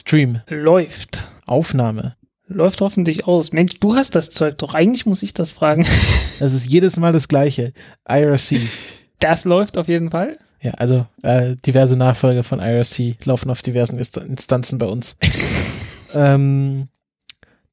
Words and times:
Stream. 0.00 0.40
Läuft. 0.48 1.28
Aufnahme. 1.46 2.16
Läuft 2.46 2.80
hoffentlich 2.80 3.26
aus. 3.26 3.52
Mensch, 3.52 3.78
du 3.80 3.94
hast 3.94 4.14
das 4.14 4.30
Zeug 4.30 4.58
doch. 4.58 4.74
Eigentlich 4.74 5.06
muss 5.06 5.22
ich 5.22 5.34
das 5.34 5.52
fragen. 5.52 5.86
Das 6.40 6.54
ist 6.54 6.70
jedes 6.70 6.98
Mal 6.98 7.12
das 7.12 7.28
gleiche. 7.28 7.74
IRC. 8.08 8.62
Das 9.18 9.44
läuft 9.44 9.76
auf 9.76 9.88
jeden 9.88 10.08
Fall. 10.08 10.38
Ja, 10.62 10.70
also 10.72 11.06
äh, 11.22 11.54
diverse 11.66 11.98
Nachfolger 11.98 12.42
von 12.42 12.60
IRC 12.60 13.26
laufen 13.26 13.50
auf 13.50 13.60
diversen 13.60 13.98
Inst 13.98 14.16
Instanzen 14.16 14.78
bei 14.78 14.86
uns. 14.86 15.18
ähm, 16.14 16.88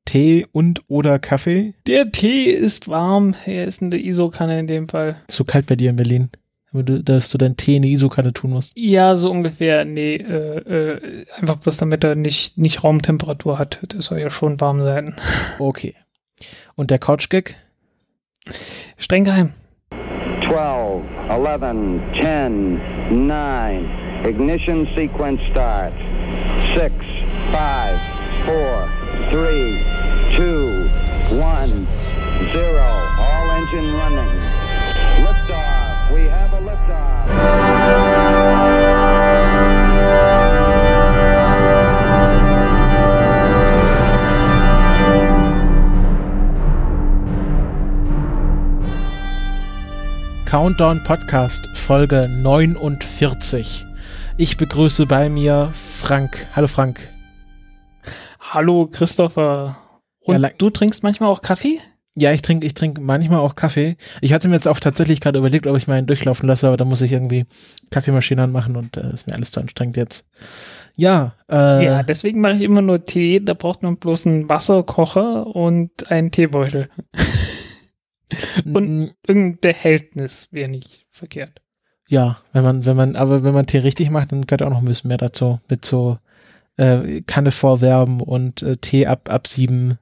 Tee 0.04 0.48
und 0.52 0.82
oder 0.89 1.18
Kaffee? 1.18 1.75
Der 1.86 2.12
Tee 2.12 2.50
ist 2.52 2.89
warm. 2.89 3.36
Er 3.46 3.64
ist 3.64 3.82
in 3.82 3.89
der 3.89 4.02
ISO-Kanne 4.02 4.59
in 4.59 4.68
dem 4.68 4.89
Fall. 4.89 5.16
Ist 5.30 5.38
so 5.38 5.46
kalt 5.46 5.66
bei 5.66 5.78
dir 5.78 5.91
in 5.91 5.96
Berlin, 5.96 6.30
dass 6.73 7.29
du 7.29 7.38
deinen 7.38 7.57
Tee 7.57 7.77
in 7.77 7.81
die 7.81 7.93
ISO-Kanne 7.93 8.34
tun 8.34 8.52
musst. 8.52 8.73
Ja, 8.75 9.16
so 9.16 9.31
ungefähr. 9.31 9.86
Nee, 9.86 10.16
äh, 10.16 10.57
äh, 10.59 11.25
einfach 11.38 11.57
bloß 11.57 11.77
damit 11.77 12.04
er 12.04 12.16
nicht, 12.16 12.57
nicht 12.57 12.84
Raumtemperatur 12.84 13.57
hat. 13.57 13.79
Das 13.88 14.05
soll 14.05 14.20
ja 14.20 14.30
schon 14.30 14.59
warm 14.59 14.81
sein. 14.81 15.16
Okay. 15.59 15.95
Und 16.76 16.91
der 16.91 16.99
Couch-Gag? 16.99 17.55
Streng 18.98 19.23
geheim. 19.23 19.53
12, 20.48 21.03
11, 21.30 22.02
10, 22.13 22.79
9. 23.27 23.90
Ignition 24.23 24.88
sequence 24.95 25.41
starts. 25.52 25.95
6, 26.76 26.93
5, 27.52 27.99
4, 28.45 28.88
3, 29.31 29.77
2, 30.35 30.43
1, 31.41 31.88
0. 32.54 32.79
All 33.20 33.49
engine 33.57 33.90
running. 33.98 34.34
Liftoff. 35.23 36.13
We 36.13 36.29
have. 36.29 36.46
Countdown 50.48 51.04
Podcast 51.04 51.68
Folge 51.76 52.29
49. 52.29 53.85
Ich 54.38 54.55
begrüße 54.57 55.05
bei 55.05 55.29
mir 55.29 55.72
Frank. 55.74 56.48
Hallo 56.55 56.68
Frank. 56.68 57.10
Hallo 58.40 58.88
Christopher. 58.91 59.76
Und 60.22 60.41
Ja, 60.41 60.49
du 60.57 60.70
trinkst 60.70 61.04
manchmal 61.04 61.29
auch 61.29 61.41
Kaffee? 61.41 61.82
Ja, 62.20 62.32
ich 62.32 62.41
trinke 62.41 62.65
ich 62.65 62.73
trinke 62.73 62.99
manchmal 63.01 63.40
auch 63.40 63.54
Kaffee. 63.55 63.96
Ich 64.22 64.34
hatte 64.34 64.47
mir 64.47 64.56
jetzt 64.56 64.68
auch 64.68 64.79
tatsächlich 64.79 65.22
gerade 65.22 65.38
überlegt, 65.38 65.68
ob 65.68 65.78
ich 65.78 65.85
meinen 65.88 66.07
durchlaufen 66.07 66.47
lasse, 66.47 66.66
aber 66.68 66.75
da 66.78 66.84
muss 66.84 67.01
ich 67.01 67.12
irgendwie 67.12 67.46
Kaffeemaschine 67.91 68.41
anmachen 68.41 68.75
und 68.75 68.97
äh, 68.97 69.13
ist 69.13 69.28
mir 69.28 69.34
alles 69.35 69.51
zu 69.51 69.59
anstrengend 69.59 69.97
jetzt. 69.97 70.25
Ja, 70.95 71.35
äh, 71.47 71.85
Ja, 71.85 72.01
deswegen 72.03 72.41
mache 72.41 72.56
ich 72.56 72.63
immer 72.63 72.81
nur 72.81 73.06
Tee. 73.06 73.40
Da 73.40 73.53
braucht 73.53 73.84
man 73.84 73.97
bloß 73.97 74.25
einen 74.25 74.50
Wasserkocher 74.50 75.45
und 75.45 76.09
einen 76.09 76.31
Teebeutel. 76.31 76.90
und- 78.66 79.13
Irgendein 79.28 79.59
Behältnis 79.59 80.47
wäre 80.51 80.69
nicht 80.69 81.06
verkehrt. 81.12 81.62
ja, 82.09 82.38
wenn 82.53 82.63
man, 82.63 82.85
wenn 82.85 82.95
man, 82.95 83.16
aber 83.16 83.44
wenn 83.44 83.53
man 83.53 83.68
Tee 83.68 83.79
richtig 83.79 84.09
macht, 84.09 84.31
dann 84.31 84.47
gehört 84.47 84.63
auch 84.63 84.69
noch 84.69 84.79
ein 84.79 84.85
bisschen 84.85 85.09
mehr 85.09 85.18
dazu. 85.18 85.59
Mit 85.69 85.85
so 85.85 86.18
äh, 86.78 87.22
Kanne 87.28 87.51
vorwärmen 87.51 88.22
und 88.22 88.62
äh, 88.63 88.78
Tee 88.78 89.06
ab, 89.07 89.29
absieben. 89.31 90.00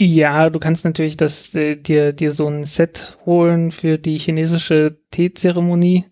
Ja, 0.00 0.48
du 0.48 0.60
kannst 0.60 0.84
natürlich 0.84 1.16
das, 1.16 1.52
äh, 1.56 1.74
dir, 1.74 2.12
dir 2.12 2.30
so 2.30 2.46
ein 2.46 2.62
Set 2.62 3.18
holen 3.26 3.72
für 3.72 3.98
die 3.98 4.16
chinesische 4.16 4.96
Teezeremonie. 5.10 6.04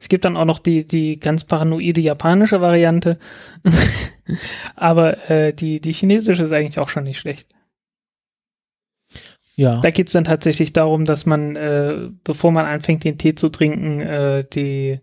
Es 0.00 0.08
gibt 0.08 0.24
dann 0.24 0.36
auch 0.36 0.44
noch 0.46 0.58
die, 0.58 0.84
die 0.84 1.20
ganz 1.20 1.44
paranoide 1.44 2.00
japanische 2.00 2.60
Variante. 2.60 3.16
Aber 4.74 5.30
äh, 5.30 5.52
die, 5.52 5.80
die 5.80 5.92
chinesische 5.92 6.42
ist 6.42 6.52
eigentlich 6.52 6.80
auch 6.80 6.88
schon 6.88 7.04
nicht 7.04 7.20
schlecht. 7.20 7.52
Ja. 9.54 9.80
Da 9.80 9.90
geht's 9.90 10.12
dann 10.12 10.24
tatsächlich 10.24 10.72
darum, 10.72 11.04
dass 11.04 11.24
man, 11.24 11.54
äh, 11.54 12.08
bevor 12.24 12.50
man 12.50 12.66
anfängt, 12.66 13.04
den 13.04 13.16
Tee 13.16 13.36
zu 13.36 13.48
trinken, 13.48 14.00
äh, 14.00 14.44
die, 14.52 14.98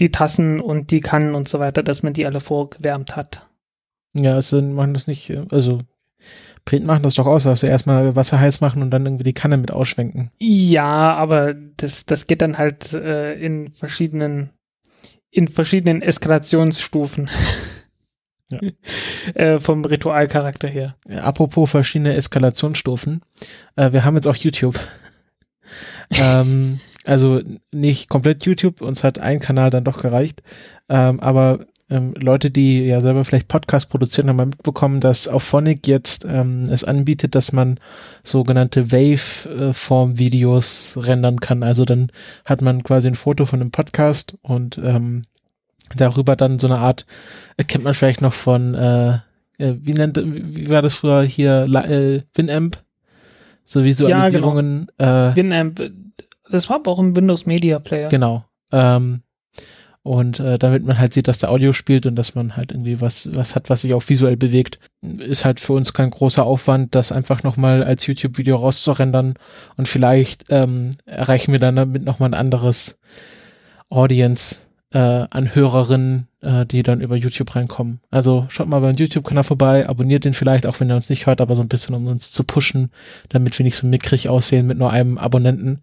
die 0.00 0.10
Tassen 0.10 0.58
und 0.58 0.90
die 0.90 1.00
Kannen 1.00 1.34
und 1.34 1.48
so 1.48 1.58
weiter, 1.58 1.82
dass 1.82 2.02
man 2.02 2.14
die 2.14 2.24
alle 2.24 2.40
vorgewärmt 2.40 3.14
hat. 3.14 3.46
Ja, 4.14 4.36
also 4.36 4.62
machen 4.62 4.94
das 4.94 5.06
nicht, 5.06 5.28
äh, 5.28 5.44
also 5.50 5.80
Print 6.64 6.86
machen 6.86 7.02
das 7.02 7.14
doch 7.14 7.26
aus, 7.26 7.46
also 7.46 7.66
erstmal 7.66 8.14
Wasser 8.14 8.38
heiß 8.38 8.60
machen 8.60 8.82
und 8.82 8.90
dann 8.90 9.04
irgendwie 9.04 9.24
die 9.24 9.32
Kanne 9.32 9.56
mit 9.56 9.72
ausschwenken. 9.72 10.30
Ja, 10.38 11.14
aber 11.14 11.54
das, 11.54 12.06
das 12.06 12.26
geht 12.26 12.42
dann 12.42 12.58
halt 12.58 12.92
äh, 12.92 13.34
in 13.34 13.72
verschiedenen, 13.72 14.50
in 15.30 15.48
verschiedenen 15.48 16.02
Eskalationsstufen. 16.02 17.30
Ja. 18.50 18.60
äh, 19.34 19.60
vom 19.60 19.82
Ritualcharakter 19.82 20.68
her. 20.68 20.94
Äh, 21.08 21.16
Apropos 21.16 21.70
verschiedene 21.70 22.14
Eskalationsstufen, 22.16 23.22
äh, 23.76 23.92
wir 23.92 24.04
haben 24.04 24.16
jetzt 24.16 24.26
auch 24.26 24.36
YouTube. 24.36 24.78
ähm, 26.20 26.78
also 27.04 27.40
nicht 27.70 28.10
komplett 28.10 28.44
YouTube, 28.44 28.82
uns 28.82 29.04
hat 29.04 29.18
ein 29.18 29.40
Kanal 29.40 29.70
dann 29.70 29.84
doch 29.84 30.02
gereicht, 30.02 30.42
ähm, 30.90 31.18
aber 31.20 31.66
ähm, 31.92 32.14
Leute, 32.18 32.50
die 32.50 32.84
ja 32.84 33.02
selber 33.02 33.24
vielleicht 33.24 33.48
Podcast 33.48 33.90
produzieren, 33.90 34.28
haben 34.28 34.36
mal 34.36 34.46
mitbekommen, 34.46 35.00
dass 35.00 35.28
Auphonic 35.28 35.86
jetzt 35.86 36.24
ähm, 36.24 36.64
es 36.70 36.84
anbietet, 36.84 37.34
dass 37.34 37.52
man 37.52 37.78
sogenannte 38.22 38.92
Wave-Form-Videos 38.92 40.98
rendern 41.02 41.40
kann. 41.40 41.62
Also 41.62 41.84
dann 41.84 42.10
hat 42.46 42.62
man 42.62 42.82
quasi 42.82 43.08
ein 43.08 43.14
Foto 43.14 43.44
von 43.44 43.60
einem 43.60 43.70
Podcast 43.70 44.38
und 44.40 44.80
ähm, 44.82 45.24
darüber 45.94 46.34
dann 46.34 46.58
so 46.58 46.66
eine 46.66 46.78
Art, 46.78 47.04
äh, 47.58 47.64
kennt 47.64 47.84
man 47.84 47.94
vielleicht 47.94 48.22
noch 48.22 48.32
von, 48.32 48.74
äh, 48.74 49.18
äh, 49.58 49.74
wie 49.80 49.92
nennt, 49.92 50.16
wie 50.16 50.70
war 50.70 50.80
das 50.80 50.94
früher 50.94 51.22
hier, 51.22 51.64
äh, 51.64 52.22
Winamp? 52.34 52.82
So 53.64 53.84
Visualisierungen, 53.84 54.88
äh, 54.98 55.36
Winamp, 55.36 55.92
das 56.50 56.68
war 56.68 56.76
aber 56.76 56.90
auch 56.90 56.98
im 56.98 57.14
Windows 57.14 57.46
Media 57.46 57.78
Player. 57.78 58.08
Genau. 58.08 58.44
Ähm, 58.72 59.22
und 60.02 60.40
äh, 60.40 60.58
damit 60.58 60.84
man 60.84 60.98
halt 60.98 61.12
sieht, 61.12 61.28
dass 61.28 61.38
der 61.38 61.50
Audio 61.50 61.72
spielt 61.72 62.06
und 62.06 62.16
dass 62.16 62.34
man 62.34 62.56
halt 62.56 62.72
irgendwie 62.72 63.00
was, 63.00 63.34
was 63.34 63.54
hat, 63.54 63.70
was 63.70 63.82
sich 63.82 63.94
auch 63.94 64.08
visuell 64.08 64.36
bewegt, 64.36 64.78
ist 65.00 65.44
halt 65.44 65.60
für 65.60 65.74
uns 65.74 65.92
kein 65.92 66.10
großer 66.10 66.44
Aufwand, 66.44 66.94
das 66.94 67.12
einfach 67.12 67.42
nochmal 67.42 67.84
als 67.84 68.06
YouTube-Video 68.06 68.56
rauszurendern 68.56 69.34
und 69.76 69.88
vielleicht 69.88 70.46
ähm, 70.48 70.90
erreichen 71.06 71.52
wir 71.52 71.60
dann 71.60 71.76
damit 71.76 72.04
nochmal 72.04 72.30
ein 72.30 72.40
anderes 72.40 72.98
Audience 73.90 74.66
äh, 74.92 74.98
an 74.98 75.54
Hörerinnen, 75.54 76.28
äh, 76.40 76.66
die 76.66 76.82
dann 76.82 77.00
über 77.00 77.16
YouTube 77.16 77.54
reinkommen. 77.54 78.00
Also 78.10 78.46
schaut 78.48 78.68
mal 78.68 78.80
beim 78.80 78.96
YouTube-Kanal 78.96 79.44
vorbei, 79.44 79.88
abonniert 79.88 80.24
den 80.24 80.34
vielleicht, 80.34 80.66
auch 80.66 80.80
wenn 80.80 80.90
er 80.90 80.96
uns 80.96 81.10
nicht 81.10 81.26
hört, 81.26 81.40
aber 81.40 81.56
so 81.56 81.62
ein 81.62 81.68
bisschen, 81.68 81.94
um 81.94 82.06
uns 82.06 82.32
zu 82.32 82.44
pushen, 82.44 82.90
damit 83.28 83.58
wir 83.58 83.64
nicht 83.64 83.76
so 83.76 83.86
mickrig 83.86 84.28
aussehen 84.28 84.66
mit 84.66 84.78
nur 84.78 84.90
einem 84.90 85.18
Abonnenten. 85.18 85.82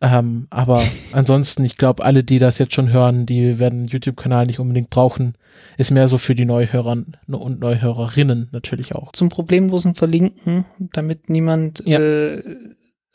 Ähm, 0.00 0.46
aber 0.50 0.82
ansonsten, 1.12 1.64
ich 1.64 1.78
glaube, 1.78 2.04
alle, 2.04 2.22
die 2.22 2.38
das 2.38 2.58
jetzt 2.58 2.74
schon 2.74 2.92
hören, 2.92 3.24
die 3.24 3.58
werden 3.58 3.80
einen 3.80 3.88
YouTube-Kanal 3.88 4.46
nicht 4.46 4.60
unbedingt 4.60 4.90
brauchen. 4.90 5.36
Ist 5.78 5.90
mehr 5.90 6.06
so 6.06 6.18
für 6.18 6.34
die 6.34 6.44
Neuhörer 6.44 6.92
und 7.26 7.60
Neuhörerinnen 7.60 8.48
natürlich 8.52 8.94
auch. 8.94 9.12
Zum 9.12 9.30
problemlosen 9.30 9.94
Verlinken, 9.94 10.66
damit 10.92 11.30
niemand 11.30 11.82
Ja. 11.86 11.98
äh, 11.98 12.42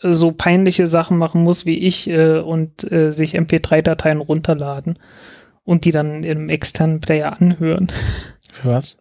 so 0.03 0.31
peinliche 0.31 0.87
Sachen 0.87 1.17
machen 1.17 1.43
muss 1.43 1.67
wie 1.67 1.77
ich 1.77 2.09
äh, 2.09 2.39
und 2.39 2.91
äh, 2.91 3.11
sich 3.11 3.37
MP3-Dateien 3.37 4.19
runterladen 4.19 4.95
und 5.63 5.85
die 5.85 5.91
dann 5.91 6.23
im 6.23 6.49
externen 6.49 6.99
Player 6.99 7.39
anhören. 7.39 7.91
Für 8.51 8.69
was? 8.69 8.97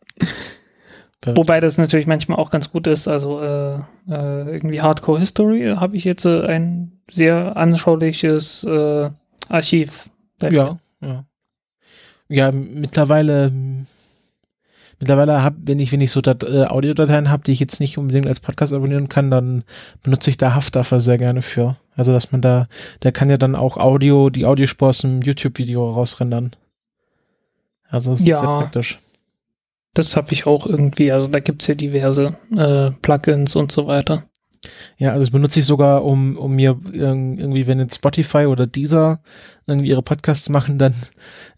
Wobei 1.25 1.61
das 1.61 1.77
natürlich 1.79 2.07
manchmal 2.07 2.39
auch 2.39 2.51
ganz 2.51 2.71
gut 2.71 2.87
ist. 2.87 3.09
Also 3.09 3.41
äh, 3.43 3.75
äh, 4.09 4.51
irgendwie 4.51 4.81
Hardcore 4.81 5.19
History 5.19 5.75
habe 5.77 5.97
ich 5.97 6.05
jetzt 6.05 6.25
äh, 6.25 6.43
ein 6.47 7.00
sehr 7.11 7.57
anschauliches 7.57 8.65
äh, 8.65 9.11
Archiv. 9.49 10.09
Ja, 10.43 10.79
ja. 11.01 11.25
Ja, 12.29 12.53
mittlerweile, 12.53 13.51
mittlerweile 15.01 15.43
hab, 15.43 15.55
wenn 15.65 15.81
ich, 15.81 15.91
wenn 15.91 16.01
ich 16.01 16.13
so 16.13 16.21
Dat 16.21 16.45
äh, 16.45 16.65
Audiodateien 16.65 17.29
habe, 17.29 17.43
die 17.43 17.53
ich 17.53 17.61
jetzt 17.61 17.81
nicht 17.81 17.99
unbedingt 17.99 18.27
als 18.29 18.39
Podcast 18.41 18.73
abonnieren 18.73 19.09
kann, 19.09 19.31
dann 19.31 19.65
benutze 20.03 20.31
ich 20.31 20.37
da 20.37 20.55
Haftdaffer 20.55 21.01
sehr 21.01 21.19
gerne 21.19 21.43
für. 21.43 21.77
Also, 21.97 22.13
dass 22.13 22.31
man 22.33 22.41
da, 22.41 22.69
der 23.03 23.11
kann 23.13 23.31
ja 23.31 23.37
dann 23.37 23.57
auch 23.57 23.77
Audio, 23.77 24.31
die 24.31 24.47
Audiospur 24.47 24.91
aus 24.91 24.99
dem 24.99 25.23
YouTube-Video 25.23 25.91
rausrendern. 25.91 26.53
Also, 27.89 28.13
das 28.13 28.25
Ja. 28.25 28.37
ist 28.37 28.41
sehr 28.43 28.49
praktisch. 28.49 28.99
Das 29.95 30.17
habe 30.17 30.33
ich 30.33 30.47
auch 30.47 30.67
irgendwie. 30.67 31.11
Also 31.11 31.27
da 31.27 31.41
gibt's 31.41 31.67
ja 31.67 31.75
diverse 31.75 32.37
äh, 32.57 32.93
Plugins 33.03 33.57
und 33.57 33.73
so 33.73 33.89
weiter. 33.89 34.23
Ja, 34.99 35.11
also 35.13 35.21
das 35.21 35.31
benutze 35.31 35.61
ich 35.61 35.67
sogar, 35.67 36.05
um, 36.05 36.37
um 36.37 36.55
mir 36.55 36.73
irg- 36.73 36.93
irgendwie, 36.95 37.67
wenn 37.67 37.79
jetzt 37.79 37.95
Spotify 37.97 38.45
oder 38.47 38.67
Deezer 38.67 39.21
irgendwie 39.67 39.89
ihre 39.89 40.03
Podcasts 40.03 40.49
machen, 40.51 40.77
dann 40.77 40.95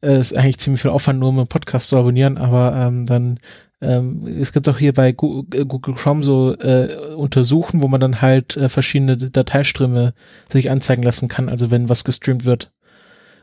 äh, 0.02 0.20
ist 0.20 0.36
eigentlich 0.36 0.58
ziemlich 0.58 0.82
viel 0.82 0.90
Aufwand, 0.92 1.18
nur 1.18 1.30
um 1.30 1.38
einen 1.38 1.48
Podcast 1.48 1.88
zu 1.88 1.96
abonnieren, 1.96 2.38
aber 2.38 2.74
ähm, 2.76 3.06
dann 3.06 3.40
ähm, 3.80 4.28
es 4.40 4.52
gibt 4.52 4.68
auch 4.68 4.78
hier 4.78 4.94
bei 4.94 5.08
äh, 5.08 5.12
Google 5.14 5.94
Chrome 5.96 6.22
so 6.22 6.56
äh, 6.56 7.14
Untersuchen, 7.16 7.82
wo 7.82 7.88
man 7.88 8.00
dann 8.00 8.20
halt 8.22 8.56
äh, 8.56 8.68
verschiedene 8.68 9.16
Dateiströme 9.16 10.14
sich 10.48 10.70
anzeigen 10.70 11.02
lassen 11.02 11.26
kann, 11.26 11.48
also 11.48 11.72
wenn 11.72 11.88
was 11.88 12.04
gestreamt 12.04 12.44
wird. 12.44 12.70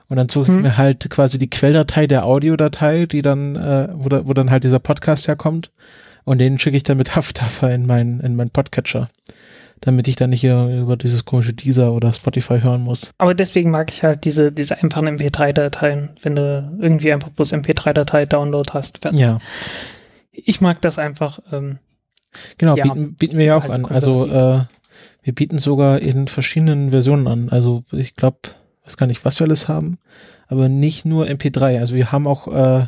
Und 0.07 0.15
dann 0.15 0.29
suche 0.29 0.43
ich 0.43 0.55
Hm. 0.55 0.61
mir 0.61 0.77
halt 0.77 1.09
quasi 1.09 1.37
die 1.37 1.49
Quelldatei 1.49 2.07
der 2.07 2.23
Audiodatei, 2.25 3.05
die 3.05 3.21
dann, 3.21 3.57
äh, 3.57 3.89
wo, 3.93 4.07
da, 4.07 4.25
wo 4.25 4.33
dann 4.33 4.49
halt 4.49 4.63
dieser 4.63 4.79
Podcast 4.79 5.27
herkommt. 5.27 5.71
Und 6.29 6.37
den 6.37 6.59
schicke 6.59 6.77
ich 6.77 6.83
dann 6.83 6.97
mit 6.97 7.15
Haftaffer 7.15 7.73
in 7.73 7.87
meinen 7.87 8.19
in 8.19 8.35
meinen 8.35 8.51
Podcatcher. 8.51 9.09
Damit 9.81 10.07
ich 10.07 10.15
dann 10.15 10.29
nicht 10.29 10.41
hier 10.41 10.67
über 10.67 10.95
dieses 10.95 11.25
komische 11.25 11.53
Deezer 11.53 11.91
oder 11.91 12.13
Spotify 12.13 12.59
hören 12.61 12.81
muss. 12.81 13.13
Aber 13.17 13.33
deswegen 13.33 13.71
mag 13.71 13.91
ich 13.91 14.03
halt 14.03 14.25
diese, 14.25 14.51
diese 14.51 14.77
einfachen 14.77 15.07
MP3-Dateien, 15.07 16.09
wenn 16.21 16.35
du 16.35 16.77
irgendwie 16.79 17.11
einfach 17.13 17.29
bloß 17.29 17.53
MP3-Datei-Download 17.53 18.69
hast. 18.73 18.99
Fertig. 18.99 19.21
Ja, 19.21 19.39
Ich 20.33 20.61
mag 20.61 20.81
das 20.81 20.99
einfach. 20.99 21.39
Ähm, 21.51 21.79
genau, 22.59 22.75
Ja, 22.75 22.83
bieten, 22.83 23.15
bieten 23.15 23.37
wir 23.39 23.45
ja 23.45 23.55
auch 23.55 23.63
halt 23.63 23.71
an. 23.71 23.85
Also 23.85 24.27
äh, 24.27 24.65
wir 25.23 25.33
bieten 25.33 25.57
sogar 25.57 25.99
in 25.99 26.27
verschiedenen 26.27 26.91
Versionen 26.91 27.25
an. 27.25 27.49
Also 27.49 27.85
ich 27.91 28.13
glaube, 28.13 28.37
weiß 28.85 28.97
gar 28.97 29.07
nicht, 29.07 29.25
was 29.25 29.39
wir 29.39 29.47
alles 29.47 29.67
haben, 29.67 29.97
aber 30.47 30.69
nicht 30.69 31.05
nur 31.05 31.25
MP3. 31.25 31.79
Also 31.79 31.95
wir 31.95 32.11
haben 32.11 32.27
auch, 32.27 32.47
äh, 32.49 32.85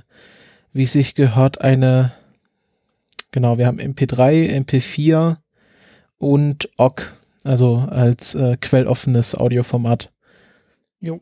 wie 0.73 0.83
es 0.83 0.91
sich 0.91 1.15
gehört, 1.15 1.61
eine, 1.61 2.11
genau, 3.31 3.57
wir 3.57 3.67
haben 3.67 3.79
MP3, 3.79 4.63
MP4 4.65 5.37
und 6.17 6.69
OGG, 6.77 7.03
also 7.43 7.87
als 7.89 8.35
äh, 8.35 8.57
quelloffenes 8.59 9.35
Audioformat. 9.35 10.11
jo. 10.99 11.21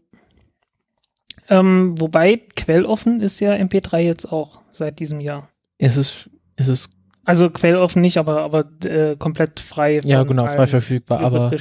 Ähm, 1.52 2.00
wobei 2.00 2.42
quelloffen 2.56 3.22
ist 3.22 3.40
ja 3.40 3.54
MP3 3.54 4.00
jetzt 4.00 4.32
auch 4.32 4.62
seit 4.70 5.00
diesem 5.00 5.20
Jahr. 5.20 5.50
Es 5.80 5.98
ist, 5.98 6.30
es 6.58 6.68
ist, 6.68 6.92
Also 7.26 7.50
quelloffen 7.50 8.02
nicht, 8.02 8.18
aber, 8.18 8.42
aber 8.42 8.66
äh, 8.86 9.16
komplett 9.16 9.60
frei. 9.60 10.00
ja 10.04 10.24
genau, 10.24 10.46
frei 10.46 10.68
verfügbar, 10.68 11.22
aber 11.22 11.52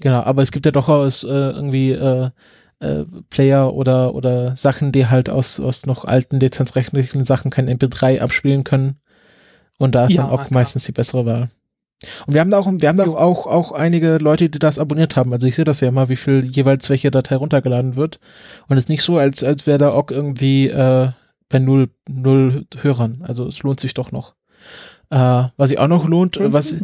Genau, 0.00 0.22
aber 0.22 0.42
es 0.42 0.52
gibt 0.52 0.66
ja 0.66 0.72
durchaus 0.72 1.24
äh, 1.24 1.28
irgendwie 1.28 1.92
äh, 1.92 2.30
äh, 2.80 3.04
Player 3.30 3.72
oder 3.72 4.14
oder 4.14 4.54
Sachen, 4.56 4.92
die 4.92 5.06
halt 5.06 5.30
aus 5.30 5.58
aus 5.60 5.86
noch 5.86 6.04
alten 6.04 6.38
lizenzrechtlichen 6.38 7.24
Sachen 7.24 7.50
kein 7.50 7.68
MP3 7.70 8.20
abspielen 8.20 8.64
können. 8.64 8.96
Und 9.78 9.94
da 9.94 10.06
ist 10.06 10.14
Ja, 10.14 10.22
dann 10.22 10.30
auch 10.30 10.46
klar. 10.46 10.48
meistens 10.50 10.84
die 10.84 10.92
bessere 10.92 11.26
Wahl. 11.26 11.50
Und 12.26 12.34
wir 12.34 12.40
haben 12.40 12.50
da 12.50 12.58
auch, 12.58 12.70
wir 12.70 12.88
haben 12.88 12.98
da 12.98 13.04
auch, 13.04 13.46
auch, 13.46 13.72
einige 13.72 14.18
Leute, 14.18 14.50
die 14.50 14.58
das 14.58 14.78
abonniert 14.78 15.16
haben. 15.16 15.32
Also 15.32 15.46
ich 15.46 15.56
sehe 15.56 15.64
das 15.64 15.80
ja 15.80 15.90
mal, 15.90 16.08
wie 16.08 16.16
viel 16.16 16.44
jeweils 16.44 16.88
welche 16.90 17.10
Datei 17.10 17.36
runtergeladen 17.36 17.96
wird. 17.96 18.20
Und 18.68 18.76
es 18.76 18.84
ist 18.84 18.88
nicht 18.88 19.02
so, 19.02 19.16
als, 19.18 19.42
als 19.42 19.66
wäre 19.66 19.78
da 19.78 19.90
auch 19.90 20.10
irgendwie 20.10 20.68
äh, 20.68 21.08
bei 21.48 21.58
null, 21.58 21.88
null 22.08 22.66
Hörern. 22.80 23.24
Also 23.26 23.46
es 23.46 23.62
lohnt 23.62 23.80
sich 23.80 23.94
doch 23.94 24.12
noch. 24.12 24.34
Äh, 25.10 25.44
was 25.56 25.70
sich 25.70 25.78
auch 25.78 25.88
noch 25.88 26.06
lohnt, 26.06 26.38
was, 26.40 26.74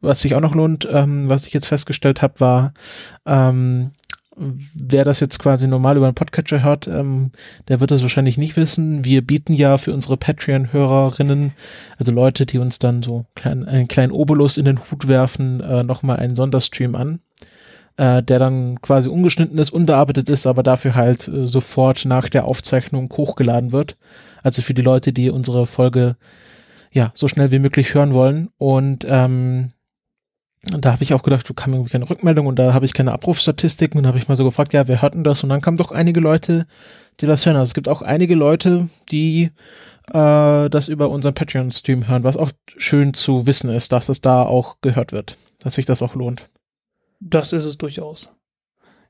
was 0.00 0.20
sich 0.20 0.34
auch 0.34 0.40
noch 0.40 0.54
lohnt, 0.54 0.86
ähm, 0.90 1.28
was 1.28 1.46
ich 1.46 1.52
jetzt 1.52 1.66
festgestellt 1.66 2.22
habe, 2.22 2.38
war, 2.40 2.72
ähm, 3.24 3.92
wer 4.36 5.04
das 5.04 5.20
jetzt 5.20 5.38
quasi 5.38 5.66
normal 5.66 5.96
über 5.96 6.06
einen 6.06 6.14
Podcatcher 6.14 6.62
hört, 6.62 6.86
ähm, 6.86 7.32
der 7.68 7.80
wird 7.80 7.90
das 7.90 8.02
wahrscheinlich 8.02 8.38
nicht 8.38 8.56
wissen. 8.56 9.04
Wir 9.04 9.26
bieten 9.26 9.52
ja 9.52 9.78
für 9.78 9.92
unsere 9.92 10.16
Patreon-Hörerinnen, 10.16 11.52
also 11.98 12.12
Leute, 12.12 12.46
die 12.46 12.58
uns 12.58 12.78
dann 12.78 13.02
so 13.02 13.24
klein, 13.34 13.64
einen 13.64 13.88
kleinen 13.88 14.12
Obolus 14.12 14.58
in 14.58 14.66
den 14.66 14.78
Hut 14.90 15.08
werfen, 15.08 15.60
äh, 15.60 15.82
nochmal 15.82 16.18
einen 16.18 16.36
Sonderstream 16.36 16.94
an, 16.94 17.20
äh, 17.96 18.22
der 18.22 18.38
dann 18.38 18.80
quasi 18.82 19.08
ungeschnitten 19.08 19.58
ist, 19.58 19.70
unbearbeitet 19.70 20.28
ist, 20.28 20.46
aber 20.46 20.62
dafür 20.62 20.94
halt 20.94 21.28
äh, 21.28 21.46
sofort 21.46 22.04
nach 22.04 22.28
der 22.28 22.44
Aufzeichnung 22.44 23.10
hochgeladen 23.16 23.72
wird. 23.72 23.96
Also 24.42 24.62
für 24.62 24.74
die 24.74 24.82
Leute, 24.82 25.12
die 25.12 25.30
unsere 25.30 25.66
Folge 25.66 26.16
ja 26.92 27.10
so 27.14 27.28
schnell 27.28 27.50
wie 27.52 27.58
möglich 27.58 27.94
hören 27.94 28.12
wollen. 28.12 28.48
Und 28.58 29.06
ähm, 29.08 29.68
und 30.72 30.84
da 30.84 30.92
habe 30.92 31.02
ich 31.02 31.14
auch 31.14 31.22
gedacht, 31.22 31.48
du 31.48 31.54
kam 31.54 31.72
irgendwie 31.72 31.92
keine 31.92 32.08
Rückmeldung 32.10 32.46
und 32.46 32.58
da 32.58 32.72
habe 32.72 32.86
ich 32.86 32.92
keine 32.92 33.12
Abrufstatistiken 33.12 33.98
und 33.98 34.06
habe 34.06 34.18
ich 34.18 34.28
mal 34.28 34.36
so 34.36 34.44
gefragt, 34.44 34.72
ja, 34.72 34.88
wer 34.88 35.00
hört 35.00 35.14
das? 35.16 35.42
Und 35.42 35.50
dann 35.50 35.60
kamen 35.60 35.76
doch 35.76 35.92
einige 35.92 36.20
Leute, 36.20 36.66
die 37.20 37.26
das 37.26 37.46
hören. 37.46 37.56
Also 37.56 37.70
es 37.70 37.74
gibt 37.74 37.88
auch 37.88 38.02
einige 38.02 38.34
Leute, 38.34 38.88
die 39.10 39.50
äh, 40.12 40.68
das 40.68 40.88
über 40.88 41.10
unseren 41.10 41.34
Patreon-Stream 41.34 42.08
hören, 42.08 42.24
was 42.24 42.36
auch 42.36 42.50
schön 42.66 43.14
zu 43.14 43.46
wissen 43.46 43.70
ist, 43.70 43.92
dass 43.92 44.08
es 44.08 44.20
da 44.20 44.42
auch 44.42 44.76
gehört 44.80 45.12
wird, 45.12 45.36
dass 45.60 45.74
sich 45.74 45.86
das 45.86 46.02
auch 46.02 46.14
lohnt. 46.14 46.48
Das 47.20 47.52
ist 47.52 47.64
es 47.64 47.78
durchaus. 47.78 48.26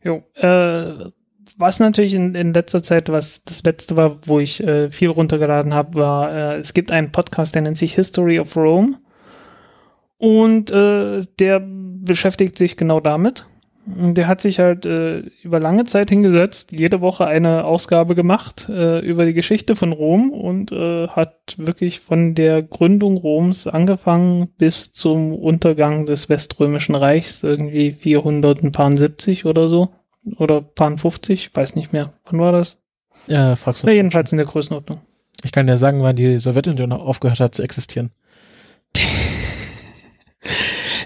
Jo, 0.02 0.22
äh, 0.34 1.10
was 1.56 1.81
natürlich 1.81 2.14
in, 2.14 2.34
in 2.34 2.52
letzter 2.52 2.82
Zeit, 2.82 3.08
was 3.08 3.44
das 3.44 3.62
letzte 3.62 3.96
war, 3.96 4.19
wo 4.26 4.40
ich 4.40 4.62
äh, 4.62 4.90
viel 4.90 5.08
runtergeladen 5.08 5.75
habe, 5.75 5.99
war, 5.99 6.34
äh, 6.34 6.56
es 6.58 6.75
gibt 6.75 6.92
einen 6.92 7.12
Podcast, 7.12 7.54
der 7.54 7.62
nennt 7.62 7.78
sich 7.78 7.94
History 7.94 8.38
of 8.38 8.56
Rome. 8.56 8.99
Und 10.18 10.70
äh, 10.70 11.22
der 11.38 11.62
beschäftigt 11.62 12.56
sich 12.56 12.76
genau 12.76 13.00
damit. 13.00 13.46
Der 13.88 14.26
hat 14.26 14.40
sich 14.40 14.58
halt 14.58 14.84
äh, 14.84 15.18
über 15.44 15.60
lange 15.60 15.84
Zeit 15.84 16.08
hingesetzt, 16.08 16.72
jede 16.72 17.00
Woche 17.00 17.28
eine 17.28 17.64
Ausgabe 17.64 18.16
gemacht 18.16 18.68
äh, 18.68 18.98
über 18.98 19.24
die 19.24 19.32
Geschichte 19.32 19.76
von 19.76 19.92
Rom 19.92 20.32
und 20.32 20.72
äh, 20.72 21.06
hat 21.06 21.54
wirklich 21.56 22.00
von 22.00 22.34
der 22.34 22.62
Gründung 22.62 23.16
Roms 23.16 23.68
angefangen 23.68 24.48
bis 24.58 24.92
zum 24.92 25.32
Untergang 25.32 26.04
des 26.04 26.28
Weströmischen 26.28 26.96
Reichs, 26.96 27.44
irgendwie 27.44 27.92
470 27.92 29.46
oder 29.46 29.68
so. 29.68 29.90
Oder 30.36 30.60
paar 30.62 30.98
50, 30.98 31.54
weiß 31.54 31.76
nicht 31.76 31.92
mehr. 31.92 32.12
Wann 32.24 32.40
war 32.40 32.50
das? 32.50 32.78
Ja, 33.28 33.54
fragst 33.54 33.84
du. 33.84 33.86
Na, 33.86 33.92
jedenfalls 33.92 34.32
in 34.32 34.38
der 34.38 34.48
Größenordnung. 34.48 35.00
Ich 35.44 35.52
kann 35.52 35.68
dir 35.68 35.76
sagen, 35.76 36.02
wann 36.02 36.16
die 36.16 36.38
Sowjetunion 36.38 36.92
aufgehört 36.92 37.38
hat 37.38 37.54
zu 37.54 37.62
existieren. 37.62 38.10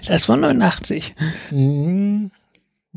Das 0.07 0.27
war 0.29 0.37
89. 0.37 1.13
Hm, 1.49 2.31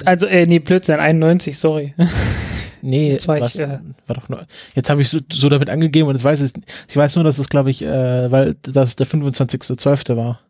Also, 0.04 0.26
äh, 0.26 0.46
nee, 0.46 0.58
Blödsinn, 0.58 1.00
91, 1.00 1.56
sorry. 1.58 1.94
nee, 2.82 3.12
Jetzt 3.12 3.28
war 3.28 3.38
ich, 3.38 3.58
äh, 3.60 3.78
war 4.06 4.16
doch 4.16 4.28
nur, 4.28 4.46
jetzt 4.74 4.90
habe 4.90 5.02
ich 5.02 5.08
so, 5.08 5.18
so 5.30 5.48
damit 5.48 5.70
angegeben 5.70 6.08
und 6.08 6.14
jetzt 6.16 6.24
weiß 6.24 6.40
ich, 6.42 6.52
ich 6.88 6.96
weiß 6.96 7.14
nur, 7.16 7.24
dass 7.24 7.38
es, 7.38 7.48
glaube 7.48 7.70
ich, 7.70 7.82
äh, 7.82 8.30
weil 8.30 8.56
das 8.62 8.96
der 8.96 9.06
25.12. 9.06 10.16
war. 10.16 10.40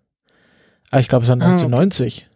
Aber 0.91 1.01
ich 1.01 1.09
glaube, 1.09 1.25
es 1.25 1.29
war 1.29 1.37
Ah, 1.37 1.53
okay. 1.53 1.65
1990. 1.65 2.29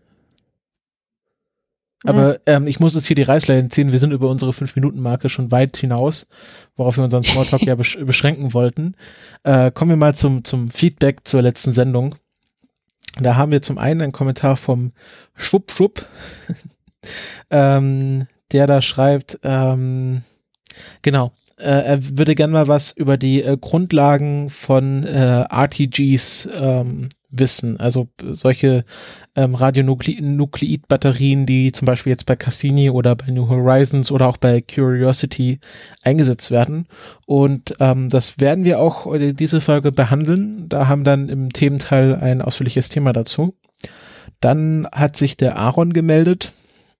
Aber 2.05 2.39
ähm, 2.47 2.69
ich 2.69 2.79
muss 2.79 2.95
jetzt 2.95 3.07
hier 3.07 3.17
die 3.17 3.23
Reißleine 3.23 3.69
ziehen. 3.71 3.91
Wir 3.91 3.99
sind 3.99 4.13
über 4.13 4.31
unsere 4.31 4.53
5-Minuten-Marke 4.53 5.29
schon 5.29 5.51
weit 5.51 5.77
hinaus, 5.77 6.29
worauf 6.77 6.97
wir 6.97 7.03
unseren 7.05 7.25
Smalltalk 7.25 7.63
ja 7.67 7.75
besch 7.75 7.99
beschränken 8.05 8.55
wollten. 8.55 8.95
Äh, 9.43 9.73
kommen 9.73 9.91
wir 9.91 9.97
mal 9.97 10.15
zum, 10.15 10.45
zum 10.45 10.69
Feedback 10.69 11.27
zur 11.27 11.43
letzten 11.43 11.73
Sendung. 11.73 12.15
Da 13.21 13.37
haben 13.37 13.53
wir 13.53 13.63
zum 13.63 13.79
einen 13.79 14.03
einen 14.03 14.13
Kommentar 14.13 14.57
vom 14.57 14.93
Schwupp 15.35 15.73
Schwupp, 15.73 16.07
ähm, 17.51 18.27
der 18.53 18.67
da 18.67 18.81
schreibt, 18.81 19.39
ähm, 19.43 20.23
genau, 21.03 21.33
äh, 21.59 21.65
er 21.65 22.19
würde 22.19 22.35
gern 22.35 22.51
mal 22.51 22.69
was 22.69 22.93
über 22.93 23.17
die 23.17 23.43
äh, 23.43 23.57
Grundlagen 23.61 24.49
von 24.49 25.05
äh, 25.05 25.45
RTGs 25.51 26.49
ähm, 26.61 27.09
wissen. 27.31 27.79
Also 27.79 28.09
solche 28.21 28.85
ähm, 29.37 29.55
Radionukleid-Batterien, 29.55 31.47
die 31.47 31.73
zum 31.73 31.87
Beispiel 31.87 32.11
jetzt 32.11 32.27
bei 32.27 32.37
Cassini 32.37 32.91
oder 32.91 33.15
bei 33.17 33.31
New 33.31 33.49
Horizons 33.49 34.11
oder 34.11 34.29
auch 34.29 34.37
bei 34.37 34.63
Curiosity 34.63 35.61
eingesetzt 36.03 36.51
werden. 36.51 36.87
Und 37.27 37.75
ähm, 37.81 38.09
das 38.09 38.39
werden 38.41 38.65
wir 38.65 38.81
auch 38.81 39.13
äh, 39.15 39.33
diese 39.33 39.61
Folge 39.61 39.93
behandeln. 39.93 40.69
Da 40.69 40.89
haben 40.89 41.05
dann 41.05 41.29
im 41.29 41.53
Thementeil 41.53 42.15
ein 42.17 42.43
ausführliches 42.43 42.89
Thema 42.89 43.13
dazu. 43.13 43.55
Dann 44.41 44.89
hat 44.93 45.17
sich 45.17 45.37
der 45.37 45.57
Aaron 45.57 45.93
gemeldet 45.93 46.53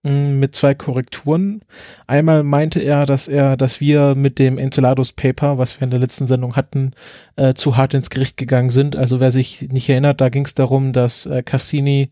mit 0.03 0.55
zwei 0.55 0.75
Korrekturen. 0.75 1.61
Einmal 2.07 2.43
meinte 2.43 2.79
er, 2.79 3.05
dass 3.05 3.27
er, 3.27 3.57
dass 3.57 3.81
wir 3.81 4.15
mit 4.15 4.39
dem 4.39 4.57
Enceladus 4.57 5.11
Paper, 5.11 5.57
was 5.57 5.79
wir 5.79 5.83
in 5.83 5.91
der 5.91 5.99
letzten 5.99 6.25
Sendung 6.25 6.55
hatten, 6.55 6.93
äh, 7.35 7.53
zu 7.53 7.75
hart 7.75 7.93
ins 7.93 8.09
Gericht 8.09 8.37
gegangen 8.37 8.69
sind. 8.69 8.95
Also 8.95 9.19
wer 9.19 9.31
sich 9.31 9.69
nicht 9.69 9.89
erinnert, 9.89 10.21
da 10.21 10.29
ging 10.29 10.45
es 10.45 10.55
darum, 10.55 10.93
dass 10.93 11.25
äh, 11.25 11.43
Cassini 11.43 12.11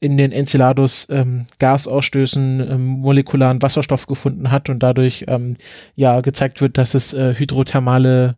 in 0.00 0.16
den 0.16 0.32
Enceladus 0.32 1.08
ähm, 1.10 1.46
Gasausstößen 1.58 2.60
ähm, 2.60 2.86
molekularen 2.86 3.60
Wasserstoff 3.60 4.06
gefunden 4.06 4.50
hat 4.50 4.70
und 4.70 4.82
dadurch 4.82 5.24
ähm, 5.28 5.56
ja 5.96 6.20
gezeigt 6.20 6.62
wird, 6.62 6.78
dass 6.78 6.94
es 6.94 7.12
äh, 7.12 7.34
hydrothermale 7.34 8.36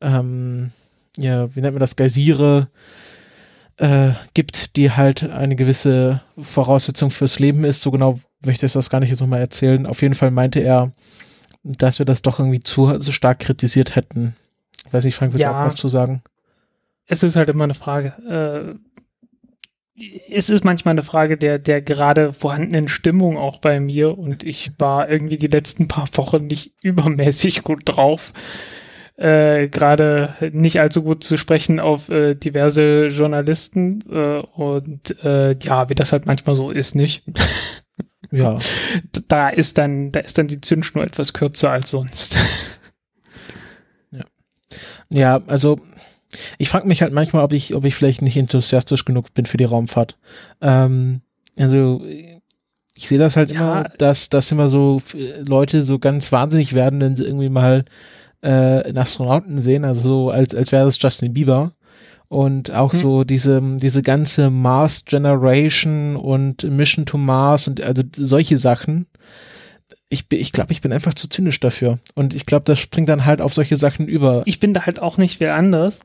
ähm, 0.00 0.72
ja, 1.16 1.54
wie 1.54 1.60
nennt 1.60 1.74
man 1.74 1.80
das, 1.80 1.96
Geysire 1.96 2.68
äh, 3.80 4.12
gibt, 4.34 4.76
die 4.76 4.90
halt 4.92 5.24
eine 5.24 5.56
gewisse 5.56 6.20
Voraussetzung 6.40 7.10
fürs 7.10 7.38
Leben 7.38 7.64
ist. 7.64 7.80
So 7.80 7.90
genau 7.90 8.20
möchte 8.44 8.66
ich 8.66 8.72
das 8.72 8.90
gar 8.90 9.00
nicht 9.00 9.10
jetzt 9.10 9.20
nochmal 9.20 9.40
erzählen. 9.40 9.86
Auf 9.86 10.02
jeden 10.02 10.14
Fall 10.14 10.30
meinte 10.30 10.60
er, 10.60 10.92
dass 11.62 11.98
wir 11.98 12.06
das 12.06 12.22
doch 12.22 12.38
irgendwie 12.38 12.60
zu 12.60 12.98
so 12.98 13.10
stark 13.12 13.38
kritisiert 13.40 13.96
hätten. 13.96 14.36
Ich 14.86 14.92
weiß 14.92 15.04
nicht, 15.04 15.14
Frank, 15.14 15.32
willst 15.32 15.42
du 15.44 15.50
Ja. 15.50 15.62
auch 15.62 15.66
was 15.66 15.76
zu 15.76 15.88
sagen? 15.88 16.22
Es 17.06 17.22
ist 17.22 17.36
halt 17.36 17.48
immer 17.48 17.64
eine 17.64 17.74
Frage. 17.74 18.78
Äh, 18.78 20.04
es 20.30 20.48
ist 20.48 20.64
manchmal 20.64 20.92
eine 20.92 21.02
Frage 21.02 21.36
der, 21.36 21.58
der 21.58 21.82
gerade 21.82 22.32
vorhandenen 22.32 22.88
Stimmung 22.88 23.36
auch 23.36 23.58
bei 23.58 23.80
mir 23.80 24.16
und 24.16 24.44
ich 24.44 24.72
war 24.78 25.10
irgendwie 25.10 25.36
die 25.36 25.46
letzten 25.48 25.88
paar 25.88 26.08
Wochen 26.14 26.46
nicht 26.46 26.72
übermäßig 26.82 27.62
gut 27.62 27.82
drauf. 27.84 28.32
Äh, 29.20 29.68
gerade 29.68 30.34
nicht 30.52 30.80
allzu 30.80 31.02
gut 31.02 31.22
zu 31.22 31.36
sprechen 31.36 31.78
auf 31.78 32.08
äh, 32.08 32.34
diverse 32.34 33.08
Journalisten 33.08 34.02
äh, 34.10 34.38
und 34.54 35.22
äh, 35.22 35.54
ja, 35.62 35.90
wie 35.90 35.94
das 35.94 36.12
halt 36.12 36.24
manchmal 36.24 36.54
so 36.56 36.70
ist, 36.70 36.94
nicht? 36.94 37.22
Ja. 38.32 38.58
Da 39.26 39.48
ist 39.48 39.76
dann, 39.76 40.12
da 40.12 40.20
ist 40.20 40.38
dann 40.38 40.46
die 40.46 40.60
Zündschnur 40.60 41.02
etwas 41.02 41.32
kürzer 41.32 41.72
als 41.72 41.90
sonst. 41.90 42.38
Ja, 45.08 45.40
also 45.48 45.80
ich 46.58 46.68
frage 46.68 46.86
mich 46.86 47.02
halt 47.02 47.12
manchmal, 47.12 47.42
ob 47.42 47.52
ich, 47.52 47.74
ob 47.74 47.84
ich 47.84 47.96
vielleicht 47.96 48.22
nicht 48.22 48.36
enthusiastisch 48.36 49.04
genug 49.04 49.34
bin 49.34 49.46
für 49.46 49.56
die 49.56 49.64
Raumfahrt. 49.64 50.16
Ähm, 50.60 51.22
also 51.58 52.02
ich 52.94 53.08
sehe 53.08 53.18
das 53.18 53.36
halt 53.36 53.50
Ja. 53.50 53.80
immer, 53.80 53.88
dass, 53.98 54.28
dass 54.28 54.52
immer 54.52 54.68
so 54.68 55.02
äh, 55.14 55.40
Leute 55.40 55.82
so 55.82 55.98
ganz 55.98 56.30
wahnsinnig 56.30 56.72
werden, 56.74 57.00
wenn 57.00 57.16
sie 57.16 57.24
irgendwie 57.24 57.48
mal 57.48 57.84
äh, 58.42 58.48
einen 58.84 58.98
Astronauten 58.98 59.60
sehen, 59.60 59.84
also 59.84 60.00
so 60.00 60.30
als, 60.30 60.54
als 60.54 60.72
wäre 60.72 60.84
das 60.86 61.00
Justin 61.00 61.32
Bieber. 61.32 61.72
Und 62.28 62.72
auch 62.72 62.92
Hm. 62.92 62.98
so 63.00 63.24
diese, 63.24 63.60
diese 63.78 64.02
ganze 64.02 64.50
Mars 64.50 65.04
Generation 65.04 66.14
und 66.16 66.62
Mission 66.62 67.04
to 67.04 67.18
Mars 67.18 67.66
und 67.66 67.82
also 67.82 68.02
solche 68.14 68.56
Sachen. 68.56 69.06
Ich, 70.08 70.26
ich 70.30 70.52
glaube, 70.52 70.72
ich 70.72 70.80
bin 70.80 70.92
einfach 70.92 71.14
zu 71.14 71.28
zynisch 71.28 71.58
dafür. 71.60 71.98
Und 72.14 72.34
ich 72.34 72.46
glaube, 72.46 72.64
das 72.64 72.78
springt 72.78 73.08
dann 73.08 73.24
halt 73.26 73.40
auf 73.40 73.52
solche 73.54 73.76
Sachen 73.76 74.06
über. 74.06 74.42
Ich 74.44 74.60
bin 74.60 74.74
da 74.74 74.86
halt 74.86 75.00
auch 75.00 75.18
nicht 75.18 75.38
viel 75.38 75.48
anders. 75.48 76.00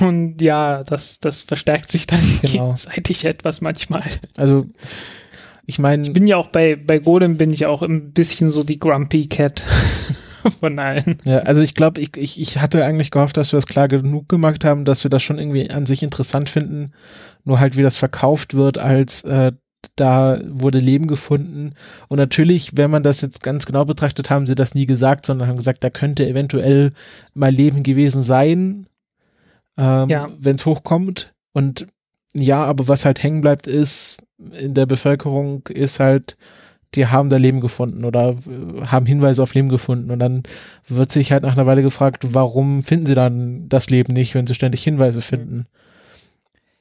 Und 0.00 0.42
ja, 0.42 0.82
das, 0.84 1.18
das 1.20 1.42
verstärkt 1.42 1.90
sich 1.90 2.06
dann 2.06 2.20
Genau. 2.42 2.64
gegenseitig 2.66 3.24
etwas 3.24 3.60
manchmal. 3.62 4.02
Also, 4.36 4.66
ich 5.64 5.78
meine, 5.78 6.04
Ich 6.06 6.12
bin 6.12 6.26
ja 6.26 6.36
auch 6.36 6.48
bei, 6.48 6.76
bei 6.76 6.98
Golem 6.98 7.38
bin 7.38 7.50
ich 7.52 7.64
auch 7.64 7.80
ein 7.82 8.12
bisschen 8.12 8.50
so 8.50 8.64
die 8.64 8.78
Grumpy 8.78 9.28
Cat 9.28 9.62
von 10.60 10.78
allen. 10.78 11.18
ja, 11.24 11.38
also 11.40 11.60
ich 11.62 11.74
glaube, 11.74 12.00
ich, 12.00 12.16
ich, 12.16 12.40
ich 12.40 12.58
hatte 12.58 12.84
eigentlich 12.84 13.10
gehofft, 13.10 13.36
dass 13.36 13.52
wir 13.52 13.56
das 13.58 13.66
klar 13.66 13.88
genug 13.88 14.28
gemacht 14.28 14.64
haben, 14.64 14.84
dass 14.84 15.04
wir 15.04 15.10
das 15.10 15.22
schon 15.22 15.38
irgendwie 15.38 15.70
an 15.70 15.86
sich 15.86 16.02
interessant 16.02 16.48
finden. 16.48 16.92
Nur 17.44 17.60
halt, 17.60 17.76
wie 17.76 17.82
das 17.82 17.96
verkauft 17.96 18.54
wird, 18.54 18.78
als 18.78 19.22
äh, 19.22 19.52
da 19.96 20.40
wurde 20.44 20.80
Leben 20.80 21.06
gefunden. 21.06 21.74
Und 22.08 22.18
natürlich, 22.18 22.76
wenn 22.76 22.90
man 22.90 23.02
das 23.02 23.20
jetzt 23.20 23.42
ganz 23.42 23.64
genau 23.64 23.84
betrachtet, 23.84 24.28
haben 24.28 24.46
sie 24.46 24.54
das 24.56 24.74
nie 24.74 24.86
gesagt, 24.86 25.24
sondern 25.24 25.48
haben 25.48 25.56
gesagt, 25.56 25.84
da 25.84 25.90
könnte 25.90 26.26
eventuell 26.26 26.92
mal 27.34 27.50
Leben 27.52 27.82
gewesen 27.84 28.22
sein, 28.22 28.86
ähm, 29.76 30.08
Ja. 30.08 30.28
wenn 30.38 30.56
es 30.56 30.66
hochkommt. 30.66 31.32
Und 31.52 31.86
ja, 32.34 32.64
aber 32.64 32.88
was 32.88 33.04
halt 33.04 33.22
hängen 33.22 33.40
bleibt, 33.40 33.66
ist 33.66 34.18
in 34.52 34.74
der 34.74 34.86
Bevölkerung, 34.86 35.62
ist 35.68 36.00
halt, 36.00 36.36
die 36.94 37.06
haben 37.06 37.28
da 37.30 37.36
Leben 37.36 37.60
gefunden 37.60 38.04
oder 38.04 38.30
äh, 38.30 38.86
haben 38.86 39.06
Hinweise 39.06 39.42
auf 39.42 39.54
Leben 39.54 39.68
gefunden. 39.68 40.10
Und 40.10 40.18
dann 40.18 40.42
wird 40.86 41.12
sich 41.12 41.32
halt 41.32 41.42
nach 41.42 41.52
einer 41.52 41.66
Weile 41.66 41.82
gefragt, 41.82 42.34
warum 42.34 42.82
finden 42.82 43.06
sie 43.06 43.14
dann 43.14 43.68
das 43.68 43.90
Leben 43.90 44.12
nicht, 44.12 44.34
wenn 44.34 44.46
sie 44.46 44.54
ständig 44.54 44.82
Hinweise 44.82 45.20
finden. 45.20 45.66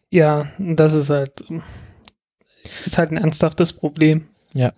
Ja, 0.10 0.48
das 0.58 0.94
ist 0.94 1.10
halt, 1.10 1.44
ist 2.86 2.98
halt 2.98 3.12
ein 3.12 3.18
ernsthaftes 3.18 3.74
Problem. 3.74 4.28
Ja. 4.54 4.72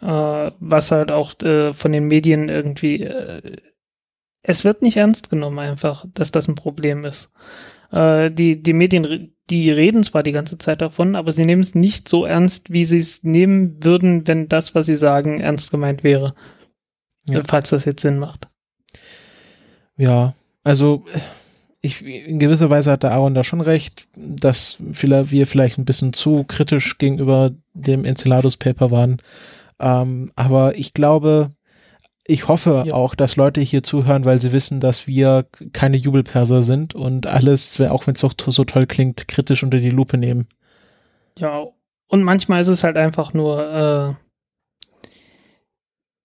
Äh, 0.00 0.52
was 0.58 0.90
halt 0.90 1.12
auch 1.12 1.38
äh, 1.42 1.72
von 1.74 1.92
den 1.92 2.06
Medien 2.08 2.48
irgendwie, 2.48 3.02
äh, 3.02 3.56
es 4.42 4.64
wird 4.64 4.82
nicht 4.82 4.96
ernst 4.96 5.30
genommen 5.30 5.58
einfach, 5.58 6.06
dass 6.14 6.32
das 6.32 6.48
ein 6.48 6.54
Problem 6.54 7.04
ist. 7.04 7.30
Äh, 7.92 8.30
die, 8.30 8.62
die 8.62 8.72
Medien, 8.72 9.31
die 9.50 9.70
reden 9.70 10.04
zwar 10.04 10.22
die 10.22 10.32
ganze 10.32 10.58
Zeit 10.58 10.80
davon, 10.80 11.16
aber 11.16 11.32
sie 11.32 11.44
nehmen 11.44 11.62
es 11.62 11.74
nicht 11.74 12.08
so 12.08 12.24
ernst, 12.24 12.72
wie 12.72 12.84
sie 12.84 12.98
es 12.98 13.22
nehmen 13.24 13.82
würden, 13.82 14.26
wenn 14.26 14.48
das, 14.48 14.74
was 14.74 14.86
sie 14.86 14.96
sagen, 14.96 15.40
ernst 15.40 15.70
gemeint 15.70 16.04
wäre. 16.04 16.34
Ja. 17.28 17.42
Falls 17.44 17.70
das 17.70 17.84
jetzt 17.84 18.02
Sinn 18.02 18.18
macht. 18.18 18.48
Ja, 19.96 20.34
also 20.64 21.04
ich, 21.80 22.04
in 22.04 22.38
gewisser 22.38 22.70
Weise 22.70 22.92
hat 22.92 23.02
der 23.02 23.12
Aaron 23.12 23.34
da 23.34 23.44
schon 23.44 23.60
recht, 23.60 24.06
dass 24.16 24.78
wir 24.80 25.46
vielleicht 25.46 25.78
ein 25.78 25.84
bisschen 25.84 26.12
zu 26.12 26.44
kritisch 26.44 26.98
gegenüber 26.98 27.52
dem 27.74 28.04
Enceladus 28.04 28.56
Paper 28.56 28.90
waren. 28.90 29.20
Ähm, 29.80 30.32
aber 30.36 30.78
ich 30.78 30.94
glaube, 30.94 31.50
ich 32.26 32.48
hoffe 32.48 32.84
Ja. 32.86 32.94
auch, 32.94 33.14
dass 33.14 33.36
Leute 33.36 33.60
hier 33.60 33.82
zuhören, 33.82 34.24
weil 34.24 34.40
sie 34.40 34.52
wissen, 34.52 34.80
dass 34.80 35.06
wir 35.06 35.46
keine 35.72 35.96
Jubelperser 35.96 36.62
sind 36.62 36.94
und 36.94 37.26
alles, 37.26 37.80
auch 37.80 38.06
wenn 38.06 38.14
es 38.14 38.24
auch 38.24 38.34
so 38.38 38.64
toll 38.64 38.86
klingt, 38.86 39.26
kritisch 39.28 39.62
unter 39.64 39.78
die 39.78 39.90
Lupe 39.90 40.18
nehmen. 40.18 40.48
Ja, 41.38 41.66
und 42.08 42.22
manchmal 42.22 42.60
ist 42.60 42.68
es 42.68 42.84
halt 42.84 42.96
einfach 42.96 43.32
nur, 43.34 44.16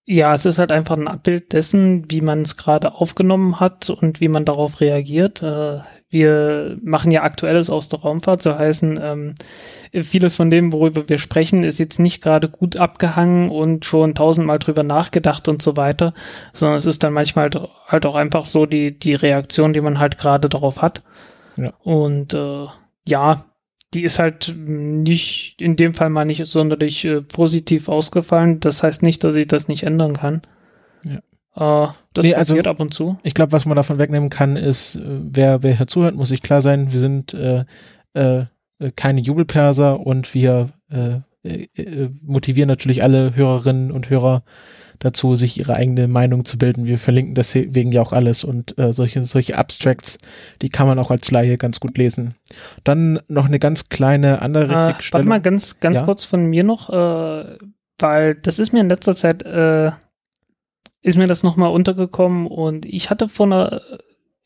äh, 0.06 0.14
ja, 0.14 0.34
es 0.34 0.46
ist 0.46 0.58
halt 0.58 0.72
einfach 0.72 0.96
ein 0.96 1.08
Abbild 1.08 1.52
dessen, 1.52 2.10
wie 2.10 2.20
man 2.22 2.40
es 2.40 2.56
gerade 2.56 2.94
aufgenommen 2.94 3.60
hat 3.60 3.90
und 3.90 4.20
wie 4.20 4.28
man 4.28 4.44
darauf 4.44 4.80
reagiert. 4.80 5.42
Äh, 5.42 5.80
wir 6.10 6.78
machen 6.82 7.10
ja 7.10 7.22
Aktuelles 7.22 7.68
aus 7.68 7.88
der 7.88 8.00
Raumfahrt, 8.00 8.42
so 8.42 8.54
heißen, 8.54 8.98
ähm, 9.00 9.34
vieles 9.92 10.36
von 10.36 10.50
dem, 10.50 10.72
worüber 10.72 11.08
wir 11.08 11.18
sprechen, 11.18 11.64
ist 11.64 11.78
jetzt 11.78 11.98
nicht 11.98 12.22
gerade 12.22 12.48
gut 12.48 12.76
abgehangen 12.76 13.50
und 13.50 13.84
schon 13.84 14.14
tausendmal 14.14 14.58
drüber 14.58 14.82
nachgedacht 14.82 15.48
und 15.48 15.60
so 15.60 15.76
weiter, 15.76 16.14
sondern 16.52 16.78
es 16.78 16.86
ist 16.86 17.04
dann 17.04 17.12
manchmal 17.12 17.44
halt, 17.44 17.60
halt 17.86 18.06
auch 18.06 18.14
einfach 18.14 18.46
so 18.46 18.64
die, 18.64 18.98
die 18.98 19.14
Reaktion, 19.14 19.72
die 19.72 19.80
man 19.80 19.98
halt 19.98 20.18
gerade 20.18 20.48
darauf 20.48 20.80
hat. 20.80 21.02
Ja. 21.56 21.72
Und 21.82 22.32
äh, 22.34 22.66
ja, 23.06 23.44
die 23.94 24.04
ist 24.04 24.18
halt 24.18 24.54
nicht, 24.56 25.60
in 25.60 25.76
dem 25.76 25.94
Fall 25.94 26.10
mal 26.10 26.24
nicht 26.24 26.44
sonderlich 26.46 27.04
äh, 27.04 27.22
positiv 27.22 27.88
ausgefallen. 27.88 28.60
Das 28.60 28.82
heißt 28.82 29.02
nicht, 29.02 29.24
dass 29.24 29.34
ich 29.36 29.46
das 29.46 29.68
nicht 29.68 29.82
ändern 29.82 30.14
kann. 30.14 30.42
Ja. 31.04 31.20
Äh, 31.58 31.86
das 32.14 32.24
Nee, 32.24 32.34
also- 32.34 32.52
passiert 32.54 32.66
ab 32.68 32.80
und 32.80 32.94
zu. 32.94 33.18
Ich 33.22 33.34
glaube, 33.34 33.52
was 33.52 33.64
man 33.66 33.76
davon 33.76 33.98
wegnehmen 33.98 34.30
kann, 34.30 34.56
ist, 34.56 34.96
äh, 34.96 35.00
wer, 35.04 35.62
wer 35.62 35.76
hier 35.76 35.86
zuhört, 35.86 36.14
muss 36.14 36.28
sich 36.30 36.42
klar 36.42 36.62
sein, 36.62 36.92
wir 36.92 37.00
sind 37.00 37.34
äh, 37.34 37.64
äh, 38.14 38.44
äh, 38.80 38.90
keine 38.94 39.20
Jubelperser 39.20 40.00
und 40.00 40.34
wir 40.34 40.70
äh, 40.90 41.18
motivieren 42.22 42.68
natürlich 42.68 43.02
alle 43.02 43.34
Hörerinnen 43.34 43.90
und 43.90 44.10
Hörer 44.10 44.42
dazu, 44.98 45.36
sich 45.36 45.58
ihre 45.58 45.74
eigene 45.74 46.08
Meinung 46.08 46.44
zu 46.44 46.58
bilden. 46.58 46.84
Wir 46.86 46.98
verlinken 46.98 47.34
deswegen 47.34 47.92
ja 47.92 48.02
auch 48.02 48.12
alles 48.12 48.42
und 48.44 48.76
äh, 48.78 48.92
solche, 48.92 49.24
solche 49.24 49.56
Abstracts, 49.56 50.18
die 50.60 50.68
kann 50.70 50.88
man 50.88 50.98
auch 50.98 51.10
als 51.12 51.30
Laie 51.30 51.56
ganz 51.56 51.78
gut 51.80 51.96
lesen. 51.96 52.34
Dann 52.84 53.20
noch 53.28 53.46
eine 53.46 53.60
ganz 53.60 53.88
kleine 53.88 54.42
andere 54.42 54.64
Äh, 54.64 54.68
warte 54.70 54.88
Richtigstellung. 54.88 55.28
mal 55.28 55.40
ganz, 55.40 55.78
ganz 55.80 56.00
Ja? 56.00 56.04
kurz 56.04 56.24
von 56.24 56.42
mir 56.42 56.64
noch, 56.64 56.90
äh, 56.90 57.56
weil 58.00 58.34
das 58.34 58.58
ist 58.58 58.72
mir 58.72 58.80
in 58.80 58.88
letzter 58.88 59.14
Zeit, 59.14 59.44
äh, 59.44 59.92
ist 61.02 61.16
mir 61.16 61.26
das 61.26 61.42
nochmal 61.42 61.72
untergekommen 61.72 62.46
und 62.46 62.86
ich 62.86 63.10
hatte 63.10 63.28
vor 63.28 63.46
einer, 63.46 63.80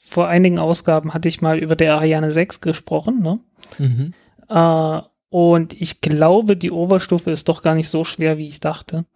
vor 0.05 0.29
einigen 0.29 0.59
Ausgaben 0.59 1.15
hatte 1.15 1.29
ich 1.29 1.41
mal 1.41 1.59
über 1.59 1.77
der 1.77 1.95
Ariane 1.95 2.31
6 2.31 2.61
gesprochen, 2.61 3.21
ne? 3.21 3.41
mhm. 3.79 4.15
Äh, 4.49 5.01
und 5.31 5.81
ich 5.81 6.03
glaube, 6.03 6.59
die 6.59 6.71
Oberstufe 6.71 7.31
ist 7.31 7.49
doch 7.49 7.63
gar 7.63 7.75
nicht 7.75 7.89
so 7.89 8.05
schwer, 8.05 8.37
wie 8.37 8.49
ich 8.49 8.61
dachte. 8.61 9.07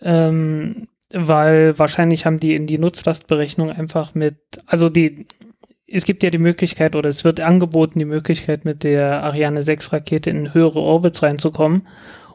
Ähm, 0.00 0.88
weil 1.12 1.78
wahrscheinlich 1.78 2.26
haben 2.26 2.40
die 2.40 2.56
in 2.56 2.66
die 2.66 2.78
Nutzlastberechnung 2.78 3.70
einfach 3.70 4.16
mit, 4.16 4.38
also 4.66 4.88
die, 4.88 5.24
es 5.86 6.04
gibt 6.04 6.24
ja 6.24 6.30
die 6.30 6.38
Möglichkeit 6.38 6.96
oder 6.96 7.08
es 7.08 7.22
wird 7.22 7.40
angeboten, 7.40 8.00
die 8.00 8.04
Möglichkeit 8.04 8.64
mit 8.64 8.82
der 8.82 9.22
Ariane 9.22 9.62
6 9.62 9.92
Rakete 9.92 10.30
in 10.30 10.52
höhere 10.52 10.80
Orbits 10.80 11.22
reinzukommen. 11.22 11.84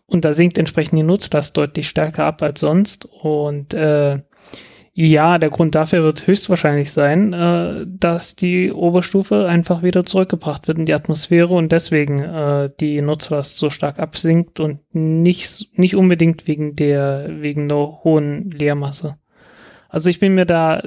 Und 0.05 0.23
da 0.23 0.31
sinkt 0.31 0.57
entsprechend 0.57 0.97
die 0.97 1.03
Nutzlast 1.03 1.57
deutlich 1.57 1.89
stärker 1.89 2.23
ab 2.23 2.41
als 2.41 2.61
sonst. 2.61 3.05
Und 3.05 3.73
äh, 3.73 4.21
ja, 4.99 5.37
der 5.37 5.51
Grund 5.51 5.75
dafür 5.75 6.01
wird 6.01 6.25
höchstwahrscheinlich 6.25 6.91
sein, 6.91 7.31
äh, 7.31 7.85
dass 7.87 8.35
die 8.35 8.71
Oberstufe 8.71 9.47
einfach 9.47 9.83
wieder 9.83 10.03
zurückgebracht 10.03 10.67
wird 10.67 10.79
in 10.79 10.87
die 10.87 10.95
Atmosphäre 10.95 11.53
und 11.53 11.71
deswegen 11.71 12.17
äh, 12.17 12.71
die 12.79 12.99
Nutzlast 13.03 13.57
so 13.57 13.69
stark 13.69 13.99
absinkt 13.99 14.59
und 14.59 14.79
nicht, 14.95 15.77
nicht 15.77 15.95
unbedingt 15.95 16.47
wegen 16.47 16.75
der, 16.75 17.27
wegen 17.29 17.69
der 17.69 17.77
hohen 18.03 18.49
Leermasse. 18.49 19.19
Also 19.87 20.09
ich 20.09 20.17
bin 20.17 20.33
mir 20.33 20.47
da 20.47 20.81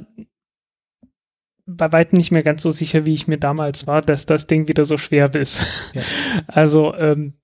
bei 1.64 1.93
weitem 1.93 2.17
nicht 2.17 2.33
mehr 2.33 2.43
ganz 2.43 2.62
so 2.62 2.73
sicher, 2.73 3.07
wie 3.07 3.14
ich 3.14 3.29
mir 3.29 3.38
damals 3.38 3.87
war, 3.87 4.02
dass 4.02 4.26
das 4.26 4.49
Ding 4.49 4.67
wieder 4.67 4.85
so 4.85 4.99
schwer 4.99 5.33
ist. 5.37 5.64
Ja. 5.95 6.02
Also, 6.49 6.97
ähm, 6.97 7.35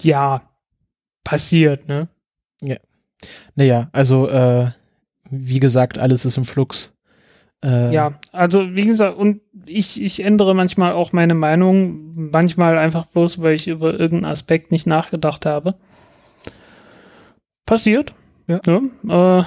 ja, 0.00 0.50
passiert, 1.22 1.86
ne? 1.86 2.08
Naja, 3.54 3.90
also 3.92 4.26
äh, 4.28 4.70
wie 5.32 5.60
gesagt, 5.60 5.98
alles 5.98 6.24
ist 6.24 6.36
im 6.36 6.44
Flux. 6.44 6.94
Äh, 7.64 7.92
Ja, 7.92 8.18
also 8.32 8.76
wie 8.76 8.84
gesagt, 8.84 9.16
und 9.16 9.40
ich, 9.66 10.00
ich 10.02 10.22
ändere 10.22 10.54
manchmal 10.54 10.92
auch 10.92 11.12
meine 11.12 11.34
Meinung, 11.34 12.12
manchmal 12.14 12.76
einfach 12.76 13.06
bloß, 13.06 13.40
weil 13.40 13.54
ich 13.54 13.66
über 13.66 13.92
irgendeinen 13.92 14.32
Aspekt 14.32 14.72
nicht 14.72 14.86
nachgedacht 14.86 15.46
habe. 15.46 15.74
Passiert. 17.66 18.12
Ja. 18.46 18.60
äh, 19.40 19.44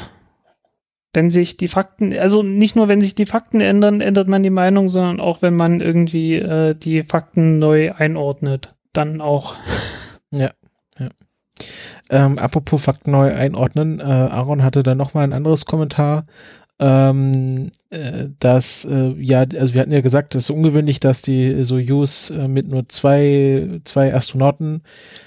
wenn 1.13 1.29
sich 1.29 1.57
die 1.57 1.67
Fakten, 1.67 2.17
also 2.17 2.43
nicht 2.43 2.75
nur 2.75 2.87
wenn 2.87 2.99
sich 2.99 3.15
die 3.15 3.25
Fakten 3.25 3.61
ändern, 3.61 4.01
ändert 4.01 4.27
man 4.27 4.43
die 4.43 4.49
Meinung, 4.49 4.89
sondern 4.89 5.19
auch 5.19 5.41
wenn 5.41 5.55
man 5.55 5.79
irgendwie 5.79 6.35
äh, 6.35 6.75
die 6.75 7.03
Fakten 7.03 7.59
neu 7.59 7.93
einordnet, 7.93 8.69
dann 8.93 9.21
auch. 9.21 9.55
Ähm, 12.09 12.37
apropos 12.37 12.83
Fakten 12.83 13.11
neu 13.11 13.33
einordnen, 13.33 13.99
äh, 13.99 14.03
Aaron 14.03 14.63
hatte 14.63 14.83
da 14.83 14.93
nochmal 14.93 15.23
ein 15.23 15.33
anderes 15.33 15.65
Kommentar, 15.65 16.25
ähm, 16.77 17.71
äh, 17.89 18.29
dass, 18.39 18.85
äh, 18.85 19.13
ja, 19.17 19.45
also 19.57 19.73
wir 19.73 19.81
hatten 19.81 19.91
ja 19.91 20.01
gesagt, 20.01 20.35
es 20.35 20.45
ist 20.45 20.49
ungewöhnlich, 20.49 20.99
dass 20.99 21.21
die 21.21 21.63
Soyuz 21.63 22.29
äh, 22.31 22.47
mit 22.47 22.67
nur 22.67 22.87
zwei, 22.89 23.79
zwei 23.85 24.13
Astronauten 24.13 24.81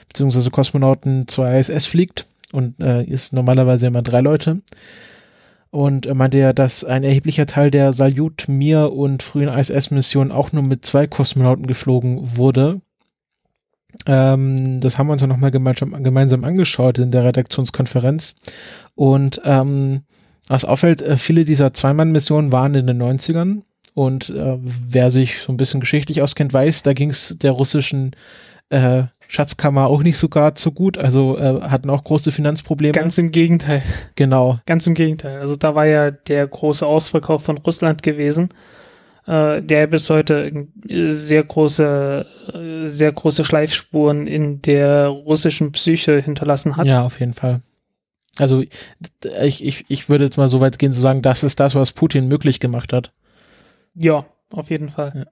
beziehungsweise 0.08 0.50
Kosmonauten 0.50 1.26
zur 1.28 1.50
ISS 1.50 1.86
fliegt. 1.86 2.26
und 2.52 2.80
äh, 2.80 3.04
ist 3.04 3.32
normalerweise 3.32 3.86
immer 3.86 4.02
drei 4.02 4.20
Leute. 4.20 4.62
Und 5.70 6.06
er 6.06 6.14
meinte 6.14 6.38
ja, 6.38 6.52
dass 6.54 6.84
ein 6.84 7.04
erheblicher 7.04 7.46
Teil 7.46 7.70
der 7.70 7.92
Salyut, 7.92 8.48
Mir 8.48 8.92
und 8.92 9.22
frühen 9.22 9.48
ISS-Missionen 9.48 10.32
auch 10.32 10.52
nur 10.52 10.62
mit 10.62 10.84
zwei 10.86 11.06
Kosmonauten 11.06 11.66
geflogen 11.66 12.36
wurde. 12.36 12.80
Ähm, 14.06 14.80
das 14.80 14.98
haben 14.98 15.08
wir 15.08 15.12
uns 15.12 15.20
dann 15.20 15.28
nochmal 15.28 15.50
gemeinsam, 15.50 16.02
gemeinsam 16.02 16.44
angeschaut 16.44 16.98
in 16.98 17.10
der 17.10 17.24
Redaktionskonferenz. 17.24 18.36
Und 18.94 19.40
ähm, 19.44 20.02
was 20.48 20.64
auffällt, 20.64 21.02
äh, 21.02 21.16
viele 21.16 21.44
dieser 21.44 21.74
Zweimann-Missionen 21.74 22.52
waren 22.52 22.74
in 22.74 22.86
den 22.86 23.02
90ern. 23.02 23.62
Und 23.94 24.30
äh, 24.30 24.56
wer 24.60 25.10
sich 25.10 25.40
so 25.40 25.52
ein 25.52 25.56
bisschen 25.56 25.80
geschichtlich 25.80 26.22
auskennt, 26.22 26.52
weiß, 26.52 26.84
da 26.84 26.92
ging 26.92 27.10
es 27.10 27.36
der 27.40 27.52
russischen 27.52 28.14
äh, 28.70 29.04
Schatzkammer 29.26 29.86
auch 29.88 30.02
nicht 30.02 30.16
so 30.16 30.28
gerade 30.28 30.58
so 30.58 30.72
gut. 30.72 30.98
Also 30.98 31.36
äh, 31.36 31.62
hatten 31.62 31.90
auch 31.90 32.04
große 32.04 32.32
Finanzprobleme. 32.32 32.92
Ganz 32.92 33.18
im 33.18 33.30
Gegenteil. 33.30 33.82
Genau. 34.14 34.58
Ganz 34.66 34.86
im 34.86 34.94
Gegenteil. 34.94 35.40
Also 35.40 35.56
da 35.56 35.74
war 35.74 35.86
ja 35.86 36.10
der 36.10 36.46
große 36.46 36.86
Ausverkauf 36.86 37.42
von 37.42 37.58
Russland 37.58 38.02
gewesen, 38.02 38.48
äh, 39.28 39.62
der 39.62 39.86
bis 39.86 40.08
heute 40.08 40.66
sehr 40.88 41.44
große, 41.44 42.26
äh, 42.54 42.88
sehr 42.88 43.12
große 43.12 43.44
Schleifspuren 43.44 44.26
in 44.26 44.62
der 44.62 45.08
russischen 45.08 45.70
Psyche 45.72 46.18
hinterlassen 46.20 46.76
hat. 46.76 46.86
Ja, 46.86 47.02
auf 47.02 47.20
jeden 47.20 47.34
Fall. 47.34 47.60
Also 48.38 48.62
ich, 49.42 49.64
ich, 49.64 49.84
ich 49.88 50.08
würde 50.08 50.24
jetzt 50.24 50.38
mal 50.38 50.48
so 50.48 50.60
weit 50.60 50.78
gehen 50.78 50.92
zu 50.92 51.02
sagen, 51.02 51.20
das 51.20 51.42
ist 51.42 51.60
das, 51.60 51.74
was 51.74 51.92
Putin 51.92 52.28
möglich 52.28 52.58
gemacht 52.58 52.92
hat. 52.92 53.12
Ja, 53.94 54.24
auf 54.50 54.70
jeden 54.70 54.88
Fall. 54.88 55.10
Ja. 55.14 55.24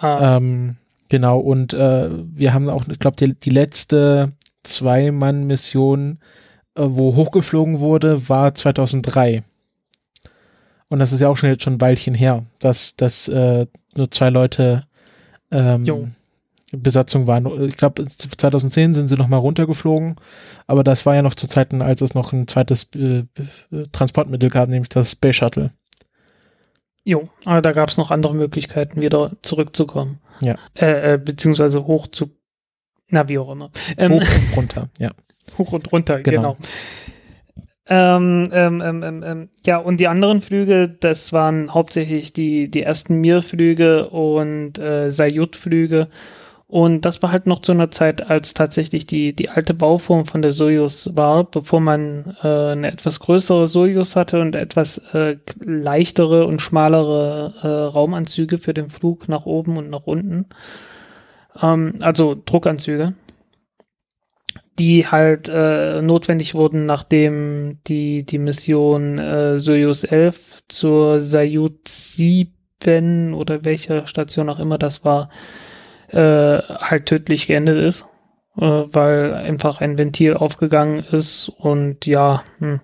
Ah. 0.00 0.36
Ähm, 0.36 0.76
genau, 1.08 1.40
und 1.40 1.72
äh, 1.72 2.08
wir 2.10 2.54
haben 2.54 2.68
auch, 2.68 2.86
ich 2.86 2.98
glaube, 2.98 3.16
die, 3.16 3.34
die 3.34 3.50
letzte 3.50 4.32
Zwei-Mann-Mission, 4.62 6.20
äh, 6.76 6.82
wo 6.84 7.16
hochgeflogen 7.16 7.80
wurde, 7.80 8.28
war 8.28 8.54
2003. 8.54 9.42
Und 10.90 10.98
das 10.98 11.12
ist 11.12 11.20
ja 11.20 11.28
auch 11.28 11.36
schon 11.36 11.48
jetzt 11.48 11.62
schon 11.62 11.74
ein 11.74 11.80
Weilchen 11.80 12.14
her, 12.14 12.44
dass, 12.58 12.96
dass 12.96 13.28
äh, 13.28 13.66
nur 13.94 14.10
zwei 14.10 14.28
Leute 14.28 14.84
ähm, 15.50 16.14
Besatzung 16.72 17.26
waren. 17.26 17.64
Ich 17.64 17.76
glaube, 17.76 18.04
2010 18.06 18.94
sind 18.94 19.08
sie 19.08 19.16
nochmal 19.16 19.40
runtergeflogen, 19.40 20.16
aber 20.66 20.84
das 20.84 21.06
war 21.06 21.14
ja 21.14 21.22
noch 21.22 21.34
zu 21.34 21.46
Zeiten, 21.46 21.80
als 21.80 22.00
es 22.00 22.14
noch 22.14 22.32
ein 22.32 22.46
zweites 22.48 22.88
äh, 22.94 23.24
Transportmittel 23.92 24.50
gab, 24.50 24.68
nämlich 24.68 24.88
das 24.88 25.12
Space 25.12 25.36
Shuttle. 25.36 25.70
Jo, 27.04 27.28
aber 27.44 27.62
da 27.62 27.72
gab 27.72 27.88
es 27.88 27.96
noch 27.96 28.10
andere 28.10 28.34
Möglichkeiten, 28.34 29.00
wieder 29.00 29.32
zurückzukommen. 29.42 30.20
Ja. 30.42 30.56
Äh, 30.74 31.14
äh, 31.14 31.18
beziehungsweise 31.18 31.86
hoch 31.86 32.08
zu, 32.08 32.30
na 33.08 33.28
wie 33.28 33.38
auch 33.38 33.50
immer. 33.52 33.70
Ähm, 33.96 34.12
hoch 34.12 34.20
und 34.20 34.56
runter, 34.56 34.88
ja. 34.98 35.10
Hoch 35.58 35.72
und 35.72 35.90
runter, 35.90 36.20
genau. 36.22 36.54
genau. 36.54 36.56
Ähm, 37.92 38.48
ähm, 38.52 38.80
ähm, 38.80 39.02
ähm, 39.02 39.22
ähm, 39.26 39.48
ja, 39.66 39.78
und 39.78 39.98
die 39.98 40.06
anderen 40.06 40.40
Flüge, 40.40 40.88
das 40.88 41.32
waren 41.32 41.74
hauptsächlich 41.74 42.32
die, 42.32 42.70
die 42.70 42.82
ersten 42.82 43.16
Mir-Flüge 43.16 44.08
und 44.10 44.78
äh, 44.78 45.10
Sayut-Flüge. 45.10 46.08
Und 46.68 47.04
das 47.04 47.20
war 47.20 47.32
halt 47.32 47.48
noch 47.48 47.62
zu 47.62 47.72
einer 47.72 47.90
Zeit, 47.90 48.30
als 48.30 48.54
tatsächlich 48.54 49.04
die, 49.04 49.34
die 49.34 49.48
alte 49.48 49.74
Bauform 49.74 50.24
von 50.24 50.40
der 50.40 50.52
Soyuz 50.52 51.10
war, 51.14 51.42
bevor 51.42 51.80
man 51.80 52.36
äh, 52.44 52.46
eine 52.46 52.92
etwas 52.92 53.18
größere 53.18 53.66
Soyuz 53.66 54.14
hatte 54.14 54.40
und 54.40 54.54
etwas 54.54 54.98
äh, 55.12 55.38
leichtere 55.58 56.46
und 56.46 56.62
schmalere 56.62 57.54
äh, 57.60 57.66
Raumanzüge 57.66 58.58
für 58.58 58.72
den 58.72 58.88
Flug 58.88 59.28
nach 59.28 59.46
oben 59.46 59.78
und 59.78 59.90
nach 59.90 60.06
unten. 60.06 60.46
Ähm, 61.60 61.96
also 61.98 62.36
Druckanzüge, 62.46 63.14
die 64.80 65.06
halt 65.06 65.50
äh, 65.50 66.00
notwendig 66.00 66.54
wurden, 66.54 66.86
nachdem 66.86 67.80
die, 67.86 68.24
die 68.24 68.38
Mission 68.38 69.18
äh, 69.18 69.58
Soyuz 69.58 70.04
11 70.04 70.62
zur 70.68 71.20
Sayut 71.20 71.86
7 71.86 73.34
oder 73.34 73.62
welcher 73.66 74.06
Station 74.06 74.48
auch 74.48 74.58
immer 74.58 74.78
das 74.78 75.04
war, 75.04 75.28
äh, 76.08 76.16
halt 76.16 77.04
tödlich 77.04 77.46
geendet 77.46 77.76
ist, 77.76 78.06
äh, 78.56 78.64
weil 78.64 79.34
einfach 79.34 79.82
ein 79.82 79.98
Ventil 79.98 80.32
aufgegangen 80.32 81.04
ist 81.12 81.50
und 81.50 82.06
ja, 82.06 82.42
hm, 82.58 82.80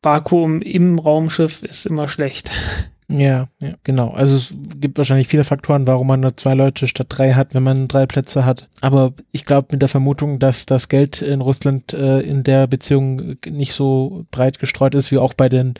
Vakuum 0.00 0.62
im 0.62 1.00
Raumschiff 1.00 1.64
ist 1.64 1.86
immer 1.86 2.06
schlecht. 2.06 2.52
Ja, 3.08 3.46
ja, 3.60 3.74
genau. 3.84 4.10
Also 4.10 4.36
es 4.36 4.54
gibt 4.80 4.98
wahrscheinlich 4.98 5.28
viele 5.28 5.44
Faktoren, 5.44 5.86
warum 5.86 6.08
man 6.08 6.20
nur 6.20 6.34
zwei 6.34 6.54
Leute 6.54 6.88
statt 6.88 7.06
drei 7.08 7.34
hat, 7.34 7.54
wenn 7.54 7.62
man 7.62 7.86
drei 7.86 8.06
Plätze 8.06 8.44
hat. 8.44 8.68
Aber 8.80 9.12
ich 9.30 9.44
glaube 9.44 9.68
mit 9.70 9.82
der 9.82 9.88
Vermutung, 9.88 10.38
dass 10.38 10.66
das 10.66 10.88
Geld 10.88 11.22
in 11.22 11.40
Russland 11.40 11.92
äh, 11.92 12.20
in 12.20 12.42
der 12.42 12.66
Beziehung 12.66 13.36
nicht 13.46 13.74
so 13.74 14.24
breit 14.32 14.58
gestreut 14.58 14.94
ist 14.94 15.12
wie 15.12 15.18
auch 15.18 15.34
bei 15.34 15.48
den 15.48 15.74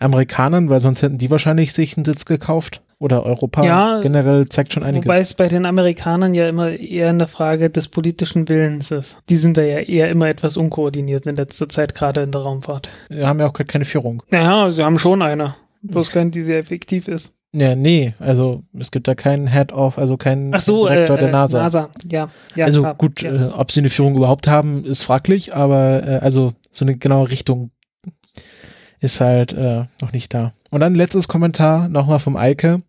Amerikanern, 0.00 0.70
weil 0.70 0.80
sonst 0.80 1.02
hätten 1.02 1.18
die 1.18 1.30
wahrscheinlich 1.30 1.72
sich 1.72 1.96
einen 1.96 2.04
Sitz 2.04 2.24
gekauft. 2.24 2.82
Oder 2.98 3.26
Europa 3.26 3.64
ja, 3.64 4.00
generell 4.00 4.48
zeigt 4.48 4.72
schon 4.72 4.84
einiges. 4.84 5.08
Wobei 5.08 5.18
es 5.18 5.34
bei 5.34 5.48
den 5.48 5.66
Amerikanern 5.66 6.34
ja 6.34 6.48
immer 6.48 6.70
eher 6.70 7.08
eine 7.08 7.26
Frage 7.26 7.68
des 7.68 7.88
politischen 7.88 8.48
Willens 8.48 8.92
ist. 8.92 9.18
Die 9.28 9.36
sind 9.36 9.56
da 9.56 9.62
ja 9.62 9.80
eher 9.80 10.08
immer 10.08 10.28
etwas 10.28 10.56
unkoordiniert 10.56 11.26
in 11.26 11.34
letzter 11.34 11.68
Zeit, 11.68 11.96
gerade 11.96 12.22
in 12.22 12.30
der 12.30 12.42
Raumfahrt. 12.42 12.90
Wir 13.08 13.26
haben 13.26 13.40
ja 13.40 13.48
auch 13.48 13.54
keine 13.54 13.84
Führung. 13.84 14.22
Naja, 14.30 14.70
sie 14.70 14.84
haben 14.84 15.00
schon 15.00 15.20
eine. 15.20 15.56
Bloß 15.82 16.10
keine, 16.10 16.30
die 16.30 16.42
sehr 16.42 16.58
effektiv 16.58 17.08
ist. 17.08 17.34
Ja, 17.54 17.74
nee, 17.74 18.14
also 18.18 18.62
es 18.78 18.90
gibt 18.90 19.08
da 19.08 19.14
keinen 19.14 19.46
Head-Off, 19.46 19.98
also 19.98 20.16
keinen 20.16 20.58
so, 20.58 20.86
Direktor 20.88 21.18
äh, 21.18 21.20
der 21.20 21.30
NASA. 21.30 21.62
NASA, 21.62 21.90
ja. 22.10 22.30
ja 22.54 22.64
also 22.64 22.80
klar, 22.80 22.94
gut, 22.94 23.20
ja. 23.20 23.48
Äh, 23.48 23.50
ob 23.50 23.70
sie 23.70 23.80
eine 23.80 23.90
Führung 23.90 24.16
überhaupt 24.16 24.48
haben, 24.48 24.84
ist 24.86 25.02
fraglich, 25.02 25.54
aber 25.54 26.02
äh, 26.02 26.18
also 26.18 26.54
so 26.70 26.86
eine 26.86 26.96
genaue 26.96 27.28
Richtung 27.28 27.70
ist 29.00 29.20
halt 29.20 29.52
äh, 29.52 29.84
noch 30.00 30.12
nicht 30.12 30.32
da. 30.32 30.54
Und 30.70 30.80
dann 30.80 30.94
letztes 30.94 31.28
Kommentar 31.28 31.88
nochmal 31.88 32.20
vom 32.20 32.36
Eike, 32.36 32.80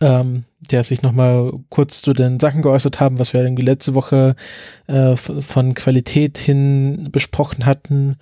ähm, 0.00 0.44
der 0.58 0.82
sich 0.82 1.02
nochmal 1.02 1.52
kurz 1.68 2.02
zu 2.02 2.12
den 2.12 2.40
Sachen 2.40 2.62
geäußert 2.62 2.98
haben, 2.98 3.18
was 3.18 3.32
wir 3.32 3.42
irgendwie 3.42 3.62
letzte 3.62 3.94
Woche 3.94 4.34
äh, 4.88 5.14
von 5.16 5.74
Qualität 5.74 6.38
hin 6.38 7.10
besprochen 7.12 7.64
hatten. 7.64 8.16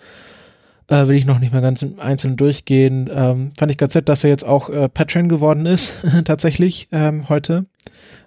Äh, 0.88 1.06
will 1.06 1.16
ich 1.16 1.26
noch 1.26 1.38
nicht 1.38 1.52
mal 1.52 1.62
ganz 1.62 1.84
einzeln 1.98 2.36
durchgehen. 2.36 3.10
Ähm, 3.12 3.52
fand 3.56 3.70
ich 3.70 3.78
ganz 3.78 3.94
nett, 3.94 4.08
dass 4.08 4.24
er 4.24 4.30
jetzt 4.30 4.44
auch 4.44 4.70
äh, 4.70 4.88
Patreon 4.88 5.28
geworden 5.28 5.66
ist, 5.66 5.96
tatsächlich 6.24 6.88
ähm, 6.92 7.28
heute. 7.28 7.66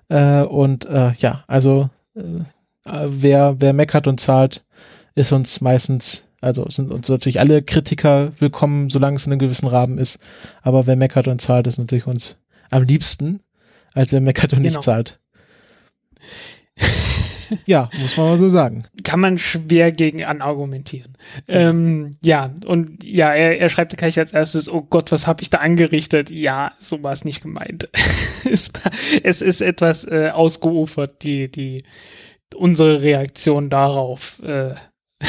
Äh, 0.09 0.41
und 0.43 0.85
äh, 0.85 1.13
ja, 1.17 1.43
also 1.47 1.89
äh, 2.15 2.21
wer, 2.85 3.55
wer 3.59 3.73
meckert 3.73 4.07
und 4.07 4.19
zahlt, 4.19 4.63
ist 5.15 5.31
uns 5.31 5.61
meistens 5.61 6.27
also 6.41 6.67
sind 6.69 6.91
uns 6.91 7.07
natürlich 7.07 7.39
alle 7.39 7.61
Kritiker 7.61 8.31
willkommen, 8.39 8.89
solange 8.89 9.15
es 9.15 9.27
in 9.27 9.31
einem 9.31 9.39
gewissen 9.39 9.67
Rahmen 9.67 9.99
ist. 9.99 10.19
Aber 10.63 10.87
wer 10.87 10.95
meckert 10.95 11.27
und 11.27 11.39
zahlt, 11.39 11.67
ist 11.67 11.77
natürlich 11.77 12.07
uns 12.07 12.37
am 12.71 12.83
liebsten, 12.83 13.41
als 13.93 14.11
wer 14.11 14.21
meckert 14.21 14.53
und 14.53 14.63
genau. 14.63 14.73
nicht 14.73 14.83
zahlt. 14.83 15.19
Ja, 17.65 17.89
muss 17.99 18.17
man 18.17 18.29
mal 18.29 18.37
so 18.37 18.49
sagen. 18.49 18.83
Kann 19.03 19.19
man 19.19 19.37
schwer 19.37 19.91
gegen 19.91 20.23
anargumentieren. 20.23 21.17
Ja, 21.47 21.55
ähm, 21.55 22.15
ja 22.21 22.53
und 22.65 23.03
ja, 23.03 23.33
er, 23.33 23.59
er 23.59 23.69
schreibt 23.69 23.95
gleich 23.97 24.17
als 24.19 24.33
erstes, 24.33 24.69
oh 24.69 24.81
Gott, 24.81 25.11
was 25.11 25.27
habe 25.27 25.41
ich 25.41 25.49
da 25.49 25.59
angerichtet? 25.59 26.29
Ja, 26.29 26.73
so 26.79 27.03
war 27.03 27.11
es 27.11 27.25
nicht 27.25 27.41
gemeint. 27.41 27.89
es, 28.49 28.71
es, 29.23 29.41
ist 29.41 29.61
etwas 29.61 30.05
äh, 30.05 30.31
ausgeufert, 30.33 31.23
die, 31.23 31.49
die, 31.51 31.83
unsere 32.55 33.01
Reaktion 33.01 33.69
darauf. 33.69 34.41
Äh, 34.43 34.75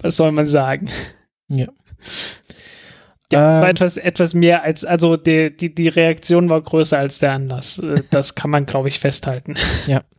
was 0.00 0.16
soll 0.16 0.32
man 0.32 0.46
sagen? 0.46 0.90
Ja. 1.48 1.68
Ja, 3.32 3.52
es 3.52 3.58
war 3.58 3.64
ähm. 3.64 3.70
etwas, 3.70 3.96
etwas 3.96 4.34
mehr 4.34 4.62
als, 4.62 4.84
also 4.84 5.16
die, 5.16 5.54
die, 5.56 5.74
die 5.74 5.88
Reaktion 5.88 6.50
war 6.50 6.60
größer 6.60 6.98
als 6.98 7.18
der 7.18 7.32
Anlass. 7.32 7.78
Äh, 7.78 8.02
das 8.10 8.34
kann 8.34 8.50
man, 8.50 8.66
glaube 8.66 8.88
ich, 8.88 9.00
festhalten. 9.00 9.54
Ja. 9.86 10.02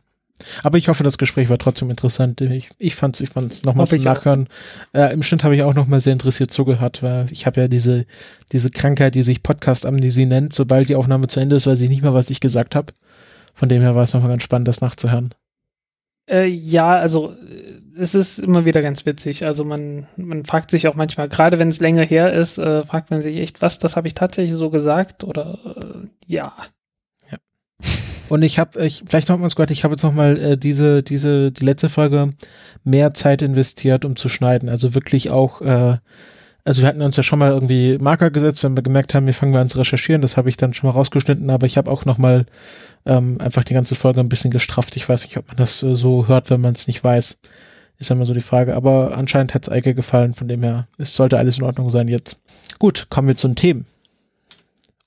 Aber 0.62 0.78
ich 0.78 0.88
hoffe, 0.88 1.02
das 1.02 1.18
Gespräch 1.18 1.48
war 1.48 1.58
trotzdem 1.58 1.90
interessant. 1.90 2.40
Ich, 2.40 2.68
ich 2.78 2.94
fand 2.94 3.16
es 3.16 3.20
ich 3.22 3.30
fand's 3.30 3.64
nochmal 3.64 3.86
zum 3.88 4.02
Nachhören. 4.02 4.48
Äh, 4.92 5.12
Im 5.12 5.22
Schnitt 5.22 5.44
habe 5.44 5.56
ich 5.56 5.62
auch 5.62 5.74
nochmal 5.74 6.00
sehr 6.00 6.12
interessiert 6.12 6.52
zugehört, 6.52 7.02
weil 7.02 7.26
ich 7.30 7.46
habe 7.46 7.60
ja 7.60 7.68
diese, 7.68 8.06
diese 8.52 8.70
Krankheit, 8.70 9.14
die 9.14 9.22
sich 9.22 9.42
Podcast-Amnesie 9.42 10.26
nennt, 10.26 10.52
sobald 10.52 10.88
die 10.88 10.96
Aufnahme 10.96 11.28
zu 11.28 11.40
Ende 11.40 11.56
ist, 11.56 11.66
weiß 11.66 11.80
ich 11.80 11.88
nicht 11.88 12.02
mehr, 12.02 12.14
was 12.14 12.30
ich 12.30 12.40
gesagt 12.40 12.74
habe. 12.74 12.92
Von 13.54 13.68
dem 13.68 13.80
her 13.80 13.94
war 13.94 14.04
es 14.04 14.12
nochmal 14.12 14.30
ganz 14.30 14.42
spannend, 14.42 14.68
das 14.68 14.82
nachzuhören. 14.82 15.34
Äh, 16.28 16.46
ja, 16.46 16.96
also 16.96 17.34
es 17.96 18.14
ist 18.14 18.38
immer 18.38 18.64
wieder 18.64 18.82
ganz 18.82 19.06
witzig. 19.06 19.44
Also 19.44 19.64
man, 19.64 20.06
man 20.16 20.44
fragt 20.44 20.70
sich 20.70 20.88
auch 20.88 20.94
manchmal, 20.94 21.28
gerade 21.28 21.58
wenn 21.58 21.68
es 21.68 21.80
länger 21.80 22.04
her 22.04 22.32
ist, 22.32 22.58
äh, 22.58 22.84
fragt 22.84 23.10
man 23.10 23.22
sich 23.22 23.36
echt, 23.36 23.62
was, 23.62 23.78
das 23.78 23.96
habe 23.96 24.08
ich 24.08 24.14
tatsächlich 24.14 24.54
so 24.54 24.70
gesagt 24.70 25.24
oder 25.24 25.58
äh. 25.64 26.08
Ja. 26.26 26.54
Und 28.28 28.42
ich 28.42 28.58
habe, 28.58 28.84
ich, 28.84 29.04
vielleicht 29.06 29.28
noch 29.28 29.38
mal 29.38 29.48
gehört, 29.48 29.70
ich 29.70 29.84
habe 29.84 29.94
jetzt 29.94 30.02
noch 30.02 30.12
mal 30.12 30.36
äh, 30.36 30.56
diese, 30.58 31.02
diese, 31.02 31.52
die 31.52 31.64
letzte 31.64 31.88
Folge 31.88 32.30
mehr 32.84 33.14
Zeit 33.14 33.42
investiert, 33.42 34.04
um 34.04 34.16
zu 34.16 34.28
schneiden. 34.28 34.68
Also 34.68 34.94
wirklich 34.94 35.30
auch, 35.30 35.60
äh, 35.60 35.98
also 36.64 36.82
wir 36.82 36.88
hatten 36.88 37.02
uns 37.02 37.16
ja 37.16 37.22
schon 37.22 37.38
mal 37.38 37.52
irgendwie 37.52 37.98
Marker 37.98 38.30
gesetzt, 38.30 38.64
wenn 38.64 38.76
wir 38.76 38.82
gemerkt 38.82 39.14
haben, 39.14 39.26
wir 39.26 39.34
fangen 39.34 39.52
wir 39.52 39.60
an 39.60 39.68
zu 39.68 39.78
recherchieren. 39.78 40.22
Das 40.22 40.36
habe 40.36 40.48
ich 40.48 40.56
dann 40.56 40.74
schon 40.74 40.88
mal 40.88 40.94
rausgeschnitten, 40.94 41.50
aber 41.50 41.66
ich 41.66 41.78
habe 41.78 41.90
auch 41.90 42.04
noch 42.04 42.18
mal 42.18 42.46
ähm, 43.04 43.40
einfach 43.40 43.62
die 43.62 43.74
ganze 43.74 43.94
Folge 43.94 44.20
ein 44.20 44.28
bisschen 44.28 44.50
gestrafft. 44.50 44.96
Ich 44.96 45.08
weiß 45.08 45.22
nicht, 45.22 45.36
ob 45.36 45.46
man 45.46 45.56
das 45.56 45.82
äh, 45.84 45.94
so 45.94 46.26
hört, 46.26 46.50
wenn 46.50 46.60
man 46.60 46.74
es 46.74 46.88
nicht 46.88 47.04
weiß 47.04 47.38
Ist 47.98 48.10
immer 48.10 48.26
so 48.26 48.34
die 48.34 48.40
Frage. 48.40 48.74
Aber 48.74 49.16
anscheinend 49.16 49.54
hat 49.54 49.62
es 49.62 49.68
Eike 49.68 49.94
gefallen, 49.94 50.34
von 50.34 50.48
dem 50.48 50.64
her, 50.64 50.88
es 50.98 51.14
sollte 51.14 51.38
alles 51.38 51.58
in 51.58 51.64
Ordnung 51.64 51.90
sein 51.90 52.08
jetzt. 52.08 52.40
Gut, 52.80 53.06
kommen 53.08 53.28
wir 53.28 53.36
zu 53.36 53.46
den 53.46 53.56
Themen. 53.56 53.86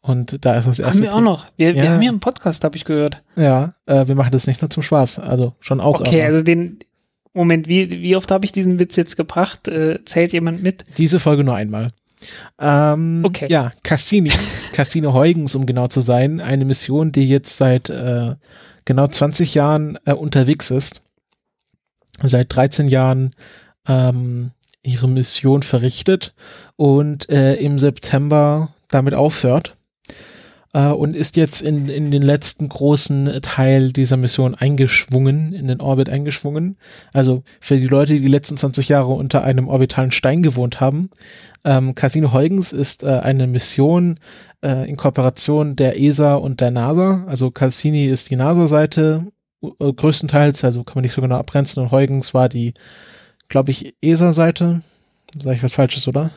Und 0.01 0.45
da 0.45 0.55
ist 0.55 0.67
das 0.67 0.79
erste. 0.79 0.97
Haben 0.97 1.03
wir 1.03 1.15
auch 1.15 1.21
noch. 1.21 1.45
Wir, 1.57 1.73
ja. 1.73 1.83
wir 1.83 1.91
haben 1.91 2.01
hier 2.01 2.09
einen 2.09 2.19
Podcast, 2.19 2.63
habe 2.63 2.77
ich 2.77 2.85
gehört. 2.85 3.17
Ja, 3.35 3.73
äh, 3.85 4.07
wir 4.07 4.15
machen 4.15 4.31
das 4.31 4.47
nicht 4.47 4.61
nur 4.61 4.69
zum 4.69 4.83
Spaß. 4.83 5.19
Also 5.19 5.53
schon 5.59 5.81
auch. 5.81 5.99
Okay, 5.99 6.21
aber. 6.21 6.27
also 6.27 6.43
den. 6.43 6.79
Moment, 7.33 7.67
wie, 7.67 7.91
wie 7.91 8.15
oft 8.15 8.31
habe 8.31 8.43
ich 8.43 8.51
diesen 8.51 8.79
Witz 8.79 8.95
jetzt 8.95 9.15
gebracht? 9.15 9.67
Äh, 9.67 10.03
zählt 10.03 10.33
jemand 10.33 10.63
mit? 10.63 10.83
Diese 10.97 11.19
Folge 11.19 11.43
nur 11.43 11.55
einmal. 11.55 11.91
Ähm, 12.59 13.21
okay. 13.23 13.47
Ja, 13.49 13.71
Cassini, 13.83 14.31
Cassino 14.73 15.13
Huygens, 15.13 15.53
um 15.53 15.65
genau 15.65 15.87
zu 15.87 15.99
sein. 16.01 16.41
Eine 16.41 16.65
Mission, 16.65 17.11
die 17.11 17.29
jetzt 17.29 17.55
seit 17.55 17.89
äh, 17.89 18.35
genau 18.83 19.07
20 19.07 19.53
Jahren 19.53 19.99
äh, 20.05 20.13
unterwegs 20.13 20.71
ist. 20.71 21.03
Seit 22.21 22.53
13 22.53 22.87
Jahren 22.87 23.35
ähm, 23.87 24.51
ihre 24.81 25.07
Mission 25.07 25.61
verrichtet 25.61 26.33
und 26.75 27.29
äh, 27.29 27.55
im 27.55 27.77
September 27.79 28.73
damit 28.89 29.13
aufhört 29.13 29.77
äh, 30.73 30.87
und 30.87 31.15
ist 31.15 31.35
jetzt 31.35 31.61
in, 31.61 31.89
in 31.89 32.11
den 32.11 32.21
letzten 32.21 32.69
großen 32.69 33.41
Teil 33.41 33.91
dieser 33.91 34.17
Mission 34.17 34.55
eingeschwungen, 34.55 35.53
in 35.53 35.67
den 35.67 35.81
Orbit 35.81 36.09
eingeschwungen. 36.09 36.77
Also 37.13 37.43
für 37.59 37.77
die 37.77 37.87
Leute, 37.87 38.13
die 38.13 38.21
die 38.21 38.27
letzten 38.27 38.57
20 38.57 38.89
Jahre 38.89 39.13
unter 39.13 39.43
einem 39.43 39.67
orbitalen 39.67 40.11
Stein 40.11 40.43
gewohnt 40.43 40.79
haben, 40.79 41.09
ähm, 41.63 41.95
Casino 41.95 42.33
Huygens 42.33 42.71
ist 42.71 43.03
äh, 43.03 43.19
eine 43.19 43.47
Mission 43.47 44.19
äh, 44.63 44.89
in 44.89 44.97
Kooperation 44.97 45.75
der 45.75 45.99
ESA 45.99 46.35
und 46.35 46.61
der 46.61 46.71
NASA. 46.71 47.25
Also 47.27 47.51
Cassini 47.51 48.05
ist 48.05 48.29
die 48.29 48.35
NASA-Seite 48.35 49.27
äh, 49.61 49.93
größtenteils, 49.93 50.63
also 50.63 50.83
kann 50.83 50.95
man 50.95 51.03
nicht 51.03 51.13
so 51.13 51.21
genau 51.21 51.35
abgrenzen 51.37 51.83
und 51.83 51.91
Huygens 51.91 52.33
war 52.33 52.49
die, 52.49 52.73
glaube 53.49 53.71
ich, 53.71 53.95
ESA-Seite. 54.01 54.83
Sag 55.41 55.55
ich 55.55 55.63
was 55.63 55.73
Falsches, 55.73 56.07
oder? 56.07 56.31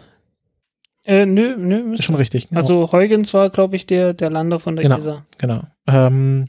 Äh, 1.05 1.27
nö, 1.27 1.57
nö. 1.57 1.95
Ist 1.95 2.05
schon 2.05 2.15
richtig. 2.15 2.49
Genau. 2.49 2.61
Also 2.61 2.93
Huygens 2.93 3.35
war, 3.35 3.51
glaube 3.51 3.77
ich, 3.77 3.87
der, 3.87 4.15
der 4.15 4.31
Lander 4.31 4.61
von 4.61 4.77
der 4.77 4.85
genau, 4.85 4.99
ESA. 4.99 5.27
Genau. 5.39 5.63
Ähm, 5.87 6.49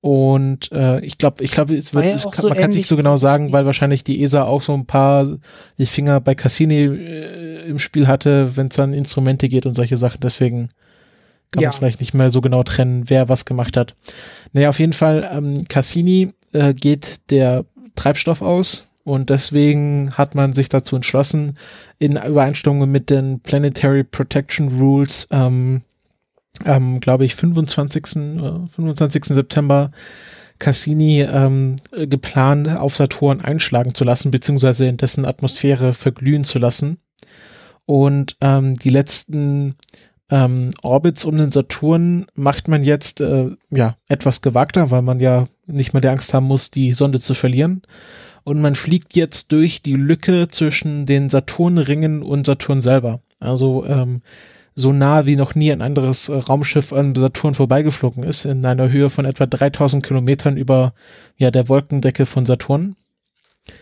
und 0.00 0.72
äh, 0.72 1.00
ich 1.00 1.16
glaube, 1.16 1.44
ich 1.44 1.52
glaube, 1.52 1.76
es 1.76 1.94
wird, 1.94 2.04
ja 2.04 2.16
kann, 2.16 2.32
so 2.34 2.48
man 2.48 2.58
kann 2.58 2.70
es 2.70 2.76
nicht 2.76 2.88
so 2.88 2.96
genau 2.96 3.16
sagen, 3.16 3.52
weil 3.52 3.66
wahrscheinlich 3.66 4.02
die 4.02 4.20
ESA 4.22 4.42
auch 4.42 4.62
so 4.62 4.74
ein 4.74 4.86
paar 4.86 5.38
die 5.78 5.86
Finger 5.86 6.20
bei 6.20 6.34
Cassini 6.34 6.86
äh, 6.86 7.68
im 7.68 7.78
Spiel 7.78 8.08
hatte, 8.08 8.56
wenn 8.56 8.66
es 8.66 8.80
an 8.80 8.94
Instrumente 8.94 9.48
geht 9.48 9.64
und 9.64 9.74
solche 9.74 9.96
Sachen. 9.96 10.18
Deswegen 10.20 10.70
kann 11.52 11.62
ja. 11.62 11.68
man 11.68 11.70
es 11.70 11.76
vielleicht 11.76 12.00
nicht 12.00 12.14
mehr 12.14 12.30
so 12.30 12.40
genau 12.40 12.64
trennen, 12.64 13.04
wer 13.06 13.28
was 13.28 13.44
gemacht 13.44 13.76
hat. 13.76 13.94
Naja, 14.52 14.70
auf 14.70 14.80
jeden 14.80 14.92
Fall, 14.92 15.30
ähm, 15.32 15.54
Cassini 15.68 16.32
äh, 16.52 16.74
geht 16.74 17.30
der 17.30 17.64
Treibstoff 17.94 18.42
aus 18.42 18.88
und 19.04 19.30
deswegen 19.30 20.12
hat 20.12 20.34
man 20.34 20.52
sich 20.52 20.68
dazu 20.68 20.96
entschlossen, 20.96 21.58
in 21.98 22.16
Übereinstimmung 22.16 22.90
mit 22.90 23.10
den 23.10 23.40
Planetary 23.40 24.04
Protection 24.04 24.68
Rules, 24.68 25.26
ähm, 25.30 25.82
ähm, 26.64 27.00
glaube 27.00 27.24
ich, 27.24 27.34
25. 27.34 28.16
Äh, 28.16 28.68
25. 28.74 29.24
September 29.24 29.90
Cassini 30.58 31.22
ähm, 31.22 31.76
geplant 31.90 32.68
auf 32.68 32.94
Saturn 32.94 33.40
einschlagen 33.40 33.94
zu 33.94 34.04
lassen, 34.04 34.30
beziehungsweise 34.30 34.86
in 34.86 34.96
dessen 34.96 35.24
Atmosphäre 35.24 35.94
verglühen 35.94 36.44
zu 36.44 36.60
lassen. 36.60 36.98
Und 37.84 38.36
ähm, 38.40 38.74
die 38.74 38.90
letzten 38.90 39.74
ähm, 40.30 40.70
Orbits 40.82 41.24
um 41.24 41.36
den 41.36 41.50
Saturn 41.50 42.26
macht 42.34 42.68
man 42.68 42.84
jetzt 42.84 43.20
äh, 43.20 43.50
ja 43.70 43.96
etwas 44.08 44.40
gewagter, 44.40 44.92
weil 44.92 45.02
man 45.02 45.18
ja 45.18 45.46
nicht 45.66 45.92
mehr 45.92 46.00
die 46.00 46.08
Angst 46.08 46.32
haben 46.32 46.46
muss, 46.46 46.70
die 46.70 46.92
Sonde 46.92 47.18
zu 47.18 47.34
verlieren 47.34 47.82
und 48.44 48.60
man 48.60 48.74
fliegt 48.74 49.14
jetzt 49.14 49.52
durch 49.52 49.82
die 49.82 49.94
Lücke 49.94 50.48
zwischen 50.48 51.06
den 51.06 51.28
Saturnringen 51.28 52.22
und 52.22 52.46
Saturn 52.46 52.80
selber. 52.80 53.20
Also 53.40 53.84
ähm, 53.86 54.22
so 54.74 54.92
nah 54.92 55.26
wie 55.26 55.36
noch 55.36 55.54
nie 55.54 55.70
ein 55.70 55.82
anderes 55.82 56.28
äh, 56.28 56.34
Raumschiff 56.34 56.92
an 56.92 57.14
Saturn 57.14 57.54
vorbeigeflogen 57.54 58.24
ist, 58.24 58.44
in 58.44 58.64
einer 58.64 58.90
Höhe 58.90 59.10
von 59.10 59.24
etwa 59.24 59.46
3000 59.46 60.04
Kilometern 60.04 60.56
über 60.56 60.94
ja, 61.36 61.50
der 61.50 61.68
Wolkendecke 61.68 62.26
von 62.26 62.46
Saturn. 62.46 62.96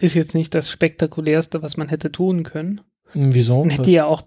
Ist 0.01 0.15
jetzt 0.15 0.35
nicht 0.35 0.55
das 0.55 0.71
spektakulärste, 0.71 1.63
was 1.63 1.77
man 1.77 1.89
hätte 1.89 2.13
tun 2.13 2.43
können. 2.43 2.81
Hm, 3.13 3.35
wieso? 3.35 3.61
Man 3.61 3.71
hätte 3.71 3.91
ja 3.91 4.05
auch, 4.05 4.23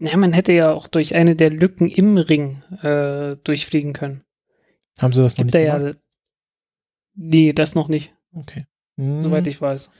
ja, 0.00 0.16
man 0.16 0.32
hätte 0.32 0.52
ja 0.52 0.72
auch 0.72 0.88
durch 0.88 1.14
eine 1.14 1.36
der 1.36 1.50
Lücken 1.50 1.88
im 1.88 2.16
Ring 2.16 2.62
äh, 2.82 3.36
durchfliegen 3.44 3.92
können. 3.92 4.22
Haben 4.98 5.12
sie 5.12 5.22
das 5.22 5.34
noch 5.34 5.44
Gibt 5.44 5.54
nicht 5.54 5.64
gemacht? 5.64 5.82
Ja, 5.82 5.92
nee, 7.14 7.52
das 7.52 7.74
noch 7.74 7.88
nicht. 7.88 8.14
Okay. 8.32 8.66
Hm. 8.98 9.22
Soweit 9.22 9.46
ich 9.46 9.60
weiß. 9.60 9.90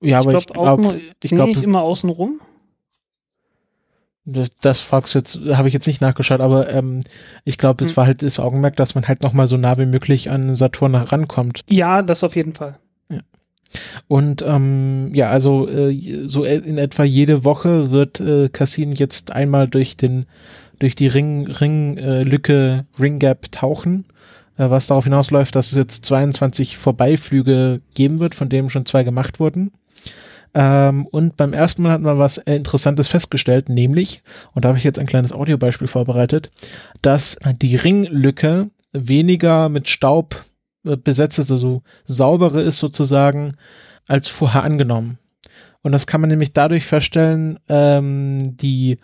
Ja, 0.00 0.20
aber 0.20 0.38
ich 0.38 0.46
glaube, 0.46 1.00
ich 1.22 1.30
glaube, 1.30 1.50
nicht 1.50 1.62
immer 1.62 1.82
außen 1.82 2.08
rum. 2.08 2.40
Das, 4.24 4.48
das 4.60 4.80
fragst 4.80 5.14
du 5.14 5.18
jetzt, 5.18 5.40
habe 5.54 5.66
ich 5.66 5.74
jetzt 5.74 5.88
nicht 5.88 6.00
nachgeschaut, 6.00 6.40
aber 6.40 6.72
ähm, 6.72 7.00
ich 7.44 7.58
glaube, 7.58 7.84
es 7.84 7.90
hm. 7.90 7.96
war 7.96 8.06
halt 8.06 8.22
das 8.22 8.38
Augenmerk, 8.38 8.76
dass 8.76 8.94
man 8.94 9.08
halt 9.08 9.22
noch 9.22 9.32
mal 9.32 9.48
so 9.48 9.56
nah 9.56 9.76
wie 9.78 9.86
möglich 9.86 10.30
an 10.30 10.54
Saturn 10.54 10.94
herankommt. 10.94 11.62
Ja, 11.68 12.02
das 12.02 12.22
auf 12.22 12.36
jeden 12.36 12.52
Fall. 12.52 12.78
Ja. 13.10 13.18
Und 14.06 14.42
ähm, 14.42 15.10
ja, 15.12 15.30
also 15.30 15.68
äh, 15.68 16.28
so 16.28 16.44
in 16.44 16.78
etwa 16.78 17.02
jede 17.02 17.44
Woche 17.44 17.90
wird 17.90 18.20
äh, 18.20 18.48
Cassin 18.48 18.92
jetzt 18.92 19.32
einmal 19.32 19.66
durch 19.66 19.96
den 19.96 20.26
durch 20.78 20.94
die 20.94 21.08
Ring 21.08 21.48
Ring 21.48 21.96
äh, 21.96 22.22
Lücke 22.22 22.86
Ring 22.98 23.18
Gap 23.18 23.50
tauchen 23.50 24.04
was 24.56 24.86
darauf 24.86 25.04
hinausläuft, 25.04 25.54
dass 25.54 25.72
es 25.72 25.78
jetzt 25.78 26.04
22 26.04 26.76
Vorbeiflüge 26.76 27.80
geben 27.94 28.20
wird, 28.20 28.34
von 28.34 28.48
denen 28.48 28.70
schon 28.70 28.86
zwei 28.86 29.02
gemacht 29.02 29.40
wurden. 29.40 29.72
Ähm, 30.54 31.06
und 31.06 31.36
beim 31.36 31.52
ersten 31.52 31.82
Mal 31.82 31.92
hat 31.92 32.02
man 32.02 32.18
was 32.18 32.36
Interessantes 32.36 33.08
festgestellt, 33.08 33.68
nämlich, 33.68 34.22
und 34.54 34.64
da 34.64 34.68
habe 34.68 34.78
ich 34.78 34.84
jetzt 34.84 34.98
ein 34.98 35.06
kleines 35.06 35.32
Audiobeispiel 35.32 35.88
vorbereitet, 35.88 36.50
dass 37.00 37.38
die 37.62 37.76
Ringlücke 37.76 38.70
weniger 38.92 39.70
mit 39.70 39.88
Staub 39.88 40.44
äh, 40.84 40.96
besetzt 40.96 41.38
ist, 41.38 41.50
also 41.50 41.82
saubere 42.04 42.60
ist 42.60 42.78
sozusagen, 42.78 43.54
als 44.06 44.28
vorher 44.28 44.64
angenommen. 44.64 45.18
Und 45.82 45.92
das 45.92 46.06
kann 46.06 46.20
man 46.20 46.30
nämlich 46.30 46.52
dadurch 46.52 46.84
feststellen, 46.84 47.58
ähm, 47.68 48.56
die 48.56 48.98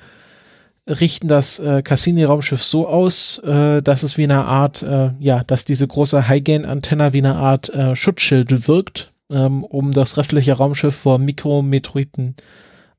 richten 0.89 1.29
das 1.29 1.59
äh, 1.59 1.83
Cassini-Raumschiff 1.83 2.65
so 2.65 2.89
aus, 2.89 3.39
äh, 3.41 3.83
dass 3.83 4.03
es 4.03 4.19
wie 4.19 4.25
eine 4.25 4.45
Art, 4.45 4.83
äh, 4.83 5.11
ja, 5.19 5.43
dass 5.47 5.65
diese 5.65 5.87
große 5.87 6.29
High-Gain-Antenne 6.29 7.13
wie 7.13 7.19
eine 7.19 7.37
Art 7.37 7.69
äh, 7.69 7.95
Schutzschild 7.95 8.69
wirkt, 8.69 9.13
ähm, 9.31 9.65
um 9.65 9.93
das 9.93 10.17
restliche 10.17 10.55
Raumschiff 10.55 10.95
vor 10.95 11.19
Mikrometeoriten 11.19 12.37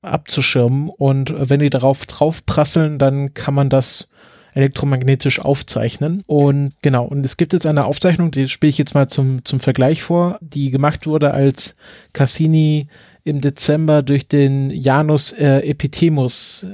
abzuschirmen. 0.01 0.89
Und 0.89 1.33
wenn 1.37 1.59
die 1.59 1.69
darauf 1.69 2.05
draufprasseln, 2.05 2.99
dann 2.99 3.33
kann 3.33 3.53
man 3.53 3.69
das 3.69 4.09
elektromagnetisch 4.53 5.39
aufzeichnen. 5.39 6.23
Und 6.27 6.73
genau, 6.81 7.05
und 7.05 7.25
es 7.25 7.37
gibt 7.37 7.53
jetzt 7.53 7.65
eine 7.65 7.85
Aufzeichnung, 7.85 8.31
die 8.31 8.47
spiele 8.47 8.69
ich 8.69 8.77
jetzt 8.77 8.93
mal 8.93 9.07
zum, 9.07 9.43
zum 9.45 9.59
Vergleich 9.59 10.01
vor, 10.03 10.37
die 10.41 10.71
gemacht 10.71 11.07
wurde, 11.07 11.33
als 11.33 11.75
Cassini 12.13 12.87
im 13.23 13.41
Dezember 13.41 14.01
durch 14.01 14.27
den 14.27 14.69
Janus 14.69 15.33
äh, 15.33 15.59
Epithemus 15.59 16.67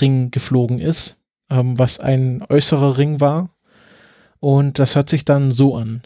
Ring 0.00 0.30
geflogen 0.30 0.78
ist, 0.78 1.20
ähm, 1.50 1.78
was 1.78 2.00
ein 2.00 2.44
äußerer 2.48 2.98
Ring 2.98 3.20
war. 3.20 3.50
Und 4.40 4.78
das 4.78 4.94
hört 4.94 5.08
sich 5.08 5.24
dann 5.24 5.50
so 5.50 5.76
an. 5.76 6.02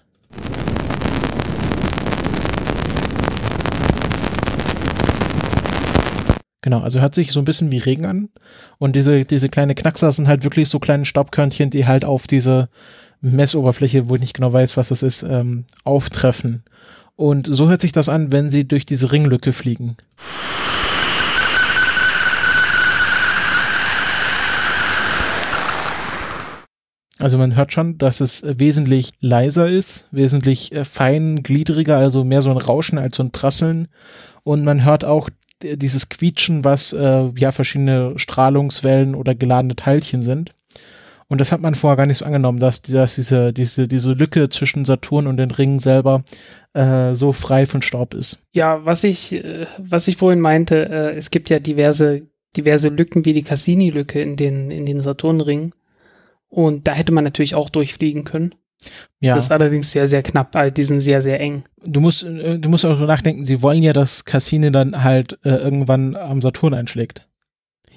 Genau, 6.60 6.80
also 6.80 7.00
hört 7.00 7.14
sich 7.14 7.32
so 7.32 7.40
ein 7.40 7.46
bisschen 7.46 7.72
wie 7.72 7.78
Regen 7.78 8.04
an. 8.04 8.28
Und 8.78 8.94
diese, 8.94 9.24
diese 9.24 9.48
kleine 9.48 9.74
Knackser 9.74 10.12
sind 10.12 10.28
halt 10.28 10.44
wirklich 10.44 10.68
so 10.68 10.78
kleine 10.78 11.04
Staubkörnchen, 11.04 11.70
die 11.70 11.86
halt 11.86 12.04
auf 12.04 12.26
diese 12.26 12.68
Messoberfläche, 13.20 14.08
wo 14.08 14.16
ich 14.16 14.20
nicht 14.20 14.34
genau 14.34 14.52
weiß, 14.52 14.76
was 14.76 14.88
das 14.88 15.02
ist, 15.02 15.22
ähm, 15.22 15.64
auftreffen. 15.84 16.64
Und 17.16 17.48
so 17.50 17.68
hört 17.68 17.80
sich 17.80 17.92
das 17.92 18.08
an, 18.08 18.32
wenn 18.32 18.50
sie 18.50 18.68
durch 18.68 18.86
diese 18.86 19.10
Ringlücke 19.10 19.52
fliegen. 19.52 19.96
Also 27.18 27.36
man 27.36 27.56
hört 27.56 27.72
schon, 27.72 27.98
dass 27.98 28.20
es 28.20 28.44
wesentlich 28.46 29.12
leiser 29.20 29.68
ist, 29.68 30.08
wesentlich 30.12 30.72
äh, 30.72 30.84
feingliedriger, 30.84 31.96
also 31.96 32.24
mehr 32.24 32.42
so 32.42 32.50
ein 32.50 32.56
Rauschen 32.56 32.98
als 32.98 33.16
so 33.16 33.22
ein 33.22 33.32
Prasseln. 33.32 33.88
Und 34.44 34.64
man 34.64 34.84
hört 34.84 35.04
auch 35.04 35.28
dieses 35.62 36.08
Quietschen, 36.08 36.64
was 36.64 36.92
äh, 36.92 37.30
ja 37.36 37.52
verschiedene 37.52 38.18
Strahlungswellen 38.18 39.14
oder 39.14 39.34
geladene 39.34 39.74
Teilchen 39.74 40.22
sind. 40.22 40.54
Und 41.30 41.42
das 41.42 41.52
hat 41.52 41.60
man 41.60 41.74
vorher 41.74 41.96
gar 41.96 42.06
nicht 42.06 42.18
so 42.18 42.24
angenommen, 42.24 42.58
dass, 42.58 42.80
dass 42.80 43.16
diese, 43.16 43.52
diese, 43.52 43.86
diese 43.86 44.12
Lücke 44.12 44.48
zwischen 44.48 44.86
Saturn 44.86 45.26
und 45.26 45.36
den 45.36 45.50
Ringen 45.50 45.78
selber 45.78 46.24
äh, 46.72 47.14
so 47.14 47.32
frei 47.32 47.66
von 47.66 47.82
Staub 47.82 48.14
ist. 48.14 48.46
Ja, 48.52 48.84
was 48.86 49.04
ich, 49.04 49.34
äh, 49.34 49.66
was 49.76 50.08
ich 50.08 50.16
vorhin 50.16 50.40
meinte, 50.40 50.88
äh, 50.88 51.16
es 51.16 51.30
gibt 51.30 51.50
ja 51.50 51.58
diverse, 51.58 52.22
diverse 52.56 52.88
Lücken 52.88 53.26
wie 53.26 53.34
die 53.34 53.42
Cassini-Lücke 53.42 54.22
in 54.22 54.36
den, 54.36 54.70
in 54.70 54.86
den 54.86 55.02
Saturnringen. 55.02 55.74
Und 56.48 56.88
da 56.88 56.92
hätte 56.92 57.12
man 57.12 57.24
natürlich 57.24 57.54
auch 57.54 57.70
durchfliegen 57.70 58.24
können. 58.24 58.54
Ja. 59.20 59.34
Das 59.34 59.44
ist 59.44 59.52
allerdings 59.52 59.90
sehr, 59.90 60.06
sehr 60.06 60.22
knapp, 60.22 60.54
äh, 60.54 60.70
die 60.70 60.84
sind 60.84 61.00
sehr, 61.00 61.20
sehr 61.20 61.40
eng. 61.40 61.64
Du 61.84 62.00
musst, 62.00 62.22
äh, 62.22 62.58
du 62.58 62.68
musst 62.68 62.84
auch 62.84 62.98
nachdenken, 63.00 63.44
sie 63.44 63.60
wollen 63.60 63.82
ja, 63.82 63.92
dass 63.92 64.24
Cassini 64.24 64.70
dann 64.70 65.02
halt 65.02 65.38
äh, 65.44 65.50
irgendwann 65.50 66.14
am 66.14 66.40
Saturn 66.40 66.74
einschlägt. 66.74 67.26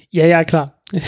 Ja, 0.09 0.25
ja, 0.25 0.43
klar. 0.43 0.79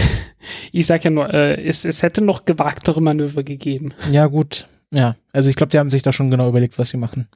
Ich 0.74 0.88
sag 0.88 1.06
ja 1.06 1.10
nur, 1.10 1.34
äh, 1.34 1.64
es, 1.64 1.86
es 1.86 2.04
hätte 2.04 2.22
noch 2.22 2.44
gewagtere 2.44 3.02
Manöver 3.02 3.44
gegeben. 3.44 3.94
Ja, 4.12 4.28
gut. 4.28 4.68
Ja, 4.92 5.16
also 5.32 5.50
ich 5.50 5.56
glaube, 5.56 5.72
die 5.72 5.80
haben 5.80 5.90
sich 5.90 6.02
da 6.02 6.12
schon 6.12 6.30
genau 6.30 6.50
überlegt, 6.50 6.78
was 6.78 6.90
sie 6.90 6.98
machen. 6.98 7.30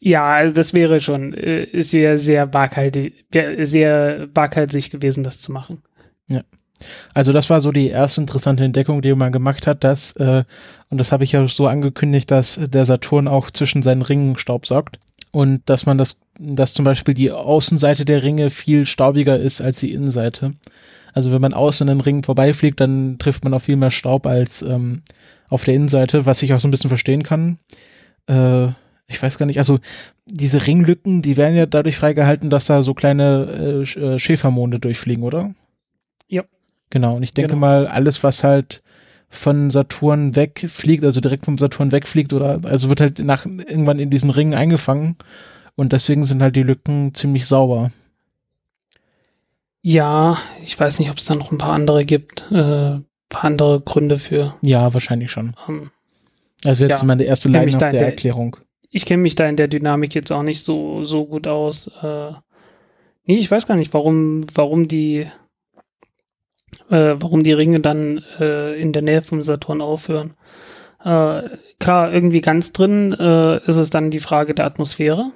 Ja, 0.00 0.24
also 0.24 0.52
das 0.52 0.74
wäre 0.74 0.98
schon, 0.98 1.34
äh, 1.34 1.68
es 1.72 1.92
wäre 1.92 2.18
sehr 2.18 2.52
waghaltig, 2.52 3.26
sehr 3.32 4.28
waghalsig 4.34 4.90
gewesen, 4.90 5.22
das 5.22 5.38
zu 5.38 5.52
machen. 5.52 5.80
Also 7.14 7.32
das 7.32 7.50
war 7.50 7.60
so 7.60 7.72
die 7.72 7.88
erste 7.88 8.20
interessante 8.20 8.64
Entdeckung, 8.64 9.02
die 9.02 9.14
man 9.14 9.32
gemacht 9.32 9.66
hat, 9.66 9.84
dass, 9.84 10.12
äh, 10.16 10.44
und 10.90 10.98
das 10.98 11.12
habe 11.12 11.24
ich 11.24 11.32
ja 11.32 11.46
so 11.48 11.66
angekündigt, 11.66 12.30
dass 12.30 12.58
der 12.60 12.84
Saturn 12.84 13.28
auch 13.28 13.50
zwischen 13.50 13.82
seinen 13.82 14.02
Ringen 14.02 14.38
Staub 14.38 14.66
saugt. 14.66 14.98
Und 15.30 15.62
dass 15.66 15.86
man 15.86 15.96
das, 15.96 16.20
dass 16.38 16.74
zum 16.74 16.84
Beispiel 16.84 17.14
die 17.14 17.30
Außenseite 17.30 18.04
der 18.04 18.22
Ringe 18.22 18.50
viel 18.50 18.84
staubiger 18.84 19.38
ist 19.38 19.62
als 19.62 19.80
die 19.80 19.92
Innenseite. 19.92 20.52
Also 21.14 21.32
wenn 21.32 21.40
man 21.40 21.54
außen 21.54 21.88
an 21.88 21.98
den 21.98 22.02
Ringen 22.02 22.22
vorbeifliegt, 22.22 22.80
dann 22.80 23.18
trifft 23.18 23.44
man 23.44 23.54
auf 23.54 23.64
viel 23.64 23.76
mehr 23.76 23.90
Staub 23.90 24.26
als 24.26 24.62
ähm, 24.62 25.02
auf 25.48 25.64
der 25.64 25.74
Innenseite, 25.74 26.26
was 26.26 26.42
ich 26.42 26.52
auch 26.52 26.60
so 26.60 26.68
ein 26.68 26.70
bisschen 26.70 26.88
verstehen 26.88 27.22
kann. 27.22 27.58
Äh, 28.26 28.68
ich 29.06 29.22
weiß 29.22 29.38
gar 29.38 29.46
nicht, 29.46 29.58
also 29.58 29.78
diese 30.26 30.66
Ringlücken, 30.66 31.22
die 31.22 31.36
werden 31.36 31.56
ja 31.56 31.66
dadurch 31.66 31.96
freigehalten, 31.96 32.50
dass 32.50 32.66
da 32.66 32.82
so 32.82 32.94
kleine 32.94 33.84
äh, 33.96 34.00
äh, 34.00 34.18
Schäfermonde 34.18 34.78
durchfliegen, 34.78 35.22
oder? 35.22 35.54
Ja. 36.28 36.44
Genau, 36.92 37.16
und 37.16 37.22
ich 37.22 37.32
denke 37.32 37.54
Genau. 37.54 37.60
mal, 37.60 37.86
alles, 37.86 38.22
was 38.22 38.44
halt 38.44 38.82
von 39.30 39.70
Saturn 39.70 40.36
wegfliegt, 40.36 41.02
also 41.04 41.22
direkt 41.22 41.46
vom 41.46 41.56
Saturn 41.56 41.90
wegfliegt 41.90 42.34
oder 42.34 42.60
also 42.64 42.90
wird 42.90 43.00
halt 43.00 43.18
nach 43.20 43.46
irgendwann 43.46 43.98
in 43.98 44.10
diesen 44.10 44.28
Ringen 44.28 44.52
eingefangen 44.52 45.16
und 45.74 45.94
deswegen 45.94 46.22
sind 46.24 46.42
halt 46.42 46.54
die 46.54 46.62
Lücken 46.62 47.14
ziemlich 47.14 47.46
sauber. 47.46 47.92
Ja, 49.80 50.36
ich 50.62 50.78
weiß 50.78 50.98
nicht, 50.98 51.10
ob 51.10 51.16
es 51.16 51.24
da 51.24 51.34
noch 51.34 51.50
ein 51.50 51.56
paar 51.58 51.72
andere 51.72 52.04
gibt, 52.04 52.46
äh, 52.52 53.00
paar 53.30 53.44
andere 53.44 53.80
Gründe 53.80 54.18
für. 54.18 54.54
Ja, 54.60 54.92
wahrscheinlich 54.92 55.30
schon. 55.30 55.56
Ähm, 55.68 55.90
Also 56.66 56.84
jetzt 56.84 57.00
Ja, 57.00 57.06
meine 57.06 57.24
erste 57.24 57.48
in 57.48 57.54
der 57.54 57.78
der- 57.90 58.04
Erklärung. 58.08 58.56
ich 58.90 59.06
kenne 59.06 59.22
mich 59.22 59.34
da 59.34 59.48
in 59.48 59.56
der 59.56 59.66
Dynamik 59.68 60.14
jetzt 60.14 60.30
auch 60.30 60.42
nicht 60.42 60.62
so, 60.62 61.04
so 61.04 61.24
gut 61.24 61.48
aus. 61.48 61.88
Äh, 62.02 62.32
nee, 63.24 63.38
ich 63.38 63.50
weiß 63.50 63.66
gar 63.66 63.76
nicht, 63.76 63.94
warum, 63.94 64.44
warum 64.54 64.86
die, 64.88 65.26
äh, 66.90 67.14
warum 67.18 67.42
die 67.42 67.52
Ringe 67.52 67.80
dann 67.80 68.22
äh, 68.38 68.80
in 68.80 68.92
der 68.92 69.02
Nähe 69.02 69.22
vom 69.22 69.42
Saturn 69.42 69.80
aufhören. 69.80 70.34
Äh, 71.04 71.42
klar, 71.78 72.12
irgendwie 72.12 72.40
ganz 72.40 72.72
drin 72.72 73.12
äh, 73.12 73.58
ist 73.64 73.76
es 73.76 73.90
dann 73.90 74.10
die 74.10 74.20
Frage 74.20 74.54
der 74.54 74.66
Atmosphäre. 74.66 75.32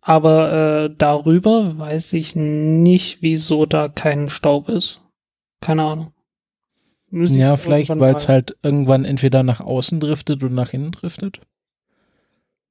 Aber 0.00 0.52
äh, 0.84 0.94
darüber 0.96 1.78
weiß 1.78 2.12
ich 2.14 2.36
nicht, 2.36 3.22
wieso 3.22 3.66
da 3.66 3.88
kein 3.88 4.28
Staub 4.28 4.68
ist. 4.68 5.00
Keine 5.60 5.82
Ahnung. 5.82 6.12
Müsste 7.10 7.38
Ja, 7.38 7.56
vielleicht, 7.56 7.98
weil 7.98 8.14
es 8.14 8.28
halt 8.28 8.56
irgendwann 8.62 9.04
entweder 9.04 9.42
nach 9.42 9.60
außen 9.60 10.00
driftet 10.00 10.42
oder 10.42 10.52
nach 10.52 10.72
innen 10.72 10.92
driftet. 10.92 11.40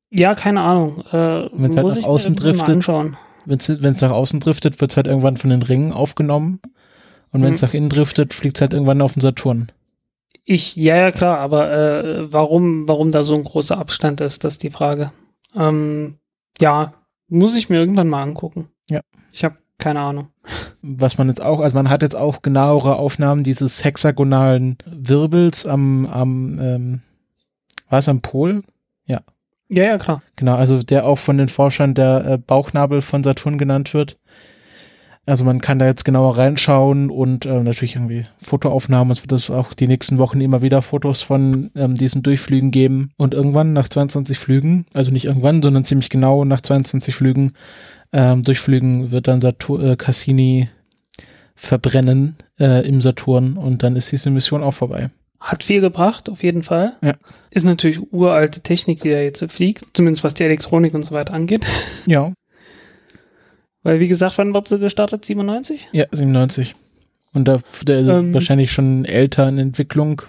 Ja, 0.10 0.34
keine 0.34 0.62
Ahnung. 0.62 1.04
Äh, 1.12 1.50
Wenn's 1.54 1.76
halt 1.76 1.88
muss 1.88 1.96
nach 1.98 2.04
außen 2.04 2.36
driftet. 2.36 2.88
Wenn 3.46 3.94
es 3.94 4.02
nach 4.02 4.12
außen 4.12 4.40
driftet, 4.40 4.80
wird 4.82 4.92
es 4.92 4.98
halt 4.98 5.08
irgendwann 5.08 5.38
von 5.38 5.50
den 5.50 5.62
Ringen 5.62 5.92
aufgenommen. 5.92 6.60
Und 7.36 7.42
wenn 7.44 7.54
es 7.54 7.62
Mhm. 7.62 7.68
nach 7.68 7.74
innen 7.74 7.90
driftet, 7.90 8.34
fliegt 8.34 8.58
es 8.58 8.62
halt 8.62 8.74
irgendwann 8.74 9.02
auf 9.02 9.14
den 9.14 9.22
Saturn. 9.22 9.72
Ich, 10.46 10.76
ja, 10.76 10.96
ja, 10.98 11.12
klar, 11.12 11.40
aber 11.40 11.72
äh, 11.72 12.32
warum, 12.32 12.88
warum 12.88 13.12
da 13.12 13.24
so 13.24 13.36
ein 13.36 13.44
großer 13.44 13.78
Abstand 13.78 14.22
ist, 14.22 14.44
das 14.44 14.54
ist 14.54 14.64
die 14.64 14.70
Frage. 14.70 15.12
Ähm, 15.56 16.16
ja, 16.60 16.94
muss 17.28 17.56
ich 17.56 17.70
mir 17.70 17.78
irgendwann 17.78 18.08
mal 18.10 18.22
angucken. 18.22 18.70
Ja. 18.90 19.02
Ich 19.32 19.44
habe 19.44 19.58
keine 19.78 20.00
Ahnung. 20.00 20.30
was 20.82 21.18
man 21.18 21.28
jetzt 21.28 21.42
auch, 21.42 21.60
also 21.60 21.76
man 21.76 21.90
hat 21.90 22.02
jetzt 22.04 22.16
auch 22.16 22.42
genauere 22.42 22.98
Aufnahmen 22.98 23.44
dieses 23.44 23.84
hexagonalen 23.84 24.78
Wirbels 24.86 25.66
am, 25.66 26.06
am 26.06 26.60
ähm, 26.62 27.02
war 27.90 28.00
es 28.00 28.08
am 28.08 28.22
Pol? 28.22 28.64
Ja, 29.68 29.82
ja, 29.84 29.98
klar. 29.98 30.22
Genau, 30.36 30.56
also 30.56 30.84
der 30.84 31.08
auch 31.08 31.18
von 31.18 31.38
den 31.40 31.50
Forschern 31.50 31.96
der 31.96 32.26
äh, 32.26 32.38
Bauchnabel 32.38 33.02
von 33.02 33.24
Saturn 33.24 33.58
genannt 33.58 33.94
wird. 33.96 34.20
Also 35.28 35.44
man 35.44 35.60
kann 35.60 35.80
da 35.80 35.86
jetzt 35.86 36.06
genauer 36.06 36.38
reinschauen 36.38 37.10
und 37.10 37.46
äh, 37.46 37.62
natürlich 37.62 37.96
irgendwie 37.96 38.26
Fotoaufnahmen. 38.38 39.12
Es 39.12 39.24
wird 39.24 39.32
es 39.32 39.50
auch 39.50 39.74
die 39.74 39.88
nächsten 39.88 40.20
Wochen 40.20 40.40
immer 40.40 40.62
wieder 40.62 40.82
Fotos 40.84 41.24
von 41.24 41.72
ähm, 41.76 41.96
diesen 41.96 42.22
Durchflügen 42.22 42.70
geben. 42.70 43.12
Und 43.18 43.34
irgendwann 43.34 43.74
nach 43.74 43.90
22 43.90 44.38
Flügen, 44.38 44.86
also 44.94 45.12
nicht 45.12 45.26
irgendwann, 45.26 45.64
sondern 45.64 45.84
ziemlich 45.84 46.10
genau 46.10 46.46
nach 46.46 46.62
22 46.62 47.16
Flügen, 47.16 47.54
ähm, 48.14 48.44
Durchflügen 48.44 49.12
wird 49.12 49.28
dann 49.28 49.42
Satur 49.42 49.84
äh, 49.84 49.96
Cassini 49.96 50.70
verbrennen 51.56 52.36
äh, 52.60 52.88
im 52.88 53.02
Saturn 53.02 53.58
und 53.58 53.82
dann 53.82 53.96
ist 53.96 54.12
diese 54.12 54.30
Mission 54.30 54.62
auch 54.62 54.74
vorbei. 54.74 55.10
Hat 55.40 55.64
viel 55.64 55.82
gebracht, 55.82 56.30
auf 56.30 56.44
jeden 56.44 56.64
Fall. 56.64 56.94
Ja. 57.02 57.14
Ist 57.52 57.66
natürlich 57.66 58.00
uralte 58.12 58.62
Technik, 58.62 59.02
die 59.02 59.10
da 59.10 59.20
jetzt 59.20 59.44
fliegt, 59.52 59.86
zumindest 59.94 60.24
was 60.24 60.34
die 60.34 60.44
Elektronik 60.44 60.94
und 60.94 61.04
so 61.04 61.12
weiter 61.16 61.34
angeht. 61.34 61.62
Ja, 62.06 62.34
Weil, 63.86 64.00
wie 64.00 64.08
gesagt, 64.08 64.40
wann 64.40 64.56
wird 64.56 64.68
sie 64.68 64.80
gestartet? 64.80 65.26
97? 65.26 65.90
ja, 65.92 66.06
97. 66.12 66.74
Und 67.34 67.48
da 67.48 67.60
der 67.84 68.00
Ähm. 68.00 68.34
wahrscheinlich 68.34 68.72
schon 68.72 69.06
älter 69.06 69.48
in 69.48 69.60
Entwicklung. 69.60 70.24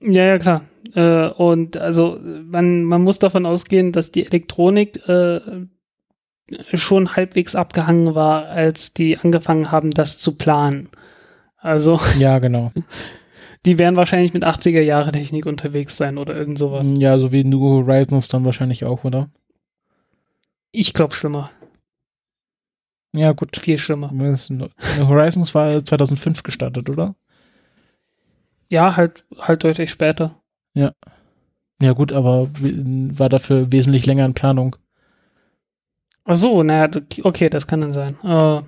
Ja, 0.00 0.26
ja, 0.26 0.38
klar. 0.38 0.60
Äh, 0.94 1.28
und 1.28 1.78
also 1.78 2.18
man, 2.22 2.84
man 2.84 3.02
muss 3.02 3.18
davon 3.18 3.46
ausgehen, 3.46 3.92
dass 3.92 4.12
die 4.12 4.26
Elektronik 4.26 5.08
äh, 5.08 5.40
schon 6.74 7.16
halbwegs 7.16 7.54
abgehangen 7.54 8.14
war, 8.14 8.44
als 8.48 8.92
die 8.92 9.16
angefangen 9.16 9.70
haben, 9.72 9.90
das 9.90 10.18
zu 10.18 10.36
planen. 10.36 10.90
Also 11.56 11.98
Ja, 12.18 12.38
genau. 12.38 12.70
die 13.64 13.78
werden 13.78 13.96
wahrscheinlich 13.96 14.34
mit 14.34 14.44
80er 14.44 14.82
Jahre 14.82 15.10
Technik 15.12 15.46
unterwegs 15.46 15.96
sein 15.96 16.18
oder 16.18 16.36
irgend 16.36 16.58
sowas. 16.58 16.92
Ja, 16.98 17.18
so 17.18 17.32
wie 17.32 17.44
New 17.44 17.62
Horizons 17.62 18.28
dann 18.28 18.44
wahrscheinlich 18.44 18.84
auch, 18.84 19.04
oder? 19.04 19.30
Ich 20.70 20.92
glaube 20.92 21.14
schlimmer, 21.14 21.50
Ja, 23.12 23.32
gut. 23.32 23.56
viel 23.56 23.78
schlimmer. 23.78 24.10
Horizons 25.00 25.54
war 25.54 25.84
2005 25.84 26.42
gestartet, 26.42 26.88
oder? 26.88 27.14
Ja, 28.70 28.96
halt, 28.96 29.24
halt 29.38 29.64
deutlich 29.64 29.90
später. 29.90 30.34
Ja, 31.82 31.94
gut, 31.94 32.12
aber 32.12 32.48
war 32.52 33.28
dafür 33.28 33.72
wesentlich 33.72 34.06
länger 34.06 34.24
in 34.24 34.34
Planung. 34.34 34.76
Ach 36.24 36.36
so, 36.36 36.62
naja, 36.62 36.88
okay, 37.24 37.50
das 37.50 37.66
kann 37.66 37.80
dann 37.80 37.90
sein. 37.90 38.16
Äh, 38.22 38.62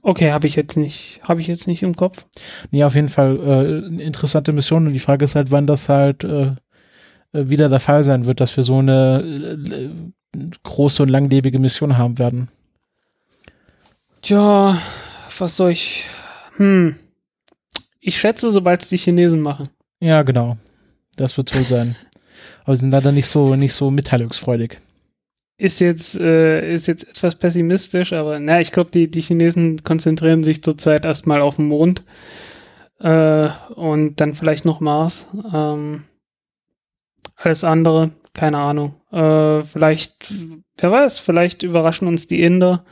okay, 0.00 0.32
habe 0.32 0.46
ich 0.46 0.56
jetzt 0.56 0.78
nicht, 0.78 1.20
habe 1.22 1.42
ich 1.42 1.46
jetzt 1.46 1.66
nicht 1.66 1.82
im 1.82 1.94
Kopf. 1.94 2.24
Nee, 2.70 2.84
auf 2.84 2.94
jeden 2.94 3.10
Fall 3.10 3.36
äh, 3.36 3.86
eine 3.86 4.02
interessante 4.02 4.52
Mission 4.52 4.86
und 4.86 4.94
die 4.94 4.98
Frage 4.98 5.26
ist 5.26 5.34
halt, 5.34 5.50
wann 5.50 5.66
das 5.66 5.90
halt 5.90 6.24
äh, 6.24 6.52
äh, 7.32 7.48
wieder 7.50 7.68
der 7.68 7.80
Fall 7.80 8.02
sein 8.02 8.24
wird, 8.24 8.40
dass 8.40 8.56
wir 8.56 8.64
so 8.64 8.78
eine 8.78 9.22
äh, 9.22 9.84
äh, 9.84 9.90
große 10.62 11.02
und 11.02 11.10
langlebige 11.10 11.58
Mission 11.58 11.98
haben 11.98 12.18
werden. 12.18 12.48
Tja, 14.22 14.80
was 15.38 15.56
soll 15.56 15.72
ich? 15.72 16.04
Hm. 16.56 16.94
Ich 17.98 18.18
schätze, 18.18 18.52
sobald 18.52 18.82
es 18.82 18.88
die 18.88 18.96
Chinesen 18.96 19.40
machen. 19.40 19.68
Ja, 20.00 20.22
genau. 20.22 20.56
Das 21.16 21.36
wird 21.36 21.52
wohl 21.54 21.64
sein. 21.64 21.96
Aber 22.64 22.76
sie 22.76 22.82
sind 22.82 22.92
leider 22.92 23.10
nicht 23.10 23.26
so, 23.26 23.56
nicht 23.56 23.74
so 23.74 23.90
mitteilungsfreudig. 23.90 24.78
Ist 25.58 25.80
jetzt, 25.80 26.18
äh, 26.20 26.72
ist 26.72 26.86
jetzt 26.86 27.08
etwas 27.08 27.34
pessimistisch, 27.36 28.12
aber 28.12 28.40
na, 28.40 28.60
ich 28.60 28.72
glaube, 28.72 28.90
die, 28.90 29.08
die 29.10 29.20
Chinesen 29.20 29.84
konzentrieren 29.84 30.42
sich 30.42 30.62
zurzeit 30.62 31.04
erstmal 31.04 31.40
auf 31.40 31.56
den 31.56 31.68
Mond. 31.68 32.02
Äh, 33.00 33.48
und 33.74 34.16
dann 34.16 34.34
vielleicht 34.34 34.64
noch 34.64 34.80
Mars. 34.80 35.28
Ähm, 35.52 36.04
alles 37.36 37.64
andere, 37.64 38.10
keine 38.32 38.58
Ahnung. 38.58 38.94
Äh, 39.12 39.62
vielleicht, 39.62 40.32
wer 40.78 40.90
weiß, 40.90 41.18
vielleicht 41.18 41.62
überraschen 41.62 42.08
uns 42.08 42.26
die 42.26 42.42
Inder. 42.42 42.84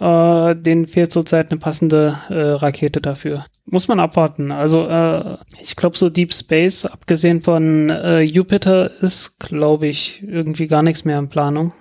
Äh, 0.00 0.56
denen 0.56 0.86
fehlt 0.86 1.12
zurzeit 1.12 1.50
eine 1.50 1.60
passende 1.60 2.18
äh, 2.28 2.34
Rakete 2.34 3.00
dafür. 3.00 3.46
Muss 3.64 3.86
man 3.86 4.00
abwarten. 4.00 4.50
Also, 4.50 4.86
äh, 4.88 5.36
ich 5.62 5.76
glaube, 5.76 5.96
so 5.96 6.10
Deep 6.10 6.34
Space, 6.34 6.84
abgesehen 6.84 7.42
von 7.42 7.90
äh, 7.90 8.20
Jupiter, 8.22 8.90
ist, 9.02 9.38
glaube 9.38 9.86
ich, 9.86 10.22
irgendwie 10.26 10.66
gar 10.66 10.82
nichts 10.82 11.04
mehr 11.04 11.18
in 11.18 11.28
Planung. 11.28 11.72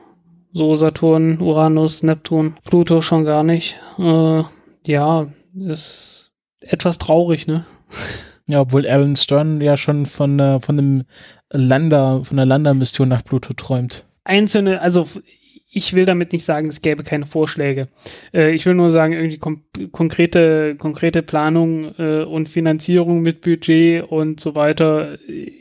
So 0.52 0.76
Saturn, 0.76 1.40
Uranus, 1.42 2.04
Neptun, 2.04 2.56
Pluto 2.64 3.02
schon 3.02 3.26
gar 3.26 3.44
nicht. 3.44 3.80
Äh, 3.98 4.44
ja, 4.86 5.28
ist 5.56 6.32
etwas 6.62 7.00
traurig, 7.00 7.48
ne? 7.48 7.66
Ja, 8.46 8.60
obwohl 8.60 8.86
Alan 8.86 9.16
Stern 9.16 9.62
ja 9.62 9.78
schon 9.78 10.06
von, 10.06 10.38
äh, 10.38 10.60
von 10.60 10.78
einem 10.78 11.04
Lander, 11.50 12.26
von 12.26 12.38
einer 12.38 12.46
Landermission 12.46 13.08
nach 13.08 13.24
Pluto 13.24 13.54
träumt. 13.54 14.06
einzelne, 14.26 14.82
also 14.82 15.08
ich 15.74 15.94
will 15.94 16.06
damit 16.06 16.32
nicht 16.32 16.46
sagen, 16.46 16.68
es 16.68 16.82
gäbe 16.82 17.04
keine 17.04 17.26
Vorschläge. 17.26 17.88
Äh, 18.34 18.54
ich 18.54 18.66
will 18.66 18.76
nur 18.76 18.90
sagen, 18.90 19.14
irgendwie 19.14 19.40
konkrete, 19.92 20.76
konkrete 20.78 21.24
Planung 21.24 21.94
äh, 21.98 22.24
und 22.24 22.50
Finanzierung 22.50 23.22
mit 23.22 23.42
Budget 23.42 24.04
und 24.04 24.40
so 24.40 24.56
weiter 24.56 25.18
äh, 25.28 25.52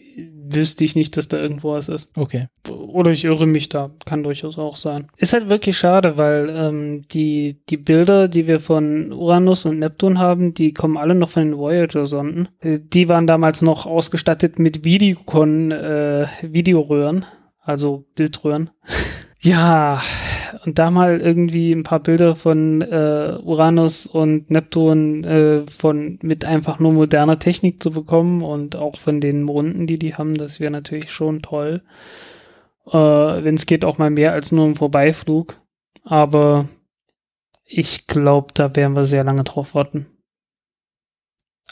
wüsste 0.55 0.85
ich 0.85 0.97
nicht, 0.97 1.17
dass 1.17 1.29
da 1.29 1.39
irgendwo 1.39 1.73
was 1.73 1.89
ist. 1.89 2.11
Okay. 2.17 2.47
Oder 2.69 3.13
ich 3.13 3.25
irre 3.25 3.47
mich 3.47 3.69
da, 3.69 3.91
kann 4.05 4.23
durchaus 4.23 4.59
auch 4.59 4.77
sein. 4.77 5.09
Ist 5.17 5.33
halt 5.33 5.49
wirklich 5.49 5.79
schade, 5.79 6.17
weil 6.17 6.51
ähm, 6.51 7.03
die, 7.09 7.63
die 7.69 7.77
Bilder, 7.77 8.29
die 8.29 8.47
wir 8.47 8.61
von 8.61 9.13
Uranus 9.13 9.65
und 9.65 9.79
Neptun 9.79 10.19
haben, 10.19 10.53
die 10.53 10.75
kommen 10.75 10.97
alle 10.97 11.15
noch 11.15 11.31
von 11.31 11.45
den 11.45 11.59
Voyager-Sonden. 11.59 12.49
Äh, 12.61 12.79
Die 12.81 13.09
waren 13.09 13.27
damals 13.27 13.63
noch 13.63 13.87
ausgestattet 13.87 14.59
mit 14.59 14.85
Videocon, 14.85 15.73
äh, 15.73 16.27
Videoröhren, 16.43 17.25
also 17.63 18.05
Bildröhren. 18.15 18.71
ja, 19.43 20.01
und 20.65 20.79
da 20.79 20.91
mal 20.91 21.21
irgendwie 21.21 21.73
ein 21.73 21.83
paar 21.83 22.01
Bilder 22.01 22.37
von 22.37 22.81
äh, 22.83 23.39
Uranus 23.43 24.07
und 24.07 24.51
Neptun 24.51 25.25
äh, 25.25 25.65
von 25.69 26.19
mit 26.23 26.45
einfach 26.45 26.79
nur 26.79 26.93
moderner 26.93 27.39
Technik 27.39 27.83
zu 27.83 27.91
bekommen 27.91 28.43
und 28.43 28.77
auch 28.77 28.97
von 28.99 29.21
den 29.21 29.43
Monden, 29.43 29.87
die 29.87 29.99
die 29.99 30.15
haben, 30.15 30.35
das 30.35 30.61
wäre 30.61 30.71
natürlich 30.71 31.11
schon 31.11 31.43
toll. 31.43 31.83
Äh, 32.87 32.93
Wenn 32.93 33.57
es 33.57 33.67
geht, 33.67 33.85
auch 33.85 33.99
mal 33.99 34.11
mehr 34.11 34.33
als 34.33 34.53
nur 34.53 34.67
ein 34.67 34.77
Vorbeiflug. 34.77 35.59
Aber 36.05 36.69
ich 37.65 38.07
glaube, 38.07 38.49
da 38.55 38.75
werden 38.77 38.95
wir 38.95 39.05
sehr 39.05 39.25
lange 39.25 39.45
drauf 39.45 39.75
warten. 39.75 40.07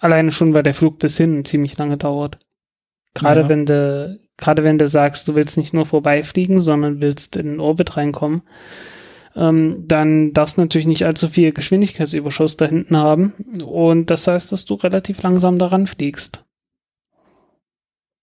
Alleine 0.01 0.33
schon, 0.33 0.55
weil 0.55 0.63
der 0.63 0.75
Flug 0.75 0.99
bis 0.99 1.17
hin 1.17 1.45
ziemlich 1.45 1.77
lange 1.79 1.97
dauert. 1.99 2.39
Gerade 3.15 3.43
Ja. 3.43 3.49
wenn 3.49 3.67
du, 3.67 4.21
gerade 4.41 4.65
wenn 4.65 4.79
du 4.79 4.89
sagst, 4.89 5.29
du 5.29 5.35
willst 5.35 5.57
nicht 5.57 5.73
nur 5.73 5.87
vorbeifliegen, 5.87 6.61
sondern 6.61 7.01
willst 7.01 7.37
in 7.37 7.47
den 7.47 7.61
Orbit 7.61 7.97
reinkommen, 7.97 8.43
ähm, 9.37 9.85
dann 9.87 10.33
darfst 10.33 10.57
du 10.57 10.63
natürlich 10.63 10.87
nicht 10.87 11.05
allzu 11.05 11.29
viel 11.29 11.53
Geschwindigkeitsüberschuss 11.53 12.57
da 12.57 12.67
hinten 12.67 12.97
haben. 12.97 13.35
Und 13.65 14.11
das 14.11 14.27
heißt, 14.27 14.51
dass 14.51 14.65
du 14.65 14.75
relativ 14.75 15.23
langsam 15.23 15.59
daran 15.59 15.87
fliegst. 15.87 16.45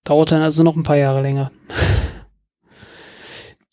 Dauert 0.03 0.31
dann 0.31 0.41
also 0.41 0.63
noch 0.63 0.75
ein 0.75 0.83
paar 0.83 0.97
Jahre 0.97 1.21
länger. 1.21 1.51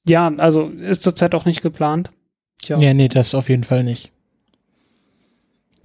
ja, 0.06 0.32
also 0.36 0.68
ist 0.68 1.02
zurzeit 1.02 1.34
auch 1.34 1.44
nicht 1.44 1.62
geplant. 1.62 2.10
Tja. 2.62 2.78
Ja, 2.78 2.94
nee, 2.94 3.08
das 3.08 3.34
auf 3.34 3.48
jeden 3.48 3.64
Fall 3.64 3.84
nicht. 3.84 4.12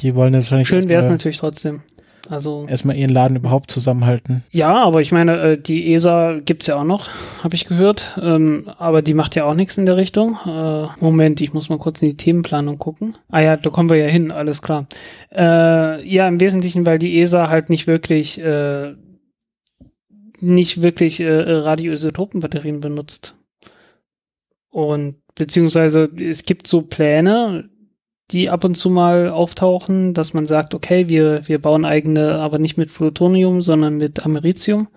Die 0.01 0.15
wollen 0.15 0.33
wahrscheinlich 0.33 0.67
Schön 0.67 0.87
wäre 0.87 1.01
es 1.01 1.09
natürlich 1.09 1.37
trotzdem. 1.37 1.81
Also 2.29 2.67
erstmal 2.69 2.95
ihren 2.95 3.09
Laden 3.09 3.37
überhaupt 3.37 3.71
zusammenhalten. 3.71 4.43
ja, 4.51 4.75
aber 4.83 5.01
ich 5.01 5.11
meine, 5.11 5.41
äh, 5.41 5.57
die 5.59 5.93
ESA 5.93 6.39
gibt's 6.45 6.67
ja 6.67 6.79
auch 6.79 6.83
noch, 6.83 7.09
habe 7.43 7.55
ich 7.55 7.65
gehört. 7.65 8.19
Ähm, 8.21 8.69
aber 8.77 9.01
die 9.01 9.15
macht 9.15 9.35
ja 9.35 9.45
auch 9.45 9.55
nichts 9.55 9.79
in 9.79 9.87
der 9.87 9.97
Richtung. 9.97 10.37
Äh, 10.45 10.87
Moment, 10.99 11.41
ich 11.41 11.53
muss 11.53 11.69
mal 11.69 11.79
kurz 11.79 12.03
in 12.03 12.09
die 12.09 12.17
Themenplanung 12.17 12.77
gucken. 12.77 13.17
Ah 13.29 13.41
ja, 13.41 13.57
da 13.57 13.71
kommen 13.71 13.89
wir 13.89 13.97
ja 13.97 14.07
hin, 14.07 14.31
alles 14.31 14.61
klar. 14.61 14.87
Äh, 15.35 16.07
ja, 16.07 16.27
im 16.27 16.39
Wesentlichen, 16.39 16.85
weil 16.85 16.99
die 16.99 17.19
ESA 17.19 17.49
halt 17.49 17.69
nicht 17.69 17.87
wirklich 17.87 18.39
nicht 20.41 20.81
wirklich 20.81 21.21
Radioisotopenbatterien 21.21 22.79
benutzt. 22.79 23.35
Und 24.69 25.15
beziehungsweise 25.35 26.09
es 26.17 26.45
gibt 26.45 26.67
so 26.67 26.83
Pläne, 26.83 27.69
die 28.31 28.49
ab 28.49 28.63
und 28.63 28.75
zu 28.75 28.89
mal 28.89 29.29
auftauchen, 29.29 30.13
dass 30.13 30.33
man 30.33 30.45
sagt, 30.45 30.75
okay, 30.75 31.09
wir, 31.09 31.47
wir 31.47 31.59
bauen 31.61 31.85
eigene, 31.85 32.35
aber 32.35 32.59
nicht 32.59 32.77
mit 32.77 32.93
Plutonium, 32.93 33.61
sondern 33.61 33.97
mit 33.97 34.25
Americium. 34.25 34.87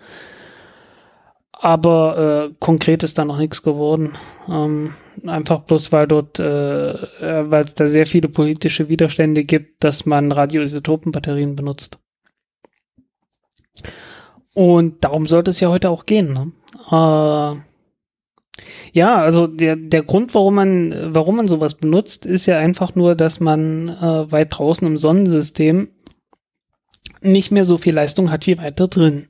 Aber 1.52 2.50
äh, 2.50 2.54
konkret 2.58 3.04
ist 3.04 3.18
da 3.18 3.24
noch 3.24 3.38
nichts 3.38 3.62
geworden. 3.62 4.14
Ähm, 4.48 4.94
einfach 5.26 5.60
bloß, 5.60 5.92
weil 5.92 6.08
dort, 6.08 6.38
äh, 6.40 6.90
äh, 6.90 7.50
weil 7.50 7.64
es 7.64 7.74
da 7.74 7.86
sehr 7.86 8.06
viele 8.06 8.28
politische 8.28 8.88
Widerstände 8.88 9.44
gibt, 9.44 9.84
dass 9.84 10.04
man 10.04 10.32
Radioisotopenbatterien 10.32 11.54
benutzt. 11.54 11.98
Und 14.54 15.04
darum 15.04 15.26
sollte 15.26 15.52
es 15.52 15.60
ja 15.60 15.68
heute 15.68 15.88
auch 15.88 16.04
gehen. 16.04 16.32
Ne? 16.32 16.52
Äh, 16.90 17.60
ja, 18.92 19.16
also 19.16 19.46
der, 19.46 19.76
der 19.76 20.02
Grund, 20.02 20.34
warum 20.34 20.54
man, 20.54 21.14
warum 21.14 21.36
man 21.36 21.46
sowas 21.46 21.74
benutzt, 21.74 22.26
ist 22.26 22.46
ja 22.46 22.58
einfach 22.58 22.94
nur, 22.94 23.14
dass 23.14 23.40
man 23.40 23.88
äh, 23.88 24.30
weit 24.32 24.48
draußen 24.58 24.86
im 24.86 24.98
Sonnensystem 24.98 25.88
nicht 27.20 27.50
mehr 27.52 27.64
so 27.64 27.78
viel 27.78 27.94
Leistung 27.94 28.30
hat 28.30 28.46
wie 28.46 28.58
weiter 28.58 28.88
drin 28.88 29.28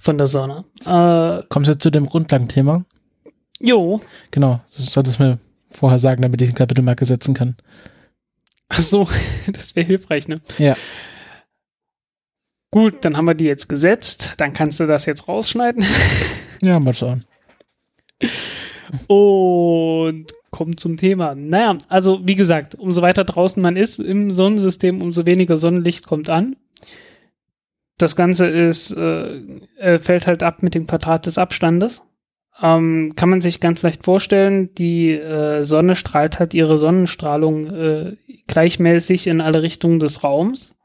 von 0.00 0.16
der 0.18 0.26
Sonne. 0.26 0.64
Äh, 0.86 1.42
Kommst 1.48 1.68
du 1.70 1.78
zu 1.78 1.90
dem 1.90 2.06
Grundlagenthema? 2.06 2.84
jo, 3.60 4.00
Genau, 4.30 4.60
das 4.74 4.86
solltest 4.86 5.18
du 5.18 5.24
mir 5.24 5.38
vorher 5.70 5.98
sagen, 5.98 6.22
damit 6.22 6.40
ich 6.40 6.48
eine 6.48 6.56
Kapitelmarke 6.56 7.04
setzen 7.04 7.34
kann. 7.34 7.56
ach 8.68 8.80
so, 8.80 9.08
das 9.52 9.76
wäre 9.76 9.86
hilfreich, 9.86 10.28
ne? 10.28 10.40
Ja. 10.58 10.76
Gut, 12.70 13.04
dann 13.04 13.16
haben 13.16 13.24
wir 13.26 13.34
die 13.34 13.46
jetzt 13.46 13.68
gesetzt. 13.68 14.34
Dann 14.36 14.52
kannst 14.52 14.78
du 14.78 14.86
das 14.86 15.06
jetzt 15.06 15.26
rausschneiden. 15.26 15.84
Ja, 16.62 16.78
mal 16.78 16.92
schauen. 16.94 17.24
Und 19.06 20.26
kommt 20.50 20.80
zum 20.80 20.96
Thema. 20.96 21.34
Naja, 21.34 21.78
also 21.88 22.20
wie 22.26 22.34
gesagt, 22.34 22.74
umso 22.74 23.02
weiter 23.02 23.24
draußen 23.24 23.62
man 23.62 23.76
ist 23.76 23.98
im 23.98 24.30
Sonnensystem, 24.30 25.02
umso 25.02 25.26
weniger 25.26 25.56
Sonnenlicht 25.56 26.06
kommt 26.06 26.30
an. 26.30 26.56
Das 27.98 28.16
Ganze 28.16 28.46
ist, 28.46 28.92
äh, 28.92 29.40
äh, 29.76 29.98
fällt 29.98 30.26
halt 30.26 30.42
ab 30.42 30.62
mit 30.62 30.74
dem 30.74 30.86
Quadrat 30.86 31.26
des 31.26 31.36
Abstandes. 31.36 32.04
Ähm, 32.60 33.12
kann 33.14 33.28
man 33.28 33.40
sich 33.40 33.60
ganz 33.60 33.82
leicht 33.82 34.04
vorstellen, 34.04 34.74
die 34.74 35.12
äh, 35.12 35.62
Sonne 35.62 35.94
strahlt 35.94 36.38
halt 36.38 36.54
ihre 36.54 36.78
Sonnenstrahlung 36.78 37.66
äh, 37.66 38.16
gleichmäßig 38.46 39.26
in 39.26 39.40
alle 39.40 39.62
Richtungen 39.62 39.98
des 39.98 40.24
Raums 40.24 40.76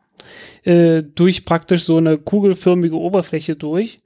äh, 0.63 1.03
durch 1.03 1.45
praktisch 1.45 1.83
so 1.83 1.97
eine 1.97 2.17
kugelförmige 2.17 2.97
Oberfläche 2.97 3.55
durch. 3.55 3.99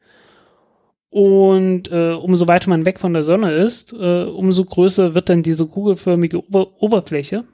Und 1.10 1.89
äh, 1.91 2.13
umso 2.13 2.48
weiter 2.48 2.70
man 2.70 2.86
weg 2.86 3.00
von 3.00 3.13
der 3.13 3.24
Sonne 3.24 3.54
ist, 3.54 3.93
äh, 3.93 4.24
umso 4.24 4.65
größer 4.65 5.15
wird 5.15 5.30
dann 5.30 5.41
diese 5.41 5.65
kugelförmige 5.65 6.46
Ober 6.46 6.82
Oberfläche. 6.82 7.46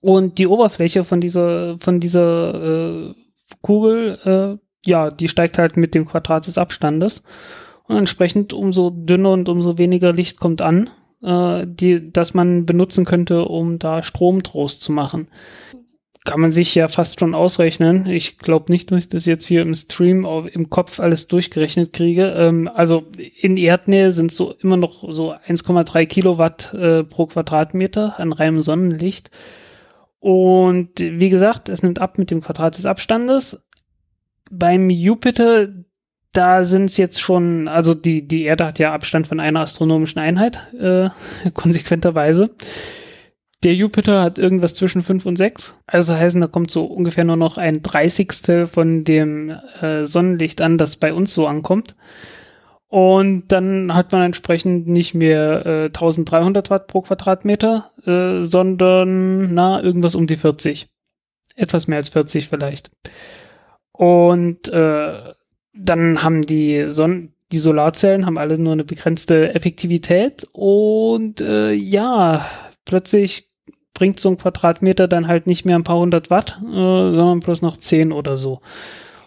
Und 0.00 0.38
die 0.38 0.46
Oberfläche 0.46 1.04
von 1.04 1.20
dieser, 1.20 1.78
von 1.78 2.00
dieser 2.00 3.10
äh, 3.10 3.14
Kugel, 3.60 4.18
äh, 4.24 4.88
ja, 4.88 5.10
die 5.10 5.28
steigt 5.28 5.58
halt 5.58 5.76
mit 5.76 5.94
dem 5.94 6.06
Quadrat 6.06 6.46
des 6.46 6.58
Abstandes. 6.58 7.22
Und 7.84 7.96
entsprechend 7.96 8.52
umso 8.52 8.90
dünner 8.90 9.30
und 9.32 9.48
umso 9.48 9.78
weniger 9.78 10.12
Licht 10.12 10.40
kommt 10.40 10.62
an, 10.62 10.90
äh, 11.22 11.66
die, 11.68 12.12
das 12.12 12.34
man 12.34 12.66
benutzen 12.66 13.04
könnte, 13.04 13.44
um 13.44 13.78
da 13.78 14.02
Strom 14.02 14.42
draus 14.42 14.80
zu 14.80 14.90
machen 14.90 15.28
kann 16.26 16.40
man 16.40 16.50
sich 16.50 16.74
ja 16.74 16.88
fast 16.88 17.20
schon 17.20 17.34
ausrechnen. 17.34 18.06
Ich 18.06 18.38
glaube 18.38 18.70
nicht, 18.70 18.90
dass 18.90 19.04
ich 19.04 19.08
das 19.08 19.24
jetzt 19.24 19.46
hier 19.46 19.62
im 19.62 19.74
Stream 19.74 20.26
im 20.52 20.68
Kopf 20.68 21.00
alles 21.00 21.28
durchgerechnet 21.28 21.92
kriege. 21.92 22.34
Ähm, 22.36 22.68
also 22.68 23.06
in 23.40 23.56
Erdnähe 23.56 24.10
sind 24.10 24.32
so 24.32 24.52
immer 24.60 24.76
noch 24.76 25.10
so 25.10 25.32
1,3 25.32 26.04
Kilowatt 26.06 26.74
äh, 26.74 27.04
pro 27.04 27.26
Quadratmeter 27.26 28.18
an 28.18 28.32
reinem 28.32 28.60
Sonnenlicht. 28.60 29.38
Und 30.18 30.90
wie 30.98 31.30
gesagt, 31.30 31.68
es 31.68 31.82
nimmt 31.82 32.00
ab 32.00 32.18
mit 32.18 32.30
dem 32.30 32.40
Quadrat 32.40 32.76
des 32.76 32.86
Abstandes. 32.86 33.64
Beim 34.50 34.90
Jupiter, 34.90 35.68
da 36.32 36.64
sind 36.64 36.86
es 36.86 36.96
jetzt 36.96 37.20
schon, 37.20 37.68
also 37.68 37.94
die, 37.94 38.26
die 38.26 38.42
Erde 38.42 38.66
hat 38.66 38.80
ja 38.80 38.92
Abstand 38.92 39.28
von 39.28 39.38
einer 39.38 39.60
astronomischen 39.60 40.20
Einheit, 40.20 40.60
äh, 40.78 41.08
konsequenterweise. 41.54 42.50
Der 43.66 43.74
Jupiter 43.74 44.22
hat 44.22 44.38
irgendwas 44.38 44.76
zwischen 44.76 45.02
5 45.02 45.26
und 45.26 45.34
6. 45.34 45.76
Also 45.88 46.14
heißen, 46.14 46.40
da 46.40 46.46
kommt 46.46 46.70
so 46.70 46.84
ungefähr 46.84 47.24
nur 47.24 47.34
noch 47.34 47.58
ein 47.58 47.82
Dreißigstel 47.82 48.68
von 48.68 49.02
dem 49.02 49.50
äh, 49.80 50.06
Sonnenlicht 50.06 50.60
an, 50.60 50.78
das 50.78 50.94
bei 50.94 51.12
uns 51.12 51.34
so 51.34 51.48
ankommt. 51.48 51.96
Und 52.86 53.50
dann 53.50 53.92
hat 53.92 54.12
man 54.12 54.22
entsprechend 54.22 54.86
nicht 54.86 55.14
mehr 55.14 55.66
äh, 55.66 55.84
1300 55.86 56.70
Watt 56.70 56.86
pro 56.86 57.00
Quadratmeter, 57.00 57.90
äh, 58.04 58.44
sondern 58.44 59.52
na, 59.52 59.82
irgendwas 59.82 60.14
um 60.14 60.28
die 60.28 60.36
40. 60.36 60.86
Etwas 61.56 61.88
mehr 61.88 61.98
als 61.98 62.10
40 62.10 62.46
vielleicht. 62.46 62.92
Und 63.90 64.68
äh, 64.68 65.12
dann 65.74 66.22
haben 66.22 66.42
die 66.42 66.84
Sonnen 66.86 67.32
die 67.52 67.58
Solarzellen 67.58 68.26
haben 68.26 68.38
alle 68.38 68.58
nur 68.58 68.72
eine 68.72 68.84
begrenzte 68.84 69.54
Effektivität 69.54 70.48
und 70.52 71.40
äh, 71.40 71.72
ja, 71.72 72.44
plötzlich 72.84 73.55
bringt 73.96 74.20
so 74.20 74.28
ein 74.28 74.36
Quadratmeter 74.36 75.08
dann 75.08 75.26
halt 75.26 75.46
nicht 75.46 75.64
mehr 75.64 75.74
ein 75.74 75.82
paar 75.82 75.98
hundert 75.98 76.28
Watt, 76.28 76.60
äh, 76.62 76.70
sondern 76.70 77.40
bloß 77.40 77.62
noch 77.62 77.78
zehn 77.78 78.12
oder 78.12 78.36
so. 78.36 78.60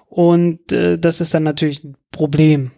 Und 0.08 0.72
äh, 0.72 1.00
das 1.00 1.22
ist 1.22 1.34
dann 1.34 1.44
natürlich 1.44 1.84
ein 1.84 1.96
Problem. 2.12 2.72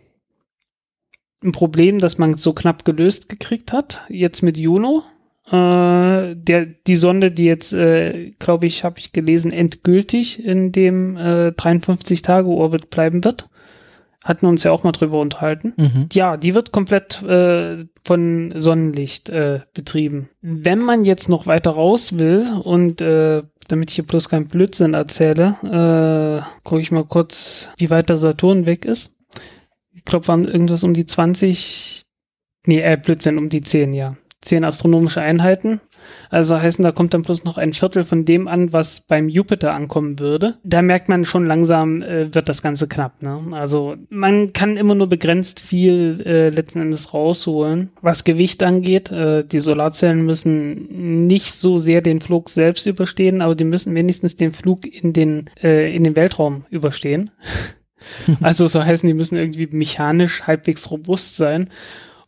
Ein 1.44 1.52
Problem, 1.52 2.00
das 2.00 2.18
man 2.18 2.36
so 2.36 2.54
knapp 2.54 2.86
gelöst 2.86 3.28
gekriegt 3.28 3.74
hat, 3.74 4.06
jetzt 4.08 4.42
mit 4.42 4.58
Juno. 4.58 5.04
Äh, 5.48 6.36
der, 6.36 6.66
die 6.88 6.96
Sonde, 6.96 7.30
die 7.30 7.46
jetzt, 7.46 7.74
äh, 7.74 8.32
glaube 8.40 8.68
ich, 8.68 8.86
habe 8.86 9.00
ich 9.00 9.12
gelesen, 9.12 9.52
endgültig 9.52 10.46
in 10.46 10.72
dem 10.72 11.18
äh, 11.18 11.50
53-Tage-Orbit 11.50 12.90
bleiben 12.90 13.24
wird. 13.26 13.50
Hatten 14.24 14.44
wir 14.44 14.50
uns 14.50 14.64
ja 14.64 14.72
auch 14.72 14.84
mal 14.84 14.92
drüber 14.92 15.20
unterhalten. 15.20 15.74
Mhm. 15.78 16.10
Ja, 16.14 16.38
die 16.38 16.54
wird 16.54 16.72
komplett 16.72 17.24
äh, 17.24 17.86
von 18.04 18.54
Sonnenlicht 18.56 19.30
äh, 19.30 19.62
betrieben. 19.74 20.30
Wenn 20.42 20.80
man 20.80 21.04
jetzt 21.04 21.28
noch 21.28 21.48
weiter 21.48 21.72
raus 21.72 22.20
will 22.20 22.48
und 22.64 23.02
äh, 23.02 23.42
damit 23.68 23.90
ich 23.90 23.96
hier 23.96 24.06
bloß 24.06 24.30
keinen 24.30 24.48
Blödsinn 24.48 24.94
erzähle, 24.94 25.56
äh, 25.64 26.44
gucke 26.64 26.82
ich 26.82 26.92
mal 26.92 27.06
kurz, 27.06 27.70
wie 27.78 27.90
weit 27.90 28.10
der 28.10 28.18
Saturn 28.18 28.66
weg 28.66 28.86
ist. 28.86 29.18
glaube, 30.06 30.28
waren 30.28 30.46
irgendwas 30.46 30.84
um 30.84 30.94
die 30.94 31.06
20, 31.06 32.06
nee, 32.68 32.82
äh, 32.82 32.98
Blödsinn, 32.98 33.38
um 33.38 33.50
die 33.50 33.62
10, 33.62 33.94
ja. 33.94 34.18
10 34.42 34.64
astronomische 34.64 35.22
Einheiten. 35.22 35.82
Also 36.30 36.60
heißen, 36.60 36.84
da 36.84 36.92
kommt 36.92 37.14
dann 37.14 37.22
bloß 37.22 37.44
noch 37.44 37.58
ein 37.58 37.74
Viertel 37.74 38.04
von 38.04 38.26
dem 38.26 38.48
an, 38.48 38.74
was 38.74 39.02
beim 39.02 39.30
Jupiter 39.30 39.74
ankommen 39.74 40.20
würde. 40.20 40.56
Da 40.64 40.82
merkt 40.82 41.10
man 41.10 41.26
schon 41.26 41.46
langsam, 41.46 42.02
äh, 42.02 42.34
wird 42.34 42.50
das 42.50 42.62
Ganze 42.62 42.88
knapp. 42.88 43.22
Ne? 43.22 43.40
Also 43.52 43.96
man 44.10 44.54
kann 44.54 44.78
immer 44.78 44.96
nur 44.96 45.08
begrenzt 45.08 45.62
viel 45.62 46.22
äh, 46.26 46.50
letzten 46.50 46.82
Endes 46.82 47.14
rausholen. 47.14 47.92
Was 48.02 48.24
Gewicht 48.24 48.64
angeht, 48.64 49.12
äh, 49.12 49.44
die 49.44 49.60
Solarzellen 49.60 50.26
müssen 50.26 51.28
nicht 51.28 51.54
so 51.54 51.78
sehr 51.78 52.02
den 52.02 52.22
Flug 52.22 52.50
selbst 52.50 52.86
überstehen, 52.86 53.42
aber 53.42 53.56
die 53.56 53.64
müssen 53.64 53.94
wenigstens 53.96 54.36
den 54.36 54.54
Flug 54.54 54.86
in 54.86 55.14
den, 55.14 55.46
äh, 55.62 55.96
in 55.96 56.04
den 56.04 56.16
Weltraum 56.16 56.66
überstehen. 56.70 57.32
also 58.42 58.68
so 58.68 58.84
heißen, 58.84 59.08
die 59.08 59.14
müssen 59.14 59.38
irgendwie 59.38 59.68
mechanisch 59.68 60.44
halbwegs 60.44 60.90
robust 60.92 61.38
sein. 61.38 61.70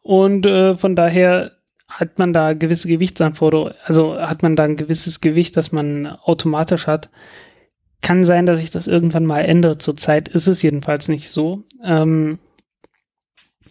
Und 0.02 0.46
äh, 0.46 0.76
von 0.76 0.96
daher 0.96 1.54
hat 1.94 2.18
man 2.20 2.34
da 2.34 2.54
gewisse 2.54 2.88
Gewichtsanforderungen, 2.88 3.74
also 3.84 4.20
hat 4.20 4.44
man 4.44 4.56
da 4.56 4.64
ein 4.64 4.76
gewisses 4.76 5.22
Gewicht, 5.22 5.56
das 5.58 5.72
man 5.72 6.08
automatisch 6.08 6.88
hat. 6.88 7.10
Kann 8.02 8.24
sein, 8.24 8.46
dass 8.46 8.60
sich 8.60 8.72
das 8.72 8.88
irgendwann 8.88 9.26
mal 9.26 9.42
ändert. 9.42 9.82
Zurzeit 9.82 10.28
ist 10.28 10.48
es 10.48 10.62
jedenfalls 10.62 11.08
nicht 11.08 11.30
so. 11.30 11.64
Ähm, 11.84 12.40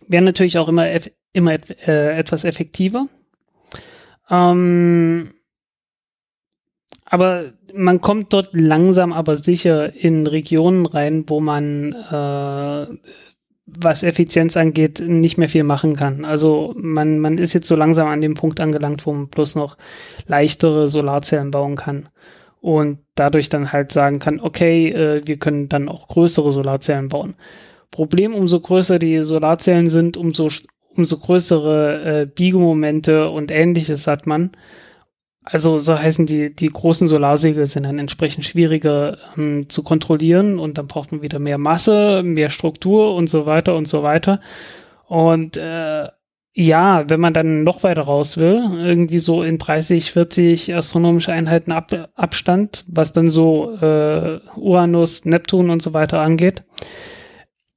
Wäre 0.07 0.23
natürlich 0.23 0.59
auch 0.59 0.69
immer, 0.69 0.89
immer 1.33 1.53
äh, 1.87 2.17
etwas 2.17 2.45
effektiver. 2.45 3.09
Ähm, 4.31 5.31
aber 7.05 7.45
man 7.75 8.01
kommt 8.01 8.33
dort 8.33 8.51
langsam 8.53 9.13
aber 9.13 9.37
sicher 9.37 9.93
in 9.95 10.27
Regionen 10.27 10.87
rein, 10.87 11.25
wo 11.27 11.41
man 11.41 11.93
äh, 11.93 12.87
was 13.67 14.03
Effizienz 14.03 14.57
angeht, 14.57 15.01
nicht 15.01 15.39
mehr 15.39 15.49
viel 15.49 15.65
machen 15.65 15.95
kann. 15.95 16.25
Also 16.25 16.75
man, 16.77 17.19
man 17.19 17.39
ist 17.39 17.53
jetzt 17.53 17.69
so 17.69 17.77
langsam 17.77 18.09
an 18.09 18.21
dem 18.21 18.35
Punkt 18.35 18.61
angelangt, 18.61 19.07
wo 19.07 19.13
man 19.13 19.29
bloß 19.29 19.55
noch 19.55 19.77
leichtere 20.27 20.89
Solarzellen 20.89 21.51
bauen 21.51 21.77
kann 21.77 22.09
und 22.61 22.99
dadurch 23.15 23.49
dann 23.49 23.73
halt 23.73 23.93
sagen 23.93 24.19
kann, 24.19 24.41
okay, 24.41 24.89
äh, 24.91 25.23
wir 25.27 25.37
können 25.37 25.69
dann 25.69 25.89
auch 25.89 26.09
größere 26.09 26.53
Solarzellen 26.53 27.09
bauen. 27.09 27.35
Problem, 27.91 28.35
umso 28.35 28.61
größer 28.61 28.99
die 28.99 29.23
Solarzellen 29.23 29.89
sind, 29.89 30.17
umso, 30.17 30.49
umso 30.97 31.19
größere 31.19 32.23
äh, 32.23 32.27
Biegemomente 32.27 33.29
und 33.29 33.51
ähnliches 33.51 34.07
hat 34.07 34.27
man. 34.27 34.53
Also 35.45 35.79
so 35.79 35.99
heißen 35.99 36.27
die, 36.27 36.55
die 36.55 36.69
großen 36.69 37.09
Solarsegel 37.09 37.67
sind 37.67 37.85
dann 37.85 37.99
entsprechend 37.99 38.45
schwieriger 38.45 39.19
ähm, 39.37 39.69
zu 39.69 39.83
kontrollieren 39.83 40.59
und 40.59 40.79
dann 40.79 40.87
braucht 40.87 41.11
man 41.11 41.23
wieder 41.23 41.41
mehr 41.41 41.59
Masse, 41.59 42.23
mehr 42.23 42.51
Struktur 42.51 43.15
und 43.17 43.29
so 43.29 43.45
weiter 43.45 43.75
und 43.75 43.89
so 43.89 44.03
weiter. 44.03 44.41
Und 45.09 45.57
äh, 45.57 46.07
ja, 46.55 47.09
wenn 47.09 47.21
man 47.21 47.33
dann 47.33 47.65
noch 47.65 47.83
weiter 47.83 48.03
raus 48.03 48.37
will, 48.37 48.63
irgendwie 48.73 49.19
so 49.19 49.43
in 49.43 49.59
30, 49.59 50.13
40 50.13 50.75
astronomische 50.75 51.33
Einheiten 51.33 51.73
Ab 51.73 52.11
Abstand, 52.15 52.85
was 52.89 53.13
dann 53.13 53.31
so 53.31 53.75
äh, 53.81 54.39
Uranus, 54.57 55.25
Neptun 55.25 55.71
und 55.71 55.83
so 55.83 55.93
weiter 55.95 56.21
angeht, 56.21 56.63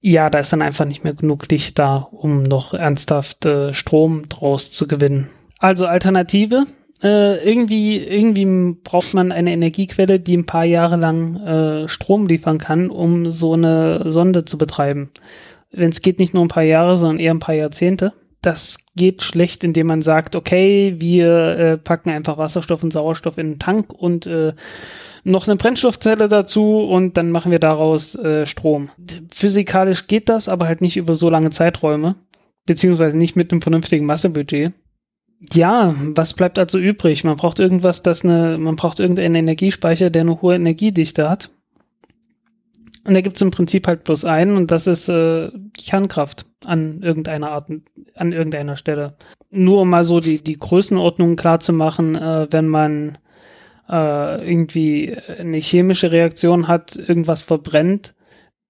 ja, 0.02 0.30
da 0.30 0.40
ist 0.40 0.54
dann 0.54 0.62
einfach 0.62 0.86
nicht 0.86 1.04
mehr 1.04 1.16
genug 1.16 1.50
Licht 1.50 1.80
da, 1.80 1.96
um 2.12 2.44
noch 2.44 2.74
ernsthaft 2.74 3.46
äh, 3.46 3.74
Strom 3.74 4.30
draus 4.30 4.72
zu 4.72 4.88
gewinnen. 4.88 5.30
Also 5.58 5.88
Alternative, 5.88 6.66
äh, 7.06 7.48
irgendwie, 7.48 7.98
irgendwie 7.98 8.76
braucht 8.84 9.14
man 9.14 9.32
eine 9.32 9.54
Energiequelle, 9.54 10.20
die 10.20 10.36
ein 10.36 10.48
paar 10.48 10.66
Jahre 10.66 10.96
lang 10.96 11.36
äh, 11.36 11.88
Strom 11.88 12.26
liefern 12.26 12.58
kann, 12.58 12.90
um 12.90 13.30
so 13.30 13.54
eine 13.54 14.10
Sonde 14.10 14.44
zu 14.44 14.58
betreiben. 14.58 15.12
Wenn 15.72 15.90
es 15.90 16.02
geht, 16.02 16.18
nicht 16.20 16.34
nur 16.34 16.44
ein 16.44 16.50
paar 16.50 16.64
Jahre, 16.64 16.98
sondern 16.98 17.20
eher 17.20 17.34
ein 17.34 17.40
paar 17.40 17.54
Jahrzehnte. 17.54 18.14
Das 18.42 18.86
geht 18.96 19.22
schlecht, 19.22 19.64
indem 19.64 19.86
man 19.88 20.02
sagt, 20.02 20.36
okay, 20.36 20.96
wir 20.98 21.58
äh, 21.58 21.78
packen 21.78 22.10
einfach 22.10 22.40
Wasserstoff 22.40 22.82
und 22.82 22.92
Sauerstoff 22.92 23.38
in 23.38 23.50
den 23.50 23.60
Tank 23.60 23.94
und 23.94 24.26
äh, 24.26 24.54
noch 25.24 25.48
eine 25.48 25.58
Brennstoffzelle 25.58 26.28
dazu 26.28 26.80
und 26.80 27.18
dann 27.18 27.30
machen 27.30 27.52
wir 27.52 27.60
daraus 27.60 28.16
äh, 28.16 28.48
Strom. 28.48 28.90
Physikalisch 29.32 30.08
geht 30.08 30.30
das, 30.30 30.50
aber 30.50 30.68
halt 30.68 30.82
nicht 30.82 30.98
über 30.98 31.14
so 31.14 31.30
lange 31.30 31.52
Zeiträume, 31.52 32.16
beziehungsweise 32.66 33.18
nicht 33.18 33.36
mit 33.36 33.52
einem 33.52 33.62
vernünftigen 33.62 34.08
Massebudget 34.08 34.74
ja, 35.54 35.94
was 35.98 36.34
bleibt 36.34 36.58
also 36.60 36.80
übrig? 36.80 37.24
Man 37.24 37.36
braucht 37.36 37.60
irgendwas, 37.60 38.04
das 38.04 38.24
eine, 38.24 38.58
man 38.58 38.76
braucht 38.76 39.00
irgendeinen 39.00 39.36
Energiespeicher, 39.36 40.10
der 40.10 40.22
eine 40.22 40.42
hohe 40.42 40.56
Energiedichte 40.56 41.30
hat. 41.30 41.52
Und 43.06 43.14
da 43.14 43.22
gibt 43.22 43.36
es 43.36 43.42
im 43.44 43.52
Prinzip 43.52 43.86
halt 43.86 44.04
bloß 44.04 44.26
einen 44.26 44.58
und 44.58 44.72
das 44.72 44.88
ist 44.88 45.10
äh, 45.10 45.52
Kernkraft 45.78 46.48
an 46.66 47.04
irgendeiner 47.04 47.52
Art, 47.52 47.70
an 48.16 48.32
irgendeiner 48.32 48.78
Stelle. 48.78 49.12
Nur 49.52 49.82
um 49.82 49.90
mal 49.90 50.04
so 50.04 50.20
die, 50.20 50.44
die 50.44 50.58
Größenordnung 50.58 51.36
klar 51.36 51.60
zu 51.60 51.72
machen, 51.72 52.16
äh, 52.16 52.48
wenn 52.50 52.68
man 52.68 53.20
äh, 53.88 54.50
irgendwie 54.50 55.16
eine 55.38 55.58
chemische 55.58 56.12
Reaktion 56.12 56.68
hat, 56.68 56.96
irgendwas 56.96 57.44
verbrennt, 57.44 58.16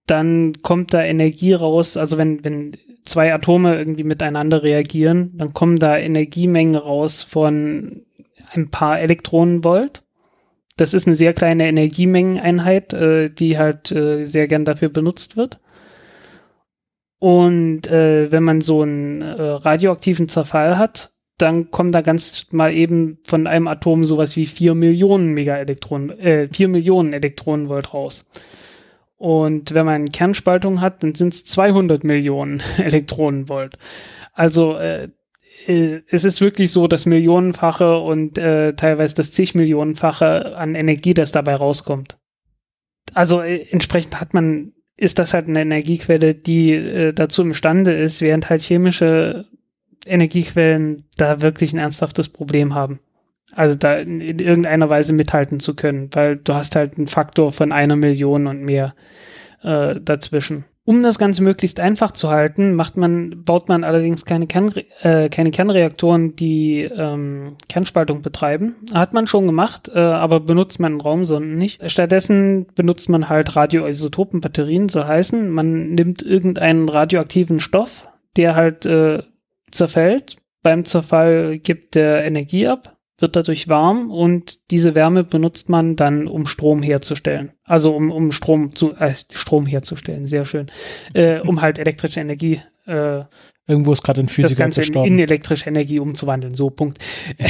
dann 0.06 0.62
kommt 0.62 0.94
da 0.94 1.02
Energie 1.02 1.54
raus. 1.54 1.96
Also 1.96 2.18
wenn, 2.18 2.44
wenn 2.44 2.74
zwei 3.06 3.34
Atome 3.34 3.78
irgendwie 3.78 4.04
miteinander 4.04 4.64
reagieren, 4.64 5.32
dann 5.36 5.54
kommen 5.54 5.78
da 5.78 5.98
Energiemengen 5.98 6.76
raus 6.76 7.24
von 7.24 8.02
ein 8.52 8.70
paar 8.72 9.00
Elektronenvolt. 9.00 10.04
Das 10.78 10.94
ist 10.94 11.08
eine 11.08 11.16
sehr 11.16 11.34
kleine 11.34 11.68
Energiemengeneinheit, 11.68 12.94
äh, 12.94 13.30
die 13.30 13.58
halt 13.58 13.92
äh, 13.92 14.26
sehr 14.26 14.48
gern 14.48 14.66
dafür 14.66 14.90
benutzt 14.90 15.38
wird. 15.38 15.60
Und 17.20 17.88
äh, 17.88 18.32
wenn 18.32 18.44
man 18.44 18.62
so 18.62 18.82
einen 18.82 19.22
äh, 19.22 19.42
radioaktiven 19.42 20.28
Zerfall 20.28 20.78
hat, 20.78 21.12
dann 21.38 21.72
kommen 21.72 21.92
da 21.92 22.02
ganz 22.02 22.48
mal 22.52 22.74
eben 22.74 23.20
von 23.24 23.48
einem 23.48 23.68
Atom 23.68 24.06
sowas 24.06 24.36
wie 24.36 24.46
vier 24.46 24.74
Millionen 24.74 25.34
Megaelektronen, 25.34 26.18
äh, 26.20 26.50
vier 26.52 26.68
Millionen 26.68 27.14
Elektronenvolt 27.14 27.94
raus. 27.94 28.30
Und 29.18 29.74
wenn 29.74 29.86
man 29.86 30.06
Kernspaltung 30.06 30.82
hat, 30.82 31.04
dann 31.04 31.16
sind 31.16 31.34
es 31.34 31.46
200 31.46 32.04
Millionen 32.04 32.62
Elektronenvolt. 32.78 33.78
Also 34.34 34.76
äh, 34.76 35.10
äh, 35.68 36.02
es 36.10 36.26
ist 36.26 36.42
wirklich 36.42 36.72
so 36.72 36.88
das 36.88 37.06
Millionenfache 37.06 37.98
und 38.00 38.38
äh, 38.38 38.74
teilweise 38.74 39.16
das 39.16 39.32
zig 39.32 39.56
Millionenfache 39.56 40.58
an 40.58 40.76
Energie, 40.76 41.14
das 41.14 41.32
dabei 41.32 41.56
rauskommt. 41.56 42.18
Also 43.14 43.42
äh, 43.42 43.66
entsprechend 43.72 44.20
hat 44.20 44.34
man, 44.34 44.74
ist 44.98 45.20
das 45.20 45.34
halt 45.34 45.48
eine 45.48 45.62
Energiequelle, 45.62 46.36
die 46.36 46.74
äh, 46.74 47.14
dazu 47.14 47.42
imstande 47.42 47.94
ist, 47.94 48.22
während 48.22 48.50
halt 48.50 48.62
chemische 48.62 49.46
Energiequellen 50.06 51.06
da 51.18 51.42
wirklich 51.42 51.74
ein 51.74 51.80
ernsthaftes 51.80 52.30
Problem 52.30 52.76
haben. 52.76 53.00
Also 53.56 53.76
da 53.76 53.96
in, 53.96 54.22
in, 54.22 54.40
irgendeiner 54.40 54.90
Weise 54.90 55.14
mithalten 55.14 55.60
zu 55.60 55.76
können, 55.76 56.10
weil 56.14 56.36
du 56.36 56.54
hast 56.54 56.76
halt 56.76 56.98
einen 56.98 57.08
Faktor 57.08 57.52
von 57.52 57.72
einer 57.72 57.96
Million 57.96 58.48
und 58.48 58.62
mehr 58.62 58.94
äh, 59.64 59.96
dazwischen. 60.00 60.66
Um 60.88 61.02
das 61.02 61.18
Ganze 61.18 61.42
möglichst 61.42 61.80
einfach 61.80 62.12
zu 62.12 62.30
halten, 62.30 62.76
macht 62.76 62.96
man, 62.96 63.44
baut 63.44 63.70
man 63.70 63.84
allerdings 63.84 64.24
keine, 64.24 64.46
Kern, 64.46 64.72
äh, 65.02 65.30
keine 65.30 65.50
Kernreaktoren, 65.50 66.36
die 66.36 66.82
ähm, 66.82 67.56
Kernspaltung 67.68 68.22
betreiben. 68.22 68.76
Hat 68.94 69.12
man 69.12 69.26
schon 69.26 69.48
gemacht, 69.48 69.90
äh, 69.92 69.98
aber 69.98 70.42
benutzt 70.42 70.80
man 70.80 71.02
Raumsonden 71.02 71.58
nicht. 71.58 71.90
Stattdessen 71.90 72.68
benutzt 72.76 73.10
man 73.10 73.30
halt 73.30 73.56
Radioisotopenbatterien, 73.56 74.88
so 74.88 75.08
heißen. 75.08 75.50
Man 75.50 75.96
nimmt 75.96 76.22
irgendeinen 76.22 76.88
radioaktiven 76.88 77.60
Stoff, 77.60 78.08
der 78.38 78.56
halt 78.56 78.86
äh, 78.86 79.24
zerfällt. 79.72 80.36
Beim 80.62 80.86
Zerfall 80.86 81.58
gibt 81.58 81.96
der 81.96 82.26
Energie 82.26 82.68
ab 82.68 82.95
wird 83.18 83.36
dadurch 83.36 83.70
warm 83.70 84.12
und 84.12 84.72
diese 84.72 84.94
Wärme 84.94 85.24
benutzt 85.24 85.70
man 85.70 85.96
dann, 85.96 86.28
um 86.28 86.46
Strom 86.46 86.84
herzustellen. 86.84 87.52
Also 87.64 87.96
um, 87.96 88.12
um 88.12 88.32
Strom 88.32 88.76
zu 88.76 88.94
äh, 88.96 89.14
Strom 89.32 89.66
herzustellen, 89.66 90.28
sehr 90.28 90.46
schön. 90.46 90.68
Äh, 91.14 91.40
um 91.40 91.62
halt 91.62 91.80
elektrische 91.80 92.20
Energie 92.20 92.60
äh, 92.86 93.24
Irgendwo 93.68 93.94
ist 93.94 94.04
gerade 94.04 94.22
ein 94.22 94.28
Physiker 94.28 94.50
das 94.50 94.58
Ganze 94.58 94.84
in, 94.84 94.94
in, 95.06 95.20
elektrische 95.20 95.68
Energie 95.68 96.00
umzuwandeln. 96.00 96.54
So, 96.56 96.70
Punkt. 96.70 97.00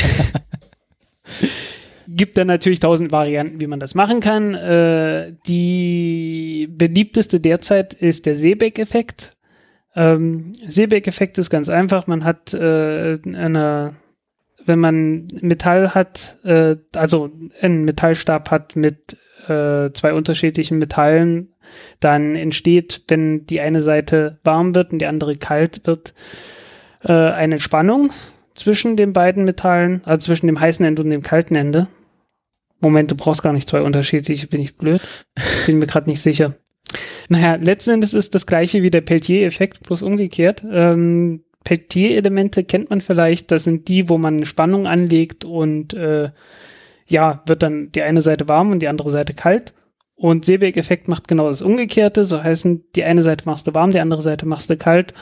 Gibt 2.07 2.37
dann 2.37 2.47
natürlich 2.47 2.79
tausend 2.79 3.11
Varianten, 3.11 3.59
wie 3.59 3.67
man 3.67 3.79
das 3.79 3.95
machen 3.95 4.21
kann. 4.21 4.53
Äh, 4.53 5.33
die 5.47 6.69
beliebteste 6.71 7.39
derzeit 7.39 7.93
ist 7.93 8.25
der 8.25 8.35
Seebeck-Effekt. 8.35 9.31
Ähm, 9.95 10.53
Seebeck-Effekt 10.65 11.37
ist 11.37 11.49
ganz 11.49 11.67
einfach. 11.67 12.07
Man 12.07 12.23
hat 12.23 12.53
äh, 12.53 13.17
eine 13.25 13.95
wenn 14.65 14.79
man 14.79 15.27
Metall 15.41 15.93
hat, 15.93 16.37
äh, 16.43 16.75
also 16.95 17.31
einen 17.61 17.81
Metallstab 17.81 18.51
hat 18.51 18.75
mit 18.75 19.17
äh, 19.47 19.91
zwei 19.93 20.13
unterschiedlichen 20.13 20.79
Metallen, 20.79 21.53
dann 21.99 22.35
entsteht, 22.35 23.03
wenn 23.07 23.45
die 23.45 23.61
eine 23.61 23.81
Seite 23.81 24.39
warm 24.43 24.75
wird 24.75 24.93
und 24.93 24.99
die 24.99 25.05
andere 25.05 25.35
kalt 25.35 25.85
wird, 25.85 26.13
äh, 27.03 27.11
eine 27.11 27.59
Spannung 27.59 28.11
zwischen 28.55 28.97
den 28.97 29.13
beiden 29.13 29.45
Metallen, 29.45 30.01
also 30.05 30.25
zwischen 30.25 30.47
dem 30.47 30.59
heißen 30.59 30.85
Ende 30.85 31.01
und 31.03 31.09
dem 31.09 31.21
kalten 31.23 31.55
Ende. 31.55 31.87
Moment, 32.79 33.11
du 33.11 33.15
brauchst 33.15 33.43
gar 33.43 33.53
nicht 33.53 33.69
zwei 33.69 33.81
unterschiedliche, 33.81 34.47
bin 34.47 34.61
ich 34.61 34.77
blöd. 34.77 35.01
Bin 35.65 35.79
mir 35.79 35.87
gerade 35.87 36.09
nicht 36.09 36.21
sicher. 36.21 36.55
Naja, 37.29 37.55
letzten 37.55 37.91
Endes 37.91 38.13
ist 38.13 38.35
das 38.35 38.45
gleiche 38.45 38.83
wie 38.83 38.91
der 38.91 39.01
Peltier-Effekt, 39.01 39.83
bloß 39.83 40.03
umgekehrt. 40.03 40.63
Ähm, 40.69 41.43
Peltier-Elemente 41.65 42.63
kennt 42.63 42.89
man 42.89 43.01
vielleicht, 43.01 43.51
das 43.51 43.65
sind 43.65 43.89
die, 43.89 44.07
wo 44.07 44.17
man 44.17 44.45
Spannung 44.45 44.87
anlegt 44.87 45.43
und 45.43 45.93
äh, 45.93 46.29
ja, 47.07 47.43
wird 47.45 47.61
dann 47.61 47.91
die 47.91 48.01
eine 48.01 48.21
Seite 48.21 48.47
warm 48.47 48.71
und 48.71 48.79
die 48.79 48.87
andere 48.87 49.11
Seite 49.11 49.33
kalt. 49.33 49.73
Und 50.15 50.45
Seebeck-Effekt 50.45 51.09
macht 51.09 51.27
genau 51.27 51.47
das 51.49 51.61
Umgekehrte, 51.61 52.23
so 52.23 52.41
heißen, 52.41 52.85
die 52.95 53.03
eine 53.03 53.21
Seite 53.21 53.45
machst 53.45 53.67
du 53.67 53.73
warm, 53.73 53.91
die 53.91 53.99
andere 53.99 54.21
Seite 54.21 54.45
machst 54.45 54.69
du 54.69 54.77
kalt 54.77 55.13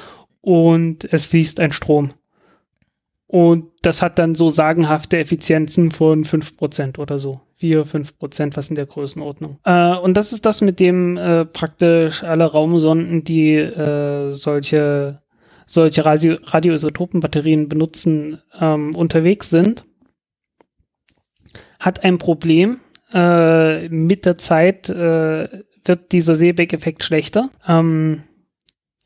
und 0.41 1.11
es 1.11 1.25
fließt 1.25 1.59
ein 1.59 1.71
Strom. 1.71 2.11
Und 3.33 3.71
das 3.81 4.03
hat 4.03 4.19
dann 4.19 4.35
so 4.35 4.49
sagenhafte 4.49 5.17
Effizienzen 5.17 5.89
von 5.89 6.23
5% 6.23 6.99
oder 6.99 7.17
so. 7.17 7.41
4, 7.55 7.83
5%, 7.83 8.55
was 8.55 8.69
in 8.69 8.75
der 8.75 8.85
Größenordnung. 8.85 9.57
Äh, 9.65 9.95
und 9.97 10.15
das 10.15 10.33
ist 10.33 10.45
das, 10.45 10.61
mit 10.61 10.79
dem 10.79 11.17
äh, 11.17 11.43
praktisch 11.45 12.23
alle 12.23 12.43
Raumsonden, 12.43 13.23
die 13.23 13.55
äh, 13.55 14.31
solche, 14.33 15.22
solche 15.73 16.05
Radio 16.05 16.37
Radioisotopenbatterien 16.43 17.67
benutzen, 17.67 18.39
ähm, 18.59 18.95
unterwegs 18.95 19.49
sind. 19.49 19.85
Hat 21.79 22.03
ein 22.03 22.19
Problem. 22.19 22.79
Äh, 23.11 23.89
mit 23.89 24.25
der 24.25 24.37
Zeit 24.37 24.89
äh, 24.89 25.63
wird 25.85 26.11
dieser 26.11 26.35
Seebeck-Effekt 26.35 27.03
schlechter. 27.03 27.49
Ähm, 27.67 28.23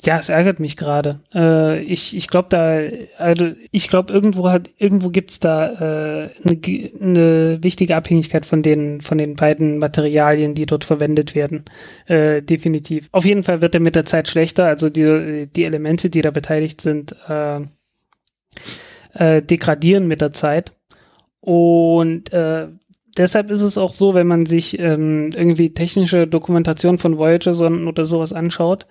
ja, 0.04 0.20
es 0.20 0.30
ärgert 0.30 0.60
mich 0.60 0.78
gerade. 0.78 1.20
Äh, 1.34 1.82
ich 1.82 2.16
ich 2.16 2.28
glaube 2.28 2.50
da, 2.52 2.80
also 3.18 3.52
ich 3.72 3.90
glaube 3.90 4.14
irgendwo 4.14 4.50
hat 4.50 4.70
irgendwo 4.78 5.10
gibt's 5.10 5.40
da 5.40 6.26
äh, 6.26 6.30
eine, 6.46 6.92
eine 7.02 7.64
wichtige 7.64 7.96
Abhängigkeit 7.96 8.46
von 8.46 8.62
den 8.62 9.02
von 9.02 9.18
den 9.18 9.36
beiden 9.36 9.80
Materialien, 9.80 10.54
die 10.54 10.68
dort 10.68 10.86
verwendet 10.86 11.34
werden. 11.34 11.66
Äh, 12.06 12.44
definitiv. 12.44 13.10
Auf 13.12 13.26
jeden 13.26 13.42
Fall 13.44 13.62
wird 13.62 13.74
er 13.74 13.82
mit 13.82 13.96
der 13.96 14.06
Zeit 14.06 14.28
schlechter. 14.28 14.68
Also 14.68 14.90
die 14.90 15.48
die 15.56 15.64
Elemente, 15.64 16.12
die 16.12 16.22
da 16.22 16.30
beteiligt 16.30 16.80
sind, 16.80 17.16
äh, 17.28 17.62
äh, 19.14 19.42
degradieren 19.42 20.08
mit 20.08 20.22
der 20.22 20.32
Zeit. 20.32 20.74
Und 21.40 22.32
äh, 22.34 22.68
deshalb 23.18 23.50
ist 23.50 23.62
es 23.62 23.80
auch 23.80 23.92
so, 23.92 24.14
wenn 24.14 24.28
man 24.28 24.46
sich 24.46 24.78
ähm, 24.80 25.32
irgendwie 25.34 25.74
technische 25.74 26.28
Dokumentation 26.28 27.00
von 27.00 27.18
Voyager-Sonden 27.18 27.88
oder 27.88 28.06
sowas 28.06 28.32
anschaut 28.32 28.86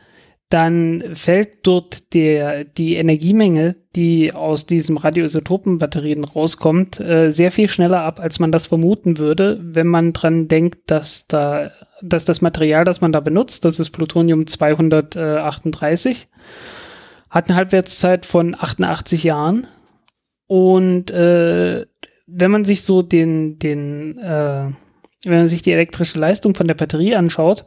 dann 0.48 1.02
fällt 1.14 1.66
dort 1.66 2.14
der, 2.14 2.64
die 2.64 2.94
Energiemenge, 2.94 3.74
die 3.96 4.32
aus 4.32 4.64
diesem 4.64 4.96
Radioisotopenbatterien 4.96 6.24
rauskommt, 6.24 7.00
äh, 7.00 7.30
sehr 7.30 7.50
viel 7.50 7.68
schneller 7.68 8.02
ab, 8.02 8.20
als 8.20 8.38
man 8.38 8.52
das 8.52 8.66
vermuten 8.66 9.18
würde, 9.18 9.58
wenn 9.60 9.88
man 9.88 10.12
dran 10.12 10.46
denkt, 10.46 10.90
dass 10.90 11.26
da, 11.26 11.70
dass 12.00 12.24
das 12.24 12.42
Material, 12.42 12.84
das 12.84 13.00
man 13.00 13.10
da 13.10 13.18
benutzt, 13.18 13.64
das 13.64 13.80
ist 13.80 13.90
Plutonium 13.90 14.46
238, 14.46 16.28
hat 17.28 17.48
eine 17.48 17.56
Halbwertszeit 17.56 18.24
von 18.24 18.54
88 18.54 19.24
Jahren. 19.24 19.66
Und 20.46 21.10
äh, 21.10 21.86
wenn 22.28 22.50
man 22.52 22.64
sich 22.64 22.82
so 22.82 23.02
den, 23.02 23.58
den, 23.58 24.18
äh, 24.18 24.70
wenn 25.24 25.38
man 25.38 25.48
sich 25.48 25.62
die 25.62 25.72
elektrische 25.72 26.20
Leistung 26.20 26.54
von 26.54 26.68
der 26.68 26.74
Batterie 26.74 27.16
anschaut, 27.16 27.64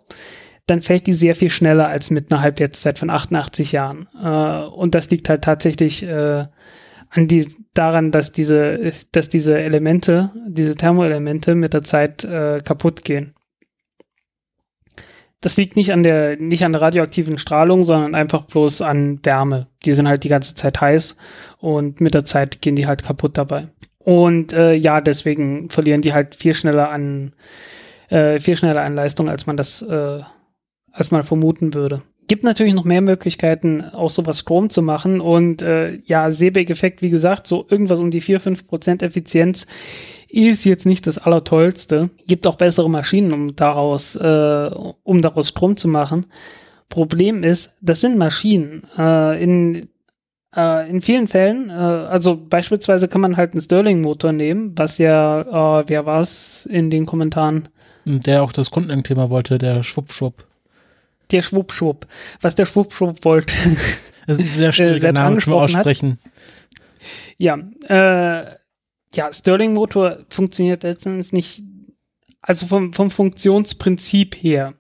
dann 0.69 0.81
fällt 0.81 1.07
die 1.07 1.13
sehr 1.13 1.35
viel 1.35 1.49
schneller 1.49 1.87
als 1.87 2.11
mit 2.11 2.31
einer 2.31 2.41
Halbwertszeit 2.41 2.99
von 2.99 3.09
88 3.09 3.71
Jahren. 3.71 4.07
Äh, 4.23 4.63
und 4.65 4.95
das 4.95 5.09
liegt 5.09 5.29
halt 5.29 5.43
tatsächlich 5.43 6.03
äh, 6.03 6.45
an 7.09 7.27
die, 7.27 7.47
daran, 7.73 8.11
dass 8.11 8.31
diese, 8.31 8.91
dass 9.11 9.29
diese 9.29 9.59
Elemente, 9.59 10.31
diese 10.47 10.75
Thermoelemente 10.75 11.55
mit 11.55 11.73
der 11.73 11.83
Zeit 11.83 12.23
äh, 12.23 12.61
kaputt 12.63 13.03
gehen. 13.03 13.33
Das 15.41 15.55
liegt 15.55 15.77
nicht 15.77 15.93
an 15.93 16.03
der, 16.03 16.35
nicht 16.37 16.65
an 16.65 16.73
der 16.73 16.81
radioaktiven 16.81 17.37
Strahlung, 17.37 17.85
sondern 17.85 18.13
einfach 18.13 18.43
bloß 18.45 18.81
an 18.81 19.19
Wärme. 19.23 19.67
Die 19.85 19.93
sind 19.93 20.07
halt 20.07 20.25
die 20.25 20.29
ganze 20.29 20.53
Zeit 20.53 20.81
heiß 20.81 21.17
und 21.59 22.01
mit 22.01 22.13
der 22.13 22.25
Zeit 22.25 22.61
gehen 22.61 22.75
die 22.75 22.87
halt 22.87 23.03
kaputt 23.03 23.37
dabei. 23.37 23.69
Und 23.99 24.53
äh, 24.53 24.73
ja, 24.73 25.01
deswegen 25.01 25.69
verlieren 25.69 26.01
die 26.01 26.13
halt 26.13 26.35
viel 26.35 26.53
schneller 26.53 26.89
an, 26.89 27.33
äh, 28.09 28.39
viel 28.39 28.57
schneller 28.57 28.81
an 28.81 28.95
Leistung, 28.95 29.29
als 29.29 29.45
man 29.45 29.55
das 29.55 29.81
äh, 29.81 30.21
man 31.11 31.23
vermuten 31.23 31.73
würde. 31.73 32.01
Gibt 32.29 32.43
natürlich 32.43 32.75
noch 32.75 32.83
mehr 32.83 33.01
Möglichkeiten, 33.01 33.81
auch 33.81 34.11
sowas 34.11 34.37
Strom 34.37 34.69
zu 34.69 34.83
machen. 34.83 35.19
Und 35.19 35.63
äh, 35.63 35.95
ja, 36.05 36.29
Seebeck-Effekt, 36.29 37.01
wie 37.01 37.09
gesagt, 37.09 37.47
so 37.47 37.65
irgendwas 37.67 37.99
um 37.99 38.11
die 38.11 38.21
4-5% 38.21 39.03
Effizienz 39.03 39.65
ist 40.29 40.63
jetzt 40.63 40.85
nicht 40.85 41.07
das 41.07 41.17
Allertollste. 41.17 42.11
Gibt 42.27 42.45
auch 42.45 42.55
bessere 42.55 42.87
Maschinen, 42.87 43.33
um 43.33 43.55
daraus, 43.55 44.15
äh, 44.15 44.69
um 45.01 45.23
daraus 45.23 45.49
Strom 45.49 45.75
zu 45.75 45.87
machen. 45.87 46.27
Problem 46.89 47.41
ist, 47.43 47.75
das 47.81 48.01
sind 48.01 48.19
Maschinen. 48.19 48.83
Äh, 48.95 49.43
in, 49.43 49.89
äh, 50.55 50.87
in 50.87 51.01
vielen 51.01 51.27
Fällen, 51.27 51.71
äh, 51.71 51.73
also 51.73 52.37
beispielsweise 52.37 53.07
kann 53.07 53.21
man 53.21 53.37
halt 53.37 53.53
einen 53.53 53.61
Stirling-Motor 53.61 54.33
nehmen, 54.33 54.73
was 54.75 54.99
ja, 54.99 55.79
äh, 55.79 55.83
wer 55.87 56.05
war 56.05 56.21
es 56.21 56.67
in 56.67 56.91
den 56.91 57.07
Kommentaren? 57.07 57.69
Der 58.05 58.43
auch 58.43 58.51
das 58.51 58.69
Grundlagenthema 58.69 59.31
wollte, 59.31 59.57
der 59.57 59.81
Schwuppschwupp 59.81 60.48
der 61.31 61.41
Schwuppschwupp, 61.41 62.07
was 62.41 62.55
der 62.55 62.65
Schwuppschwupp 62.65 63.23
wollte. 63.25 63.55
Das 64.27 64.39
ist 64.39 64.55
sehr 64.55 64.71
schwierig, 64.73 64.97
äh, 64.97 64.99
selbst 64.99 65.21
Name 65.21 65.55
aussprechen. 65.55 66.19
Hat. 66.23 66.31
Ja, 67.37 67.57
äh, 67.87 68.45
ja, 69.13 69.33
Stirling-Motor 69.33 70.25
funktioniert 70.29 70.83
letztendlich 70.83 71.31
nicht, 71.31 71.63
also 72.41 72.67
vom, 72.67 72.93
vom 72.93 73.09
Funktionsprinzip 73.09 74.35
her 74.35 74.75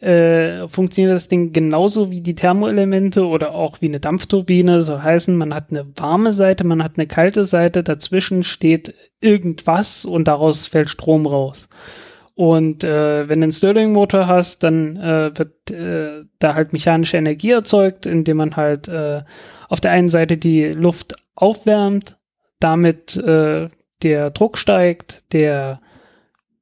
äh, 0.00 0.68
funktioniert 0.68 1.14
das 1.14 1.28
Ding 1.28 1.52
genauso 1.52 2.10
wie 2.10 2.20
die 2.20 2.34
Thermoelemente 2.34 3.24
oder 3.24 3.54
auch 3.54 3.80
wie 3.80 3.88
eine 3.88 4.00
Dampfturbine. 4.00 4.80
So 4.80 5.02
heißen, 5.02 5.36
man 5.36 5.54
hat 5.54 5.70
eine 5.70 5.86
warme 5.96 6.32
Seite, 6.32 6.66
man 6.66 6.82
hat 6.82 6.92
eine 6.96 7.06
kalte 7.06 7.44
Seite, 7.44 7.82
dazwischen 7.82 8.42
steht 8.42 8.94
irgendwas 9.20 10.04
und 10.04 10.28
daraus 10.28 10.66
fällt 10.66 10.90
Strom 10.90 11.26
raus. 11.26 11.68
Und 12.40 12.84
äh, 12.84 13.28
wenn 13.28 13.40
du 13.40 13.44
einen 13.44 13.52
Stirling-Motor 13.52 14.26
hast, 14.26 14.62
dann 14.62 14.96
äh, 14.96 15.30
wird 15.36 15.70
äh, 15.70 16.24
da 16.38 16.54
halt 16.54 16.72
mechanische 16.72 17.18
Energie 17.18 17.50
erzeugt, 17.50 18.06
indem 18.06 18.38
man 18.38 18.56
halt 18.56 18.88
äh, 18.88 19.20
auf 19.68 19.82
der 19.82 19.90
einen 19.90 20.08
Seite 20.08 20.38
die 20.38 20.68
Luft 20.68 21.16
aufwärmt, 21.34 22.16
damit 22.58 23.14
äh, 23.18 23.68
der 24.02 24.30
Druck 24.30 24.56
steigt, 24.56 25.34
der 25.34 25.82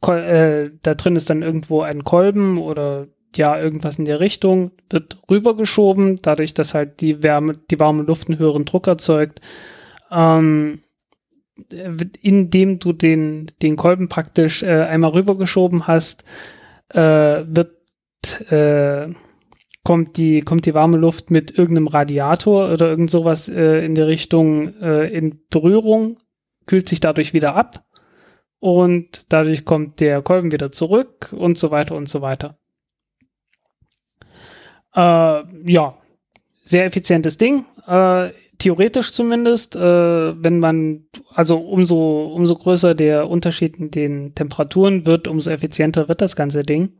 äh, 0.04 0.70
da 0.82 0.94
drin 0.96 1.14
ist 1.14 1.30
dann 1.30 1.42
irgendwo 1.42 1.82
ein 1.82 2.02
Kolben 2.02 2.58
oder 2.58 3.06
ja, 3.36 3.56
irgendwas 3.56 4.00
in 4.00 4.04
der 4.04 4.18
Richtung, 4.18 4.72
wird 4.90 5.20
rübergeschoben, 5.30 6.18
dadurch, 6.22 6.54
dass 6.54 6.74
halt 6.74 7.00
die 7.00 7.22
Wärme, 7.22 7.52
die 7.70 7.78
warme 7.78 8.02
Luft 8.02 8.28
einen 8.28 8.40
höheren 8.40 8.64
Druck 8.64 8.88
erzeugt. 8.88 9.40
Ähm, 10.10 10.82
indem 12.22 12.78
du 12.78 12.92
den, 12.92 13.46
den 13.62 13.76
Kolben 13.76 14.08
praktisch 14.08 14.62
äh, 14.62 14.82
einmal 14.82 15.10
rübergeschoben 15.10 15.86
hast, 15.86 16.24
äh, 16.90 16.98
wird, 17.46 17.76
äh, 18.50 19.08
kommt, 19.84 20.16
die, 20.16 20.42
kommt 20.42 20.66
die 20.66 20.74
warme 20.74 20.96
Luft 20.96 21.30
mit 21.30 21.56
irgendeinem 21.56 21.88
Radiator 21.88 22.72
oder 22.72 22.88
irgend 22.88 23.10
sowas 23.10 23.48
äh, 23.48 23.84
in 23.84 23.94
der 23.94 24.06
Richtung 24.06 24.74
äh, 24.80 25.06
in 25.06 25.40
Berührung, 25.50 26.18
kühlt 26.66 26.88
sich 26.88 27.00
dadurch 27.00 27.34
wieder 27.34 27.54
ab 27.54 27.84
und 28.60 29.32
dadurch 29.32 29.64
kommt 29.64 30.00
der 30.00 30.22
Kolben 30.22 30.52
wieder 30.52 30.72
zurück 30.72 31.32
und 31.36 31.58
so 31.58 31.70
weiter 31.70 31.94
und 31.94 32.08
so 32.08 32.20
weiter. 32.20 32.58
Äh, 34.94 35.42
ja, 35.70 35.98
sehr 36.64 36.84
effizientes 36.84 37.38
Ding. 37.38 37.64
Theoretisch 38.58 39.12
zumindest, 39.12 39.76
äh, 39.76 39.80
wenn 39.80 40.58
man, 40.58 41.06
also 41.32 41.58
umso, 41.58 42.32
umso 42.34 42.56
größer 42.56 42.94
der 42.94 43.30
Unterschied 43.30 43.76
in 43.76 43.90
den 43.92 44.34
Temperaturen 44.34 45.06
wird, 45.06 45.28
umso 45.28 45.50
effizienter 45.50 46.08
wird 46.08 46.20
das 46.20 46.34
ganze 46.34 46.64
Ding. 46.64 46.92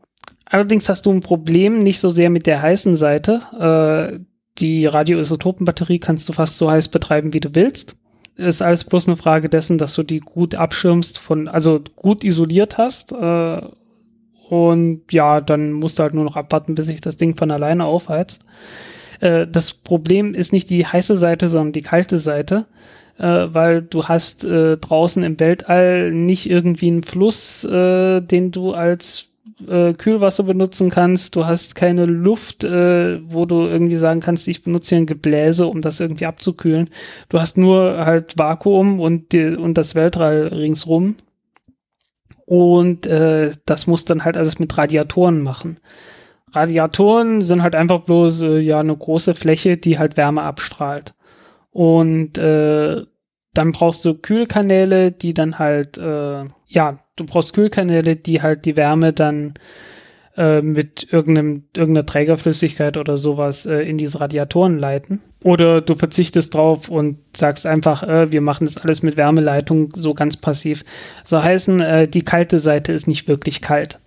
Allerdings 0.45 0.87
hast 0.87 1.05
du 1.05 1.11
ein 1.11 1.19
Problem 1.19 1.79
nicht 1.79 1.99
so 1.99 2.09
sehr 2.09 2.29
mit 2.29 2.47
der 2.47 2.61
heißen 2.61 2.95
Seite. 2.95 3.41
Äh, 3.59 4.19
die 4.57 4.85
Radioisotopenbatterie 4.85 5.99
kannst 5.99 6.27
du 6.29 6.33
fast 6.33 6.57
so 6.57 6.71
heiß 6.71 6.87
betreiben, 6.87 7.33
wie 7.33 7.39
du 7.39 7.53
willst. 7.53 7.97
Ist 8.35 8.61
alles 8.61 8.85
bloß 8.85 9.07
eine 9.07 9.17
Frage 9.17 9.49
dessen, 9.49 9.77
dass 9.77 9.95
du 9.95 10.03
die 10.03 10.21
gut 10.21 10.55
abschirmst 10.55 11.19
von, 11.19 11.49
also 11.49 11.81
gut 11.97 12.23
isoliert 12.23 12.77
hast. 12.77 13.11
Äh, 13.11 13.61
und 14.49 15.03
ja, 15.11 15.41
dann 15.41 15.73
musst 15.73 15.99
du 15.99 16.03
halt 16.03 16.13
nur 16.13 16.23
noch 16.23 16.35
abwarten, 16.35 16.73
bis 16.73 16.87
sich 16.87 17.01
das 17.01 17.17
Ding 17.17 17.35
von 17.35 17.51
alleine 17.51 17.85
aufheizt. 17.85 18.45
Äh, 19.19 19.47
das 19.47 19.73
Problem 19.73 20.33
ist 20.33 20.53
nicht 20.53 20.69
die 20.69 20.85
heiße 20.85 21.17
Seite, 21.17 21.47
sondern 21.47 21.73
die 21.73 21.81
kalte 21.81 22.17
Seite, 22.17 22.65
äh, 23.17 23.23
weil 23.23 23.81
du 23.81 24.05
hast 24.05 24.45
äh, 24.45 24.77
draußen 24.77 25.23
im 25.23 25.39
Weltall 25.39 26.11
nicht 26.11 26.49
irgendwie 26.49 26.87
einen 26.87 27.03
Fluss, 27.03 27.63
äh, 27.63 28.21
den 28.21 28.51
du 28.51 28.73
als 28.73 29.29
äh, 29.67 29.93
Kühlwasser 29.93 30.43
benutzen 30.43 30.89
kannst. 30.89 31.35
Du 31.35 31.45
hast 31.45 31.75
keine 31.75 32.05
Luft, 32.05 32.63
äh, 32.63 33.19
wo 33.29 33.45
du 33.45 33.61
irgendwie 33.61 33.97
sagen 33.97 34.19
kannst, 34.19 34.47
ich 34.47 34.63
benutze 34.63 34.95
hier 34.95 35.03
ein 35.03 35.07
Gebläse, 35.07 35.67
um 35.67 35.81
das 35.81 35.99
irgendwie 35.99 36.25
abzukühlen. 36.25 36.89
Du 37.29 37.39
hast 37.39 37.57
nur 37.57 38.05
halt 38.05 38.37
Vakuum 38.37 38.99
und, 38.99 39.31
die, 39.31 39.55
und 39.55 39.77
das 39.77 39.95
Weltall 39.95 40.47
ringsrum. 40.47 41.15
Und 42.45 43.05
äh, 43.05 43.51
das 43.65 43.85
muss 43.85 44.05
dann 44.05 44.25
halt 44.25 44.35
alles 44.35 44.57
mit 44.57 44.75
Radiatoren 44.75 45.43
machen. 45.43 45.77
Radiatoren 46.53 47.41
sind 47.41 47.63
halt 47.63 47.75
einfach 47.75 48.01
bloß 48.01 48.41
äh, 48.41 48.61
ja 48.61 48.79
eine 48.79 48.95
große 48.95 49.35
Fläche, 49.35 49.77
die 49.77 49.99
halt 49.99 50.17
Wärme 50.17 50.41
abstrahlt. 50.41 51.13
Und 51.71 52.37
äh, 52.37 53.03
dann 53.53 53.71
brauchst 53.71 54.05
du 54.05 54.15
Kühlkanäle, 54.15 55.11
die 55.11 55.33
dann 55.33 55.59
halt, 55.59 55.97
äh, 55.97 56.45
ja, 56.67 56.99
du 57.15 57.25
brauchst 57.25 57.53
Kühlkanäle, 57.53 58.15
die 58.15 58.41
halt 58.41 58.65
die 58.65 58.77
Wärme 58.77 59.13
dann 59.13 59.53
äh, 60.37 60.61
mit 60.61 61.11
irgendeinem, 61.11 61.63
irgendeiner 61.75 62.05
Trägerflüssigkeit 62.05 62.97
oder 62.97 63.17
sowas 63.17 63.65
äh, 63.65 63.81
in 63.81 63.97
diese 63.97 64.21
Radiatoren 64.21 64.77
leiten. 64.77 65.21
Oder 65.43 65.81
du 65.81 65.95
verzichtest 65.95 66.53
drauf 66.53 66.89
und 66.89 67.17
sagst 67.35 67.65
einfach, 67.65 68.03
äh, 68.03 68.31
wir 68.31 68.41
machen 68.41 68.65
das 68.65 68.77
alles 68.77 69.03
mit 69.03 69.17
Wärmeleitung 69.17 69.91
so 69.95 70.13
ganz 70.13 70.37
passiv. 70.37 70.85
So 71.23 71.41
heißen, 71.41 71.81
äh, 71.81 72.07
die 72.07 72.23
kalte 72.23 72.59
Seite 72.59 72.93
ist 72.93 73.07
nicht 73.07 73.27
wirklich 73.27 73.61
kalt. 73.61 73.99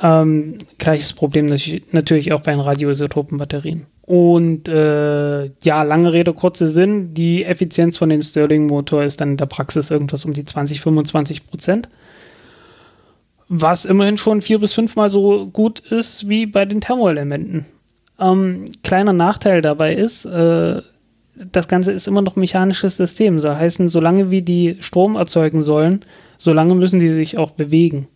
Ähm, 0.00 0.58
gleiches 0.78 1.12
Problem 1.12 1.46
natürlich 1.92 2.32
auch 2.32 2.42
bei 2.42 2.52
den 2.52 2.60
Radioisotopenbatterien. 2.60 3.86
Und 4.06 4.68
äh, 4.68 5.44
ja, 5.62 5.82
lange 5.82 6.12
Rede, 6.12 6.32
kurzer 6.32 6.66
Sinn, 6.66 7.14
die 7.14 7.44
Effizienz 7.44 7.98
von 7.98 8.08
dem 8.08 8.22
Stirling-Motor 8.22 9.04
ist 9.04 9.20
dann 9.20 9.32
in 9.32 9.36
der 9.36 9.46
Praxis 9.46 9.90
irgendwas 9.90 10.24
um 10.24 10.32
die 10.32 10.44
20, 10.44 10.80
25 10.80 11.46
Prozent. 11.46 11.88
Was 13.48 13.84
immerhin 13.84 14.16
schon 14.16 14.42
vier 14.42 14.58
bis 14.58 14.72
fünfmal 14.72 15.10
so 15.10 15.46
gut 15.46 15.80
ist 15.80 16.28
wie 16.28 16.46
bei 16.46 16.64
den 16.64 16.80
Thermoelementen. 16.80 17.66
Ähm, 18.18 18.66
kleiner 18.82 19.12
Nachteil 19.12 19.62
dabei 19.62 19.94
ist, 19.94 20.24
äh, 20.24 20.80
das 21.34 21.68
Ganze 21.68 21.92
ist 21.92 22.06
immer 22.06 22.22
noch 22.22 22.36
mechanisches 22.36 22.96
System. 22.96 23.40
So 23.40 23.54
heißen, 23.54 23.88
solange 23.88 24.30
wie 24.30 24.42
die 24.42 24.76
Strom 24.80 25.16
erzeugen 25.16 25.62
sollen, 25.62 26.00
solange 26.38 26.74
müssen 26.74 27.00
die 27.00 27.12
sich 27.12 27.38
auch 27.38 27.52
bewegen. 27.52 28.08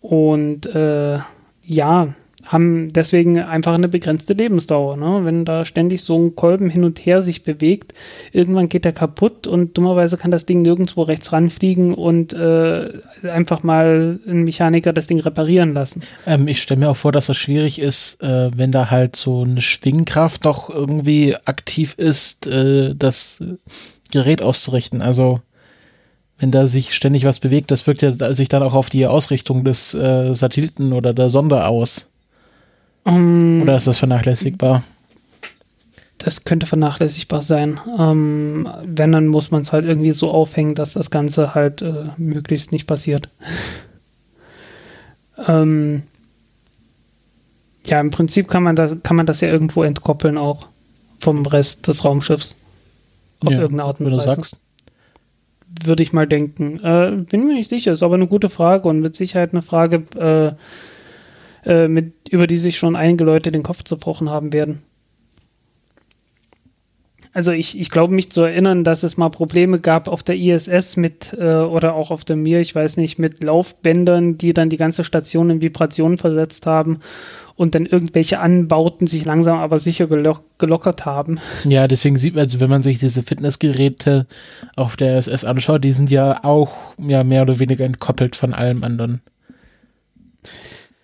Und 0.00 0.66
äh, 0.74 1.18
ja, 1.64 2.14
haben 2.46 2.92
deswegen 2.92 3.38
einfach 3.38 3.74
eine 3.74 3.88
begrenzte 3.88 4.34
Lebensdauer. 4.34 4.96
Ne? 4.96 5.20
Wenn 5.24 5.44
da 5.44 5.64
ständig 5.64 6.02
so 6.02 6.18
ein 6.18 6.34
Kolben 6.34 6.70
hin 6.70 6.84
und 6.84 7.04
her 7.04 7.22
sich 7.22 7.42
bewegt, 7.42 7.94
irgendwann 8.32 8.68
geht 8.68 8.84
der 8.84 8.92
kaputt 8.92 9.46
und 9.46 9.76
dummerweise 9.76 10.16
kann 10.16 10.30
das 10.30 10.46
Ding 10.46 10.62
nirgendwo 10.62 11.02
rechts 11.02 11.32
ranfliegen 11.32 11.94
und 11.94 12.32
äh, 12.32 12.88
einfach 13.22 13.62
mal 13.62 14.18
ein 14.26 14.42
Mechaniker 14.42 14.92
das 14.92 15.06
Ding 15.06 15.20
reparieren 15.20 15.74
lassen. 15.74 16.02
Ähm, 16.26 16.48
ich 16.48 16.62
stelle 16.62 16.80
mir 16.80 16.90
auch 16.90 16.96
vor, 16.96 17.12
dass 17.12 17.26
das 17.26 17.36
schwierig 17.36 17.78
ist, 17.78 18.22
äh, 18.22 18.50
wenn 18.56 18.72
da 18.72 18.90
halt 18.90 19.16
so 19.16 19.42
eine 19.42 19.60
Schwingkraft 19.60 20.44
doch 20.44 20.70
irgendwie 20.70 21.36
aktiv 21.44 21.94
ist, 21.98 22.46
äh, 22.46 22.94
das 22.96 23.44
Gerät 24.10 24.42
auszurichten. 24.42 25.02
Also 25.02 25.40
wenn 26.40 26.50
da 26.50 26.66
sich 26.66 26.94
ständig 26.94 27.24
was 27.24 27.38
bewegt, 27.38 27.70
das 27.70 27.86
wirkt 27.86 28.00
ja 28.00 28.34
sich 28.34 28.48
dann 28.48 28.62
auch 28.62 28.72
auf 28.72 28.88
die 28.88 29.06
Ausrichtung 29.06 29.62
des 29.62 29.94
äh, 29.94 30.34
Satelliten 30.34 30.94
oder 30.94 31.12
der 31.12 31.28
Sonde 31.28 31.66
aus. 31.66 32.10
Um, 33.04 33.62
Oder 33.62 33.76
ist 33.76 33.86
das 33.86 33.98
vernachlässigbar? 33.98 34.82
Das 36.16 36.44
könnte 36.44 36.66
vernachlässigbar 36.66 37.42
sein. 37.42 37.78
Ähm, 37.98 38.68
wenn, 38.84 39.12
dann 39.12 39.26
muss 39.26 39.50
man 39.50 39.62
es 39.62 39.72
halt 39.72 39.84
irgendwie 39.84 40.12
so 40.12 40.30
aufhängen, 40.30 40.74
dass 40.74 40.94
das 40.94 41.10
Ganze 41.10 41.54
halt 41.54 41.82
äh, 41.82 42.06
möglichst 42.16 42.72
nicht 42.72 42.86
passiert. 42.86 43.28
ähm, 45.46 46.02
ja, 47.86 48.00
im 48.00 48.10
Prinzip 48.10 48.48
kann 48.48 48.62
man, 48.62 48.76
das, 48.76 48.96
kann 49.02 49.16
man 49.16 49.26
das 49.26 49.40
ja 49.40 49.48
irgendwo 49.48 49.82
entkoppeln 49.82 50.38
auch 50.38 50.68
vom 51.20 51.44
Rest 51.44 51.88
des 51.88 52.04
Raumschiffs. 52.04 52.56
Auf 53.44 53.52
ja, 53.52 53.60
irgendeine 53.60 53.88
Art 53.88 54.00
und 54.00 54.06
Weise. 54.06 54.16
Du 54.16 54.22
sagst. 54.22 54.56
Würde 55.84 56.02
ich 56.02 56.12
mal 56.12 56.26
denken. 56.26 56.80
Äh, 56.82 57.24
bin 57.30 57.46
mir 57.46 57.54
nicht 57.54 57.68
sicher, 57.68 57.92
ist 57.92 58.02
aber 58.02 58.16
eine 58.16 58.26
gute 58.26 58.48
Frage 58.48 58.88
und 58.88 59.00
mit 59.00 59.14
Sicherheit 59.14 59.52
eine 59.52 59.62
Frage, 59.62 60.04
äh, 60.16 60.52
äh, 61.64 61.88
mit, 61.88 62.28
über 62.30 62.46
die 62.46 62.56
sich 62.56 62.76
schon 62.76 62.96
einige 62.96 63.24
Leute 63.24 63.52
den 63.52 63.62
Kopf 63.62 63.84
zerbrochen 63.84 64.30
haben 64.30 64.52
werden. 64.52 64.82
Also 67.32 67.52
ich, 67.52 67.78
ich 67.78 67.90
glaube 67.90 68.12
mich 68.12 68.32
zu 68.32 68.42
erinnern, 68.42 68.82
dass 68.82 69.04
es 69.04 69.16
mal 69.16 69.28
Probleme 69.28 69.78
gab 69.78 70.08
auf 70.08 70.24
der 70.24 70.36
ISS 70.36 70.96
mit 70.96 71.32
äh, 71.38 71.54
oder 71.54 71.94
auch 71.94 72.10
auf 72.10 72.24
der 72.24 72.34
Mir, 72.34 72.60
ich 72.60 72.74
weiß 72.74 72.96
nicht, 72.96 73.20
mit 73.20 73.42
Laufbändern, 73.44 74.36
die 74.36 74.52
dann 74.52 74.68
die 74.68 74.76
ganze 74.76 75.04
Station 75.04 75.48
in 75.50 75.60
Vibrationen 75.60 76.18
versetzt 76.18 76.66
haben 76.66 76.98
und 77.60 77.74
dann 77.74 77.84
irgendwelche 77.84 78.40
Anbauten 78.40 79.06
sich 79.06 79.26
langsam 79.26 79.58
aber 79.58 79.78
sicher 79.78 80.06
gelock 80.06 80.42
gelockert 80.56 81.04
haben. 81.04 81.38
Ja, 81.64 81.88
deswegen 81.88 82.16
sieht 82.16 82.34
man, 82.34 82.44
also 82.44 82.58
wenn 82.58 82.70
man 82.70 82.80
sich 82.80 82.98
diese 82.98 83.22
Fitnessgeräte 83.22 84.26
auf 84.76 84.96
der 84.96 85.18
ISS 85.18 85.44
anschaut, 85.44 85.84
die 85.84 85.92
sind 85.92 86.10
ja 86.10 86.42
auch 86.42 86.94
ja 86.96 87.22
mehr 87.22 87.42
oder 87.42 87.58
weniger 87.58 87.84
entkoppelt 87.84 88.34
von 88.34 88.54
allem 88.54 88.82
anderen. 88.82 89.20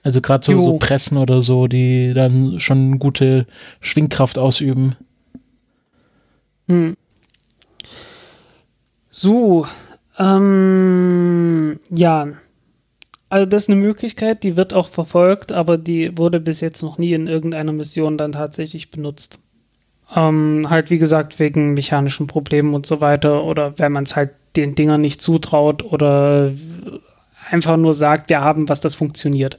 Also 0.03 0.23
gerade 0.23 0.47
so, 0.47 0.59
so, 0.59 0.79
Pressen 0.79 1.19
oder 1.19 1.43
so, 1.43 1.67
die 1.67 2.15
dann 2.15 2.59
schon 2.59 2.99
gute 2.99 3.47
Schwingkraft 3.83 4.39
ausüben. 4.39 4.97
Hm. 6.69 6.97
So, 9.11 9.67
ähm, 10.19 11.79
ja. 11.91 12.29
Also 13.29 13.47
das 13.47 13.65
ist 13.65 13.71
eine 13.71 13.81
Möglichkeit, 13.81 14.45
die 14.45 14.57
wird 14.57 14.73
auch 14.73 14.89
verfolgt, 14.89 15.51
aber 15.51 15.79
die 15.79 16.17
wurde 16.17 16.39
bis 16.39 16.61
jetzt 16.61 16.83
noch 16.83 16.99
nie 16.99 17.13
in 17.13 17.27
irgendeiner 17.27 17.73
Mission 17.73 18.19
dann 18.19 18.33
tatsächlich 18.33 18.91
benutzt. 18.91 19.41
Ähm, 20.15 20.67
halt 20.71 20.91
wie 20.91 20.99
gesagt 20.99 21.41
wegen 21.41 21.75
mechanischen 21.75 22.29
Problemen 22.29 22.75
und 22.75 22.87
so 22.87 23.01
weiter 23.01 23.43
oder 23.43 23.77
wenn 23.79 23.91
man 23.91 24.05
es 24.05 24.15
halt 24.15 24.31
den 24.55 24.77
Dingern 24.77 25.01
nicht 25.01 25.21
zutraut 25.21 25.83
oder 25.83 26.53
einfach 27.51 27.77
nur 27.77 27.95
sagt, 27.95 28.31
wir 28.31 28.41
haben 28.41 28.69
was, 28.69 28.81
das 28.81 28.95
funktioniert. 28.95 29.59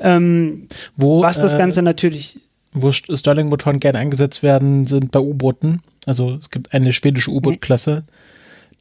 Ähm, 0.00 0.68
wo, 0.96 1.22
was 1.22 1.40
das 1.40 1.54
äh, 1.54 1.58
Ganze 1.58 1.82
natürlich. 1.82 2.40
Wo 2.72 2.90
Stirling-Motoren 2.92 3.80
gerne 3.80 3.98
eingesetzt 3.98 4.42
werden, 4.42 4.86
sind 4.86 5.10
bei 5.10 5.20
U-Booten. 5.20 5.82
Also 6.06 6.36
es 6.40 6.50
gibt 6.50 6.72
eine 6.72 6.92
schwedische 6.92 7.30
U-Boot-Klasse, 7.30 8.04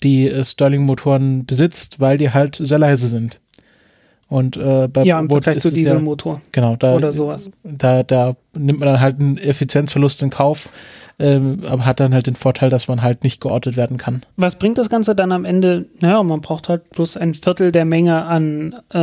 die 0.01 0.30
äh, 0.30 0.43
Stirling-Motoren 0.43 1.45
besitzt, 1.45 1.99
weil 1.99 2.18
die 2.18 2.32
halt 2.32 2.57
sehr 2.62 2.80
leise 2.80 3.07
sind. 3.07 3.39
Und 4.30 4.57
äh, 4.57 4.88
bei 4.88 5.03
ja, 5.03 5.19
im 5.19 5.27
Vergleich 5.27 5.59
zu 5.59 5.71
Dieselmotor. 5.71 6.36
Ja, 6.36 6.41
genau, 6.51 6.75
da, 6.75 6.95
oder 6.95 7.11
sowas. 7.11 7.49
Da, 7.63 8.03
da 8.03 8.36
nimmt 8.53 8.80
man 8.80 8.88
dann 8.88 9.01
halt 9.01 9.19
einen 9.19 9.39
Effizienzverlust 9.39 10.21
in 10.21 10.30
Kauf, 10.30 10.69
ähm, 11.17 11.63
aber 11.67 11.86
hat 11.86 11.99
dann 11.99 12.13
halt 12.13 12.27
den 12.27 12.36
Vorteil, 12.36 12.69
dass 12.69 12.88
man 12.88 13.01
halt 13.01 13.23
nicht 13.23 13.41
geortet 13.41 13.75
werden 13.75 13.97
kann. 13.97 14.21
Was 14.38 14.59
bringt 14.59 14.77
das 14.77 14.89
Ganze 14.89 15.15
dann 15.15 15.32
am 15.32 15.45
Ende? 15.45 15.86
Naja, 15.99 16.21
man 16.21 16.41
braucht 16.41 16.69
halt 16.69 16.91
bloß 16.91 17.17
ein 17.17 17.34
Viertel 17.34 17.71
der 17.71 17.86
Menge 17.86 18.23
an, 18.23 18.75
äh, 18.93 18.99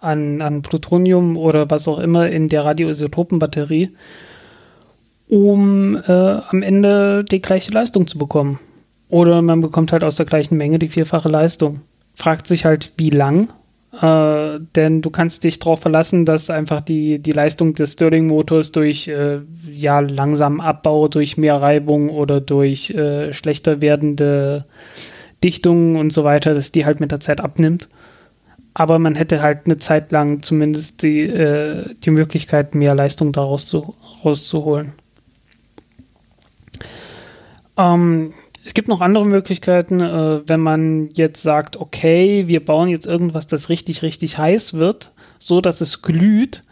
an, 0.00 0.42
an 0.42 0.62
Plutonium 0.62 1.36
oder 1.36 1.70
was 1.70 1.86
auch 1.86 2.00
immer 2.00 2.28
in 2.28 2.48
der 2.48 2.64
Radioisotopenbatterie, 2.64 3.92
um 5.28 5.96
äh, 5.96 6.10
am 6.10 6.62
Ende 6.62 7.24
die 7.24 7.40
gleiche 7.40 7.70
Leistung 7.70 8.08
zu 8.08 8.18
bekommen. 8.18 8.58
Oder 9.08 9.42
man 9.42 9.60
bekommt 9.60 9.92
halt 9.92 10.02
aus 10.02 10.16
der 10.16 10.26
gleichen 10.26 10.56
Menge 10.56 10.80
die 10.80 10.88
vierfache 10.88 11.28
Leistung. 11.28 11.82
Fragt 12.16 12.48
sich 12.48 12.64
halt, 12.64 12.94
wie 12.96 13.10
lang 13.10 13.48
äh, 14.00 14.60
denn 14.74 15.02
du 15.02 15.10
kannst 15.10 15.44
dich 15.44 15.58
darauf 15.58 15.80
verlassen, 15.80 16.24
dass 16.24 16.50
einfach 16.50 16.80
die, 16.80 17.18
die 17.18 17.32
Leistung 17.32 17.74
des 17.74 17.94
Stirling-Motors 17.94 18.72
durch 18.72 19.08
äh, 19.08 19.40
ja, 19.70 20.00
langsamen 20.00 20.60
Abbau, 20.60 21.08
durch 21.08 21.36
mehr 21.36 21.60
Reibung 21.60 22.10
oder 22.10 22.40
durch 22.40 22.90
äh, 22.90 23.32
schlechter 23.32 23.80
werdende 23.80 24.66
Dichtungen 25.42 25.96
und 25.96 26.12
so 26.12 26.24
weiter, 26.24 26.54
dass 26.54 26.72
die 26.72 26.84
halt 26.84 27.00
mit 27.00 27.12
der 27.12 27.20
Zeit 27.20 27.40
abnimmt. 27.40 27.88
Aber 28.74 28.98
man 28.98 29.14
hätte 29.14 29.40
halt 29.40 29.60
eine 29.64 29.78
Zeit 29.78 30.12
lang 30.12 30.42
zumindest 30.42 31.02
die, 31.02 31.20
äh, 31.20 31.94
die 32.04 32.10
Möglichkeit, 32.10 32.74
mehr 32.74 32.94
Leistung 32.94 33.32
daraus 33.32 33.64
zu, 33.66 33.94
rauszuholen. 34.22 34.92
Ähm, 37.78 38.32
es 38.66 38.74
gibt 38.74 38.88
noch 38.88 39.00
andere 39.00 39.24
Möglichkeiten, 39.24 40.00
äh, 40.00 40.40
wenn 40.46 40.60
man 40.60 41.08
jetzt 41.14 41.42
sagt, 41.42 41.76
okay, 41.76 42.48
wir 42.48 42.64
bauen 42.64 42.88
jetzt 42.88 43.06
irgendwas, 43.06 43.46
das 43.46 43.68
richtig, 43.68 44.02
richtig 44.02 44.38
heiß 44.38 44.74
wird, 44.74 45.12
so 45.38 45.60
dass 45.60 45.80
es 45.80 46.02
glüht, 46.02 46.62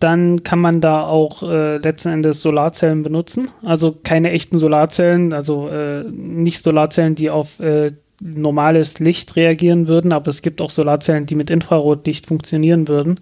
dann 0.00 0.42
kann 0.42 0.58
man 0.58 0.80
da 0.80 1.06
auch 1.06 1.44
äh, 1.44 1.76
letzten 1.76 2.08
Endes 2.08 2.42
Solarzellen 2.42 3.04
benutzen. 3.04 3.48
Also 3.64 3.96
keine 4.02 4.32
echten 4.32 4.58
Solarzellen, 4.58 5.32
also 5.32 5.68
äh, 5.68 6.02
nicht 6.10 6.64
Solarzellen, 6.64 7.14
die 7.14 7.30
auf 7.30 7.60
äh, 7.60 7.92
normales 8.20 8.98
Licht 8.98 9.36
reagieren 9.36 9.86
würden, 9.86 10.12
aber 10.12 10.28
es 10.28 10.42
gibt 10.42 10.60
auch 10.60 10.70
Solarzellen, 10.70 11.26
die 11.26 11.36
mit 11.36 11.50
Infrarotlicht 11.50 12.26
funktionieren 12.26 12.88
würden. 12.88 13.20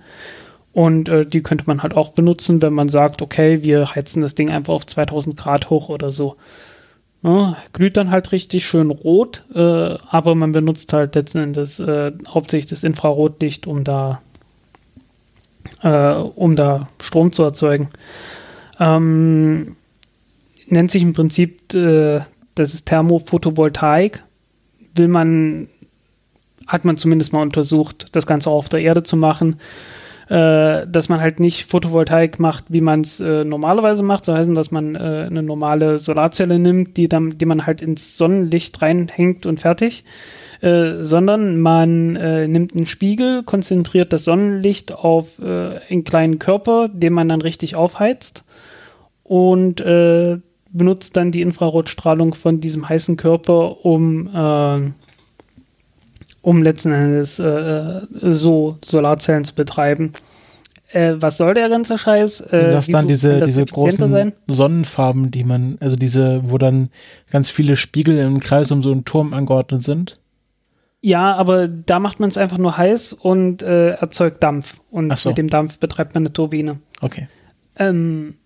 Und 0.72 1.10
äh, 1.10 1.26
die 1.26 1.42
könnte 1.42 1.64
man 1.66 1.82
halt 1.82 1.94
auch 1.94 2.12
benutzen, 2.12 2.62
wenn 2.62 2.72
man 2.72 2.88
sagt, 2.88 3.20
okay, 3.20 3.62
wir 3.62 3.94
heizen 3.94 4.22
das 4.22 4.34
Ding 4.34 4.50
einfach 4.50 4.72
auf 4.72 4.86
2000 4.86 5.36
Grad 5.36 5.68
hoch 5.68 5.90
oder 5.90 6.10
so. 6.10 6.36
Ja, 7.24 7.56
glüht 7.72 7.96
dann 7.96 8.10
halt 8.10 8.32
richtig 8.32 8.66
schön 8.66 8.90
rot, 8.90 9.44
äh, 9.54 9.60
aber 10.10 10.34
man 10.34 10.52
benutzt 10.52 10.92
halt 10.92 11.14
letzten 11.14 11.38
Endes 11.38 11.80
äh, 11.80 12.12
hauptsächlich 12.28 12.68
das 12.68 12.84
Infrarotlicht, 12.84 13.66
um 13.66 13.82
da, 13.82 14.20
äh, 15.82 16.12
um 16.12 16.54
da 16.54 16.88
Strom 17.02 17.32
zu 17.32 17.42
erzeugen. 17.42 17.88
Ähm, 18.78 19.76
nennt 20.66 20.90
sich 20.90 21.02
im 21.02 21.14
Prinzip, 21.14 21.72
äh, 21.72 22.20
das 22.56 22.74
ist 22.74 22.88
Thermophotovoltaik. 22.88 24.22
Will 24.94 25.08
man, 25.08 25.68
hat 26.66 26.84
man 26.84 26.98
zumindest 26.98 27.32
mal 27.32 27.40
untersucht, 27.40 28.08
das 28.12 28.26
Ganze 28.26 28.50
auch 28.50 28.58
auf 28.58 28.68
der 28.68 28.82
Erde 28.82 29.02
zu 29.02 29.16
machen. 29.16 29.56
Äh, 30.28 30.86
dass 30.86 31.08
man 31.10 31.20
halt 31.20 31.38
nicht 31.38 31.66
Photovoltaik 31.66 32.40
macht, 32.40 32.64
wie 32.68 32.80
man 32.80 33.02
es 33.02 33.20
äh, 33.20 33.44
normalerweise 33.44 34.02
macht. 34.02 34.24
So 34.24 34.32
heißen, 34.32 34.54
dass 34.54 34.70
man 34.70 34.94
äh, 34.94 35.26
eine 35.28 35.42
normale 35.42 35.98
Solarzelle 35.98 36.58
nimmt, 36.58 36.96
die, 36.96 37.08
dann, 37.08 37.36
die 37.36 37.44
man 37.44 37.66
halt 37.66 37.82
ins 37.82 38.16
Sonnenlicht 38.16 38.80
reinhängt 38.80 39.44
und 39.44 39.60
fertig. 39.60 40.04
Äh, 40.62 41.02
sondern 41.02 41.60
man 41.60 42.16
äh, 42.16 42.48
nimmt 42.48 42.74
einen 42.74 42.86
Spiegel, 42.86 43.42
konzentriert 43.42 44.14
das 44.14 44.24
Sonnenlicht 44.24 44.92
auf 44.92 45.38
einen 45.40 46.04
kleinen 46.04 46.38
Körper, 46.38 46.88
den 46.88 47.12
man 47.12 47.28
dann 47.28 47.42
richtig 47.42 47.76
aufheizt 47.76 48.44
und 49.22 49.76
benutzt 50.70 51.16
dann 51.16 51.30
die 51.30 51.42
Infrarotstrahlung 51.42 52.34
von 52.34 52.60
diesem 52.60 52.88
heißen 52.88 53.16
Körper, 53.16 53.84
um, 53.84 54.94
um 56.44 56.62
letzten 56.62 56.92
Endes 56.92 57.38
äh, 57.38 58.02
so 58.10 58.76
Solarzellen 58.84 59.44
zu 59.44 59.54
betreiben. 59.54 60.12
Äh, 60.92 61.14
was 61.16 61.38
soll 61.38 61.54
der 61.54 61.70
ganze 61.70 61.96
Scheiß? 61.96 62.42
Äh, 62.42 62.70
das 62.70 62.88
dann 62.88 63.08
diese, 63.08 63.38
das 63.38 63.48
diese 63.48 63.64
großen 63.64 64.10
sein? 64.10 64.32
Sonnenfarben, 64.46 65.30
die 65.30 65.42
man, 65.42 65.78
also 65.80 65.96
diese, 65.96 66.42
wo 66.44 66.58
dann 66.58 66.90
ganz 67.30 67.48
viele 67.48 67.76
Spiegel 67.76 68.18
im 68.18 68.40
Kreis 68.40 68.70
um 68.70 68.82
so 68.82 68.92
einen 68.92 69.06
Turm 69.06 69.32
angeordnet 69.32 69.82
sind. 69.82 70.18
Ja, 71.00 71.34
aber 71.34 71.66
da 71.66 71.98
macht 71.98 72.20
man 72.20 72.28
es 72.28 72.36
einfach 72.36 72.58
nur 72.58 72.76
heiß 72.76 73.14
und 73.14 73.62
äh, 73.62 73.92
erzeugt 73.92 74.42
Dampf. 74.42 74.80
Und 74.90 75.18
so. 75.18 75.30
mit 75.30 75.38
dem 75.38 75.48
Dampf 75.48 75.78
betreibt 75.78 76.14
man 76.14 76.24
eine 76.24 76.32
Turbine. 76.32 76.78
Okay. 77.00 77.28
Ähm, 77.78 78.36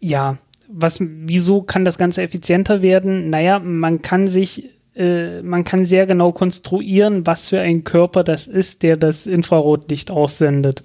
ja, 0.00 0.36
was, 0.68 0.98
wieso 1.00 1.62
kann 1.62 1.86
das 1.86 1.96
Ganze 1.96 2.22
effizienter 2.22 2.82
werden? 2.82 3.30
Naja, 3.30 3.58
man 3.58 4.02
kann 4.02 4.28
sich, 4.28 4.68
äh, 4.98 5.42
man 5.42 5.64
kann 5.64 5.84
sehr 5.84 6.06
genau 6.06 6.32
konstruieren, 6.32 7.26
was 7.26 7.48
für 7.48 7.60
ein 7.60 7.84
Körper 7.84 8.24
das 8.24 8.46
ist, 8.46 8.82
der 8.82 8.96
das 8.96 9.26
Infrarotlicht 9.26 10.10
aussendet. 10.10 10.82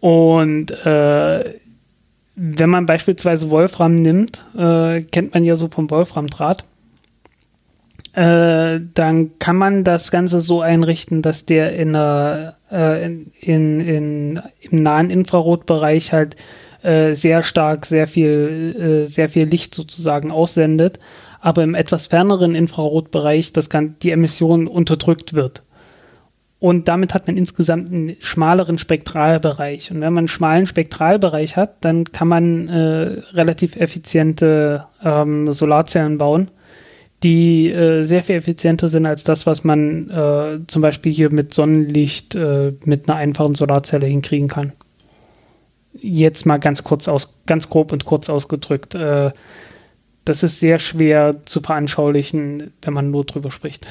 Und 0.00 0.70
äh, 0.86 1.44
wenn 2.34 2.70
man 2.70 2.86
beispielsweise 2.86 3.50
Wolfram 3.50 3.94
nimmt, 3.94 4.46
äh, 4.56 5.02
kennt 5.02 5.34
man 5.34 5.44
ja 5.44 5.56
so 5.56 5.68
vom 5.68 5.90
Wolframdraht, 5.90 6.64
äh, 8.14 8.80
dann 8.94 9.38
kann 9.38 9.56
man 9.56 9.84
das 9.84 10.10
Ganze 10.10 10.40
so 10.40 10.62
einrichten, 10.62 11.22
dass 11.22 11.44
der 11.44 11.74
in, 11.74 11.94
äh, 11.94 13.04
in, 13.04 13.30
in, 13.40 13.80
in, 13.80 14.42
im 14.62 14.82
nahen 14.82 15.10
Infrarotbereich 15.10 16.12
halt 16.12 16.36
äh, 16.82 17.14
sehr 17.14 17.42
stark 17.42 17.84
sehr 17.84 18.06
viel, 18.06 19.04
äh, 19.04 19.06
sehr 19.06 19.28
viel 19.28 19.44
Licht 19.44 19.74
sozusagen 19.74 20.30
aussendet, 20.30 20.98
aber 21.40 21.62
im 21.62 21.74
etwas 21.74 22.06
ferneren 22.06 22.54
Infrarotbereich 22.54 23.52
das 23.52 23.68
die 24.02 24.10
Emission 24.10 24.66
unterdrückt 24.66 25.34
wird. 25.34 25.62
Und 26.58 26.88
damit 26.88 27.14
hat 27.14 27.26
man 27.26 27.38
insgesamt 27.38 27.90
einen 27.90 28.16
schmaleren 28.18 28.76
Spektralbereich. 28.76 29.90
Und 29.90 30.02
wenn 30.02 30.12
man 30.12 30.22
einen 30.22 30.28
schmalen 30.28 30.66
Spektralbereich 30.66 31.56
hat, 31.56 31.82
dann 31.82 32.04
kann 32.04 32.28
man 32.28 32.68
äh, 32.68 33.22
relativ 33.32 33.76
effiziente 33.76 34.84
ähm, 35.02 35.50
Solarzellen 35.54 36.18
bauen, 36.18 36.50
die 37.22 37.70
äh, 37.70 38.04
sehr 38.04 38.22
viel 38.22 38.34
effizienter 38.36 38.90
sind 38.90 39.06
als 39.06 39.24
das, 39.24 39.46
was 39.46 39.64
man 39.64 40.10
äh, 40.10 40.58
zum 40.66 40.82
Beispiel 40.82 41.12
hier 41.12 41.32
mit 41.32 41.54
Sonnenlicht 41.54 42.34
äh, 42.34 42.74
mit 42.84 43.08
einer 43.08 43.16
einfachen 43.16 43.54
Solarzelle 43.54 44.06
hinkriegen 44.06 44.48
kann 44.48 44.72
jetzt 45.92 46.46
mal 46.46 46.58
ganz 46.58 46.84
kurz 46.84 47.08
aus, 47.08 47.40
ganz 47.46 47.68
grob 47.68 47.92
und 47.92 48.04
kurz 48.04 48.28
ausgedrückt. 48.28 48.94
Das 50.24 50.42
ist 50.42 50.60
sehr 50.60 50.78
schwer 50.78 51.36
zu 51.44 51.60
veranschaulichen, 51.60 52.72
wenn 52.82 52.94
man 52.94 53.10
nur 53.10 53.24
drüber 53.24 53.50
spricht. 53.50 53.86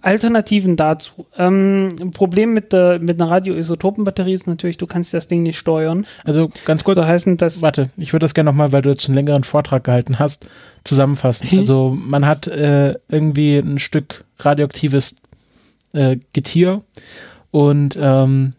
Alternativen 0.00 0.76
dazu. 0.76 1.26
Ähm, 1.36 2.10
Problem 2.12 2.52
mit, 2.52 2.72
der, 2.72 2.98
mit 2.98 3.20
einer 3.20 3.30
Radioisotopenbatterie 3.30 4.34
ist 4.34 4.46
natürlich, 4.46 4.76
du 4.76 4.86
kannst 4.86 5.14
das 5.14 5.28
Ding 5.28 5.42
nicht 5.42 5.58
steuern. 5.58 6.06
Also 6.24 6.50
ganz 6.66 6.84
kurz. 6.84 7.00
So 7.00 7.06
heißen, 7.06 7.36
dass 7.38 7.62
warte, 7.62 7.90
ich 7.96 8.12
würde 8.12 8.24
das 8.24 8.34
gerne 8.34 8.50
nochmal, 8.50 8.72
weil 8.72 8.82
du 8.82 8.90
jetzt 8.90 9.06
einen 9.06 9.14
längeren 9.14 9.44
Vortrag 9.44 9.84
gehalten 9.84 10.18
hast, 10.18 10.46
zusammenfassen. 10.84 11.58
also 11.58 11.96
man 11.98 12.26
hat 12.26 12.46
äh, 12.46 12.96
irgendwie 13.08 13.56
ein 13.56 13.78
Stück 13.78 14.24
radioaktives 14.38 15.16
äh, 15.92 16.18
Getier 16.34 16.82
und 17.50 17.96
ähm, 17.98 18.52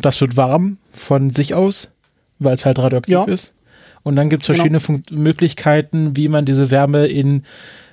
das 0.00 0.20
wird 0.20 0.36
warm 0.36 0.78
von 0.92 1.30
sich 1.30 1.54
aus 1.54 1.94
weil 2.40 2.54
es 2.54 2.66
halt 2.66 2.78
radioaktiv 2.80 3.12
ja. 3.12 3.24
ist. 3.24 3.56
Und 4.02 4.16
dann 4.16 4.30
gibt 4.30 4.42
es 4.42 4.46
verschiedene 4.46 4.80
genau. 4.80 5.00
Möglichkeiten, 5.10 6.16
wie 6.16 6.28
man 6.28 6.44
diese 6.44 6.70
Wärme 6.70 7.06
in 7.06 7.44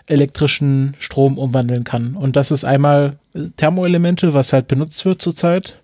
elektrischen 0.06 0.96
Strom 1.00 1.38
umwandeln 1.38 1.84
kann. 1.84 2.16
Und 2.16 2.36
das 2.36 2.52
ist 2.52 2.64
einmal 2.64 3.18
Thermoelemente, 3.58 4.34
was 4.34 4.54
halt 4.54 4.68
benutzt 4.68 5.06
wird 5.06 5.22
zurzeit. 5.22 5.80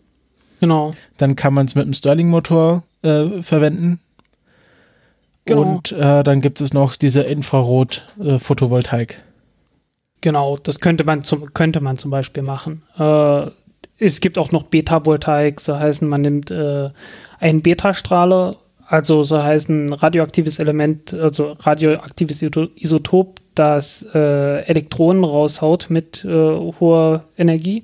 Genau. 0.61 0.93
Dann 1.17 1.35
kann 1.35 1.53
man 1.53 1.65
es 1.65 1.75
mit 1.75 1.83
einem 1.83 1.93
Stirling-Motor 1.93 2.83
äh, 3.01 3.41
verwenden. 3.41 3.99
Genau. 5.45 5.61
Und 5.61 5.91
äh, 5.91 6.23
dann 6.23 6.39
gibt 6.39 6.61
es 6.61 6.73
noch 6.73 6.95
diese 6.95 7.21
Infrarot-Photovoltaik. 7.23 9.11
Äh, 9.11 9.21
genau, 10.21 10.55
das 10.55 10.79
könnte 10.79 11.03
man 11.03 11.23
zum, 11.23 11.53
könnte 11.53 11.81
man 11.81 11.97
zum 11.97 12.11
Beispiel 12.11 12.43
machen. 12.43 12.83
Äh, 12.97 13.47
es 13.99 14.21
gibt 14.21 14.37
auch 14.37 14.51
noch 14.51 14.63
Beta-Voltaik, 14.63 15.59
so 15.59 15.77
heißen, 15.77 16.07
man 16.07 16.21
nimmt 16.21 16.49
äh, 16.49 16.89
einen 17.39 17.61
Beta-Strahler, 17.61 18.55
also 18.87 19.23
so 19.23 19.41
heißen 19.41 19.93
radioaktives 19.93 20.59
Element, 20.59 21.13
also 21.13 21.55
radioaktives 21.59 22.41
Isotop, 22.41 23.39
das 23.55 24.05
äh, 24.13 24.61
Elektronen 24.65 25.23
raushaut 25.23 25.89
mit 25.89 26.25
äh, 26.25 26.29
hoher 26.29 27.23
Energie 27.37 27.83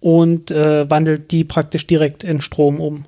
und 0.00 0.50
äh, 0.50 0.88
wandelt 0.90 1.30
die 1.30 1.44
praktisch 1.44 1.86
direkt 1.86 2.24
in 2.24 2.40
Strom 2.40 2.80
um. 2.80 3.04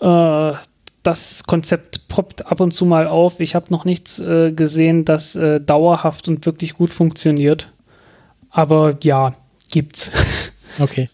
Äh, 0.00 0.56
das 1.02 1.44
Konzept 1.44 2.08
poppt 2.08 2.50
ab 2.50 2.60
und 2.60 2.72
zu 2.72 2.86
mal 2.86 3.06
auf. 3.06 3.40
Ich 3.40 3.54
habe 3.54 3.66
noch 3.70 3.84
nichts 3.84 4.18
äh, 4.18 4.52
gesehen, 4.52 5.04
das 5.04 5.36
äh, 5.36 5.60
dauerhaft 5.60 6.28
und 6.28 6.44
wirklich 6.46 6.74
gut 6.74 6.92
funktioniert. 6.92 7.72
Aber 8.50 8.96
ja, 9.02 9.34
gibt's. 9.70 10.10
Okay. 10.80 11.08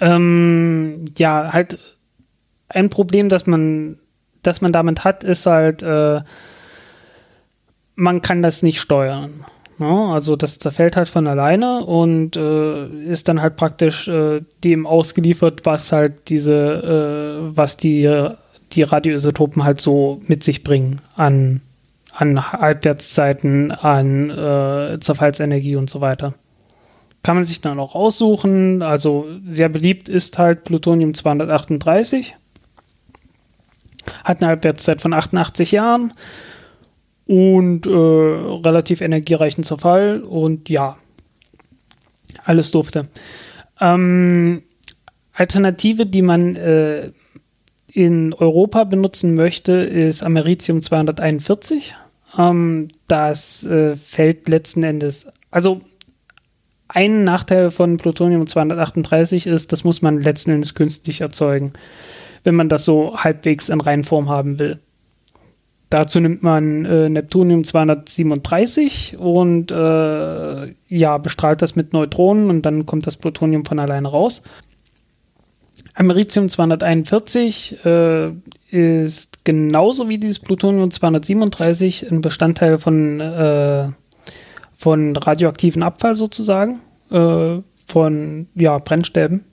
ähm, 0.00 1.06
ja, 1.18 1.52
halt 1.52 1.80
ein 2.68 2.90
Problem, 2.90 3.28
das 3.28 3.46
man, 3.46 3.98
das 4.42 4.60
man 4.60 4.72
damit 4.72 5.04
hat, 5.04 5.24
ist 5.24 5.46
halt, 5.46 5.82
äh, 5.82 6.20
man 7.94 8.22
kann 8.22 8.42
das 8.42 8.62
nicht 8.62 8.80
steuern. 8.80 9.44
Ne? 9.78 9.86
Also 10.12 10.36
das 10.36 10.58
zerfällt 10.58 10.96
halt 10.96 11.08
von 11.08 11.26
alleine 11.26 11.84
und 11.84 12.36
äh, 12.36 12.86
ist 13.04 13.28
dann 13.28 13.42
halt 13.42 13.56
praktisch 13.56 14.08
äh, 14.08 14.42
dem 14.64 14.86
ausgeliefert, 14.86 15.62
was 15.64 15.92
halt 15.92 16.28
diese, 16.28 17.50
äh, 17.50 17.56
was 17.56 17.76
die, 17.76 18.30
die 18.72 18.82
Radioisotopen 18.82 19.64
halt 19.64 19.80
so 19.80 20.20
mit 20.26 20.42
sich 20.44 20.64
bringen 20.64 21.00
an, 21.14 21.60
an 22.12 22.52
Halbwertszeiten, 22.52 23.72
an 23.72 24.30
äh, 24.30 24.98
Zerfallsenergie 25.00 25.76
und 25.76 25.90
so 25.90 26.00
weiter 26.00 26.34
kann 27.26 27.34
man 27.34 27.44
sich 27.44 27.60
dann 27.60 27.80
auch 27.80 27.96
aussuchen. 27.96 28.82
Also 28.82 29.26
sehr 29.48 29.68
beliebt 29.68 30.08
ist 30.08 30.38
halt 30.38 30.62
Plutonium 30.62 31.12
238. 31.12 32.36
Hat 34.24 34.40
eine 34.40 34.48
Halbwertszeit 34.48 35.00
von 35.00 35.12
88 35.12 35.72
Jahren 35.72 36.12
und 37.26 37.86
äh, 37.86 37.90
relativ 37.90 39.00
energiereichen 39.00 39.64
Zerfall 39.64 40.22
und 40.22 40.68
ja, 40.68 40.96
alles 42.44 42.70
durfte. 42.70 43.08
Ähm, 43.80 44.62
Alternative, 45.32 46.06
die 46.06 46.22
man 46.22 46.56
äh, 46.56 47.10
in 47.92 48.32
Europa 48.34 48.84
benutzen 48.84 49.34
möchte, 49.34 49.72
ist 49.72 50.22
Americium 50.22 50.82
241. 50.82 51.94
Ähm, 52.38 52.88
das 53.08 53.64
äh, 53.64 53.96
fällt 53.96 54.48
letzten 54.48 54.82
Endes, 54.82 55.28
also 55.50 55.80
ein 56.88 57.24
Nachteil 57.24 57.70
von 57.70 57.96
Plutonium 57.96 58.46
238 58.46 59.46
ist, 59.46 59.72
das 59.72 59.82
muss 59.82 60.02
man 60.02 60.22
letzten 60.22 60.52
Endes 60.52 60.74
künstlich 60.74 61.20
erzeugen, 61.20 61.72
wenn 62.46 62.54
man 62.54 62.68
das 62.68 62.84
so 62.84 63.16
halbwegs 63.16 63.68
in 63.68 63.80
Reinform 63.80 64.28
haben 64.28 64.58
will. 64.58 64.78
Dazu 65.90 66.18
nimmt 66.20 66.42
man 66.42 66.84
äh, 66.84 67.08
Neptunium 67.08 67.62
237 67.64 69.16
und 69.18 69.70
äh, 69.70 70.74
ja, 70.88 71.18
bestrahlt 71.18 71.62
das 71.62 71.76
mit 71.76 71.92
Neutronen 71.92 72.50
und 72.50 72.62
dann 72.62 72.86
kommt 72.86 73.06
das 73.06 73.16
Plutonium 73.16 73.64
von 73.64 73.78
alleine 73.78 74.08
raus. 74.08 74.42
Americium 75.94 76.48
241 76.48 77.84
äh, 77.84 78.30
ist 78.70 79.44
genauso 79.44 80.08
wie 80.08 80.18
dieses 80.18 80.38
Plutonium 80.38 80.90
237 80.90 82.10
ein 82.10 82.20
Bestandteil 82.20 82.78
von 82.78 83.20
äh, 83.20 83.88
von 84.76 85.16
radioaktiven 85.16 85.82
Abfall 85.82 86.14
sozusagen, 86.14 86.80
äh, 87.10 87.58
von 87.86 88.46
ja, 88.54 88.76
Brennstäben. 88.78 89.44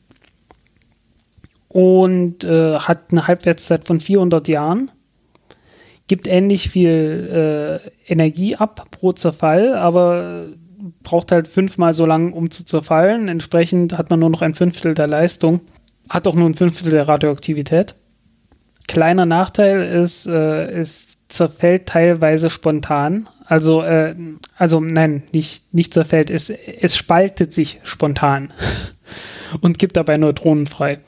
Und 1.74 2.43
äh, 2.43 2.76
hat 2.76 3.11
eine 3.11 3.28
Halbwertszeit 3.28 3.86
von 3.86 3.99
400 3.99 4.47
Jahren. 4.47 4.91
Gibt 6.07 6.28
ähnlich 6.28 6.69
viel 6.69 7.82
äh, 8.07 8.11
Energie 8.11 8.55
ab 8.55 8.88
pro 8.91 9.11
Zerfall, 9.11 9.74
aber 9.76 10.47
braucht 11.01 11.32
halt 11.32 11.47
fünfmal 11.47 11.93
so 11.93 12.05
lang, 12.05 12.34
um 12.34 12.51
zu 12.51 12.65
zerfallen. 12.65 13.28
Entsprechend 13.28 13.97
hat 13.97 14.09
man 14.09 14.19
nur 14.19 14.30
noch 14.30 14.41
ein 14.41 14.53
Fünftel 14.53 14.93
der 14.93 15.07
Leistung. 15.07 15.61
hat 16.09 16.28
auch 16.28 16.36
nur 16.36 16.49
ein 16.49 16.53
Fünftel 16.53 16.91
der 16.91 17.07
Radioaktivität. 17.07 17.95
Kleiner 18.88 19.26
Nachteil 19.26 19.82
ist, 19.82 20.28
äh, 20.28 20.69
es 20.71 21.28
zerfällt 21.30 21.88
teilweise 21.88 22.49
spontan. 22.49 23.30
Also, 23.45 23.82
äh, 23.82 24.15
also 24.57 24.80
nein, 24.80 25.24
nicht, 25.34 25.74
nicht 25.74 25.93
zerfällt, 25.93 26.30
es, 26.30 26.49
es 26.49 26.95
spaltet 26.97 27.53
sich 27.53 27.80
spontan 27.84 28.53
und 29.61 29.80
gibt 29.80 29.97
dabei 29.97 30.17
Neutronen 30.17 30.67
frei. 30.67 30.99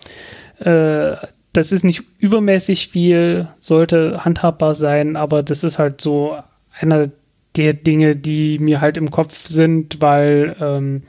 Äh, 0.60 1.16
das 1.54 1.72
ist 1.72 1.84
nicht 1.84 2.04
übermäßig 2.20 2.90
viel, 2.90 3.48
sollte 3.58 4.26
handhabbar 4.26 4.74
sein, 4.74 5.16
aber 5.16 5.42
das 5.42 5.64
ist 5.64 5.80
halt 5.80 6.02
so 6.02 6.38
einer 6.80 7.10
der 7.56 7.74
Dinge, 7.74 8.16
die 8.16 8.60
mir 8.60 8.82
halt 8.82 8.98
im 8.98 9.10
Kopf 9.10 9.48
sind, 9.48 10.02
weil 10.02 10.56
ähm, 10.60 11.04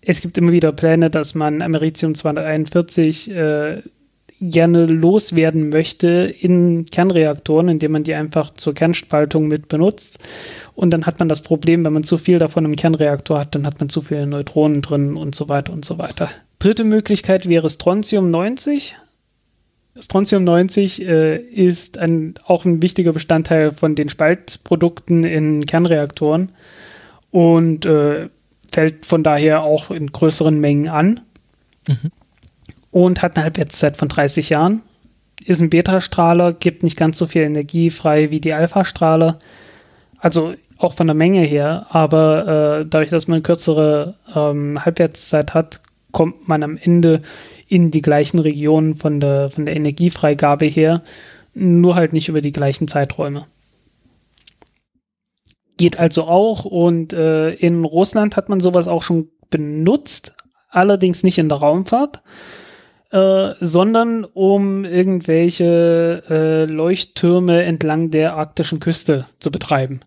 es 0.00 0.20
gibt 0.20 0.38
immer 0.38 0.52
wieder 0.52 0.72
Pläne, 0.72 1.10
dass 1.10 1.34
man 1.34 1.62
Americium 1.62 2.14
241 2.14 3.30
äh, 3.30 3.82
gerne 4.40 4.86
loswerden 4.86 5.68
möchte 5.68 6.34
in 6.40 6.86
Kernreaktoren, 6.86 7.68
indem 7.68 7.92
man 7.92 8.04
die 8.04 8.14
einfach 8.14 8.54
zur 8.54 8.74
Kernspaltung 8.74 9.48
mit 9.48 9.68
benutzt. 9.68 10.18
Und 10.74 10.90
dann 10.90 11.04
hat 11.04 11.18
man 11.18 11.28
das 11.28 11.42
Problem, 11.42 11.84
wenn 11.84 11.92
man 11.92 12.04
zu 12.04 12.16
viel 12.16 12.38
davon 12.38 12.64
im 12.64 12.74
Kernreaktor 12.74 13.38
hat, 13.38 13.54
dann 13.54 13.66
hat 13.66 13.80
man 13.80 13.90
zu 13.90 14.00
viele 14.00 14.26
Neutronen 14.26 14.80
drin 14.80 15.16
und 15.16 15.34
so 15.34 15.48
weiter 15.48 15.72
und 15.72 15.84
so 15.84 15.98
weiter. 15.98 16.30
Dritte 16.60 16.84
Möglichkeit 16.84 17.48
wäre 17.48 17.70
Strontium 17.70 18.30
90. 18.30 18.94
Strontium 19.98 20.44
90 20.44 21.06
äh, 21.06 21.36
ist 21.38 21.96
ein, 21.96 22.34
auch 22.44 22.66
ein 22.66 22.82
wichtiger 22.82 23.14
Bestandteil 23.14 23.72
von 23.72 23.94
den 23.94 24.10
Spaltprodukten 24.10 25.24
in 25.24 25.64
Kernreaktoren 25.64 26.52
und 27.30 27.86
äh, 27.86 28.28
fällt 28.70 29.06
von 29.06 29.24
daher 29.24 29.62
auch 29.62 29.90
in 29.90 30.12
größeren 30.12 30.60
Mengen 30.60 30.88
an. 30.88 31.20
Mhm. 31.88 32.10
Und 32.90 33.22
hat 33.22 33.36
eine 33.36 33.44
Halbwertszeit 33.44 33.96
von 33.96 34.08
30 34.08 34.50
Jahren. 34.50 34.82
Ist 35.42 35.60
ein 35.60 35.70
Beta-Strahler, 35.70 36.52
gibt 36.52 36.82
nicht 36.82 36.98
ganz 36.98 37.16
so 37.16 37.26
viel 37.26 37.42
Energie 37.42 37.88
frei 37.88 38.30
wie 38.30 38.40
die 38.40 38.52
Alpha-Strahler. 38.52 39.38
Also 40.18 40.54
auch 40.76 40.92
von 40.92 41.06
der 41.06 41.14
Menge 41.14 41.40
her, 41.40 41.86
aber 41.88 42.80
äh, 42.80 42.86
dadurch, 42.86 43.08
dass 43.08 43.28
man 43.28 43.36
eine 43.36 43.42
kürzere 43.42 44.16
ähm, 44.34 44.84
Halbwertszeit 44.84 45.54
hat, 45.54 45.80
kommt 46.12 46.48
man 46.48 46.62
am 46.62 46.76
Ende 46.76 47.22
in 47.68 47.90
die 47.90 48.02
gleichen 48.02 48.38
Regionen 48.38 48.96
von 48.96 49.20
der, 49.20 49.50
von 49.50 49.64
der 49.64 49.76
Energiefreigabe 49.76 50.66
her, 50.66 51.02
nur 51.54 51.94
halt 51.94 52.12
nicht 52.12 52.28
über 52.28 52.40
die 52.40 52.52
gleichen 52.52 52.88
Zeiträume. 52.88 53.46
Geht 55.76 55.98
also 55.98 56.24
auch 56.24 56.64
und 56.64 57.12
äh, 57.12 57.52
in 57.52 57.84
Russland 57.84 58.36
hat 58.36 58.48
man 58.48 58.60
sowas 58.60 58.88
auch 58.88 59.02
schon 59.02 59.28
benutzt, 59.50 60.34
allerdings 60.68 61.22
nicht 61.22 61.38
in 61.38 61.48
der 61.48 61.58
Raumfahrt, 61.58 62.22
äh, 63.12 63.54
sondern 63.60 64.24
um 64.24 64.84
irgendwelche 64.84 66.22
äh, 66.28 66.64
Leuchttürme 66.64 67.62
entlang 67.62 68.10
der 68.10 68.34
arktischen 68.34 68.80
Küste 68.80 69.26
zu 69.38 69.50
betreiben. 69.50 70.00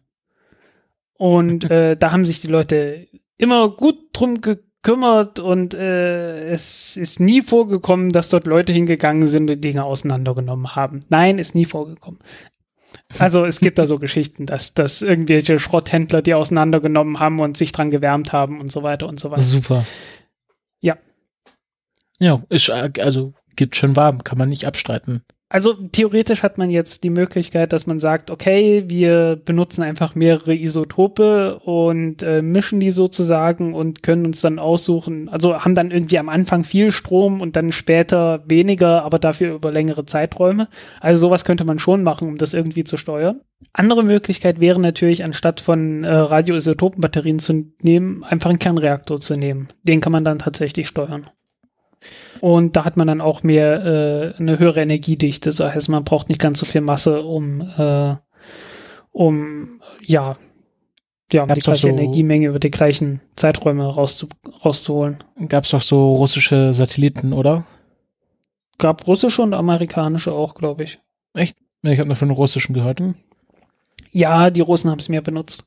Und 1.14 1.64
äh, 1.72 1.96
da 1.98 2.12
haben 2.12 2.26
sich 2.26 2.42
die 2.42 2.48
Leute 2.48 3.08
immer 3.38 3.70
gut 3.70 3.98
drum 4.14 4.42
gekümmert 4.42 4.73
kümmert 4.84 5.40
und 5.40 5.74
äh, 5.74 6.46
es 6.46 6.98
ist 6.98 7.20
nie 7.20 7.42
vorgekommen, 7.42 8.10
dass 8.10 8.30
dort 8.30 8.46
Leute 8.46 8.74
hingegangen 8.74 9.28
sind 9.28 9.50
und 9.50 9.64
Dinge 9.64 9.86
auseinandergenommen 9.86 10.76
haben. 10.76 11.00
Nein, 11.10 11.38
ist 11.38 11.56
nie 11.56 11.66
vorgekommen. 11.66 12.20
Also 13.18 13.46
es 13.46 13.60
gibt 13.60 13.80
da 13.80 13.88
so 13.88 13.98
Geschichten, 14.00 14.46
dass, 14.46 14.74
dass 14.74 15.02
irgendwelche 15.02 15.60
Schrotthändler 15.60 16.22
die 16.22 16.34
auseinandergenommen 16.34 17.20
haben 17.20 17.40
und 17.40 17.58
sich 17.58 17.72
dran 17.72 17.92
gewärmt 17.92 18.34
haben 18.34 18.60
und 18.60 18.72
so 18.72 18.84
weiter 18.84 19.08
und 19.08 19.20
so 19.20 19.32
weiter. 19.32 19.44
Super. 19.44 19.86
Ja. 20.82 20.98
Ja, 22.20 22.44
ist, 22.50 22.70
also 22.70 23.34
gibt 23.56 23.76
schon 23.76 23.96
warm, 23.96 24.24
kann 24.24 24.38
man 24.38 24.50
nicht 24.50 24.66
abstreiten. 24.66 25.24
Also 25.54 25.74
theoretisch 25.74 26.42
hat 26.42 26.58
man 26.58 26.72
jetzt 26.72 27.04
die 27.04 27.12
Möglichkeit, 27.12 27.74
dass 27.74 27.86
man 27.86 28.00
sagt, 28.00 28.32
okay, 28.32 28.86
wir 28.88 29.36
benutzen 29.36 29.84
einfach 29.84 30.16
mehrere 30.16 30.56
Isotope 30.56 31.60
und 31.60 32.24
äh, 32.24 32.42
mischen 32.42 32.80
die 32.80 32.90
sozusagen 32.90 33.76
und 33.76 34.02
können 34.02 34.26
uns 34.26 34.42
dann 34.42 34.58
aussuchen, 34.58 35.30
also 35.30 35.64
haben 35.64 35.76
dann 35.76 35.92
irgendwie 35.92 36.18
am 36.18 36.30
Anfang 36.30 36.64
viel 36.64 36.90
Strom 36.90 37.40
und 37.40 37.56
dann 37.56 37.72
später 37.72 38.44
weniger, 38.48 39.04
aber 39.04 39.20
dafür 39.20 39.54
über 39.54 39.72
längere 39.72 40.06
Zeiträume. 40.06 40.70
Also 41.02 41.28
sowas 41.28 41.46
könnte 41.46 41.66
man 41.66 41.78
schon 41.78 42.02
machen, 42.02 42.30
um 42.30 42.38
das 42.40 42.56
irgendwie 42.56 42.84
zu 42.84 42.98
steuern. 42.98 43.42
Andere 43.74 44.02
Möglichkeit 44.02 44.60
wäre 44.60 44.82
natürlich, 44.82 45.24
anstatt 45.24 45.62
von 45.62 46.04
äh, 46.04 46.12
Radioisotopenbatterien 46.12 47.38
zu 47.38 47.68
nehmen, 47.80 48.24
einfach 48.24 48.50
einen 48.50 48.58
Kernreaktor 48.58 49.22
zu 49.22 49.36
nehmen. 49.36 49.68
Den 49.84 50.02
kann 50.02 50.14
man 50.14 50.26
dann 50.26 50.40
tatsächlich 50.40 50.88
steuern. 50.88 51.28
Und 52.42 52.76
da 52.76 52.86
hat 52.86 52.98
man 52.98 53.08
dann 53.08 53.22
auch 53.22 53.44
mehr 53.44 54.34
äh, 54.38 54.40
eine 54.40 54.60
höhere 54.60 54.82
Energiedichte. 54.82 55.50
Das 55.50 55.60
heißt, 55.60 55.90
man 55.90 56.04
braucht 56.04 56.30
nicht 56.30 56.42
ganz 56.42 56.60
so 56.60 56.66
viel 56.66 56.82
Masse, 56.82 57.24
um, 57.24 57.62
äh, 57.62 58.16
um 59.12 59.82
ja, 60.06 60.36
ja, 61.32 61.44
um 61.44 61.54
die 61.54 61.62
gleiche 61.62 61.82
so, 61.82 61.88
Energiemenge 61.88 62.48
über 62.48 62.60
die 62.60 62.72
gleichen 62.72 63.22
Zeiträume 63.36 63.86
rauszu, 63.86 64.28
rauszuholen. 64.64 65.24
Gab 65.48 65.64
es 65.64 65.72
doch 65.72 65.82
so 65.82 66.16
russische 66.16 66.74
Satelliten, 66.74 67.34
oder? 67.34 67.66
Gab 68.78 69.08
russische 69.08 69.42
und 69.42 69.54
amerikanische 69.54 70.34
auch, 70.34 70.56
glaube 70.56 70.84
ich. 70.84 71.00
Echt? 71.34 71.58
Ich 71.84 72.00
habe 72.00 72.08
nur 72.08 72.16
von 72.16 72.30
den 72.30 72.36
russischen 72.36 72.74
gehört. 72.74 73.00
Hm. 73.00 73.16
Ja, 74.12 74.52
die 74.52 74.62
Russen 74.62 74.92
haben 74.92 75.00
es 75.00 75.10
mehr 75.10 75.22
benutzt. 75.22 75.64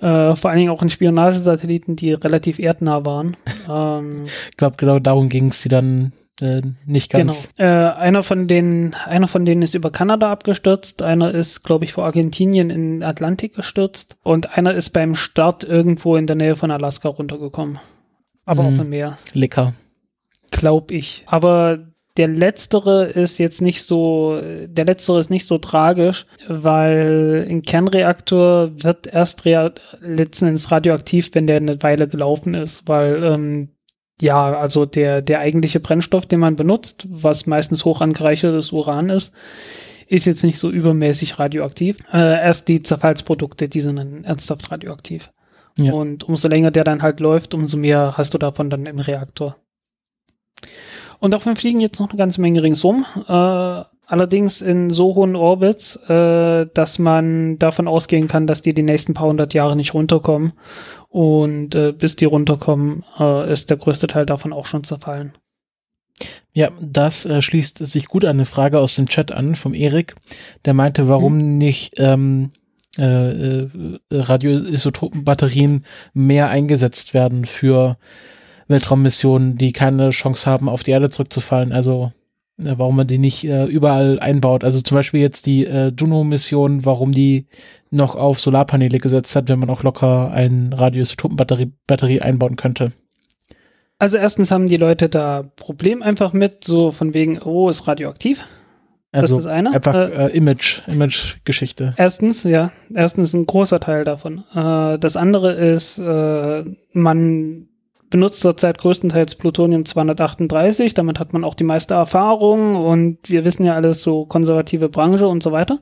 Äh, 0.00 0.36
vor 0.36 0.50
allen 0.50 0.58
Dingen 0.58 0.70
auch 0.70 0.82
in 0.82 0.90
Spionagesatelliten, 0.90 1.96
die 1.96 2.12
relativ 2.12 2.58
erdnah 2.58 3.04
waren. 3.04 3.36
Ähm, 3.70 4.24
ich 4.24 4.56
glaube, 4.56 4.76
genau 4.78 4.98
darum 4.98 5.28
ging 5.28 5.48
es, 5.48 5.60
die 5.60 5.68
dann 5.68 6.12
äh, 6.40 6.62
nicht 6.86 7.10
ganz. 7.10 7.50
Genau. 7.56 7.68
Äh, 7.68 7.92
einer 7.96 8.22
von 8.22 8.48
denen, 8.48 8.94
einer 8.94 9.28
von 9.28 9.44
denen 9.44 9.60
ist 9.60 9.74
über 9.74 9.90
Kanada 9.90 10.32
abgestürzt, 10.32 11.02
einer 11.02 11.32
ist, 11.32 11.64
glaube 11.64 11.84
ich, 11.84 11.92
vor 11.92 12.06
Argentinien 12.06 12.70
in 12.70 13.02
Atlantik 13.02 13.54
gestürzt 13.54 14.16
und 14.22 14.56
einer 14.56 14.72
ist 14.72 14.90
beim 14.90 15.16
Start 15.16 15.64
irgendwo 15.64 16.16
in 16.16 16.26
der 16.26 16.36
Nähe 16.36 16.56
von 16.56 16.70
Alaska 16.70 17.10
runtergekommen. 17.10 17.78
Aber 18.46 18.62
mm, 18.62 18.66
auch 18.66 18.80
im 18.80 18.88
Meer. 18.88 19.18
Lecker. 19.34 19.74
Glaub 20.50 20.90
ich. 20.90 21.24
Aber 21.26 21.80
der 22.18 22.28
letztere 22.28 23.04
ist 23.06 23.38
jetzt 23.38 23.62
nicht 23.62 23.84
so, 23.84 24.38
der 24.42 24.84
letztere 24.84 25.20
ist 25.20 25.30
nicht 25.30 25.46
so 25.46 25.58
tragisch, 25.58 26.26
weil 26.48 27.46
ein 27.48 27.62
Kernreaktor 27.62 28.72
wird 28.82 29.06
erst 29.06 29.44
letzten 29.44 30.46
Endes 30.46 30.70
radioaktiv, 30.70 31.30
wenn 31.34 31.46
der 31.46 31.56
eine 31.56 31.80
Weile 31.82 32.08
gelaufen 32.08 32.54
ist, 32.54 32.88
weil 32.88 33.22
ähm, 33.22 33.68
ja, 34.20 34.52
also 34.52 34.84
der, 34.84 35.22
der 35.22 35.38
eigentliche 35.38 35.78
Brennstoff, 35.78 36.26
den 36.26 36.40
man 36.40 36.56
benutzt, 36.56 37.06
was 37.08 37.46
meistens 37.46 37.84
hoch 37.84 38.00
angereichertes 38.00 38.72
Uran 38.72 39.10
ist, 39.10 39.32
ist 40.08 40.24
jetzt 40.24 40.42
nicht 40.42 40.58
so 40.58 40.70
übermäßig 40.70 41.38
radioaktiv. 41.38 41.98
Äh, 42.12 42.42
erst 42.42 42.68
die 42.68 42.82
Zerfallsprodukte, 42.82 43.68
die 43.68 43.80
sind 43.80 43.96
dann 43.96 44.24
ernsthaft 44.24 44.72
radioaktiv. 44.72 45.30
Ja. 45.76 45.92
Und 45.92 46.24
umso 46.24 46.48
länger 46.48 46.72
der 46.72 46.82
dann 46.82 47.02
halt 47.02 47.20
läuft, 47.20 47.54
umso 47.54 47.76
mehr 47.76 48.14
hast 48.16 48.34
du 48.34 48.38
davon 48.38 48.70
dann 48.70 48.86
im 48.86 48.98
Reaktor. 48.98 49.56
Und 51.20 51.34
davon 51.34 51.56
fliegen 51.56 51.80
jetzt 51.80 52.00
noch 52.00 52.10
eine 52.10 52.18
ganze 52.18 52.40
Menge 52.40 52.62
ringsum. 52.62 53.04
Äh, 53.26 53.84
allerdings 54.06 54.62
in 54.62 54.90
so 54.90 55.14
hohen 55.14 55.36
Orbits, 55.36 55.96
äh, 56.08 56.66
dass 56.72 56.98
man 56.98 57.58
davon 57.58 57.88
ausgehen 57.88 58.28
kann, 58.28 58.46
dass 58.46 58.62
die 58.62 58.74
die 58.74 58.82
nächsten 58.82 59.14
paar 59.14 59.28
hundert 59.28 59.54
Jahre 59.54 59.76
nicht 59.76 59.94
runterkommen. 59.94 60.52
Und 61.08 61.74
äh, 61.74 61.92
bis 61.92 62.16
die 62.16 62.24
runterkommen, 62.26 63.04
äh, 63.18 63.52
ist 63.52 63.70
der 63.70 63.76
größte 63.76 64.06
Teil 64.06 64.26
davon 64.26 64.52
auch 64.52 64.66
schon 64.66 64.84
zerfallen. 64.84 65.32
Ja, 66.52 66.70
das 66.80 67.24
äh, 67.24 67.40
schließt 67.42 67.78
sich 67.78 68.06
gut 68.06 68.24
an 68.24 68.36
eine 68.36 68.44
Frage 68.44 68.80
aus 68.80 68.96
dem 68.96 69.08
Chat 69.08 69.32
an 69.32 69.54
vom 69.54 69.74
Erik. 69.74 70.16
Der 70.64 70.74
meinte, 70.74 71.08
warum 71.08 71.38
hm. 71.38 71.58
nicht 71.58 71.94
ähm, 71.98 72.52
äh, 72.98 73.62
äh, 73.62 73.68
Radioisotopenbatterien 74.10 75.84
mehr 76.14 76.50
eingesetzt 76.50 77.14
werden 77.14 77.44
für 77.44 77.96
Weltraummissionen, 78.68 79.56
die 79.56 79.72
keine 79.72 80.10
Chance 80.10 80.48
haben, 80.48 80.68
auf 80.68 80.82
die 80.82 80.92
Erde 80.92 81.10
zurückzufallen. 81.10 81.72
Also 81.72 82.12
äh, 82.58 82.74
warum 82.76 82.96
man 82.96 83.06
die 83.06 83.18
nicht 83.18 83.44
äh, 83.44 83.64
überall 83.64 84.18
einbaut. 84.20 84.64
Also 84.64 84.80
zum 84.80 84.96
Beispiel 84.96 85.20
jetzt 85.20 85.46
die 85.46 85.66
äh, 85.66 85.92
Juno-Mission, 85.96 86.84
warum 86.84 87.12
die 87.12 87.46
noch 87.90 88.16
auf 88.16 88.40
Solarpaneele 88.40 88.98
gesetzt 88.98 89.34
hat, 89.34 89.48
wenn 89.48 89.58
man 89.58 89.70
auch 89.70 89.82
locker 89.82 90.30
ein 90.30 90.72
Radioisotopenbatterie 90.72 91.72
Batterie 91.86 92.20
einbauen 92.20 92.56
könnte. 92.56 92.92
Also 93.98 94.16
erstens 94.16 94.50
haben 94.50 94.68
die 94.68 94.76
Leute 94.76 95.08
da 95.08 95.50
Problem 95.56 96.02
einfach 96.02 96.32
mit, 96.32 96.64
so 96.64 96.92
von 96.92 97.14
wegen, 97.14 97.40
oh, 97.42 97.68
ist 97.68 97.88
radioaktiv. 97.88 98.44
Also 99.10 99.36
das 99.36 99.44
ist 99.44 99.46
das 99.46 99.52
eine. 99.52 99.72
Einfach 99.72 99.94
äh, 99.94 100.26
äh, 100.26 100.36
Image, 100.36 100.82
Image-Geschichte. 100.86 101.94
Erstens, 101.96 102.44
ja. 102.44 102.72
Erstens 102.94 103.32
ein 103.32 103.46
großer 103.46 103.80
Teil 103.80 104.04
davon. 104.04 104.44
Äh, 104.54 104.98
das 104.98 105.16
andere 105.16 105.52
ist, 105.52 105.98
äh, 105.98 106.64
man 106.92 107.68
benutzt 108.10 108.40
zurzeit 108.40 108.78
größtenteils 108.78 109.34
Plutonium 109.34 109.84
238. 109.84 110.94
Damit 110.94 111.18
hat 111.18 111.32
man 111.32 111.44
auch 111.44 111.54
die 111.54 111.64
meiste 111.64 111.94
Erfahrung 111.94 112.76
und 112.76 113.18
wir 113.28 113.44
wissen 113.44 113.64
ja 113.64 113.74
alles 113.74 114.02
so 114.02 114.24
konservative 114.24 114.88
Branche 114.88 115.28
und 115.28 115.42
so 115.42 115.52
weiter. 115.52 115.80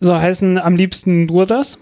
So 0.00 0.16
heißen 0.16 0.58
am 0.58 0.76
liebsten 0.76 1.26
nur 1.26 1.46
das. 1.46 1.78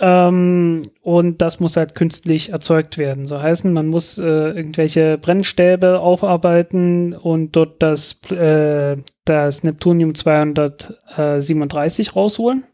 Ähm, 0.00 0.82
und 1.02 1.42
das 1.42 1.60
muss 1.60 1.76
halt 1.76 1.94
künstlich 1.94 2.50
erzeugt 2.50 2.98
werden. 2.98 3.26
So 3.26 3.42
heißen, 3.42 3.72
man 3.72 3.88
muss 3.88 4.18
äh, 4.18 4.22
irgendwelche 4.22 5.18
Brennstäbe 5.18 6.00
aufarbeiten 6.00 7.14
und 7.14 7.56
dort 7.56 7.82
das, 7.82 8.20
äh, 8.30 8.96
das 9.24 9.64
Neptunium 9.64 10.14
237 10.14 12.14
rausholen. 12.14 12.64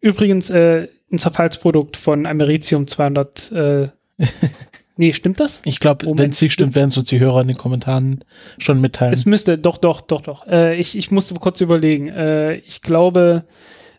Übrigens 0.00 0.50
äh, 0.50 0.86
ein 1.10 1.18
Zerfallsprodukt 1.18 1.96
von 1.96 2.26
Americium 2.26 2.86
200. 2.86 3.90
Nee, 5.00 5.12
stimmt 5.12 5.38
das? 5.38 5.62
Ich 5.64 5.78
glaube, 5.78 6.06
wenn 6.18 6.30
es 6.30 6.42
nicht 6.42 6.52
stimmt, 6.52 6.74
werden 6.74 6.88
es 6.88 6.96
uns 6.96 7.08
die 7.08 7.20
Hörer 7.20 7.42
in 7.42 7.46
den 7.46 7.56
Kommentaren 7.56 8.24
schon 8.58 8.80
mitteilen. 8.80 9.12
Es 9.12 9.26
müsste, 9.26 9.56
doch, 9.56 9.78
doch, 9.78 10.00
doch, 10.00 10.22
doch. 10.22 10.44
Äh, 10.48 10.76
ich, 10.76 10.98
ich 10.98 11.12
musste 11.12 11.34
kurz 11.34 11.60
überlegen. 11.60 12.08
Äh, 12.08 12.56
ich 12.56 12.82
glaube, 12.82 13.44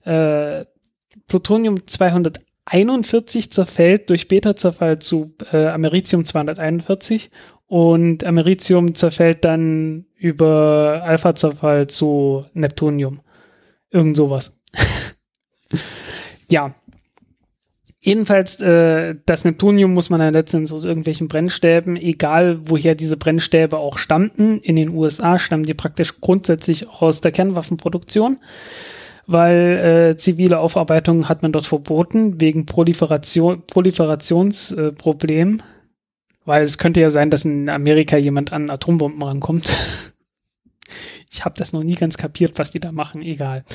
äh, 0.04 0.66
Plutonium 1.26 1.88
241 1.88 3.50
zerfällt 3.50 4.10
durch 4.10 4.28
Beta-Zerfall 4.28 5.00
zu 5.00 5.34
äh, 5.54 5.68
Americium 5.68 6.26
241 6.26 7.32
und 7.68 8.26
Americium 8.26 8.94
zerfällt 8.94 9.46
dann 9.46 10.06
über 10.18 11.02
Alpha-Zerfall 11.06 11.88
zu 11.88 12.44
Neptunium. 12.54 13.22
Irgend 13.90 14.18
sowas. 14.18 14.62
ja. 16.50 16.76
Jedenfalls, 18.02 18.62
äh, 18.62 19.16
das 19.26 19.44
Neptunium 19.44 19.94
muss 19.94 20.10
man 20.10 20.22
dann 20.22 20.34
letztendlich 20.34 20.74
aus 20.74 20.86
irgendwelchen 20.86 21.28
Brennstäben, 21.28 21.98
egal 21.98 22.60
woher 22.66 22.96
diese 22.96 23.18
Brennstäbe 23.18 23.78
auch 23.78 23.98
stammten. 23.98 24.60
In 24.60 24.78
den 24.78 24.90
USA 24.90 25.38
stammen 25.38 25.66
die 25.66 25.74
praktisch 25.74 26.22
grundsätzlich 26.22 26.88
aus 26.88 27.22
der 27.22 27.32
Kernwaffenproduktion 27.32 28.38
weil 29.32 30.10
äh, 30.10 30.18
zivile 30.18 30.58
Aufarbeitung 30.58 31.30
hat 31.30 31.44
man 31.44 31.52
dort 31.52 31.68
verboten 31.68 32.42
wegen 32.42 32.66
Proliferation, 32.66 33.62
Proliferationsproblem. 33.68 35.60
Äh, 35.60 35.64
weil 36.46 36.64
es 36.64 36.80
könnte 36.80 37.00
ja 37.00 37.12
sein, 37.12 37.30
dass 37.30 37.46
in 37.46 37.70
Amerika 37.70 38.18
jemand 38.18 38.52
an 38.52 38.72
Atombomben 38.72 39.22
rankommt. 39.22 39.72
ich 41.30 41.46
habe 41.46 41.54
das 41.60 41.74
noch 41.74 41.84
nie 41.84 41.94
ganz 41.94 42.18
kapiert, 42.18 42.58
was 42.58 42.72
die 42.72 42.80
da 42.80 42.92
machen, 42.92 43.22
egal. 43.22 43.66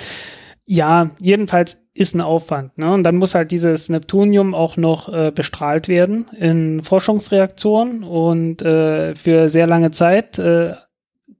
Ja, 0.66 1.12
jedenfalls 1.20 1.83
ist 1.94 2.14
ein 2.14 2.20
Aufwand. 2.20 2.76
Ne? 2.76 2.92
Und 2.92 3.04
dann 3.04 3.16
muss 3.16 3.36
halt 3.36 3.52
dieses 3.52 3.88
Neptunium 3.88 4.52
auch 4.52 4.76
noch 4.76 5.08
äh, 5.12 5.30
bestrahlt 5.32 5.88
werden 5.88 6.26
in 6.38 6.82
Forschungsreaktoren 6.82 8.02
und 8.02 8.62
äh, 8.62 9.14
für 9.14 9.48
sehr 9.48 9.68
lange 9.68 9.92
Zeit 9.92 10.38
äh, 10.40 10.74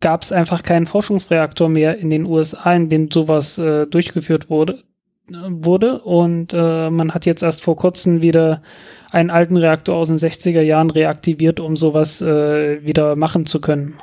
gab 0.00 0.22
es 0.22 0.32
einfach 0.32 0.62
keinen 0.62 0.86
Forschungsreaktor 0.86 1.68
mehr 1.68 1.98
in 1.98 2.10
den 2.10 2.24
USA, 2.24 2.72
in 2.72 2.88
dem 2.88 3.10
sowas 3.10 3.58
äh, 3.58 3.86
durchgeführt 3.86 4.48
wurde, 4.48 4.84
äh, 5.28 5.34
wurde. 5.48 6.00
Und 6.02 6.52
äh, 6.54 6.88
man 6.88 7.12
hat 7.14 7.26
jetzt 7.26 7.42
erst 7.42 7.62
vor 7.62 7.74
kurzem 7.76 8.22
wieder 8.22 8.62
einen 9.10 9.30
alten 9.30 9.56
Reaktor 9.56 9.96
aus 9.96 10.08
den 10.08 10.18
60er 10.18 10.60
Jahren 10.60 10.90
reaktiviert, 10.90 11.58
um 11.58 11.74
sowas 11.74 12.22
äh, 12.22 12.84
wieder 12.84 13.16
machen 13.16 13.44
zu 13.44 13.60
können. 13.60 13.94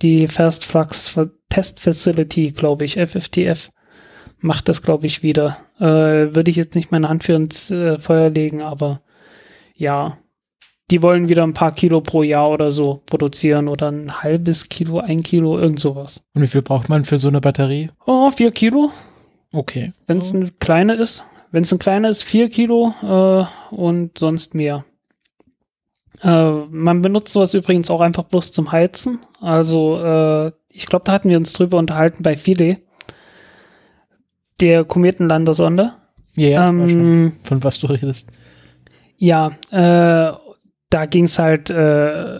Die 0.00 0.28
Fast 0.28 0.64
Flux 0.64 1.14
Test 1.50 1.80
Facility, 1.80 2.52
glaube 2.52 2.86
ich, 2.86 2.94
FFTF, 2.94 3.70
macht 4.42 4.68
das, 4.68 4.82
glaube 4.82 5.06
ich, 5.06 5.22
wieder. 5.22 5.58
Äh, 5.78 6.34
Würde 6.34 6.50
ich 6.50 6.56
jetzt 6.56 6.74
nicht 6.74 6.92
meine 6.92 7.08
Hand 7.08 7.24
für 7.24 7.34
ins 7.34 7.70
äh, 7.70 7.98
Feuer 7.98 8.30
legen, 8.30 8.62
aber 8.62 9.00
ja, 9.74 10.18
die 10.90 11.02
wollen 11.02 11.28
wieder 11.28 11.42
ein 11.42 11.54
paar 11.54 11.72
Kilo 11.72 12.02
pro 12.02 12.22
Jahr 12.22 12.50
oder 12.50 12.70
so 12.70 13.02
produzieren 13.06 13.68
oder 13.68 13.90
ein 13.90 14.22
halbes 14.22 14.68
Kilo, 14.68 14.98
ein 14.98 15.22
Kilo, 15.22 15.58
irgend 15.58 15.80
sowas. 15.80 16.22
Und 16.34 16.42
wie 16.42 16.46
viel 16.46 16.62
braucht 16.62 16.88
man 16.88 17.04
für 17.04 17.18
so 17.18 17.28
eine 17.28 17.40
Batterie? 17.40 17.90
Oh, 18.04 18.30
vier 18.30 18.50
Kilo. 18.52 18.90
Okay. 19.52 19.92
Wenn 20.06 20.18
es 20.18 20.34
eine 20.34 20.50
kleine 20.60 20.94
ist. 20.94 21.24
Wenn 21.50 21.62
es 21.62 21.72
ein 21.72 21.78
kleiner 21.78 22.08
ist, 22.08 22.24
vier 22.24 22.48
Kilo 22.48 22.94
äh, 23.02 23.74
und 23.74 24.18
sonst 24.18 24.54
mehr. 24.54 24.84
Äh, 26.22 26.50
man 26.70 27.02
benutzt 27.02 27.32
sowas 27.32 27.54
übrigens 27.54 27.90
auch 27.90 28.00
einfach 28.00 28.24
bloß 28.24 28.52
zum 28.52 28.72
Heizen. 28.72 29.20
Also 29.40 29.98
äh, 29.98 30.52
ich 30.68 30.86
glaube, 30.86 31.04
da 31.04 31.12
hatten 31.12 31.28
wir 31.28 31.36
uns 31.36 31.52
drüber 31.52 31.78
unterhalten 31.78 32.22
bei 32.22 32.36
Philae. 32.36 32.78
Der 34.62 34.84
Kometenlandersonde. 34.84 35.92
Ja, 36.34 36.48
yeah, 36.48 36.68
ähm, 36.68 37.32
von 37.42 37.62
was 37.62 37.80
du 37.80 37.88
redest. 37.88 38.30
Ja, 39.18 39.48
äh, 39.70 40.32
da 40.88 41.06
ging 41.06 41.24
es 41.24 41.38
halt, 41.38 41.68
äh, 41.68 42.38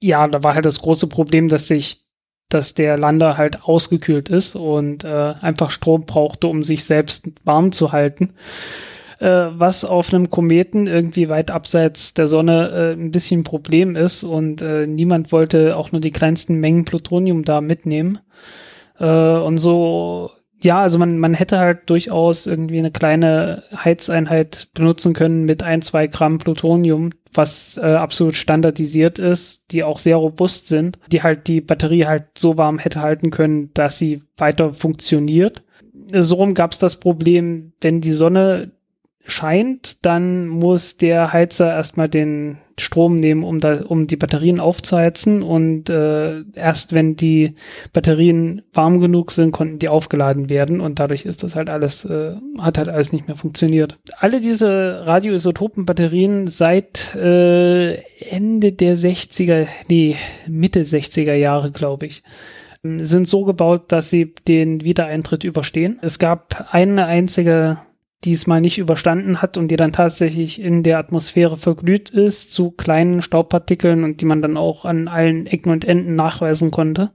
ja, 0.00 0.26
da 0.26 0.42
war 0.42 0.54
halt 0.54 0.64
das 0.64 0.80
große 0.80 1.06
Problem, 1.06 1.48
dass 1.48 1.68
sich, 1.68 2.06
dass 2.48 2.74
der 2.74 2.96
Lander 2.98 3.36
halt 3.36 3.64
ausgekühlt 3.64 4.28
ist 4.28 4.56
und 4.56 5.04
äh, 5.04 5.34
einfach 5.40 5.70
Strom 5.70 6.06
brauchte, 6.06 6.48
um 6.48 6.64
sich 6.64 6.84
selbst 6.84 7.28
warm 7.44 7.70
zu 7.70 7.92
halten. 7.92 8.32
Äh, 9.18 9.50
was 9.52 9.84
auf 9.84 10.12
einem 10.12 10.30
Kometen 10.30 10.86
irgendwie 10.86 11.28
weit 11.28 11.50
abseits 11.50 12.14
der 12.14 12.26
Sonne 12.26 12.70
äh, 12.70 12.92
ein 12.94 13.12
bisschen 13.12 13.42
ein 13.42 13.44
Problem 13.44 13.94
ist 13.94 14.24
und 14.24 14.62
äh, 14.62 14.86
niemand 14.86 15.30
wollte 15.30 15.76
auch 15.76 15.92
nur 15.92 16.00
die 16.00 16.10
kleinsten 16.10 16.56
Mengen 16.56 16.84
Plutonium 16.84 17.44
da 17.44 17.60
mitnehmen. 17.60 18.18
Und 18.98 19.58
so 19.58 20.30
ja, 20.62 20.80
also 20.80 20.98
man, 20.98 21.18
man 21.18 21.34
hätte 21.34 21.58
halt 21.58 21.90
durchaus 21.90 22.46
irgendwie 22.46 22.78
eine 22.78 22.92
kleine 22.92 23.64
Heizeinheit 23.74 24.68
benutzen 24.74 25.12
können 25.12 25.44
mit 25.44 25.62
ein, 25.62 25.82
zwei 25.82 26.06
Gramm 26.06 26.38
Plutonium, 26.38 27.10
was 27.34 27.78
äh, 27.78 27.86
absolut 27.86 28.36
standardisiert 28.36 29.18
ist, 29.18 29.72
die 29.72 29.82
auch 29.82 29.98
sehr 29.98 30.16
robust 30.16 30.68
sind, 30.68 30.98
die 31.10 31.22
halt 31.22 31.48
die 31.48 31.60
Batterie 31.60 32.06
halt 32.06 32.24
so 32.38 32.58
warm 32.58 32.78
hätte 32.78 33.02
halten 33.02 33.30
können, 33.30 33.70
dass 33.74 33.98
sie 33.98 34.22
weiter 34.36 34.72
funktioniert. 34.72 35.64
So 36.12 36.36
rum 36.36 36.54
gab 36.54 36.72
es 36.72 36.78
das 36.78 36.96
Problem, 36.96 37.72
wenn 37.80 38.00
die 38.00 38.12
Sonne 38.12 38.70
scheint, 39.24 40.04
dann 40.04 40.46
muss 40.46 40.96
der 40.96 41.32
Heizer 41.32 41.72
erstmal 41.72 42.08
den 42.08 42.58
Strom 42.78 43.20
nehmen, 43.20 43.44
um, 43.44 43.60
da, 43.60 43.82
um 43.82 44.06
die 44.06 44.16
Batterien 44.16 44.60
aufzuheizen. 44.60 45.42
Und 45.42 45.90
äh, 45.90 46.42
erst 46.54 46.92
wenn 46.92 47.16
die 47.16 47.54
Batterien 47.92 48.62
warm 48.72 49.00
genug 49.00 49.32
sind, 49.32 49.52
konnten 49.52 49.78
die 49.78 49.88
aufgeladen 49.88 50.48
werden. 50.48 50.80
Und 50.80 50.98
dadurch 50.98 51.24
ist 51.24 51.42
das 51.42 51.56
halt 51.56 51.70
alles, 51.70 52.04
äh, 52.04 52.34
hat 52.58 52.78
halt 52.78 52.88
alles 52.88 53.12
nicht 53.12 53.28
mehr 53.28 53.36
funktioniert. 53.36 53.98
Alle 54.18 54.40
diese 54.40 55.02
Radioisotopen-Batterien 55.04 56.46
seit 56.46 57.14
äh, 57.14 57.94
Ende 58.30 58.72
der 58.72 58.96
60er, 58.96 59.66
nee, 59.88 60.16
Mitte 60.48 60.82
60er 60.82 61.34
Jahre, 61.34 61.70
glaube 61.70 62.06
ich, 62.06 62.22
sind 62.82 63.28
so 63.28 63.44
gebaut, 63.44 63.92
dass 63.92 64.10
sie 64.10 64.34
den 64.48 64.82
Wiedereintritt 64.82 65.44
überstehen. 65.44 65.98
Es 66.02 66.18
gab 66.18 66.68
eine 66.72 67.06
einzige 67.06 67.78
diesmal 68.24 68.60
nicht 68.60 68.78
überstanden 68.78 69.42
hat 69.42 69.56
und 69.56 69.68
die 69.68 69.76
dann 69.76 69.92
tatsächlich 69.92 70.60
in 70.60 70.82
der 70.82 70.98
Atmosphäre 70.98 71.56
verglüht 71.56 72.10
ist 72.10 72.52
zu 72.52 72.70
kleinen 72.70 73.20
Staubpartikeln 73.20 74.04
und 74.04 74.20
die 74.20 74.24
man 74.24 74.42
dann 74.42 74.56
auch 74.56 74.84
an 74.84 75.08
allen 75.08 75.46
Ecken 75.46 75.70
und 75.70 75.84
Enden 75.84 76.14
nachweisen 76.14 76.70
konnte. 76.70 77.10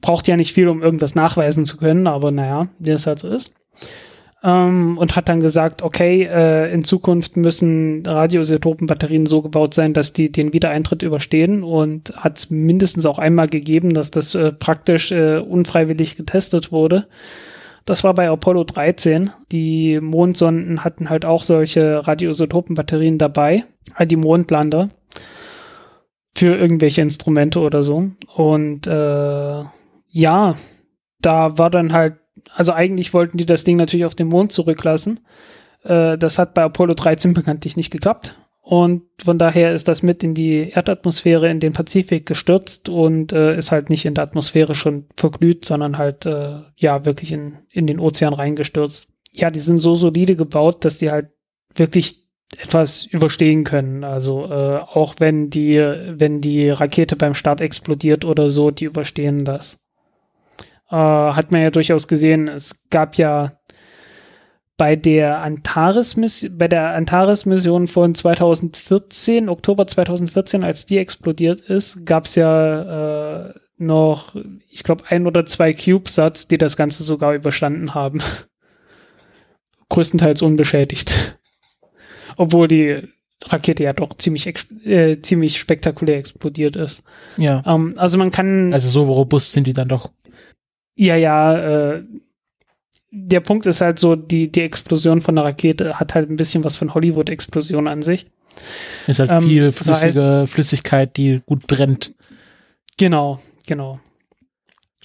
Braucht 0.00 0.28
ja 0.28 0.36
nicht 0.36 0.52
viel, 0.52 0.68
um 0.68 0.82
irgendwas 0.82 1.14
nachweisen 1.14 1.64
zu 1.64 1.76
können, 1.76 2.06
aber 2.06 2.30
naja, 2.30 2.68
wie 2.78 2.90
es 2.90 3.06
halt 3.06 3.18
so 3.18 3.28
ist. 3.28 3.54
Ähm, 4.44 4.98
und 4.98 5.14
hat 5.14 5.28
dann 5.28 5.40
gesagt, 5.40 5.82
okay, 5.82 6.24
äh, 6.24 6.72
in 6.72 6.84
Zukunft 6.84 7.36
müssen 7.36 8.04
Radioisotopenbatterien 8.04 9.26
so 9.26 9.42
gebaut 9.42 9.74
sein, 9.74 9.94
dass 9.94 10.12
die 10.12 10.32
den 10.32 10.52
Wiedereintritt 10.52 11.02
überstehen 11.02 11.62
und 11.62 12.12
hat 12.16 12.38
es 12.38 12.50
mindestens 12.50 13.06
auch 13.06 13.18
einmal 13.20 13.48
gegeben, 13.48 13.94
dass 13.94 14.10
das 14.10 14.34
äh, 14.34 14.52
praktisch 14.52 15.12
äh, 15.12 15.38
unfreiwillig 15.38 16.16
getestet 16.16 16.72
wurde 16.72 17.06
das 17.84 18.04
war 18.04 18.14
bei 18.14 18.28
Apollo 18.28 18.64
13. 18.64 19.30
Die 19.50 20.00
Mondsonden 20.00 20.84
hatten 20.84 21.10
halt 21.10 21.24
auch 21.24 21.42
solche 21.42 22.06
Radioisotopenbatterien 22.06 23.18
dabei, 23.18 23.64
halt 23.94 24.10
die 24.10 24.16
Mondlander 24.16 24.90
für 26.34 26.56
irgendwelche 26.56 27.02
Instrumente 27.02 27.60
oder 27.60 27.82
so. 27.82 28.10
Und 28.34 28.86
äh, 28.86 29.64
ja, 30.08 30.56
da 31.20 31.58
war 31.58 31.70
dann 31.70 31.92
halt, 31.92 32.14
also 32.54 32.72
eigentlich 32.72 33.12
wollten 33.14 33.36
die 33.36 33.46
das 33.46 33.64
Ding 33.64 33.76
natürlich 33.76 34.06
auf 34.06 34.14
den 34.14 34.28
Mond 34.28 34.52
zurücklassen. 34.52 35.20
Äh, 35.84 36.16
das 36.18 36.38
hat 36.38 36.54
bei 36.54 36.62
Apollo 36.62 36.94
13 36.94 37.34
bekanntlich 37.34 37.76
nicht 37.76 37.90
geklappt. 37.90 38.38
Und 38.72 39.02
von 39.22 39.36
daher 39.36 39.74
ist 39.74 39.86
das 39.86 40.02
mit 40.02 40.24
in 40.24 40.32
die 40.32 40.70
Erdatmosphäre, 40.70 41.50
in 41.50 41.60
den 41.60 41.74
Pazifik 41.74 42.24
gestürzt 42.24 42.88
und 42.88 43.30
äh, 43.30 43.54
ist 43.54 43.70
halt 43.70 43.90
nicht 43.90 44.06
in 44.06 44.14
der 44.14 44.24
Atmosphäre 44.24 44.74
schon 44.74 45.04
verglüht, 45.14 45.66
sondern 45.66 45.98
halt 45.98 46.24
äh, 46.24 46.60
ja 46.76 47.04
wirklich 47.04 47.32
in, 47.32 47.58
in 47.68 47.86
den 47.86 48.00
Ozean 48.00 48.32
reingestürzt. 48.32 49.12
Ja, 49.30 49.50
die 49.50 49.58
sind 49.58 49.80
so 49.80 49.94
solide 49.94 50.36
gebaut, 50.36 50.86
dass 50.86 50.96
die 50.96 51.10
halt 51.10 51.28
wirklich 51.74 52.24
etwas 52.56 53.04
überstehen 53.04 53.64
können. 53.64 54.04
Also 54.04 54.46
äh, 54.46 54.78
auch 54.78 55.16
wenn 55.18 55.50
die, 55.50 55.76
wenn 55.76 56.40
die 56.40 56.70
Rakete 56.70 57.16
beim 57.16 57.34
Start 57.34 57.60
explodiert 57.60 58.24
oder 58.24 58.48
so, 58.48 58.70
die 58.70 58.86
überstehen 58.86 59.44
das. 59.44 59.86
Äh, 60.88 60.96
hat 60.96 61.52
man 61.52 61.60
ja 61.60 61.70
durchaus 61.70 62.08
gesehen, 62.08 62.48
es 62.48 62.88
gab 62.88 63.16
ja 63.16 63.52
bei 64.82 64.96
der 64.96 65.42
Antares 65.42 66.16
bei 66.58 66.66
der 66.66 66.94
Antares 66.94 67.46
Mission 67.46 67.86
von 67.86 68.16
2014, 68.16 69.48
Oktober 69.48 69.86
2014, 69.86 70.64
als 70.64 70.86
die 70.86 70.98
explodiert 70.98 71.60
ist, 71.60 72.04
gab 72.04 72.24
es 72.24 72.34
ja 72.34 73.50
äh, 73.50 73.54
noch, 73.78 74.34
ich 74.68 74.82
glaube, 74.82 75.04
ein 75.08 75.28
oder 75.28 75.46
zwei 75.46 75.72
CubeSats, 75.72 76.48
die 76.48 76.58
das 76.58 76.76
Ganze 76.76 77.04
sogar 77.04 77.32
überstanden 77.32 77.94
haben. 77.94 78.22
größtenteils 79.88 80.42
unbeschädigt. 80.42 81.38
Obwohl 82.36 82.66
die 82.66 83.06
Rakete 83.44 83.84
ja 83.84 83.92
doch 83.92 84.14
ziemlich, 84.14 84.52
äh, 84.84 85.22
ziemlich 85.22 85.60
spektakulär 85.60 86.16
explodiert 86.16 86.74
ist. 86.74 87.04
Ja. 87.36 87.62
Ähm, 87.68 87.94
also 87.98 88.18
man 88.18 88.32
kann. 88.32 88.74
Also 88.74 88.88
so 88.88 89.04
robust 89.04 89.52
sind 89.52 89.68
die 89.68 89.74
dann 89.74 89.86
doch. 89.86 90.10
Ja, 90.96 91.14
ja, 91.14 91.92
äh, 91.92 92.02
der 93.14 93.40
Punkt 93.40 93.66
ist 93.66 93.82
halt 93.82 93.98
so, 93.98 94.16
die, 94.16 94.50
die 94.50 94.62
Explosion 94.62 95.20
von 95.20 95.36
der 95.36 95.44
Rakete 95.44 96.00
hat 96.00 96.14
halt 96.14 96.30
ein 96.30 96.36
bisschen 96.36 96.64
was 96.64 96.76
von 96.76 96.94
Hollywood-Explosion 96.94 97.86
an 97.86 98.00
sich. 98.00 98.26
Ist 99.06 99.20
halt 99.20 99.30
Ähm, 99.30 99.42
viel 99.42 99.66
das 99.66 99.76
flüssige 99.76 100.46
Flüssigkeit, 100.48 101.16
die 101.18 101.42
gut 101.44 101.66
brennt. 101.66 102.14
Genau, 102.96 103.38
genau. 103.66 104.00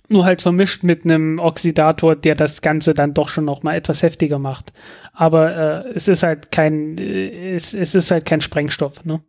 Nur 0.07 0.23
halt 0.23 0.41
vermischt 0.41 0.83
mit 0.83 1.03
einem 1.03 1.37
Oxidator, 1.37 2.15
der 2.15 2.35
das 2.35 2.61
Ganze 2.61 2.93
dann 2.93 3.13
doch 3.13 3.27
schon 3.27 3.43
noch 3.43 3.63
mal 3.63 3.75
etwas 3.75 4.03
heftiger 4.03 4.39
macht. 4.39 4.71
Aber 5.11 5.85
äh, 5.85 5.89
es 5.89 6.07
ist 6.07 6.23
halt 6.23 6.53
kein, 6.53 6.97
äh, 6.97 7.55
es, 7.55 7.73
es 7.73 7.93
ist 7.93 8.11
halt 8.11 8.23
kein 8.23 8.39
Sprengstoff. 8.39 9.03
Ne? 9.03 9.21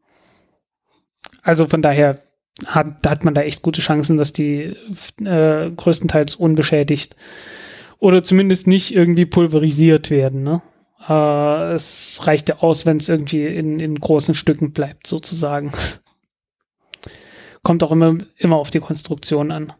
Also 1.42 1.66
von 1.66 1.82
daher 1.82 2.20
hat, 2.66 3.04
hat 3.04 3.24
man 3.24 3.34
da 3.34 3.42
echt 3.42 3.62
gute 3.62 3.80
Chancen, 3.80 4.18
dass 4.18 4.32
die 4.32 4.76
äh, 5.24 5.70
größtenteils 5.70 6.36
unbeschädigt 6.36 7.16
oder 7.98 8.22
zumindest 8.22 8.66
nicht 8.66 8.94
irgendwie 8.94 9.26
pulverisiert 9.26 10.10
werden. 10.10 10.42
Ne? 10.42 10.62
Äh, 11.08 11.74
es 11.74 12.20
reicht 12.24 12.48
ja 12.48 12.58
aus, 12.58 12.86
wenn 12.86 12.98
es 12.98 13.08
irgendwie 13.08 13.46
in, 13.46 13.80
in 13.80 13.98
großen 13.98 14.34
Stücken 14.34 14.72
bleibt, 14.72 15.06
sozusagen. 15.06 15.72
Kommt 17.62 17.82
auch 17.82 17.92
immer, 17.92 18.16
immer 18.36 18.56
auf 18.56 18.70
die 18.70 18.80
Konstruktion 18.80 19.50
an. 19.50 19.72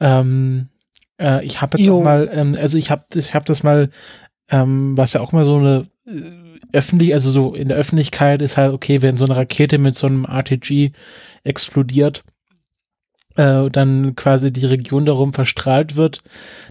Ähm, 0.00 0.68
äh, 1.18 1.44
ich 1.44 1.60
habe 1.60 1.78
jetzt 1.78 1.86
Jo. 1.86 1.98
auch 1.98 2.04
mal, 2.04 2.28
ähm, 2.32 2.56
also 2.60 2.76
ich 2.78 2.90
habe 2.90 3.04
ich 3.14 3.34
hab 3.34 3.46
das 3.46 3.62
mal, 3.62 3.90
ähm, 4.50 4.96
was 4.96 5.12
ja 5.12 5.20
auch 5.20 5.32
mal 5.32 5.44
so 5.44 5.56
eine 5.56 5.86
äh, 6.06 6.30
öffentlich, 6.72 7.14
also 7.14 7.30
so 7.30 7.54
in 7.54 7.68
der 7.68 7.76
Öffentlichkeit 7.76 8.42
ist 8.42 8.56
halt, 8.56 8.72
okay, 8.72 9.02
wenn 9.02 9.16
so 9.16 9.24
eine 9.24 9.36
Rakete 9.36 9.78
mit 9.78 9.96
so 9.96 10.06
einem 10.06 10.24
RTG 10.24 10.90
explodiert, 11.44 12.24
äh, 13.36 13.68
dann 13.70 14.14
quasi 14.16 14.52
die 14.52 14.66
Region 14.66 15.06
darum 15.06 15.32
verstrahlt 15.32 15.96
wird. 15.96 16.22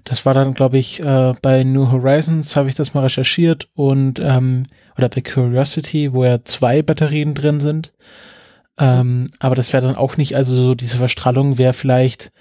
Das 0.03 0.25
war 0.25 0.33
dann, 0.33 0.53
glaube 0.53 0.77
ich, 0.77 1.01
äh, 1.01 1.33
bei 1.41 1.63
New 1.63 1.91
Horizons 1.91 2.55
habe 2.55 2.69
ich 2.69 2.75
das 2.75 2.93
mal 2.93 3.01
recherchiert 3.01 3.67
und 3.73 4.19
ähm, 4.19 4.65
oder 4.97 5.09
bei 5.09 5.21
Curiosity, 5.21 6.13
wo 6.13 6.23
ja 6.23 6.43
zwei 6.45 6.81
Batterien 6.81 7.33
drin 7.33 7.59
sind. 7.59 7.93
Ähm, 8.77 9.27
aber 9.39 9.55
das 9.55 9.73
wäre 9.73 9.85
dann 9.85 9.95
auch 9.95 10.17
nicht, 10.17 10.35
also 10.35 10.55
so 10.55 10.75
diese 10.75 10.97
Verstrahlung 10.97 11.57
wäre 11.57 11.73
vielleicht 11.73 12.31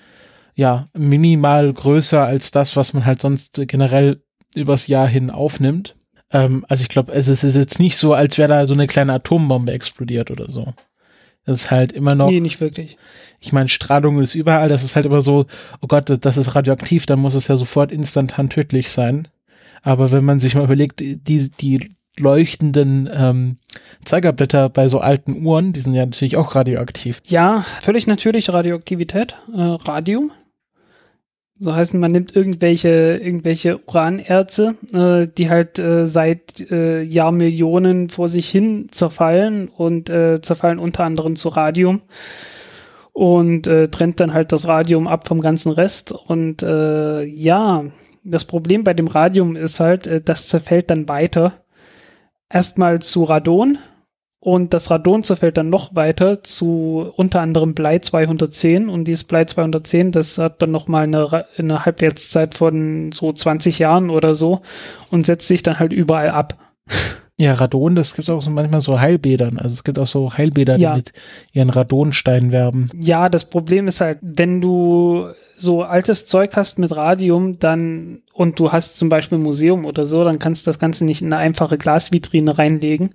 ja 0.54 0.88
minimal 0.94 1.72
größer 1.72 2.24
als 2.24 2.50
das, 2.50 2.76
was 2.76 2.94
man 2.94 3.04
halt 3.04 3.20
sonst 3.20 3.60
generell 3.66 4.22
übers 4.54 4.86
Jahr 4.86 5.08
hin 5.08 5.30
aufnimmt. 5.30 5.96
Ähm, 6.30 6.64
also 6.68 6.82
ich 6.82 6.88
glaube, 6.88 7.12
es 7.12 7.28
ist 7.28 7.42
jetzt 7.42 7.80
nicht 7.80 7.96
so, 7.96 8.14
als 8.14 8.38
wäre 8.38 8.48
da 8.48 8.66
so 8.66 8.74
eine 8.74 8.86
kleine 8.86 9.14
Atombombe 9.14 9.72
explodiert 9.72 10.30
oder 10.30 10.50
so. 10.50 10.72
Das 11.44 11.56
ist 11.56 11.70
halt 11.70 11.92
immer 11.92 12.14
noch, 12.14 12.30
Nee, 12.30 12.40
nicht 12.40 12.60
wirklich. 12.60 12.96
ich 13.40 13.52
meine, 13.52 13.68
Strahlung 13.68 14.20
ist 14.22 14.34
überall, 14.34 14.68
das 14.68 14.84
ist 14.84 14.94
halt 14.96 15.06
immer 15.06 15.22
so, 15.22 15.46
oh 15.80 15.86
Gott, 15.88 16.08
das- 16.10 16.20
das 16.20 16.36
ist 16.36 16.54
radioaktiv, 16.54 17.06
dann 17.06 17.18
muss 17.18 17.34
es 17.34 17.48
ja 17.48 17.56
sofort 17.56 17.90
instantan 17.92 18.48
tödlich 18.48 18.90
sein. 18.90 19.28
Aber 19.82 20.12
wenn 20.12 20.24
man 20.24 20.38
sich 20.38 20.54
mal 20.54 20.64
überlegt, 20.64 21.00
die, 21.00 21.50
die 21.50 21.90
leuchtenden 22.16 23.08
ähm, 23.12 23.56
Zeigerblätter 24.04 24.68
bei 24.68 24.88
so 24.88 25.00
alten 25.00 25.44
Uhren, 25.44 25.72
die 25.72 25.80
sind 25.80 25.94
ja 25.94 26.04
natürlich 26.06 26.36
auch 26.36 26.54
radioaktiv. 26.54 27.20
Ja, 27.26 27.64
völlig 27.80 28.06
natürliche 28.06 28.52
Radioaktivität, 28.52 29.36
äh, 29.54 29.60
Radium. 29.60 30.30
So 31.62 31.76
heißen, 31.76 32.00
man 32.00 32.10
nimmt 32.10 32.34
irgendwelche, 32.34 33.20
irgendwelche 33.22 33.78
Uranerze, 33.86 34.74
äh, 34.92 35.28
die 35.28 35.48
halt 35.48 35.78
äh, 35.78 36.06
seit 36.06 36.60
äh, 36.72 37.02
Jahrmillionen 37.02 38.08
vor 38.08 38.26
sich 38.26 38.48
hin 38.48 38.88
zerfallen 38.90 39.68
und 39.68 40.10
äh, 40.10 40.40
zerfallen 40.40 40.80
unter 40.80 41.04
anderem 41.04 41.36
zu 41.36 41.50
Radium 41.50 42.02
und 43.12 43.68
äh, 43.68 43.86
trennt 43.86 44.18
dann 44.18 44.34
halt 44.34 44.50
das 44.50 44.66
Radium 44.66 45.06
ab 45.06 45.28
vom 45.28 45.40
ganzen 45.40 45.70
Rest. 45.70 46.10
Und 46.10 46.64
äh, 46.64 47.22
ja, 47.22 47.84
das 48.24 48.44
Problem 48.44 48.82
bei 48.82 48.92
dem 48.92 49.06
Radium 49.06 49.54
ist 49.54 49.78
halt, 49.78 50.08
äh, 50.08 50.20
das 50.20 50.48
zerfällt 50.48 50.90
dann 50.90 51.08
weiter. 51.08 51.52
Erstmal 52.50 52.98
zu 52.98 53.22
Radon, 53.22 53.78
und 54.44 54.74
das 54.74 54.90
Radon 54.90 55.22
zerfällt 55.22 55.56
dann 55.56 55.70
noch 55.70 55.94
weiter 55.94 56.42
zu 56.42 57.12
unter 57.16 57.40
anderem 57.40 57.74
Blei 57.74 58.00
210 58.00 58.88
und 58.88 59.04
dieses 59.04 59.22
Blei 59.22 59.44
210, 59.44 60.10
das 60.10 60.36
hat 60.36 60.60
dann 60.60 60.72
noch 60.72 60.88
mal 60.88 61.04
eine, 61.04 61.46
eine 61.56 61.84
Halbwertszeit 61.84 62.56
von 62.56 63.12
so 63.12 63.30
20 63.32 63.78
Jahren 63.78 64.10
oder 64.10 64.34
so 64.34 64.60
und 65.12 65.24
setzt 65.26 65.46
sich 65.46 65.62
dann 65.62 65.78
halt 65.78 65.92
überall 65.92 66.30
ab. 66.30 66.58
Ja, 67.38 67.54
Radon, 67.54 67.94
das 67.94 68.14
gibt 68.14 68.28
auch 68.30 68.42
so 68.42 68.50
manchmal 68.50 68.80
so 68.80 68.98
Heilbädern. 68.98 69.58
Also 69.58 69.74
es 69.74 69.84
gibt 69.84 70.00
auch 70.00 70.08
so 70.08 70.32
Heilbäder, 70.36 70.76
Ja. 70.76 70.90
die 70.90 70.96
mit 70.98 71.12
ihren 71.52 71.70
Radonsteinen 71.70 72.50
werben. 72.50 72.90
Ja, 73.00 73.28
das 73.28 73.48
Problem 73.48 73.86
ist 73.86 74.00
halt, 74.00 74.18
wenn 74.22 74.60
du 74.60 75.28
so 75.56 75.82
altes 75.82 76.26
Zeug 76.26 76.56
hast 76.56 76.80
mit 76.80 76.94
Radium, 76.96 77.60
dann 77.60 78.22
und 78.32 78.58
du 78.58 78.72
hast 78.72 78.96
zum 78.96 79.08
Beispiel 79.08 79.38
ein 79.38 79.42
Museum 79.44 79.84
oder 79.86 80.04
so, 80.04 80.24
dann 80.24 80.40
kannst 80.40 80.66
du 80.66 80.68
das 80.68 80.80
Ganze 80.80 81.04
nicht 81.04 81.22
in 81.22 81.32
eine 81.32 81.40
einfache 81.40 81.78
Glasvitrine 81.78 82.58
reinlegen, 82.58 83.14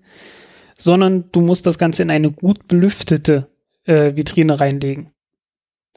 sondern 0.78 1.32
du 1.32 1.42
musst 1.42 1.66
das 1.66 1.78
Ganze 1.78 2.04
in 2.04 2.12
eine 2.12 2.32
gut 2.32 2.68
belüftete 2.68 3.48
äh, 3.86 4.16
Vitrine 4.16 4.60
reinlegen. 4.60 5.12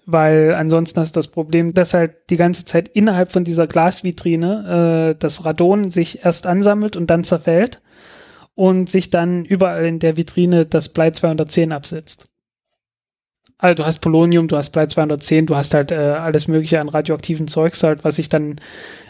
Weil 0.07 0.55
ansonsten 0.55 1.01
hast 1.01 1.15
du 1.15 1.19
das 1.19 1.29
Problem, 1.29 1.75
dass 1.75 1.95
halt 1.95 2.31
die 2.31 2.37
ganze 2.37 2.65
Zeit 2.65 2.89
innerhalb 2.89 3.31
von 3.31 3.45
dieser 3.45 3.67
Glasvitrine 3.67 5.13
äh, 5.13 5.19
das 5.19 5.45
Radon 5.45 5.91
sich 5.91 6.25
erst 6.25 6.47
ansammelt 6.47 6.97
und 6.97 7.11
dann 7.11 7.23
zerfällt 7.23 7.83
und 8.55 8.91
sich 8.91 9.11
dann 9.11 9.45
überall 9.45 9.85
in 9.85 9.99
der 9.99 10.17
Vitrine 10.17 10.67
das 10.67 10.89
Blei 10.91 11.11
210 11.11 11.73
absetzt. 11.73 12.30
Also 13.61 13.83
du 13.83 13.87
hast 13.87 13.99
Polonium, 13.99 14.49
du 14.49 14.57
hast 14.57 14.71
Blei 14.71 14.87
210, 14.87 15.47
du 15.47 15.55
hast 15.55 15.75
halt 15.75 15.93
äh, 15.93 15.95
alles 15.95 16.49
mögliche 16.49 16.81
an 16.81 16.89
radioaktiven 16.89 17.47
Zeugs 17.47 17.83
halt, 17.83 18.05
was 18.05 18.17
sich 18.17 18.31
dann 18.31 18.57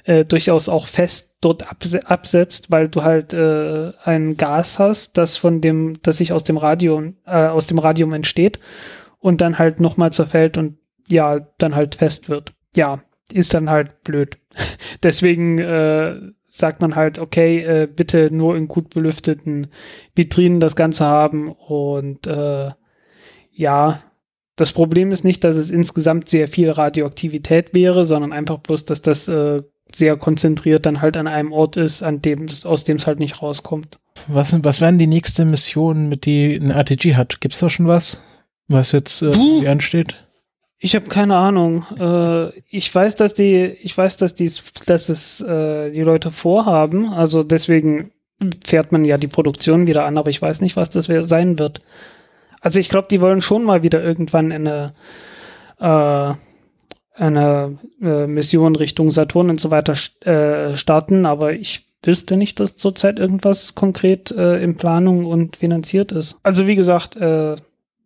äh, 0.05 0.24
durchaus 0.24 0.68
auch 0.68 0.86
fest 0.86 1.38
dort 1.40 1.70
abse 1.70 2.09
absetzt, 2.09 2.70
weil 2.70 2.88
du 2.88 3.03
halt 3.05 3.32
äh, 3.32 3.92
ein 4.03 4.36
Gas 4.36 4.80
hast, 4.80 5.16
das 5.18 5.36
von 5.36 5.61
dem, 5.61 6.03
das 6.03 6.16
sich 6.16 6.32
aus 6.32 6.42
dem 6.42 6.57
Radium, 6.57 7.14
äh, 7.26 7.46
aus 7.46 7.68
dem 7.68 7.78
Radium 7.78 8.12
entsteht 8.12 8.59
und 9.20 9.40
dann 9.40 9.59
halt 9.59 9.78
nochmal 9.80 10.12
zerfällt 10.12 10.59
und 10.59 10.78
ja, 11.07 11.40
dann 11.59 11.76
halt 11.76 11.94
fest 11.94 12.28
wird. 12.28 12.53
Ja, 12.74 13.03
ist 13.32 13.55
dann 13.55 13.70
halt 13.70 14.03
blöd. 14.03 14.38
Deswegen 15.05 15.59
äh, 15.59 16.16
sagt 16.46 16.80
man 16.80 16.96
halt, 16.96 17.20
okay, 17.20 17.61
äh, 17.61 17.86
bitte 17.86 18.34
nur 18.34 18.57
in 18.57 18.66
gut 18.66 18.90
belüfteten 18.90 19.68
Vitrinen 20.16 20.59
das 20.59 20.74
Ganze 20.74 21.07
haben 21.07 21.53
und 21.53 22.26
äh, 22.26 22.70
ja, 23.53 24.03
das 24.61 24.73
Problem 24.73 25.11
ist 25.11 25.25
nicht, 25.25 25.43
dass 25.45 25.57
es 25.57 25.71
insgesamt 25.71 26.29
sehr 26.29 26.47
viel 26.49 26.71
Radioaktivität 26.71 27.73
wäre, 27.75 28.05
sondern 28.05 28.33
einfach 28.33 28.59
bloß, 28.59 28.85
dass 28.85 29.03
das 29.03 29.27
äh, 29.29 29.63
sehr 29.93 30.17
konzentriert 30.17 30.87
dann 30.87 31.01
halt 31.01 31.16
an 31.16 31.27
einem 31.27 31.53
Ort 31.53 31.77
ist, 31.77 32.03
an 32.03 32.23
dem 32.23 32.43
es- 32.45 32.65
aus 32.66 32.85
dem 32.85 32.97
es 32.99 33.07
halt 33.07 33.19
nicht 33.19 33.43
rauskommt. 33.43 33.99
Was, 34.28 34.57
was 34.62 34.81
wären 34.81 34.99
die 34.99 35.07
nächste 35.07 35.45
Mission, 35.45 36.09
mit 36.09 36.27
die 36.27 36.55
ein 36.57 36.70
RTG 36.70 37.15
hat? 37.16 37.41
Gibt's 37.41 37.59
da 37.59 37.69
schon 37.70 37.87
was? 37.89 38.23
Was 38.69 38.93
jetzt 38.93 39.23
äh, 39.23 39.66
ansteht? 39.66 40.16
Ich 40.78 40.95
habe 40.95 41.09
keine 41.09 41.37
Ahnung. 41.37 41.85
Äh, 41.99 42.51
ich 42.69 42.95
weiß, 42.95 43.16
dass 43.16 43.35
die, 43.35 43.57
ich 43.82 43.97
weiß, 43.97 44.16
dass 44.19 44.35
dies, 44.35 44.62
dass 44.87 45.09
es 45.09 45.41
äh, 45.41 45.91
die 45.91 46.03
Leute 46.03 46.31
vorhaben. 46.31 47.12
Also 47.12 47.43
deswegen 47.43 48.12
fährt 48.65 48.93
man 48.93 49.05
ja 49.05 49.19
die 49.19 49.27
Produktion 49.27 49.87
wieder 49.87 50.05
an, 50.07 50.16
aber 50.19 50.31
ich 50.31 50.41
weiß 50.41 50.61
nicht, 50.61 50.77
was 50.77 50.89
das 50.91 51.07
sein 51.28 51.59
wird. 51.59 51.82
Also 52.61 52.78
ich 52.78 52.89
glaube, 52.89 53.09
die 53.11 53.20
wollen 53.20 53.41
schon 53.41 53.65
mal 53.65 53.82
wieder 53.82 54.03
irgendwann 54.03 54.53
eine 54.53 54.95
äh, 55.78 56.35
eine 57.15 57.78
äh, 58.01 58.27
Mission 58.27 58.77
Richtung 58.77 59.11
Saturn 59.11 59.51
und 59.51 59.61
so 59.61 59.70
weiter 59.70 59.95
äh, 60.27 60.77
starten, 60.77 61.27
aber 61.27 61.53
ich 61.53 61.87
wüsste 62.03 62.37
nicht, 62.37 62.61
dass 62.61 62.77
zurzeit 62.77 63.19
irgendwas 63.19 63.74
konkret 63.74 64.31
äh, 64.31 64.62
in 64.62 64.77
Planung 64.77 65.27
und 65.27 65.57
finanziert 65.57 66.12
ist. 66.12 66.39
Also 66.43 66.66
wie 66.66 66.77
gesagt, 66.77 67.16
äh, 67.16 67.57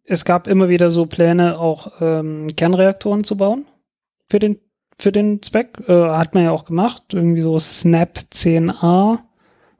es 0.05 0.25
gab 0.25 0.49
immer 0.49 0.69
wieder 0.69 0.91
so 0.91 1.07
Pläne, 1.07 1.59
auch 1.59 1.93
ähm, 2.01 2.49
Kernreaktoren 2.57 3.25
zu 3.25 3.37
bauen 3.37 3.67
für 4.27 4.39
den, 4.39 4.59
für 4.99 5.13
den 5.13 5.43
Zweck. 5.43 5.79
Äh, 5.87 6.09
hat 6.09 6.35
man 6.35 6.45
ja 6.45 6.51
auch 6.51 6.65
gemacht. 6.65 7.03
Irgendwie 7.13 7.41
so 7.41 7.59
Snap 7.59 8.19
10a 8.33 9.19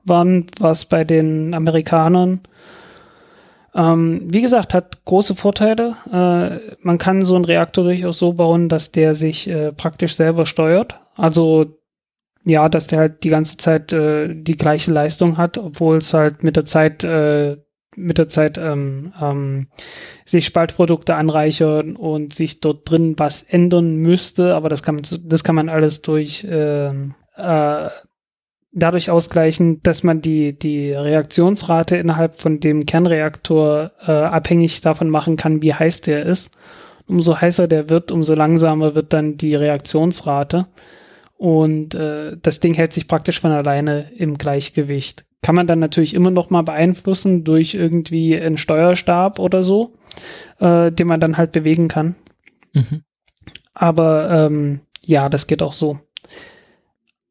waren 0.05 0.47
was 0.59 0.85
bei 0.85 1.03
den 1.03 1.53
Amerikanern. 1.53 2.39
Ähm, 3.75 4.21
wie 4.25 4.41
gesagt, 4.41 4.73
hat 4.73 5.03
große 5.03 5.35
Vorteile. 5.35 5.97
Äh, 6.11 6.75
man 6.81 6.97
kann 6.97 7.25
so 7.25 7.35
einen 7.35 7.45
Reaktor 7.45 7.83
durchaus 7.83 8.17
so 8.17 8.33
bauen, 8.33 8.69
dass 8.69 8.91
der 8.91 9.13
sich 9.15 9.49
äh, 9.49 9.73
praktisch 9.73 10.15
selber 10.15 10.45
steuert. 10.45 10.99
Also 11.15 11.77
ja, 12.45 12.69
dass 12.69 12.87
der 12.87 12.99
halt 12.99 13.23
die 13.23 13.29
ganze 13.29 13.57
Zeit 13.57 13.91
äh, 13.91 14.33
die 14.33 14.55
gleiche 14.55 14.91
Leistung 14.91 15.37
hat, 15.37 15.57
obwohl 15.57 15.97
es 15.97 16.13
halt 16.13 16.43
mit 16.43 16.55
der 16.55 16.65
Zeit 16.65 17.03
äh, 17.03 17.57
mit 17.97 18.17
der 18.17 18.27
Zeit 18.27 18.57
ähm, 18.57 19.13
ähm, 19.21 19.67
sich 20.25 20.45
Spaltprodukte 20.45 21.15
anreichern 21.15 21.95
und 21.95 22.33
sich 22.33 22.59
dort 22.59 22.89
drin 22.89 23.15
was 23.17 23.41
ändern 23.41 23.95
müsste, 23.95 24.53
aber 24.53 24.69
das 24.69 24.83
kann 24.83 24.95
man, 24.95 25.03
das 25.23 25.43
kann 25.43 25.55
man 25.55 25.69
alles 25.69 26.01
durch 26.01 26.45
ähm, 26.49 27.15
äh, 27.35 27.87
dadurch 28.75 29.09
ausgleichen, 29.09 29.81
dass 29.81 30.03
man 30.03 30.21
die, 30.21 30.57
die 30.57 30.91
Reaktionsrate 30.91 31.95
innerhalb 31.95 32.39
von 32.39 32.59
dem 32.59 32.85
Kernreaktor 32.85 33.91
äh, 34.05 34.11
abhängig 34.11 34.81
davon 34.81 35.09
machen 35.09 35.37
kann, 35.37 35.61
wie 35.61 35.73
heiß 35.73 36.01
der 36.01 36.23
ist. 36.23 36.53
Umso 37.07 37.39
heißer 37.39 37.67
der 37.67 37.89
wird, 37.89 38.11
umso 38.11 38.33
langsamer 38.33 38.93
wird 38.93 39.13
dann 39.13 39.37
die 39.37 39.55
Reaktionsrate. 39.55 40.67
Und 41.37 41.95
äh, 41.95 42.37
das 42.41 42.59
Ding 42.59 42.73
hält 42.73 42.93
sich 42.93 43.07
praktisch 43.07 43.39
von 43.39 43.51
alleine 43.51 44.11
im 44.17 44.37
Gleichgewicht. 44.37 45.25
Kann 45.41 45.55
man 45.55 45.67
dann 45.67 45.79
natürlich 45.79 46.13
immer 46.13 46.31
noch 46.31 46.49
mal 46.49 46.63
beeinflussen 46.63 47.43
durch 47.43 47.75
irgendwie 47.75 48.39
einen 48.39 48.57
Steuerstab 48.57 49.39
oder 49.39 49.63
so, 49.63 49.93
äh, 50.59 50.91
den 50.91 51.07
man 51.07 51.19
dann 51.19 51.37
halt 51.37 51.51
bewegen 51.51 51.87
kann. 51.87 52.15
Mhm. 52.73 53.03
Aber 53.73 54.29
ähm, 54.31 54.81
ja, 55.05 55.29
das 55.29 55.47
geht 55.47 55.61
auch 55.61 55.73
so. 55.73 55.99